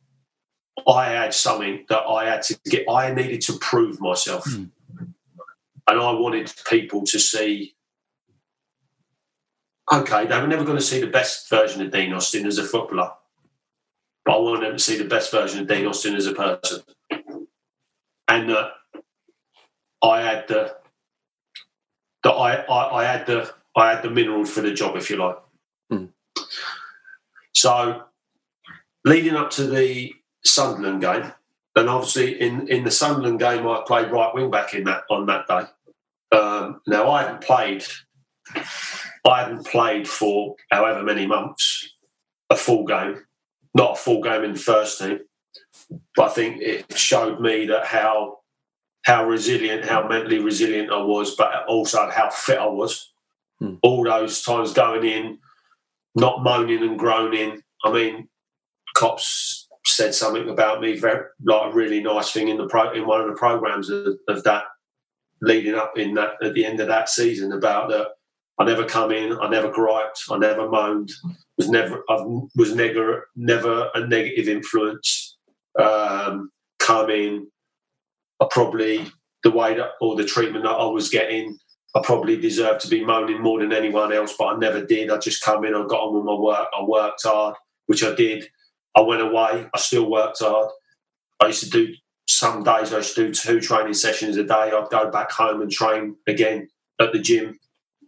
I 0.89 1.07
had 1.07 1.35
something 1.35 1.85
that 1.91 2.01
I 2.01 2.27
had 2.27 2.43
to 2.45 2.59
get. 2.67 2.89
I 2.91 3.13
needed 3.13 3.43
to 3.43 3.55
prove 3.61 4.01
myself, 4.01 4.45
Mm. 4.47 4.71
and 5.89 6.01
I 6.01 6.13
wanted 6.13 6.53
people 6.71 7.05
to 7.07 7.19
see. 7.19 7.77
Okay, 9.93 10.27
they 10.27 10.41
were 10.41 10.47
never 10.47 10.65
going 10.65 10.79
to 10.79 10.83
see 10.85 11.01
the 11.01 11.07
best 11.09 11.51
version 11.51 11.83
of 11.83 11.93
Dean 11.93 12.15
Austin 12.15 12.47
as 12.47 12.59
a 12.59 12.65
footballer, 12.65 13.13
but 14.25 14.37
I 14.37 14.41
wanted 14.41 14.67
them 14.67 14.77
to 14.79 14.83
see 14.83 14.97
the 14.97 15.05
best 15.05 15.31
version 15.31 15.61
of 15.61 15.69
Dean 15.69 15.87
Austin 15.87 16.17
as 16.17 16.27
a 16.27 16.33
person, 16.35 16.83
and 18.29 18.49
that 18.51 18.71
I 20.03 20.23
had 20.23 20.49
the 20.49 20.77
that 22.25 22.33
I, 22.33 22.55
I, 22.63 23.03
I 23.03 23.05
had 23.05 23.27
the 23.27 23.53
I 23.77 23.91
had 23.93 24.03
the 24.03 24.11
minerals 24.11 24.51
for 24.51 24.61
the 24.61 24.73
job, 24.73 24.97
if 24.97 25.11
you 25.11 25.17
like. 25.17 25.37
Mm. 25.93 26.11
So, 27.53 28.03
leading 29.05 29.35
up 29.35 29.51
to 29.51 29.65
the 29.65 30.13
Sunderland 30.45 31.01
game, 31.01 31.33
and 31.77 31.89
obviously 31.89 32.41
in, 32.41 32.69
in 32.69 32.85
the 32.85 32.91
Sunderland 32.91 33.41
game, 33.41 33.67
I 33.67 33.83
played 33.87 34.11
right 34.11 34.35
wing 34.35 34.51
back 34.51 34.75
in 34.75 34.85
that 34.85 35.03
on 35.11 35.27
that 35.27 35.47
day. 35.47 36.37
Um, 36.37 36.81
now 36.87 37.11
I 37.11 37.23
hadn't 37.23 37.43
played, 37.43 37.85
I 39.25 39.43
hadn't 39.43 39.67
played 39.67 40.09
for 40.09 40.57
however 40.71 41.03
many 41.03 41.27
months 41.27 41.93
a 42.51 42.57
full 42.57 42.85
game, 42.85 43.25
not 43.75 43.93
a 43.93 43.97
full 43.97 44.23
game 44.23 44.45
in 44.45 44.53
the 44.53 44.59
first 44.59 44.99
team, 44.99 45.21
but 46.17 46.31
I 46.31 46.33
think 46.33 46.61
it 46.61 46.97
showed 46.97 47.41
me 47.41 47.67
that 47.67 47.87
how 47.87 48.39
how 49.05 49.27
resilient, 49.27 49.85
how 49.85 50.07
mentally 50.09 50.39
resilient 50.39 50.91
I 50.91 51.03
was, 51.03 51.35
but 51.37 51.51
also 51.69 52.11
how 52.11 52.31
fit 52.31 52.59
I 52.59 52.67
was. 52.67 53.13
Hmm. 53.61 53.75
All 53.83 54.05
those 54.05 54.43
times 54.43 54.73
going 54.73 55.05
in, 55.05 55.39
not 56.15 56.43
moaning 56.43 56.83
and 56.83 56.99
groaning. 56.99 57.63
I 57.85 57.93
mean, 57.93 58.29
cops 58.95 59.69
said 59.87 60.15
something 60.15 60.49
about 60.49 60.81
me, 60.81 60.97
very, 60.97 61.27
like 61.45 61.73
a 61.73 61.75
really 61.75 62.03
nice 62.03 62.33
thing 62.33 62.49
in 62.49 62.57
the 62.57 62.67
pro, 62.67 62.93
in 62.93 63.07
one 63.07 63.21
of 63.21 63.27
the 63.27 63.35
programs 63.35 63.91
of, 63.91 64.17
of 64.29 64.43
that 64.45 64.65
leading 65.43 65.75
up 65.75 65.99
in 65.99 66.15
that 66.15 66.31
at 66.43 66.55
the 66.55 66.65
end 66.65 66.81
of 66.81 66.89
that 66.89 67.09
season 67.09 67.53
about 67.53 67.91
that. 67.91 68.09
I 68.59 68.65
never 68.65 68.85
come 68.85 69.11
in, 69.11 69.37
I 69.39 69.49
never 69.49 69.69
griped, 69.71 70.23
I 70.31 70.39
never 70.39 70.69
moaned, 70.71 71.11
was 71.59 71.69
never, 71.69 72.05
I 72.09 72.25
was 72.55 72.75
never, 72.75 73.29
never 73.35 73.91
a 73.95 74.07
negative 74.07 74.49
influence. 74.49 75.37
Um, 75.79 76.51
come 76.79 77.11
in, 77.11 77.49
I 78.41 78.47
probably 78.51 79.07
the 79.43 79.51
way 79.51 79.75
that 79.75 79.91
or 80.01 80.17
the 80.17 80.25
treatment 80.25 80.65
that 80.65 80.71
I 80.71 80.87
was 80.87 81.09
getting, 81.11 81.59
I 81.95 82.01
probably 82.03 82.37
deserved 82.37 82.81
to 82.81 82.89
be 82.89 83.05
moaning 83.05 83.43
more 83.43 83.61
than 83.61 83.73
anyone 83.73 84.13
else, 84.13 84.35
but 84.39 84.47
I 84.47 84.57
never 84.59 84.85
did. 84.85 85.11
I 85.11 85.19
just 85.19 85.43
come 85.43 85.65
in, 85.65 85.75
I 85.75 85.85
got 85.87 86.01
on 86.01 86.15
with 86.15 86.25
my 86.25 86.35
work, 86.35 86.69
I 86.77 86.83
worked 86.83 87.23
hard, 87.25 87.55
which 87.87 88.03
I 88.03 88.15
did. 88.15 88.49
I 88.97 89.03
went 89.03 89.23
away, 89.23 89.69
I 89.73 89.79
still 89.79 90.11
worked 90.11 90.41
hard. 90.41 90.71
I 91.41 91.49
used 91.49 91.65
to 91.65 91.71
do 91.71 91.95
some 92.27 92.63
days 92.63 92.93
I 92.93 92.99
used 92.99 93.15
to 93.17 93.27
do 93.27 93.35
two 93.35 93.61
training 93.61 93.95
sessions 93.95 94.37
a 94.37 94.45
day. 94.45 94.55
I'd 94.55 94.89
go 94.91 95.11
back 95.11 95.31
home 95.31 95.61
and 95.61 95.71
train 95.71 96.17
again 96.27 96.69
at 97.01 97.13
the 97.13 97.19
gym. 97.19 97.59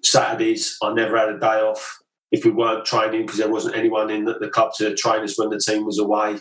Saturdays, 0.02 0.76
I 0.82 0.92
never 0.92 1.18
had 1.18 1.28
a 1.28 1.38
day 1.38 1.60
off. 1.60 1.98
if 2.32 2.44
we 2.44 2.50
weren't 2.50 2.84
training 2.84 3.22
because 3.22 3.38
there 3.38 3.50
wasn't 3.50 3.76
anyone 3.76 4.10
in 4.10 4.24
the, 4.24 4.38
the 4.38 4.48
club 4.48 4.72
to 4.78 4.94
train 4.94 5.22
us 5.22 5.38
when 5.38 5.50
the 5.50 5.58
team 5.58 5.84
was 5.84 5.98
away. 5.98 6.38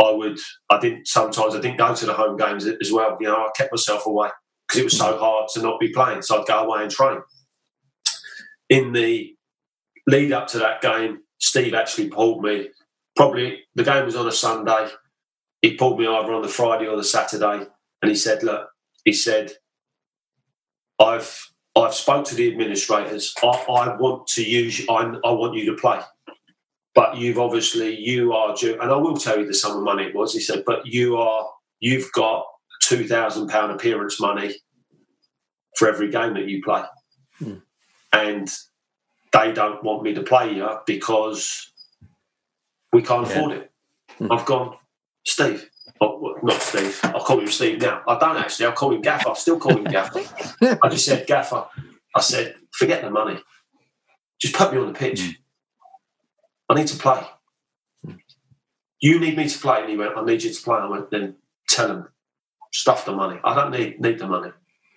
I 0.00 0.10
would, 0.10 0.38
I 0.70 0.78
didn't, 0.78 1.08
sometimes 1.08 1.54
I 1.54 1.60
didn't 1.60 1.78
go 1.78 1.94
to 1.94 2.06
the 2.06 2.14
home 2.14 2.36
games 2.36 2.66
as 2.66 2.92
well. 2.92 3.16
You 3.20 3.28
know, 3.28 3.36
I 3.36 3.50
kept 3.56 3.72
myself 3.72 4.06
away 4.06 4.28
because 4.66 4.80
it 4.80 4.84
was 4.84 4.96
so 4.96 5.12
mm. 5.12 5.18
hard 5.18 5.48
to 5.54 5.62
not 5.62 5.80
be 5.80 5.92
playing. 5.92 6.22
So 6.22 6.40
I'd 6.40 6.46
go 6.46 6.64
away 6.64 6.82
and 6.82 6.90
train. 6.90 7.20
In 8.68 8.92
the 8.92 9.34
lead 10.06 10.32
up 10.32 10.46
to 10.48 10.58
that 10.58 10.80
game, 10.80 11.20
Steve 11.38 11.74
actually 11.74 12.10
pulled 12.10 12.42
me. 12.42 12.68
Probably 13.16 13.60
the 13.74 13.84
game 13.84 14.04
was 14.04 14.16
on 14.16 14.28
a 14.28 14.32
Sunday. 14.32 14.88
He 15.62 15.74
pulled 15.74 15.98
me 15.98 16.06
either 16.06 16.32
on 16.32 16.42
the 16.42 16.48
Friday 16.48 16.86
or 16.86 16.96
the 16.96 17.04
Saturday, 17.04 17.66
and 18.02 18.08
he 18.08 18.14
said, 18.14 18.42
"Look," 18.42 18.68
he 19.04 19.12
said, 19.12 19.52
"I've 21.00 21.50
I've 21.74 21.94
spoke 21.94 22.26
to 22.26 22.34
the 22.34 22.48
administrators. 22.48 23.34
I, 23.42 23.46
I 23.46 23.96
want 23.96 24.28
to 24.28 24.44
use. 24.44 24.84
I, 24.88 25.14
I 25.24 25.30
want 25.32 25.56
you 25.56 25.66
to 25.72 25.80
play." 25.80 26.00
But 26.98 27.16
you've 27.16 27.38
obviously 27.38 27.94
you 27.96 28.32
are 28.32 28.56
due, 28.56 28.76
and 28.80 28.90
I 28.90 28.96
will 28.96 29.16
tell 29.16 29.38
you 29.38 29.46
the 29.46 29.54
sum 29.54 29.76
of 29.76 29.84
money 29.84 30.02
it 30.06 30.16
was. 30.16 30.32
He 30.34 30.40
said, 30.40 30.64
but 30.66 30.84
you 30.84 31.16
are 31.16 31.48
you've 31.78 32.10
got 32.12 32.44
two 32.82 33.06
thousand 33.06 33.46
pound 33.48 33.70
appearance 33.70 34.20
money 34.20 34.56
for 35.76 35.88
every 35.88 36.10
game 36.10 36.34
that 36.34 36.48
you 36.48 36.60
play, 36.60 36.82
Hmm. 37.38 37.58
and 38.12 38.48
they 39.32 39.52
don't 39.52 39.84
want 39.84 40.02
me 40.02 40.12
to 40.14 40.22
play 40.24 40.54
you 40.54 40.68
because 40.86 41.70
we 42.92 43.00
can't 43.02 43.28
Yeah. 43.28 43.32
afford 43.32 43.52
it. 43.58 43.70
Hmm. 44.18 44.32
I've 44.32 44.44
gone, 44.44 44.76
Steve. 45.24 45.70
Oh, 46.00 46.36
not 46.42 46.60
Steve. 46.60 46.98
I'll 47.04 47.20
call 47.28 47.38
him 47.38 47.46
Steve 47.48 47.80
now. 47.80 48.02
I 48.08 48.18
don't 48.18 48.38
actually. 48.38 48.66
I'll 48.66 48.72
call 48.72 48.92
him 48.92 49.02
Gaffer. 49.02 49.30
I 49.30 49.34
still 49.34 49.60
call 49.60 49.76
him 49.76 49.84
Gaffer. 49.84 50.22
I 50.82 50.88
just 50.88 51.04
said, 51.04 51.26
Gaffer. 51.28 51.64
I 52.14 52.20
said, 52.20 52.56
forget 52.72 53.02
the 53.02 53.10
money. 53.10 53.38
Just 54.40 54.54
put 54.54 54.72
me 54.72 54.78
on 54.78 54.92
the 54.92 54.98
pitch. 54.98 55.38
I 56.68 56.74
need 56.74 56.88
to 56.88 56.96
play. 56.96 57.22
You 59.00 59.20
need 59.20 59.36
me 59.36 59.48
to 59.48 59.58
play. 59.58 59.80
And 59.80 59.90
he 59.90 59.96
went, 59.96 60.16
I 60.16 60.24
need 60.24 60.42
you 60.42 60.52
to 60.52 60.62
play. 60.62 60.78
I 60.78 60.86
went, 60.86 61.10
then 61.10 61.36
tell 61.68 61.88
him, 61.88 62.08
stuff 62.72 63.04
the 63.04 63.12
money. 63.12 63.40
I 63.44 63.54
don't 63.54 63.70
need 63.70 64.00
need 64.00 64.18
the 64.18 64.26
money. 64.26 64.50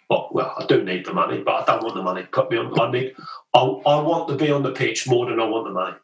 Well, 0.10 0.30
well, 0.34 0.54
I 0.58 0.66
do 0.66 0.84
need 0.84 1.06
the 1.06 1.14
money, 1.14 1.42
but 1.42 1.54
I 1.54 1.66
don't 1.66 1.84
want 1.84 1.96
the 1.96 2.02
money. 2.02 2.24
Put 2.24 2.52
me 2.52 2.58
on. 2.58 2.78
I 2.80 2.92
need. 2.92 3.14
I, 3.54 3.60
I 3.60 4.02
want 4.02 4.28
to 4.30 4.36
be 4.36 4.52
on 4.52 4.64
the 4.64 4.72
pitch 4.72 5.08
more 5.08 5.26
than 5.30 5.40
I 5.40 5.46
want 5.46 5.68
the 5.68 5.74
money. 5.74 5.96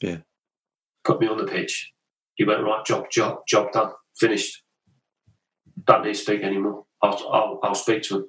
Yeah. 0.00 0.16
Put 1.04 1.20
me 1.20 1.28
on 1.28 1.38
the 1.38 1.46
pitch. 1.46 1.92
He 2.34 2.44
went 2.44 2.62
right. 2.62 2.84
Job, 2.84 3.10
job, 3.10 3.46
job 3.46 3.72
done. 3.72 3.92
Finished. 4.16 4.62
Don't 5.84 6.04
need 6.04 6.14
to 6.14 6.18
speak 6.18 6.42
anymore. 6.42 6.86
I'll, 7.02 7.28
I'll, 7.32 7.60
I'll 7.62 7.74
speak 7.74 8.02
to 8.04 8.16
him. 8.16 8.24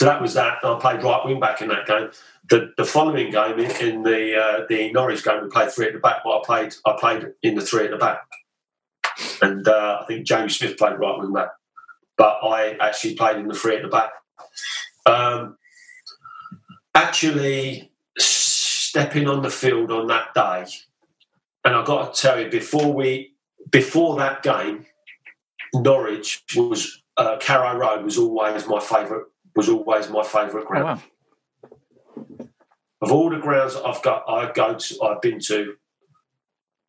So 0.00 0.06
that 0.06 0.22
was 0.22 0.32
that. 0.32 0.64
I 0.64 0.78
played 0.80 1.02
right 1.02 1.26
wing 1.26 1.40
back 1.40 1.60
in 1.60 1.68
that 1.68 1.86
game. 1.86 2.08
The 2.48 2.72
the 2.78 2.86
following 2.86 3.30
game 3.30 3.58
in, 3.58 3.70
in 3.86 4.02
the 4.02 4.34
uh, 4.34 4.64
the 4.66 4.90
Norwich 4.92 5.22
game, 5.22 5.42
we 5.42 5.50
played 5.50 5.70
three 5.70 5.88
at 5.88 5.92
the 5.92 5.98
back. 5.98 6.22
But 6.24 6.38
I 6.38 6.42
played 6.42 6.74
I 6.86 6.96
played 6.98 7.34
in 7.42 7.54
the 7.54 7.60
three 7.60 7.84
at 7.84 7.90
the 7.90 7.98
back, 7.98 8.22
and 9.42 9.68
uh, 9.68 9.98
I 10.00 10.06
think 10.06 10.24
Jamie 10.24 10.48
Smith 10.48 10.78
played 10.78 10.98
right 10.98 11.18
wing 11.18 11.34
back, 11.34 11.50
but 12.16 12.38
I 12.42 12.78
actually 12.80 13.14
played 13.14 13.36
in 13.36 13.48
the 13.48 13.52
three 13.52 13.76
at 13.76 13.82
the 13.82 13.88
back. 13.88 14.08
Um, 15.04 15.58
actually, 16.94 17.92
stepping 18.18 19.28
on 19.28 19.42
the 19.42 19.50
field 19.50 19.90
on 19.90 20.06
that 20.06 20.32
day, 20.32 20.64
and 21.66 21.74
I've 21.74 21.84
got 21.84 22.14
to 22.14 22.22
tell 22.22 22.40
you 22.40 22.48
before 22.48 22.90
we 22.90 23.34
before 23.70 24.16
that 24.16 24.42
game, 24.42 24.86
Norwich 25.74 26.42
was 26.56 27.02
uh, 27.18 27.36
Carrow 27.36 27.76
Road 27.76 28.02
was 28.02 28.16
always 28.16 28.66
my 28.66 28.80
favourite 28.80 29.26
was 29.56 29.68
always 29.68 30.08
my 30.08 30.22
favourite 30.22 30.64
Oh, 30.64 30.68
ground 30.68 31.02
wow. 32.38 32.46
of 33.02 33.12
all 33.12 33.30
the 33.30 33.38
grounds 33.38 33.76
I've 33.76 34.02
got, 34.02 34.24
I 34.28 34.50
go 34.52 34.74
to, 34.74 35.02
I've 35.02 35.20
been 35.20 35.40
to. 35.46 35.74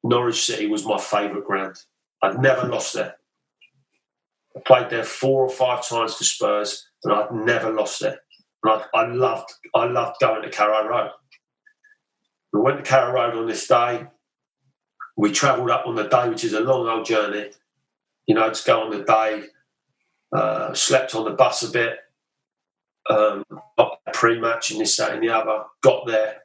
Norwich 0.03 0.43
City 0.45 0.67
was 0.67 0.85
my 0.85 0.97
favourite 0.97 1.45
ground. 1.45 1.75
I'd 2.23 2.39
never 2.39 2.67
lost 2.67 2.93
there. 2.93 3.15
I 4.55 4.59
played 4.65 4.89
there 4.89 5.03
four 5.03 5.43
or 5.43 5.49
five 5.49 5.87
times 5.87 6.15
for 6.15 6.23
Spurs, 6.23 6.87
and 7.03 7.13
I'd 7.13 7.31
never 7.31 7.71
lost 7.71 7.99
there. 8.01 8.19
And 8.63 8.81
I, 8.93 8.99
I 8.99 9.05
loved, 9.07 9.51
I 9.75 9.85
loved 9.85 10.17
going 10.19 10.41
to 10.41 10.49
Carrow 10.49 10.87
Road. 10.87 11.11
We 12.51 12.59
went 12.61 12.77
to 12.77 12.83
Carrow 12.83 13.13
Road 13.13 13.35
on 13.37 13.47
this 13.47 13.67
day. 13.67 14.07
We 15.17 15.31
travelled 15.31 15.69
up 15.69 15.85
on 15.87 15.95
the 15.95 16.03
day, 16.07 16.27
which 16.29 16.43
is 16.43 16.53
a 16.53 16.59
long 16.59 16.87
old 16.87 17.05
journey. 17.05 17.51
You 18.27 18.35
know, 18.35 18.49
to 18.51 18.63
go 18.65 18.81
on 18.81 18.91
the 18.91 19.03
day. 19.03 19.43
Uh, 20.35 20.73
slept 20.73 21.13
on 21.13 21.25
the 21.25 21.31
bus 21.31 21.61
a 21.63 21.69
bit 21.69 21.97
um, 23.11 23.43
pre-match 24.13 24.71
and 24.71 24.81
this, 24.81 24.97
that, 24.97 25.13
and 25.13 25.23
the 25.23 25.29
other. 25.29 25.63
Got 25.81 26.07
there 26.07 26.37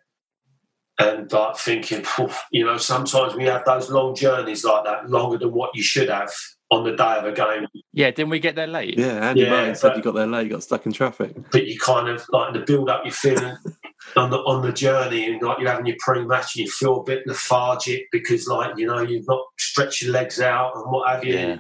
and 0.98 1.30
like 1.30 1.56
thinking, 1.58 2.04
you 2.50 2.64
know, 2.64 2.78
sometimes 2.78 3.34
we 3.34 3.44
have 3.44 3.64
those 3.64 3.90
long 3.90 4.14
journeys 4.14 4.64
like 4.64 4.84
that, 4.84 5.08
longer 5.10 5.38
than 5.38 5.52
what 5.52 5.70
you 5.74 5.82
should 5.82 6.08
have 6.08 6.32
on 6.70 6.84
the 6.84 6.96
day 6.96 7.16
of 7.18 7.24
a 7.24 7.32
game. 7.32 7.66
Yeah, 7.92 8.10
didn't 8.10 8.30
we 8.30 8.38
get 8.40 8.56
there 8.56 8.66
late? 8.66 8.98
Yeah, 8.98 9.28
Andy 9.28 9.42
Yeah, 9.42 9.50
Martin 9.50 9.74
said 9.74 9.88
but- 9.90 9.96
you 9.98 10.02
got 10.02 10.14
there 10.14 10.26
late, 10.26 10.44
you 10.44 10.50
got 10.50 10.62
stuck 10.62 10.86
in 10.86 10.92
traffic. 10.92 11.36
But 11.52 11.66
you 11.66 11.78
kind 11.78 12.08
of 12.08 12.24
like 12.30 12.54
in 12.54 12.60
the 12.60 12.66
build-up, 12.66 13.02
you're 13.04 13.12
feeling 13.12 13.56
on 14.16 14.30
the 14.30 14.38
on 14.38 14.62
the 14.62 14.72
journey, 14.72 15.30
and 15.30 15.42
like 15.42 15.58
you're 15.58 15.70
having 15.70 15.86
your 15.86 15.96
pre-match, 16.00 16.56
and 16.56 16.64
you 16.64 16.70
feel 16.70 17.00
a 17.00 17.04
bit 17.04 17.26
lethargic 17.26 18.06
because, 18.10 18.46
like, 18.48 18.76
you 18.78 18.86
know, 18.86 19.00
you've 19.02 19.28
not 19.28 19.42
stretched 19.58 20.02
your 20.02 20.12
legs 20.12 20.40
out 20.40 20.72
and 20.76 20.84
what 20.90 21.08
have 21.10 21.24
you. 21.24 21.34
Yeah. 21.34 21.58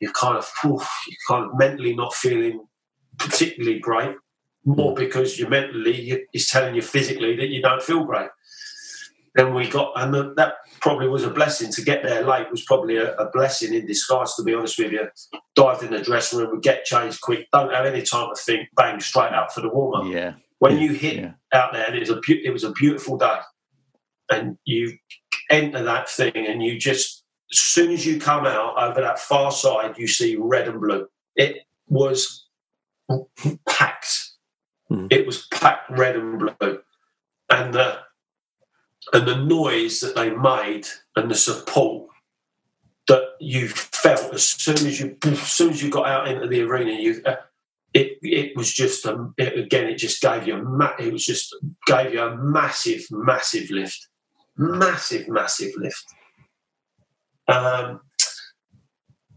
You're 0.00 0.12
kind 0.12 0.36
of, 0.36 0.44
phew, 0.44 0.72
you're 1.08 1.18
kind 1.28 1.44
of 1.46 1.58
mentally 1.58 1.94
not 1.94 2.12
feeling 2.14 2.66
particularly 3.18 3.78
great. 3.78 4.16
More 4.64 4.92
mm. 4.92 4.96
because 4.96 5.38
you're 5.38 5.48
mentally 5.48 6.26
is 6.32 6.48
telling 6.48 6.74
you 6.74 6.82
physically 6.82 7.36
that 7.36 7.48
you 7.48 7.60
don't 7.60 7.82
feel 7.82 8.04
great. 8.04 8.28
Then 9.34 9.52
we 9.52 9.68
got, 9.68 9.92
and 9.96 10.14
that 10.36 10.54
probably 10.80 11.08
was 11.08 11.24
a 11.24 11.30
blessing 11.30 11.72
to 11.72 11.82
get 11.82 12.04
there 12.04 12.24
late. 12.24 12.50
Was 12.50 12.64
probably 12.64 12.96
a, 12.96 13.14
a 13.16 13.30
blessing 13.30 13.74
in 13.74 13.84
disguise, 13.84 14.34
to 14.36 14.44
be 14.44 14.54
honest 14.54 14.78
with 14.78 14.92
you. 14.92 15.08
Dived 15.56 15.82
in 15.82 15.90
the 15.90 16.00
dressing 16.00 16.38
room, 16.38 16.52
we 16.52 16.60
get 16.60 16.84
changed 16.84 17.20
quick. 17.20 17.48
Don't 17.52 17.72
have 17.72 17.84
any 17.84 18.02
time 18.02 18.28
to 18.32 18.40
think. 18.40 18.68
Bang, 18.76 19.00
straight 19.00 19.32
out 19.32 19.52
for 19.52 19.60
the 19.60 19.68
warm 19.68 19.94
up. 19.94 20.12
Yeah. 20.12 20.34
When 20.60 20.78
you 20.78 20.92
hit 20.92 21.16
Yeah. 21.16 21.32
out 21.52 21.72
there, 21.72 21.84
and 21.84 21.96
it 21.96 22.00
was 22.00 22.10
a 22.10 22.14
beau- 22.14 22.42
it 22.44 22.50
was 22.50 22.62
a 22.62 22.70
beautiful 22.70 23.18
day, 23.18 23.38
and 24.30 24.56
you 24.64 24.96
enter 25.50 25.82
that 25.82 26.08
thing, 26.08 26.32
and 26.36 26.62
you 26.62 26.78
just 26.78 27.24
as 27.52 27.58
soon 27.58 27.90
as 27.90 28.06
you 28.06 28.20
come 28.20 28.46
out 28.46 28.74
over 28.80 29.00
that 29.00 29.18
far 29.18 29.50
side, 29.50 29.98
you 29.98 30.06
see 30.06 30.36
red 30.36 30.68
and 30.68 30.80
blue. 30.80 31.08
It 31.34 31.58
was 31.88 32.43
packed. 33.66 34.30
Hmm. 34.88 35.06
It 35.10 35.26
was 35.26 35.46
packed 35.46 35.90
red 35.90 36.16
and 36.16 36.38
blue, 36.38 36.80
and 37.50 37.74
the 37.74 37.98
and 39.12 39.26
the 39.26 39.36
noise 39.36 40.00
that 40.00 40.14
they 40.14 40.30
made 40.30 40.86
and 41.16 41.30
the 41.30 41.34
support 41.34 42.08
that 43.06 43.22
you 43.38 43.68
felt 43.68 44.32
as 44.32 44.44
soon 44.44 44.86
as 44.86 45.00
you 45.00 45.16
as 45.24 45.40
soon 45.40 45.70
as 45.70 45.82
you 45.82 45.90
got 45.90 46.06
out 46.06 46.28
into 46.28 46.46
the 46.46 46.62
arena, 46.62 46.92
you. 46.92 47.22
Uh, 47.24 47.36
it, 47.92 48.18
it 48.22 48.56
was 48.56 48.72
just 48.72 49.06
a, 49.06 49.28
it, 49.38 49.56
again. 49.56 49.86
It 49.86 49.98
just 49.98 50.20
gave 50.20 50.48
you 50.48 50.56
a 50.56 50.62
ma- 50.62 50.96
it 50.98 51.12
was 51.12 51.24
just 51.24 51.54
gave 51.86 52.12
you 52.12 52.22
a 52.22 52.36
massive, 52.36 53.06
massive 53.12 53.70
lift, 53.70 54.08
massive, 54.56 55.28
massive 55.28 55.70
lift. 55.76 56.04
Um, 57.46 58.00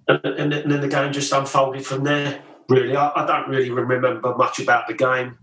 and, 0.08 0.26
and, 0.26 0.54
and 0.54 0.72
then 0.72 0.82
the 0.82 0.88
game 0.88 1.14
just 1.14 1.32
unfolded 1.32 1.86
from 1.86 2.04
there. 2.04 2.42
Really, 2.70 2.96
I, 2.96 3.12
I 3.16 3.26
don't 3.26 3.50
really 3.50 3.72
remember 3.72 4.20
much 4.36 4.60
about 4.60 4.88
the 4.88 4.94
game. 4.94 5.38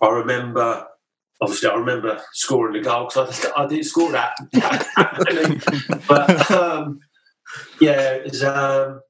I 0.00 0.08
remember, 0.08 0.86
obviously, 1.40 1.68
I 1.68 1.74
remember 1.74 2.20
scoring 2.32 2.74
the 2.74 2.80
goal 2.80 3.06
because 3.06 3.46
I, 3.46 3.64
I 3.64 3.66
didn't 3.66 3.84
score 3.84 4.12
that. 4.12 4.36
but 6.08 6.50
um, 6.50 7.00
yeah, 7.80 8.12
it 8.12 8.24
was, 8.24 8.44
um, 8.44 9.00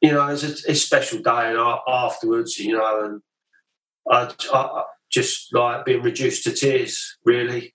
you 0.00 0.12
know, 0.12 0.26
it 0.26 0.32
was 0.32 0.44
a, 0.44 0.48
it's 0.48 0.64
a 0.66 0.74
special 0.74 1.20
day, 1.20 1.50
and 1.50 1.58
I, 1.58 1.78
afterwards, 1.86 2.58
you 2.58 2.72
know, 2.72 3.04
and 3.04 3.22
I 4.10 4.32
I 4.52 4.84
just 5.10 5.54
like 5.54 5.84
being 5.84 6.02
reduced 6.02 6.44
to 6.44 6.52
tears. 6.52 7.16
Really, 7.24 7.74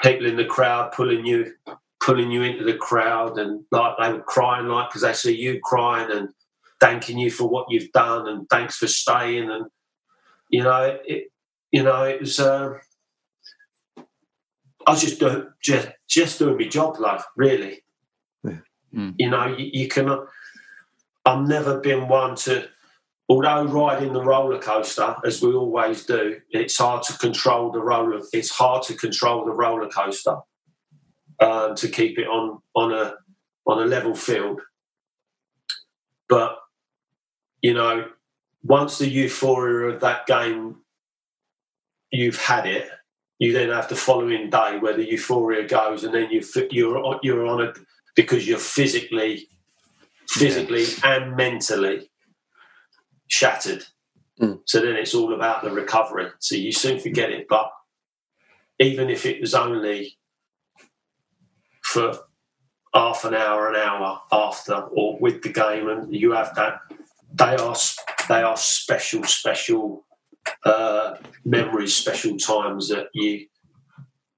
people 0.00 0.26
in 0.26 0.36
the 0.36 0.44
crowd 0.44 0.92
pulling 0.92 1.26
you 1.26 1.52
pulling 2.00 2.30
you 2.30 2.42
into 2.42 2.64
the 2.64 2.76
crowd 2.76 3.38
and 3.38 3.64
like 3.70 3.96
they 3.98 4.12
were 4.12 4.22
crying 4.22 4.66
like 4.66 4.88
because 4.88 5.02
they 5.02 5.12
see 5.12 5.36
you 5.36 5.60
crying 5.62 6.10
and 6.10 6.28
thanking 6.80 7.18
you 7.18 7.30
for 7.30 7.48
what 7.48 7.66
you've 7.68 7.90
done 7.92 8.28
and 8.28 8.48
thanks 8.48 8.76
for 8.76 8.86
staying 8.86 9.50
and 9.50 9.66
you 10.48 10.62
know 10.62 10.98
it 11.06 11.32
you 11.70 11.82
know 11.82 12.04
it 12.04 12.20
was 12.20 12.38
uh, 12.40 12.74
I 14.86 14.90
was 14.90 15.00
just 15.00 15.20
doing 15.20 15.46
just 15.62 15.88
just 16.08 16.38
doing 16.38 16.56
my 16.56 16.68
job 16.68 16.98
love 16.98 17.24
really 17.36 17.82
Yeah. 18.44 18.58
Mm. 18.94 19.14
you 19.18 19.30
know 19.30 19.46
you, 19.46 19.70
you 19.72 19.88
can 19.88 20.08
I've 21.24 21.46
never 21.46 21.80
been 21.80 22.08
one 22.08 22.36
to 22.36 22.68
although 23.28 23.64
riding 23.64 24.14
the 24.14 24.22
roller 24.22 24.58
coaster 24.58 25.16
as 25.24 25.42
we 25.42 25.52
always 25.52 26.06
do 26.06 26.40
it's 26.50 26.78
hard 26.78 27.02
to 27.04 27.18
control 27.18 27.70
the 27.70 27.82
roller 27.82 28.20
it's 28.32 28.50
hard 28.50 28.82
to 28.84 28.94
control 28.94 29.44
the 29.44 29.52
roller 29.52 29.88
coaster 29.88 30.36
um, 31.40 31.74
to 31.76 31.88
keep 31.88 32.18
it 32.18 32.26
on 32.26 32.58
on 32.74 32.92
a 32.92 33.14
on 33.66 33.82
a 33.82 33.86
level 33.86 34.14
field. 34.14 34.60
But 36.28 36.58
you 37.62 37.74
know, 37.74 38.08
once 38.62 38.98
the 38.98 39.08
euphoria 39.08 39.88
of 39.94 40.00
that 40.00 40.26
game, 40.26 40.76
you've 42.10 42.40
had 42.40 42.66
it. 42.66 42.88
you 43.38 43.52
then 43.52 43.70
have 43.70 43.88
the 43.88 43.96
following 43.96 44.50
day 44.50 44.78
where 44.78 44.96
the 44.96 45.08
euphoria 45.08 45.66
goes, 45.66 46.04
and 46.04 46.12
then 46.12 46.30
you 46.30 46.42
you're 46.70 47.20
you're 47.22 47.46
on 47.46 47.62
it 47.62 47.78
because 48.16 48.48
you're 48.48 48.58
physically, 48.58 49.48
physically 50.28 50.84
and 51.04 51.36
mentally 51.36 52.10
shattered. 53.28 53.84
Mm. 54.40 54.60
So 54.66 54.80
then 54.80 54.96
it's 54.96 55.14
all 55.14 55.34
about 55.34 55.62
the 55.62 55.70
recovery. 55.70 56.28
So 56.40 56.56
you 56.56 56.72
soon 56.72 56.98
forget 56.98 57.30
it, 57.30 57.46
but 57.48 57.70
even 58.80 59.08
if 59.08 59.24
it 59.24 59.40
was 59.40 59.54
only 59.54 60.18
for 61.82 62.18
half 62.92 63.24
an 63.24 63.34
hour, 63.34 63.72
an 63.72 63.76
hour 63.76 64.20
after, 64.32 64.74
or 64.74 65.18
with 65.20 65.42
the 65.42 65.52
game, 65.52 65.88
and 65.88 66.14
you 66.14 66.32
have 66.32 66.54
that. 66.56 66.80
They 67.38 67.56
are 67.56 67.76
they 68.28 68.42
are 68.42 68.56
special, 68.56 69.24
special 69.24 70.04
uh, 70.64 71.16
memories, 71.44 71.94
special 71.94 72.36
times 72.36 72.88
that 72.88 73.08
you 73.14 73.46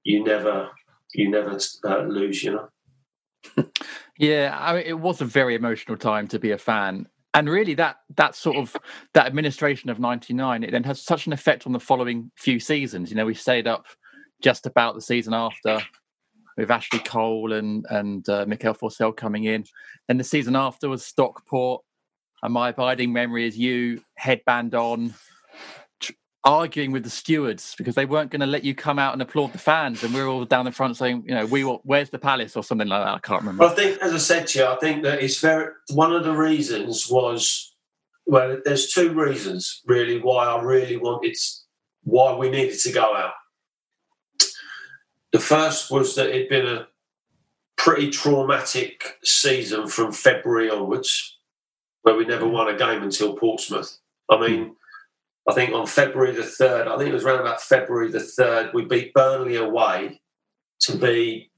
you 0.03 0.23
never 0.23 0.69
you 1.13 1.29
never 1.29 1.59
uh, 1.83 2.03
lose. 2.03 2.43
You 2.43 2.51
know. 2.51 3.65
Yeah, 4.17 4.55
I 4.59 4.75
mean, 4.75 4.83
it 4.85 4.99
was 4.99 5.19
a 5.21 5.25
very 5.25 5.55
emotional 5.55 5.97
time 5.97 6.27
to 6.27 6.37
be 6.37 6.51
a 6.51 6.57
fan, 6.59 7.07
and 7.33 7.49
really 7.49 7.73
that 7.73 7.95
that 8.17 8.35
sort 8.35 8.55
of 8.55 8.75
that 9.15 9.25
administration 9.25 9.89
of 9.89 9.99
'99 9.99 10.63
it 10.63 10.69
then 10.69 10.83
has 10.83 11.01
such 11.01 11.25
an 11.25 11.33
effect 11.33 11.65
on 11.65 11.73
the 11.73 11.79
following 11.79 12.29
few 12.37 12.59
seasons. 12.59 13.09
You 13.09 13.15
know, 13.15 13.25
we 13.25 13.33
stayed 13.33 13.65
up 13.65 13.87
just 14.43 14.67
about 14.67 14.93
the 14.93 15.01
season 15.01 15.33
after 15.33 15.79
with 16.55 16.69
Ashley 16.69 16.99
Cole 16.99 17.53
and 17.53 17.83
and 17.89 18.29
uh, 18.29 18.45
Mikael 18.47 18.75
Forssell 18.75 19.17
coming 19.17 19.45
in. 19.45 19.63
Then 20.07 20.17
the 20.17 20.23
season 20.23 20.55
after 20.55 20.87
was 20.87 21.03
Stockport, 21.03 21.83
and 22.43 22.53
my 22.53 22.69
abiding 22.69 23.13
memory 23.13 23.47
is 23.47 23.57
you 23.57 24.03
headband 24.15 24.75
on, 24.75 25.13
arguing 26.43 26.91
with 26.91 27.03
the 27.03 27.09
stewards 27.09 27.75
because 27.77 27.93
they 27.93 28.05
weren't 28.05 28.31
going 28.31 28.39
to 28.39 28.47
let 28.47 28.63
you 28.63 28.73
come 28.73 28.97
out 28.97 29.13
and 29.13 29.21
applaud 29.21 29.53
the 29.53 29.59
fans, 29.59 30.03
and 30.03 30.11
we 30.11 30.21
were 30.21 30.27
all 30.27 30.43
down 30.43 30.65
the 30.65 30.71
front 30.71 30.97
saying, 30.97 31.23
you 31.27 31.35
know, 31.35 31.45
we 31.45 31.63
want, 31.63 31.79
where's 31.83 32.09
the 32.09 32.17
palace 32.17 32.55
or 32.55 32.63
something 32.63 32.87
like 32.87 33.03
that. 33.05 33.13
I 33.13 33.19
can't 33.19 33.41
remember. 33.41 33.63
I 33.63 33.69
think, 33.69 34.01
as 34.01 34.11
I 34.11 34.17
said 34.17 34.47
to 34.47 34.59
you, 34.59 34.65
I 34.65 34.75
think 34.77 35.03
that 35.03 35.21
it's 35.21 35.39
very. 35.39 35.71
One 35.91 36.11
of 36.11 36.23
the 36.23 36.35
reasons 36.35 37.07
was, 37.11 37.75
well, 38.25 38.59
there's 38.65 38.91
two 38.91 39.13
reasons 39.13 39.81
really 39.85 40.19
why 40.19 40.45
I 40.45 40.61
really 40.63 40.97
wanted, 40.97 41.37
why 42.03 42.35
we 42.35 42.49
needed 42.49 42.79
to 42.79 42.91
go 42.91 43.15
out. 43.15 43.33
The 45.31 45.39
first 45.39 45.91
was 45.91 46.15
that 46.15 46.29
it'd 46.29 46.49
been 46.49 46.65
a 46.65 46.87
pretty 47.77 48.09
traumatic 48.09 49.19
season 49.23 49.87
from 49.87 50.11
February 50.11 50.71
onwards, 50.71 51.37
where 52.03 52.15
we 52.15 52.25
never 52.25 52.47
won 52.47 52.73
a 52.73 52.77
game 52.77 53.03
until 53.03 53.35
Portsmouth. 53.35 53.97
I 54.29 54.39
mean, 54.39 54.75
I 55.47 55.53
think 55.53 55.73
on 55.73 55.87
February 55.87 56.33
the 56.33 56.43
3rd, 56.43 56.87
I 56.87 56.97
think 56.97 57.09
it 57.09 57.13
was 57.13 57.23
around 57.23 57.41
about 57.41 57.61
February 57.61 58.11
the 58.11 58.19
3rd, 58.19 58.73
we 58.73 58.85
beat 58.85 59.13
Burnley 59.13 59.55
away 59.55 60.21
to 60.81 60.97
be, 60.97 61.51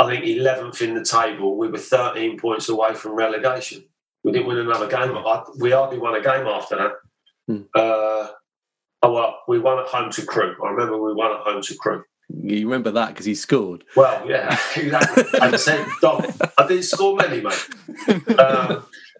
I 0.00 0.06
think, 0.06 0.24
11th 0.24 0.82
in 0.82 0.94
the 0.94 1.04
table. 1.04 1.56
We 1.56 1.68
were 1.68 1.78
13 1.78 2.38
points 2.38 2.68
away 2.68 2.94
from 2.94 3.12
relegation. 3.12 3.84
We 4.24 4.32
didn't 4.32 4.46
win 4.46 4.58
another 4.58 4.88
game. 4.88 5.16
I, 5.16 5.42
we 5.58 5.72
hardly 5.72 5.98
won 5.98 6.14
a 6.14 6.22
game 6.22 6.46
after 6.46 6.76
that. 6.76 6.92
Hmm. 7.48 7.62
Uh, 7.74 8.28
oh, 9.02 9.12
well, 9.12 9.38
we 9.48 9.58
won 9.58 9.78
at 9.78 9.86
home 9.86 10.10
to 10.12 10.24
Crewe. 10.24 10.56
I 10.64 10.70
remember 10.70 11.00
we 11.00 11.14
won 11.14 11.32
at 11.32 11.40
home 11.40 11.62
to 11.62 11.74
Crewe. 11.76 12.04
You 12.40 12.66
remember 12.66 12.90
that 12.92 13.08
because 13.08 13.26
he 13.26 13.34
scored. 13.34 13.84
Well, 13.94 14.28
yeah, 14.28 14.56
exactly. 14.76 15.40
I 15.40 15.56
said, 15.56 15.86
Dom, 16.00 16.24
I 16.56 16.66
didn't 16.66 16.84
score 16.84 17.16
many, 17.16 17.40
mate. 17.40 18.38
Um, 18.38 18.84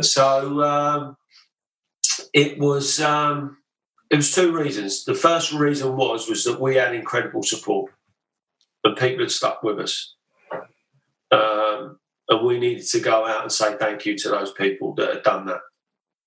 so 0.00 0.62
um, 0.62 1.16
it 2.32 2.58
was 2.58 3.00
um, 3.00 3.58
it 4.10 4.16
was 4.16 4.34
two 4.34 4.56
reasons. 4.56 5.04
The 5.04 5.14
first 5.14 5.52
reason 5.52 5.96
was 5.96 6.28
was 6.28 6.44
that 6.44 6.60
we 6.60 6.76
had 6.76 6.94
incredible 6.94 7.42
support, 7.42 7.92
and 8.84 8.96
people 8.96 9.20
had 9.20 9.30
stuck 9.30 9.62
with 9.62 9.80
us, 9.80 10.14
um, 11.30 11.98
and 12.28 12.46
we 12.46 12.58
needed 12.58 12.86
to 12.88 13.00
go 13.00 13.26
out 13.26 13.42
and 13.42 13.52
say 13.52 13.76
thank 13.76 14.06
you 14.06 14.16
to 14.18 14.28
those 14.28 14.52
people 14.52 14.94
that 14.94 15.14
had 15.14 15.22
done 15.22 15.46
that. 15.46 15.60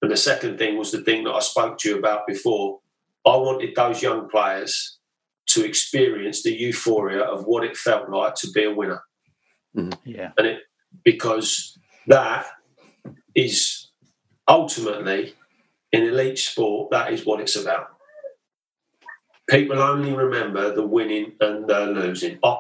And 0.02 0.12
the 0.12 0.18
second 0.18 0.58
thing 0.58 0.78
was 0.78 0.92
the 0.92 1.02
thing 1.02 1.26
that 1.26 1.34
I 1.34 1.40
spoke 1.40 1.78
to 1.80 1.90
you 1.90 1.98
about 1.98 2.28
before. 2.28 2.80
I 3.26 3.36
wanted 3.36 3.76
those 3.76 4.02
young 4.02 4.30
players 4.30 4.98
to 5.48 5.66
experience 5.66 6.42
the 6.42 6.54
euphoria 6.54 7.22
of 7.22 7.46
what 7.46 7.66
it 7.66 7.76
felt 7.76 8.10
like 8.10 8.36
to 8.36 8.52
be 8.52 8.64
a 8.64 8.74
winner. 8.74 9.02
Yeah. 10.06 10.32
And 10.38 10.48
it 10.48 10.60
because 11.04 11.78
that 12.08 12.48
is 13.36 13.90
ultimately 14.48 15.36
in 15.92 16.04
elite 16.04 16.40
sport, 16.40 16.92
that 16.92 17.12
is 17.14 17.26
what 17.26 17.40
it's 17.42 17.56
about. 17.56 17.90
People 19.50 19.80
only 19.82 20.14
remember 20.14 20.74
the 20.74 20.86
winning 20.86 21.34
and 21.40 21.68
the 21.68 21.88
losing. 21.88 22.38
I, 22.44 22.58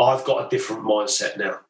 I've 0.00 0.24
got 0.24 0.46
a 0.46 0.48
different 0.48 0.82
mindset 0.84 1.38
now. 1.38 1.60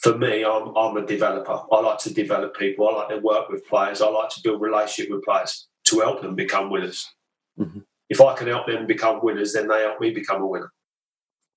For 0.00 0.16
me, 0.16 0.44
I'm, 0.44 0.76
I'm 0.76 0.96
a 0.96 1.04
developer. 1.04 1.60
I 1.72 1.80
like 1.80 1.98
to 2.00 2.14
develop 2.14 2.56
people. 2.56 2.88
I 2.88 2.92
like 2.94 3.08
to 3.08 3.18
work 3.18 3.48
with 3.48 3.66
players. 3.66 4.00
I 4.00 4.08
like 4.08 4.30
to 4.30 4.40
build 4.42 4.60
relationship 4.60 5.12
with 5.12 5.24
players 5.24 5.66
to 5.86 6.00
help 6.00 6.22
them 6.22 6.36
become 6.36 6.70
winners. 6.70 7.12
Mhm. 7.58 7.84
If 8.08 8.20
I 8.20 8.34
can 8.36 8.46
help 8.46 8.66
them 8.68 8.86
become 8.86 9.20
winners, 9.22 9.52
then 9.52 9.66
they 9.68 9.80
help 9.80 10.00
me 10.00 10.10
become 10.12 10.40
a 10.42 10.46
winner. 10.46 10.72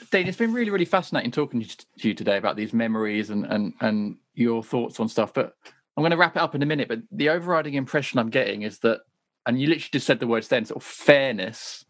Dane, 0.09 0.27
it's 0.27 0.37
been 0.37 0.53
really, 0.53 0.71
really 0.71 0.85
fascinating 0.85 1.31
talking 1.31 1.61
to 1.61 2.07
you 2.07 2.13
today 2.13 2.37
about 2.37 2.55
these 2.55 2.73
memories 2.73 3.29
and, 3.29 3.45
and, 3.45 3.73
and 3.81 4.17
your 4.33 4.63
thoughts 4.63 4.99
on 4.99 5.07
stuff. 5.07 5.33
But 5.33 5.55
I'm 5.95 6.01
going 6.01 6.11
to 6.11 6.17
wrap 6.17 6.35
it 6.35 6.41
up 6.41 6.55
in 6.55 6.63
a 6.63 6.65
minute. 6.65 6.87
But 6.87 7.01
the 7.11 7.29
overriding 7.29 7.75
impression 7.75 8.19
I'm 8.19 8.29
getting 8.29 8.63
is 8.63 8.79
that, 8.79 9.01
and 9.45 9.59
you 9.59 9.67
literally 9.67 9.89
just 9.91 10.07
said 10.07 10.19
the 10.19 10.27
words 10.27 10.47
then, 10.47 10.65
sort 10.65 10.81
of 10.81 10.87
fairness 10.87 11.85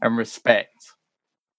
and 0.00 0.16
respect 0.16 0.92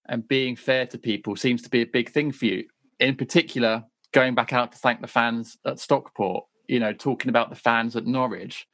and 0.08 0.28
being 0.28 0.56
fair 0.56 0.86
to 0.88 0.98
people 0.98 1.36
seems 1.36 1.62
to 1.64 1.70
be 1.70 1.82
a 1.82 1.86
big 1.86 2.10
thing 2.10 2.32
for 2.32 2.46
you. 2.46 2.66
in 3.00 3.16
particular, 3.16 3.84
going 4.12 4.34
back 4.34 4.54
out 4.54 4.72
to 4.72 4.78
thank 4.78 5.02
the 5.02 5.08
fans 5.08 5.58
at 5.66 5.80
Stockport, 5.80 6.46
you 6.68 6.80
know, 6.80 6.94
talking 6.94 7.30
about 7.30 7.50
the 7.50 7.56
fans 7.56 7.96
at 7.96 8.08
Norwich, 8.08 8.66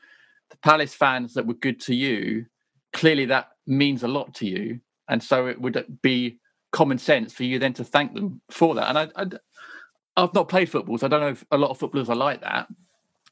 the 0.50 0.58
Palace 0.58 0.94
fans 0.94 1.34
that 1.34 1.46
were 1.46 1.56
good 1.56 1.82
to 1.82 1.96
you, 1.96 2.46
clearly 2.94 3.26
that 3.26 3.50
means 3.68 4.04
a 4.04 4.08
lot 4.08 4.34
to 4.36 4.48
you. 4.48 4.80
And 5.10 5.22
so 5.22 5.48
it 5.48 5.60
would 5.60 5.84
be 6.02 6.40
common 6.74 6.98
sense 6.98 7.32
for 7.32 7.46
you 7.46 7.60
then 7.60 7.72
to 7.74 7.84
thank 7.86 8.14
them 8.14 8.42
for 8.50 8.76
that. 8.76 8.90
And 8.90 9.12
I, 9.16 10.22
I've 10.22 10.34
not 10.34 10.50
played 10.50 10.70
football, 10.70 10.98
so 10.98 11.06
I 11.06 11.10
don't 11.10 11.22
know 11.22 11.30
if 11.30 11.46
a 11.52 11.58
lot 11.58 11.70
of 11.70 11.78
footballers 11.78 12.10
are 12.10 12.16
like 12.16 12.42
that. 12.42 12.68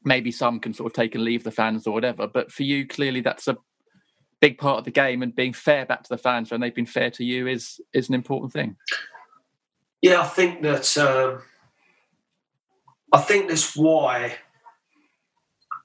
Maybe 0.04 0.32
some 0.32 0.58
can 0.58 0.72
sort 0.72 0.90
of 0.90 0.94
take 0.94 1.14
and 1.14 1.24
leave 1.24 1.44
the 1.44 1.50
fans 1.50 1.86
or 1.86 1.92
whatever. 1.92 2.26
But 2.26 2.50
for 2.50 2.62
you, 2.62 2.86
clearly 2.86 3.20
that's 3.20 3.48
a 3.48 3.58
big 4.40 4.58
part 4.58 4.78
of 4.78 4.84
the 4.84 4.90
game, 4.90 5.22
and 5.22 5.34
being 5.34 5.52
fair 5.52 5.84
back 5.84 6.02
to 6.04 6.08
the 6.08 6.18
fans 6.18 6.50
when 6.50 6.60
they've 6.60 6.74
been 6.74 6.86
fair 6.86 7.10
to 7.10 7.24
you 7.24 7.46
is 7.46 7.80
is 7.92 8.08
an 8.08 8.14
important 8.14 8.52
thing. 8.52 8.76
Yeah, 10.00 10.20
I 10.22 10.26
think 10.26 10.62
that 10.62 10.98
um, 10.98 11.42
I 13.12 13.18
think 13.18 13.48
that's 13.48 13.76
why 13.76 14.38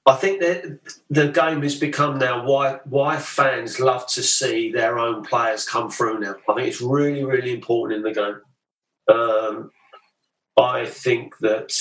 I 0.08 0.16
think 0.16 0.40
that 0.40 0.80
the 1.10 1.28
game 1.28 1.62
has 1.64 1.76
become 1.76 2.18
now 2.18 2.46
why 2.46 2.80
why 2.86 3.18
fans 3.18 3.82
love 3.82 4.08
to 4.08 4.24
see 4.24 4.72
their 4.72 4.98
own 4.98 5.22
players 5.22 5.68
come 5.68 5.92
through 5.92 6.20
now. 6.20 6.36
I 6.50 6.54
think 6.54 6.68
it's 6.70 6.82
really 6.82 7.26
really 7.26 7.54
important 7.54 7.98
in 7.98 8.04
the 8.04 8.14
game. 8.14 9.14
Um, 9.14 9.72
I 10.58 10.86
think 10.86 11.38
that 11.40 11.74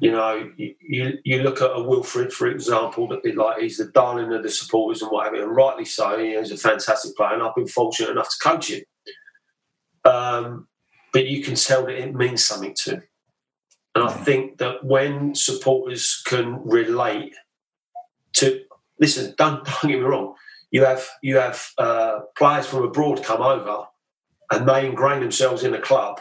you 0.00 0.10
know 0.10 0.50
you 0.56 1.18
you 1.22 1.42
look 1.42 1.60
at 1.60 1.70
a 1.70 1.80
Wilfried 1.80 2.32
for 2.32 2.46
example 2.46 3.06
that 3.08 3.36
like 3.36 3.58
he's 3.58 3.76
the 3.76 3.88
darling 3.88 4.32
of 4.32 4.42
the 4.42 4.48
supporters 4.48 5.02
and 5.02 5.10
whatever, 5.10 5.42
and 5.42 5.54
rightly 5.54 5.84
so. 5.84 6.16
You 6.16 6.34
know, 6.34 6.40
he's 6.40 6.52
a 6.52 6.56
fantastic 6.56 7.14
player, 7.14 7.34
and 7.34 7.42
I've 7.42 7.54
been 7.54 7.68
fortunate 7.68 8.10
enough 8.10 8.30
to 8.30 8.48
coach 8.48 8.70
him. 8.70 8.84
Um, 10.06 10.66
but 11.12 11.26
you 11.26 11.42
can 11.42 11.56
tell 11.56 11.84
that 11.84 12.02
it 12.02 12.14
means 12.14 12.42
something 12.42 12.74
to 12.84 12.90
him. 12.92 13.02
And 13.94 14.04
I 14.04 14.12
think 14.12 14.58
that 14.58 14.82
when 14.82 15.34
supporters 15.34 16.22
can 16.24 16.64
relate 16.64 17.34
to 18.34 18.60
listen, 18.98 19.34
don't, 19.36 19.64
don't 19.82 19.90
get 19.90 19.98
me 19.98 20.04
wrong, 20.04 20.34
you 20.70 20.84
have 20.84 21.06
you 21.22 21.36
have 21.36 21.66
uh, 21.78 22.20
players 22.36 22.66
from 22.66 22.84
abroad 22.84 23.24
come 23.24 23.42
over 23.42 23.86
and 24.52 24.68
they 24.68 24.86
ingrain 24.86 25.20
themselves 25.20 25.64
in 25.64 25.72
the 25.72 25.78
club 25.78 26.20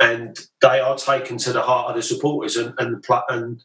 and 0.00 0.38
they 0.60 0.80
are 0.80 0.96
taken 0.96 1.38
to 1.38 1.52
the 1.52 1.62
heart 1.62 1.90
of 1.90 1.96
the 1.96 2.02
supporters 2.02 2.56
and 2.56 2.74
and, 2.78 3.04
and 3.28 3.62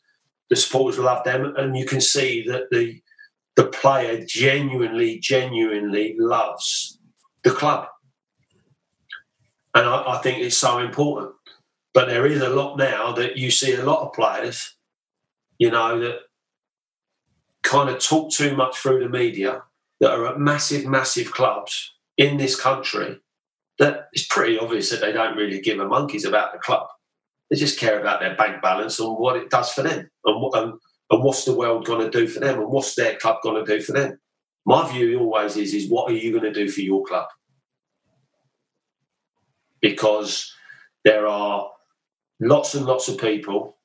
the 0.49 0.55
supporters 0.55 0.99
love 0.99 1.23
them. 1.23 1.53
And 1.57 1.75
you 1.75 1.85
can 1.85 2.01
see 2.01 2.43
that 2.47 2.69
the 2.71 3.01
the 3.55 3.65
player 3.65 4.23
genuinely 4.25 5.19
genuinely 5.19 6.15
loves 6.19 6.99
the 7.43 7.51
club. 7.51 7.87
And 9.75 9.87
I, 9.87 10.13
I 10.13 10.17
think 10.19 10.39
it's 10.39 10.57
so 10.57 10.79
important. 10.79 11.33
But 11.93 12.07
there 12.07 12.25
is 12.25 12.41
a 12.41 12.49
lot 12.49 12.77
now 12.77 13.11
that 13.13 13.37
you 13.37 13.51
see 13.51 13.73
a 13.75 13.83
lot 13.83 14.01
of 14.01 14.13
players, 14.13 14.75
you 15.59 15.69
know, 15.69 15.99
that 15.99 16.19
kind 17.73 17.89
of 17.89 17.99
talk 17.99 18.31
too 18.31 18.55
much 18.55 18.77
through 18.77 18.99
the 18.99 19.09
media 19.09 19.63
that 19.99 20.11
are 20.11 20.27
at 20.27 20.39
massive, 20.39 20.85
massive 20.85 21.31
clubs 21.31 21.91
in 22.17 22.37
this 22.37 22.59
country 22.59 23.19
that 23.79 24.09
it's 24.13 24.27
pretty 24.27 24.59
obvious 24.59 24.91
that 24.91 25.01
they 25.01 25.11
don't 25.11 25.35
really 25.35 25.59
give 25.59 25.79
a 25.79 25.87
monkeys 25.87 26.23
about 26.23 26.53
the 26.53 26.59
club. 26.59 26.85
They 27.49 27.55
just 27.55 27.79
care 27.79 27.99
about 27.99 28.19
their 28.19 28.35
bank 28.35 28.61
balance 28.61 28.99
and 28.99 29.17
what 29.17 29.37
it 29.37 29.49
does 29.49 29.71
for 29.71 29.81
them 29.81 30.07
and, 30.23 30.53
and, 30.53 30.73
and 31.09 31.23
what's 31.23 31.45
the 31.45 31.55
world 31.55 31.85
going 31.85 31.99
to 31.99 32.11
do 32.11 32.27
for 32.27 32.39
them 32.39 32.59
and 32.59 32.69
what's 32.69 32.93
their 32.93 33.15
club 33.15 33.37
going 33.41 33.65
to 33.65 33.77
do 33.77 33.83
for 33.83 33.93
them. 33.93 34.19
My 34.67 34.89
view 34.91 35.19
always 35.19 35.57
is, 35.57 35.73
is 35.73 35.89
what 35.89 36.11
are 36.11 36.15
you 36.15 36.31
going 36.31 36.43
to 36.43 36.53
do 36.53 36.69
for 36.69 36.81
your 36.81 37.03
club? 37.03 37.27
Because 39.81 40.53
there 41.03 41.25
are 41.25 41.69
lots 42.39 42.75
and 42.75 42.85
lots 42.85 43.07
of 43.07 43.17
people 43.17 43.77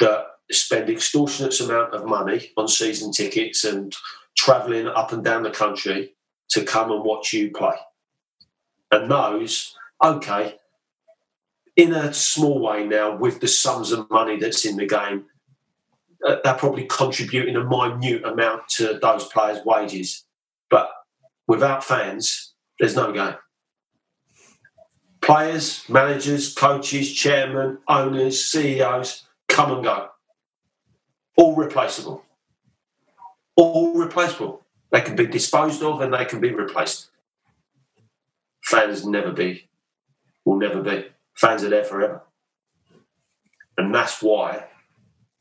that 0.00 0.24
spend 0.54 0.90
extortionate 0.90 1.58
amount 1.60 1.94
of 1.94 2.06
money 2.06 2.50
on 2.56 2.68
season 2.68 3.12
tickets 3.12 3.64
and 3.64 3.94
travelling 4.36 4.86
up 4.86 5.12
and 5.12 5.24
down 5.24 5.42
the 5.42 5.50
country 5.50 6.14
to 6.50 6.64
come 6.64 6.90
and 6.90 7.04
watch 7.04 7.32
you 7.32 7.50
play. 7.50 7.76
And 8.90 9.10
those, 9.10 9.76
okay, 10.02 10.56
in 11.76 11.92
a 11.92 12.12
small 12.14 12.60
way 12.60 12.86
now, 12.86 13.16
with 13.16 13.40
the 13.40 13.48
sums 13.48 13.92
of 13.92 14.10
money 14.10 14.36
that's 14.36 14.64
in 14.64 14.76
the 14.76 14.86
game, 14.86 15.26
uh, 16.26 16.36
they're 16.42 16.54
probably 16.54 16.84
contributing 16.84 17.56
a 17.56 17.64
minute 17.64 18.24
amount 18.24 18.68
to 18.68 18.98
those 19.00 19.24
players' 19.24 19.64
wages. 19.64 20.24
But 20.70 20.90
without 21.46 21.84
fans, 21.84 22.54
there's 22.78 22.96
no 22.96 23.12
game 23.12 23.34
players, 25.24 25.88
managers, 25.88 26.52
coaches, 26.52 27.12
chairmen, 27.12 27.78
owners, 27.88 28.44
CEOs 28.44 29.24
come 29.48 29.72
and 29.72 29.82
go. 29.82 30.08
All 31.36 31.54
replaceable. 31.54 32.24
All 33.56 33.94
replaceable. 33.94 34.62
They 34.90 35.00
can 35.00 35.16
be 35.16 35.26
disposed 35.26 35.82
of 35.82 36.00
and 36.00 36.14
they 36.14 36.24
can 36.24 36.40
be 36.40 36.52
replaced. 36.52 37.08
Fans 38.62 39.06
never 39.06 39.32
be, 39.32 39.68
will 40.44 40.56
never 40.56 40.82
be. 40.82 41.06
Fans 41.34 41.64
are 41.64 41.68
there 41.68 41.84
forever. 41.84 42.22
And 43.76 43.94
that's 43.94 44.22
why 44.22 44.66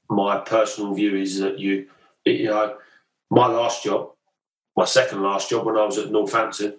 my 0.10 0.40
personal 0.40 0.94
view 0.94 1.16
is 1.16 1.40
that 1.40 1.60
you, 1.60 1.88
you 2.26 2.46
know, 2.46 2.78
my 3.30 3.48
last 3.48 3.84
job, 3.84 4.12
my 4.76 4.86
second 4.86 5.22
last 5.22 5.50
job 5.50 5.66
when 5.66 5.78
I 5.78 5.86
was 5.86 5.98
at 5.98 6.12
Northampton, 6.12 6.76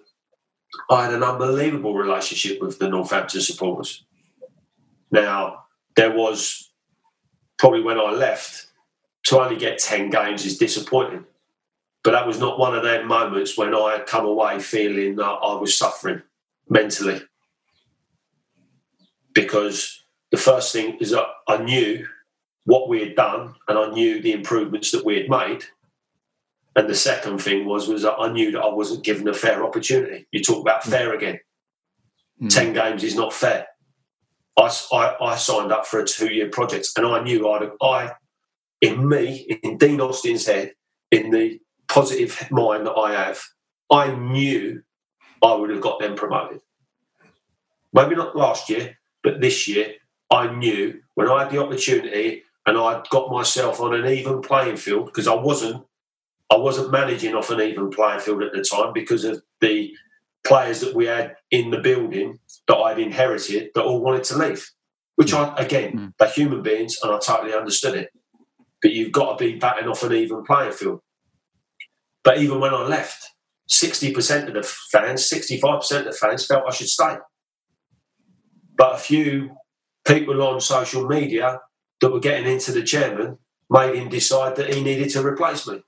I 0.89 1.05
had 1.05 1.13
an 1.13 1.23
unbelievable 1.23 1.95
relationship 1.95 2.61
with 2.61 2.79
the 2.79 2.89
Northampton 2.89 3.41
supporters. 3.41 4.03
Now, 5.11 5.65
there 5.95 6.11
was 6.11 6.71
probably 7.57 7.81
when 7.81 7.99
I 7.99 8.11
left, 8.11 8.67
to 9.25 9.39
only 9.39 9.57
get 9.57 9.79
10 9.79 10.09
games 10.09 10.45
is 10.45 10.57
disappointing. 10.57 11.25
But 12.03 12.11
that 12.11 12.27
was 12.27 12.39
not 12.39 12.59
one 12.59 12.75
of 12.75 12.83
them 12.83 13.07
moments 13.07 13.57
when 13.57 13.73
I 13.73 13.93
had 13.93 14.05
come 14.05 14.25
away 14.25 14.59
feeling 14.59 15.15
that 15.15 15.25
I 15.25 15.55
was 15.55 15.75
suffering 15.75 16.21
mentally. 16.69 17.21
Because 19.33 20.03
the 20.31 20.37
first 20.37 20.71
thing 20.71 20.97
is 20.99 21.11
that 21.11 21.25
I 21.47 21.57
knew 21.57 22.07
what 22.65 22.87
we 22.87 22.99
had 22.99 23.15
done 23.15 23.55
and 23.67 23.77
I 23.77 23.89
knew 23.89 24.21
the 24.21 24.33
improvements 24.33 24.91
that 24.91 25.03
we 25.03 25.17
had 25.17 25.29
made. 25.29 25.63
And 26.75 26.87
the 26.87 26.95
second 26.95 27.39
thing 27.39 27.65
was 27.65 27.87
was 27.87 28.03
that 28.03 28.17
I 28.19 28.31
knew 28.31 28.51
that 28.51 28.61
I 28.61 28.71
wasn't 28.71 29.03
given 29.03 29.27
a 29.27 29.33
fair 29.33 29.63
opportunity. 29.63 30.27
You 30.31 30.43
talk 30.43 30.61
about 30.61 30.83
fair 30.83 31.13
again. 31.13 31.39
Mm. 32.41 32.53
Ten 32.53 32.73
games 32.73 33.03
is 33.03 33.15
not 33.15 33.33
fair. 33.33 33.67
I, 34.57 34.69
I, 34.91 35.15
I 35.21 35.35
signed 35.37 35.71
up 35.71 35.85
for 35.85 35.99
a 35.99 36.05
two 36.05 36.33
year 36.33 36.49
project, 36.49 36.89
and 36.97 37.05
I 37.05 37.23
knew 37.23 37.49
I'd 37.49 37.71
I 37.81 38.11
in 38.81 39.07
me 39.07 39.59
in 39.63 39.77
Dean 39.77 40.01
Austin's 40.01 40.45
head 40.45 40.73
in 41.11 41.31
the 41.31 41.59
positive 41.87 42.47
mind 42.51 42.85
that 42.85 42.93
I 42.93 43.13
have, 43.13 43.41
I 43.91 44.13
knew 44.13 44.83
I 45.43 45.53
would 45.53 45.69
have 45.69 45.81
got 45.81 45.99
them 45.99 46.15
promoted. 46.15 46.61
Maybe 47.93 48.15
not 48.15 48.35
last 48.35 48.69
year, 48.69 48.97
but 49.23 49.41
this 49.41 49.67
year, 49.67 49.93
I 50.31 50.53
knew 50.53 51.01
when 51.13 51.29
I 51.29 51.43
had 51.43 51.51
the 51.51 51.63
opportunity 51.63 52.43
and 52.65 52.77
I 52.77 53.03
got 53.09 53.31
myself 53.31 53.79
on 53.79 53.93
an 53.93 54.07
even 54.07 54.41
playing 54.41 54.77
field 54.77 55.05
because 55.05 55.27
I 55.27 55.35
wasn't 55.35 55.85
I 56.51 56.57
wasn't 56.57 56.91
managing 56.91 57.33
off 57.33 57.49
an 57.49 57.61
even 57.61 57.89
playing 57.89 58.19
field 58.19 58.43
at 58.43 58.53
the 58.53 58.61
time 58.63 58.93
because 58.93 59.23
of 59.23 59.41
the 59.61 59.93
players 60.45 60.79
that 60.81 60.93
we 60.93 61.07
had 61.07 61.35
in 61.49 61.71
the 61.71 61.79
building 61.79 62.39
that 62.67 62.75
I'd 62.75 62.99
inherited 62.99 63.71
that 63.73 63.83
all 63.83 64.01
wanted 64.01 64.23
to 64.25 64.37
leave. 64.37 64.69
Which 65.15 65.33
I 65.33 65.55
again, 65.57 65.93
mm. 65.93 66.13
they're 66.19 66.29
human 66.29 66.61
beings 66.61 66.97
and 67.01 67.11
I 67.11 67.19
totally 67.19 67.53
understood 67.53 67.95
it. 67.95 68.09
But 68.85 68.93
you've 68.93 69.11
got 69.11 69.39
to 69.39 69.43
be 69.43 69.57
batting 69.57 69.87
off 69.87 70.03
an 70.03 70.13
even 70.13 70.43
playing 70.43 70.71
field. 70.71 70.99
But 72.23 72.37
even 72.37 72.59
when 72.59 72.71
I 72.71 72.83
left, 72.83 73.31
60% 73.67 74.47
of 74.47 74.53
the 74.53 74.61
fans, 74.61 75.27
65% 75.27 75.99
of 76.01 76.05
the 76.05 76.11
fans 76.11 76.45
felt 76.45 76.65
I 76.67 76.71
should 76.71 76.89
stay. 76.89 77.15
But 78.77 78.93
a 78.93 78.99
few 78.99 79.55
people 80.07 80.39
on 80.43 80.61
social 80.61 81.07
media 81.07 81.61
that 81.99 82.11
were 82.11 82.19
getting 82.19 82.45
into 82.45 82.73
the 82.73 82.83
chairman 82.83 83.39
made 83.71 83.95
him 83.95 84.07
decide 84.07 84.55
that 84.57 84.71
he 84.71 84.83
needed 84.83 85.09
to 85.13 85.25
replace 85.25 85.67
me. 85.67 85.81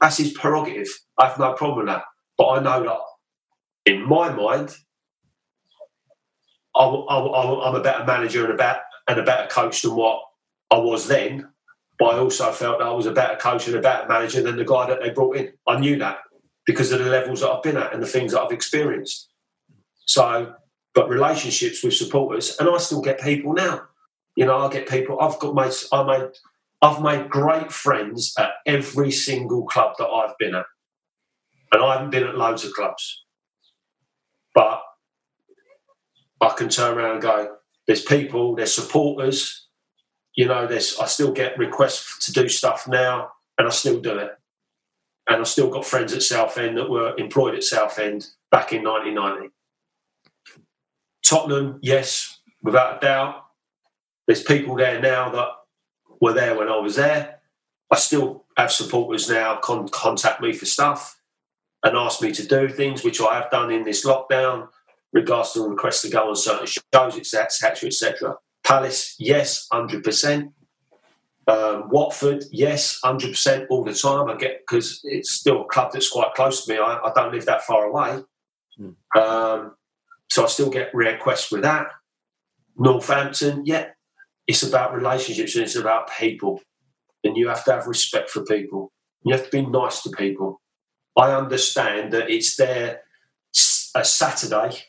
That's 0.00 0.18
his 0.18 0.32
prerogative. 0.32 0.88
I 1.16 1.28
have 1.28 1.38
no 1.38 1.52
problem 1.52 1.86
with 1.86 1.94
that. 1.94 2.02
But 2.36 2.48
I 2.48 2.60
know 2.60 2.82
that 2.82 3.92
in 3.92 4.02
my 4.02 4.32
mind, 4.32 4.74
I'm, 6.74 7.04
I'm, 7.08 7.76
a 7.76 7.82
better 7.84 8.04
manager 8.04 8.46
and 8.46 8.54
a 8.54 8.56
better, 8.56 8.80
and 9.06 9.20
a 9.20 9.22
better 9.22 9.46
coach 9.46 9.82
than 9.82 9.94
what 9.94 10.22
I 10.72 10.78
was 10.78 11.06
then. 11.06 11.51
I 12.04 12.18
also 12.18 12.52
felt 12.52 12.78
that 12.78 12.86
I 12.86 12.92
was 12.92 13.06
a 13.06 13.12
better 13.12 13.36
coach 13.36 13.66
and 13.66 13.76
a 13.76 13.80
better 13.80 14.08
manager 14.08 14.42
than 14.42 14.56
the 14.56 14.64
guy 14.64 14.86
that 14.88 15.00
they 15.00 15.10
brought 15.10 15.36
in. 15.36 15.52
I 15.66 15.78
knew 15.78 15.98
that 15.98 16.18
because 16.66 16.92
of 16.92 17.00
the 17.00 17.10
levels 17.10 17.40
that 17.40 17.50
I've 17.50 17.62
been 17.62 17.76
at 17.76 17.92
and 17.92 18.02
the 18.02 18.06
things 18.06 18.32
that 18.32 18.40
I've 18.40 18.52
experienced. 18.52 19.28
So, 20.06 20.54
but 20.94 21.08
relationships 21.08 21.82
with 21.82 21.94
supporters, 21.94 22.56
and 22.58 22.68
I 22.68 22.78
still 22.78 23.02
get 23.02 23.20
people 23.20 23.52
now. 23.52 23.82
You 24.36 24.46
know, 24.46 24.58
I 24.58 24.70
get 24.70 24.88
people. 24.88 25.20
I've 25.20 25.38
got 25.38 25.54
my. 25.54 25.70
I 25.92 26.02
made 26.04 26.30
I've 26.82 27.00
made 27.00 27.30
great 27.30 27.70
friends 27.70 28.34
at 28.36 28.50
every 28.66 29.12
single 29.12 29.64
club 29.66 29.94
that 29.98 30.08
I've 30.08 30.36
been 30.38 30.56
at. 30.56 30.66
And 31.72 31.82
I 31.82 31.94
haven't 31.94 32.10
been 32.10 32.24
at 32.24 32.36
loads 32.36 32.64
of 32.64 32.72
clubs. 32.72 33.24
But 34.52 34.82
I 36.40 36.48
can 36.50 36.68
turn 36.68 36.98
around 36.98 37.12
and 37.12 37.22
go, 37.22 37.56
there's 37.86 38.02
people, 38.02 38.56
there's 38.56 38.74
supporters. 38.74 39.61
You 40.34 40.46
know, 40.46 40.66
there's 40.66 40.98
I 40.98 41.06
still 41.06 41.32
get 41.32 41.58
requests 41.58 42.26
to 42.26 42.32
do 42.32 42.48
stuff 42.48 42.88
now, 42.88 43.32
and 43.58 43.66
I 43.66 43.70
still 43.70 44.00
do 44.00 44.18
it. 44.18 44.32
And 45.28 45.40
I've 45.40 45.48
still 45.48 45.70
got 45.70 45.86
friends 45.86 46.12
at 46.12 46.22
Southend 46.22 46.76
that 46.78 46.90
were 46.90 47.14
employed 47.16 47.54
at 47.54 47.62
Southend 47.62 48.26
back 48.50 48.72
in 48.72 48.82
1990. 48.82 49.54
Tottenham, 51.24 51.78
yes, 51.80 52.40
without 52.62 52.96
a 52.96 53.00
doubt. 53.00 53.44
There's 54.26 54.42
people 54.42 54.76
there 54.76 55.00
now 55.00 55.30
that 55.30 55.48
were 56.20 56.32
there 56.32 56.56
when 56.56 56.68
I 56.68 56.78
was 56.78 56.96
there. 56.96 57.40
I 57.90 57.96
still 57.96 58.44
have 58.56 58.72
supporters 58.72 59.28
now 59.28 59.56
con- 59.56 59.88
contact 59.88 60.40
me 60.40 60.52
for 60.52 60.66
stuff 60.66 61.20
and 61.82 61.96
ask 61.96 62.22
me 62.22 62.32
to 62.32 62.46
do 62.46 62.68
things, 62.68 63.04
which 63.04 63.20
I 63.20 63.34
have 63.34 63.50
done 63.50 63.70
in 63.70 63.84
this 63.84 64.04
lockdown, 64.06 64.68
regards 65.12 65.52
to 65.52 65.68
requests 65.68 66.02
to 66.02 66.10
go 66.10 66.28
on 66.28 66.36
certain 66.36 66.66
shows, 66.66 67.16
etc., 67.16 67.88
etc. 67.88 68.36
Palace, 68.64 69.16
yes, 69.18 69.66
hundred 69.72 70.04
percent. 70.04 70.52
Um, 71.48 71.88
Watford, 71.90 72.44
yes, 72.52 73.00
hundred 73.02 73.30
percent 73.30 73.66
all 73.70 73.84
the 73.84 73.92
time. 73.92 74.28
I 74.28 74.36
get 74.36 74.60
because 74.60 75.00
it's 75.04 75.32
still 75.32 75.62
a 75.62 75.64
club 75.64 75.92
that's 75.92 76.08
quite 76.08 76.34
close 76.34 76.64
to 76.64 76.72
me. 76.72 76.78
I, 76.78 76.98
I 76.98 77.12
don't 77.14 77.32
live 77.32 77.46
that 77.46 77.62
far 77.62 77.84
away, 77.84 78.22
mm. 78.78 78.94
um, 79.20 79.74
so 80.30 80.44
I 80.44 80.46
still 80.46 80.70
get 80.70 80.94
requests 80.94 81.50
with 81.50 81.62
that. 81.62 81.88
Northampton, 82.76 83.64
yeah, 83.66 83.88
it's 84.46 84.62
about 84.62 84.94
relationships 84.94 85.56
and 85.56 85.64
it's 85.64 85.76
about 85.76 86.10
people, 86.10 86.60
and 87.24 87.36
you 87.36 87.48
have 87.48 87.64
to 87.64 87.72
have 87.72 87.86
respect 87.86 88.30
for 88.30 88.44
people. 88.44 88.92
You 89.24 89.34
have 89.34 89.44
to 89.44 89.50
be 89.50 89.66
nice 89.66 90.02
to 90.02 90.10
people. 90.10 90.60
I 91.16 91.32
understand 91.32 92.12
that 92.12 92.30
it's 92.30 92.56
their 92.56 93.02
a 93.94 94.04
Saturday 94.04 94.84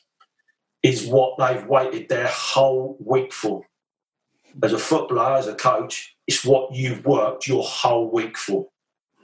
is 0.84 1.08
what 1.08 1.38
they've 1.40 1.66
waited 1.66 2.10
their 2.10 2.28
whole 2.28 2.98
week 3.00 3.34
for. 3.34 3.66
As 4.62 4.74
a 4.74 4.78
footballer, 4.78 5.38
as 5.38 5.48
a 5.48 5.56
coach, 5.56 6.16
it's 6.28 6.46
what 6.46 6.76
you've 6.76 7.06
worked 7.06 7.48
your 7.48 7.64
whole 7.64 8.12
week 8.12 8.38
for. 8.38 8.68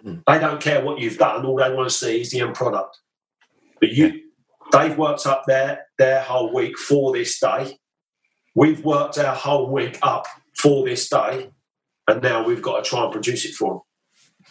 Mm. 0.03 0.23
They 0.25 0.39
don't 0.39 0.61
care 0.61 0.83
what 0.83 0.99
you've 0.99 1.17
done. 1.17 1.45
All 1.45 1.57
they 1.57 1.71
want 1.71 1.89
to 1.89 1.95
see 1.95 2.21
is 2.21 2.31
the 2.31 2.41
end 2.41 2.55
product. 2.55 2.97
But 3.79 3.89
you, 3.89 4.21
they've 4.71 4.97
worked 4.97 5.27
up 5.27 5.43
their 5.45 5.85
their 5.97 6.21
whole 6.21 6.53
week 6.53 6.77
for 6.77 7.13
this 7.13 7.39
day. 7.39 7.77
We've 8.55 8.83
worked 8.83 9.17
our 9.17 9.35
whole 9.35 9.69
week 9.69 9.99
up 10.01 10.25
for 10.55 10.85
this 10.85 11.09
day, 11.09 11.51
and 12.07 12.23
now 12.23 12.45
we've 12.45 12.61
got 12.61 12.83
to 12.83 12.89
try 12.89 13.03
and 13.03 13.11
produce 13.11 13.45
it 13.45 13.53
for 13.53 13.73
them 13.73 13.81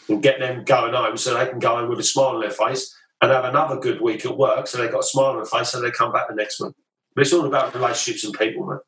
and 0.09 0.22
get 0.22 0.39
them 0.39 0.64
going 0.64 0.94
home 0.94 1.16
so 1.16 1.35
they 1.35 1.48
can 1.48 1.59
go 1.59 1.76
home 1.76 1.89
with 1.89 1.98
a 1.98 2.05
smile 2.05 2.28
on 2.28 2.40
their 2.40 2.51
face 2.51 2.94
and 3.20 3.30
have 3.30 3.44
another 3.44 3.76
good 3.78 4.01
week 4.01 4.24
at 4.24 4.36
work 4.36 4.66
so 4.66 4.78
they've 4.78 4.90
got 4.90 5.01
a 5.01 5.06
smile 5.06 5.26
on 5.26 5.36
their 5.36 5.44
face 5.44 5.70
so 5.70 5.80
they 5.80 5.90
come 5.90 6.12
back 6.12 6.28
the 6.28 6.35
next 6.35 6.60
one. 6.60 6.72
But 7.19 7.23
it's 7.27 7.32
all 7.32 7.47
about 7.47 7.74
relationships 7.74 8.23
and 8.23 8.32
people, 8.32 8.65
man. 8.65 8.78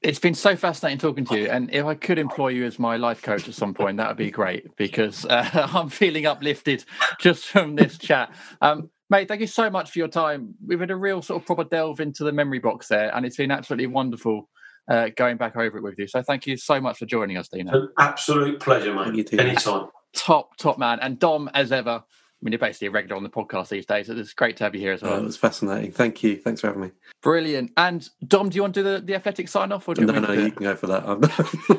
It's 0.00 0.18
been 0.18 0.32
so 0.32 0.56
fascinating 0.56 0.98
talking 0.98 1.26
to 1.26 1.38
you, 1.38 1.50
and 1.50 1.68
if 1.70 1.84
I 1.84 1.94
could 1.94 2.18
employ 2.18 2.48
you 2.48 2.64
as 2.64 2.78
my 2.78 2.96
life 2.96 3.20
coach 3.20 3.46
at 3.46 3.52
some 3.52 3.74
point, 3.74 3.98
that 3.98 4.08
would 4.08 4.16
be 4.16 4.30
great 4.30 4.74
because 4.76 5.26
uh, 5.26 5.68
I'm 5.74 5.90
feeling 5.90 6.24
uplifted 6.24 6.86
just 7.20 7.44
from 7.44 7.74
this 7.74 7.98
chat. 7.98 8.34
Um, 8.62 8.88
mate, 9.10 9.28
thank 9.28 9.42
you 9.42 9.46
so 9.46 9.68
much 9.68 9.90
for 9.90 9.98
your 9.98 10.08
time. 10.08 10.54
We've 10.66 10.80
had 10.80 10.90
a 10.90 10.96
real 10.96 11.20
sort 11.20 11.42
of 11.42 11.46
proper 11.46 11.64
delve 11.64 12.00
into 12.00 12.24
the 12.24 12.32
memory 12.32 12.58
box 12.58 12.88
there, 12.88 13.14
and 13.14 13.26
it's 13.26 13.36
been 13.36 13.50
absolutely 13.50 13.88
wonderful 13.88 14.48
uh, 14.88 15.10
going 15.14 15.36
back 15.36 15.54
over 15.54 15.76
it 15.76 15.82
with 15.82 15.98
you. 15.98 16.06
So 16.06 16.22
thank 16.22 16.46
you 16.46 16.56
so 16.56 16.80
much 16.80 16.96
for 16.96 17.04
joining 17.04 17.36
us, 17.36 17.50
Deano. 17.50 17.74
An 17.74 17.88
absolute 17.98 18.60
pleasure, 18.60 18.94
mate. 18.94 19.30
Anytime 19.34 19.88
top, 20.14 20.56
top 20.56 20.78
man. 20.78 21.00
And 21.00 21.18
Dom, 21.18 21.50
as 21.52 21.72
ever, 21.72 21.90
I 21.90 22.02
mean, 22.44 22.52
you're 22.52 22.58
basically 22.58 22.88
a 22.88 22.90
regular 22.90 23.16
on 23.16 23.22
the 23.22 23.30
podcast 23.30 23.68
these 23.68 23.86
days. 23.86 24.06
So 24.06 24.16
it's 24.16 24.34
great 24.34 24.56
to 24.58 24.64
have 24.64 24.74
you 24.74 24.80
here 24.80 24.92
as 24.92 25.02
oh, 25.02 25.06
well. 25.06 25.16
Oh, 25.16 25.22
it 25.22 25.24
was 25.24 25.36
fascinating. 25.36 25.92
Thank 25.92 26.22
you. 26.22 26.36
Thanks 26.36 26.60
for 26.60 26.66
having 26.66 26.82
me. 26.82 26.90
Brilliant. 27.22 27.72
And 27.76 28.08
Dom, 28.28 28.50
do 28.50 28.56
you 28.56 28.62
want 28.62 28.74
to 28.74 28.82
do 28.82 28.92
the, 28.94 29.00
the 29.00 29.14
athletic 29.14 29.48
sign 29.48 29.72
off? 29.72 29.88
Or 29.88 29.94
do 29.94 30.02
you 30.02 30.06
no, 30.06 30.20
no, 30.20 30.32
you 30.32 30.52
can 30.52 30.62
go 30.62 30.76
for 30.76 30.86
that. 30.88 31.04
I'm 31.08 31.20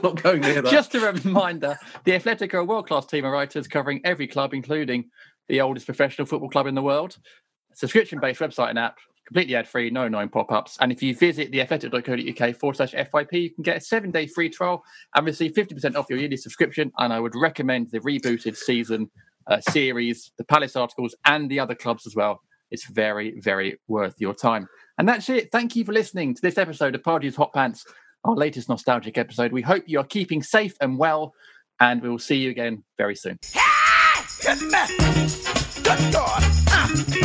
not 0.02 0.22
going 0.22 0.42
near 0.42 0.64
that. 0.64 0.72
Just 0.72 0.96
a 0.96 1.00
reminder 1.00 1.78
the 2.04 2.16
Athletic 2.16 2.54
are 2.54 2.60
a 2.60 2.66
world 2.66 2.88
class 2.88 3.06
team 3.06 3.26
of 3.26 3.32
writers 3.32 3.68
covering 3.68 4.02
every 4.04 4.28
club, 4.28 4.54
including 4.54 5.10
the 5.48 5.62
oldest 5.62 5.86
professional 5.86 6.26
football 6.26 6.50
club 6.50 6.66
in 6.66 6.76
the 6.76 6.82
world. 6.82 7.18
Subscription 7.74 8.20
based 8.20 8.40
website 8.40 8.70
and 8.70 8.80
app 8.80 8.98
completely 9.26 9.56
ad 9.56 9.68
free, 9.68 9.90
no 9.90 10.04
annoying 10.04 10.30
pop 10.30 10.52
ups. 10.52 10.78
And 10.80 10.92
if 10.92 11.02
you 11.02 11.16
visit 11.16 11.52
theathletic.co.uk 11.52 12.56
forward 12.56 12.78
slash 12.78 12.94
FYP, 12.94 13.34
you 13.34 13.50
can 13.52 13.64
get 13.64 13.78
a 13.78 13.82
seven 13.82 14.12
day 14.12 14.28
free 14.28 14.50
trial 14.50 14.84
and 15.16 15.26
receive 15.26 15.54
50% 15.54 15.96
off 15.96 16.06
your 16.10 16.20
yearly 16.20 16.38
subscription. 16.38 16.92
And 16.98 17.12
I 17.12 17.20
would 17.20 17.36
recommend 17.36 17.92
the 17.92 18.00
rebooted 18.00 18.56
season 18.56 19.10
uh, 19.48 19.62
series, 19.70 20.32
the 20.38 20.44
Palace 20.44 20.76
articles, 20.76 21.16
and 21.26 21.50
the 21.50 21.60
other 21.60 21.76
clubs 21.76 22.06
as 22.08 22.16
well. 22.16 22.42
It's 22.72 22.86
very, 22.88 23.40
very 23.40 23.80
worth 23.88 24.16
your 24.20 24.34
time. 24.34 24.68
And 24.98 25.08
that's 25.08 25.30
it. 25.30 25.52
Thank 25.52 25.76
you 25.76 25.86
for 25.86 25.94
listening 25.94 26.34
to 26.34 26.42
this 26.42 26.58
episode 26.58 26.96
of 26.96 27.04
Pardew's 27.04 27.36
Hot 27.36 27.54
Pants, 27.54 27.86
our 28.24 28.36
latest 28.36 28.70
nostalgic 28.70 29.18
episode. 29.18 29.52
We 29.52 29.62
hope 29.62 29.84
you 29.88 30.00
are 30.00 30.06
keeping 30.06 30.42
safe 30.42 30.76
and 30.82 30.98
well, 30.98 31.34
and 31.80 32.02
we 32.02 32.10
will 32.10 32.20
see 32.20 32.38
you 32.38 32.50
again 32.50 32.84
very 32.98 33.16
soon. 33.16 33.40
Good 35.84 36.12
God. 36.12 37.25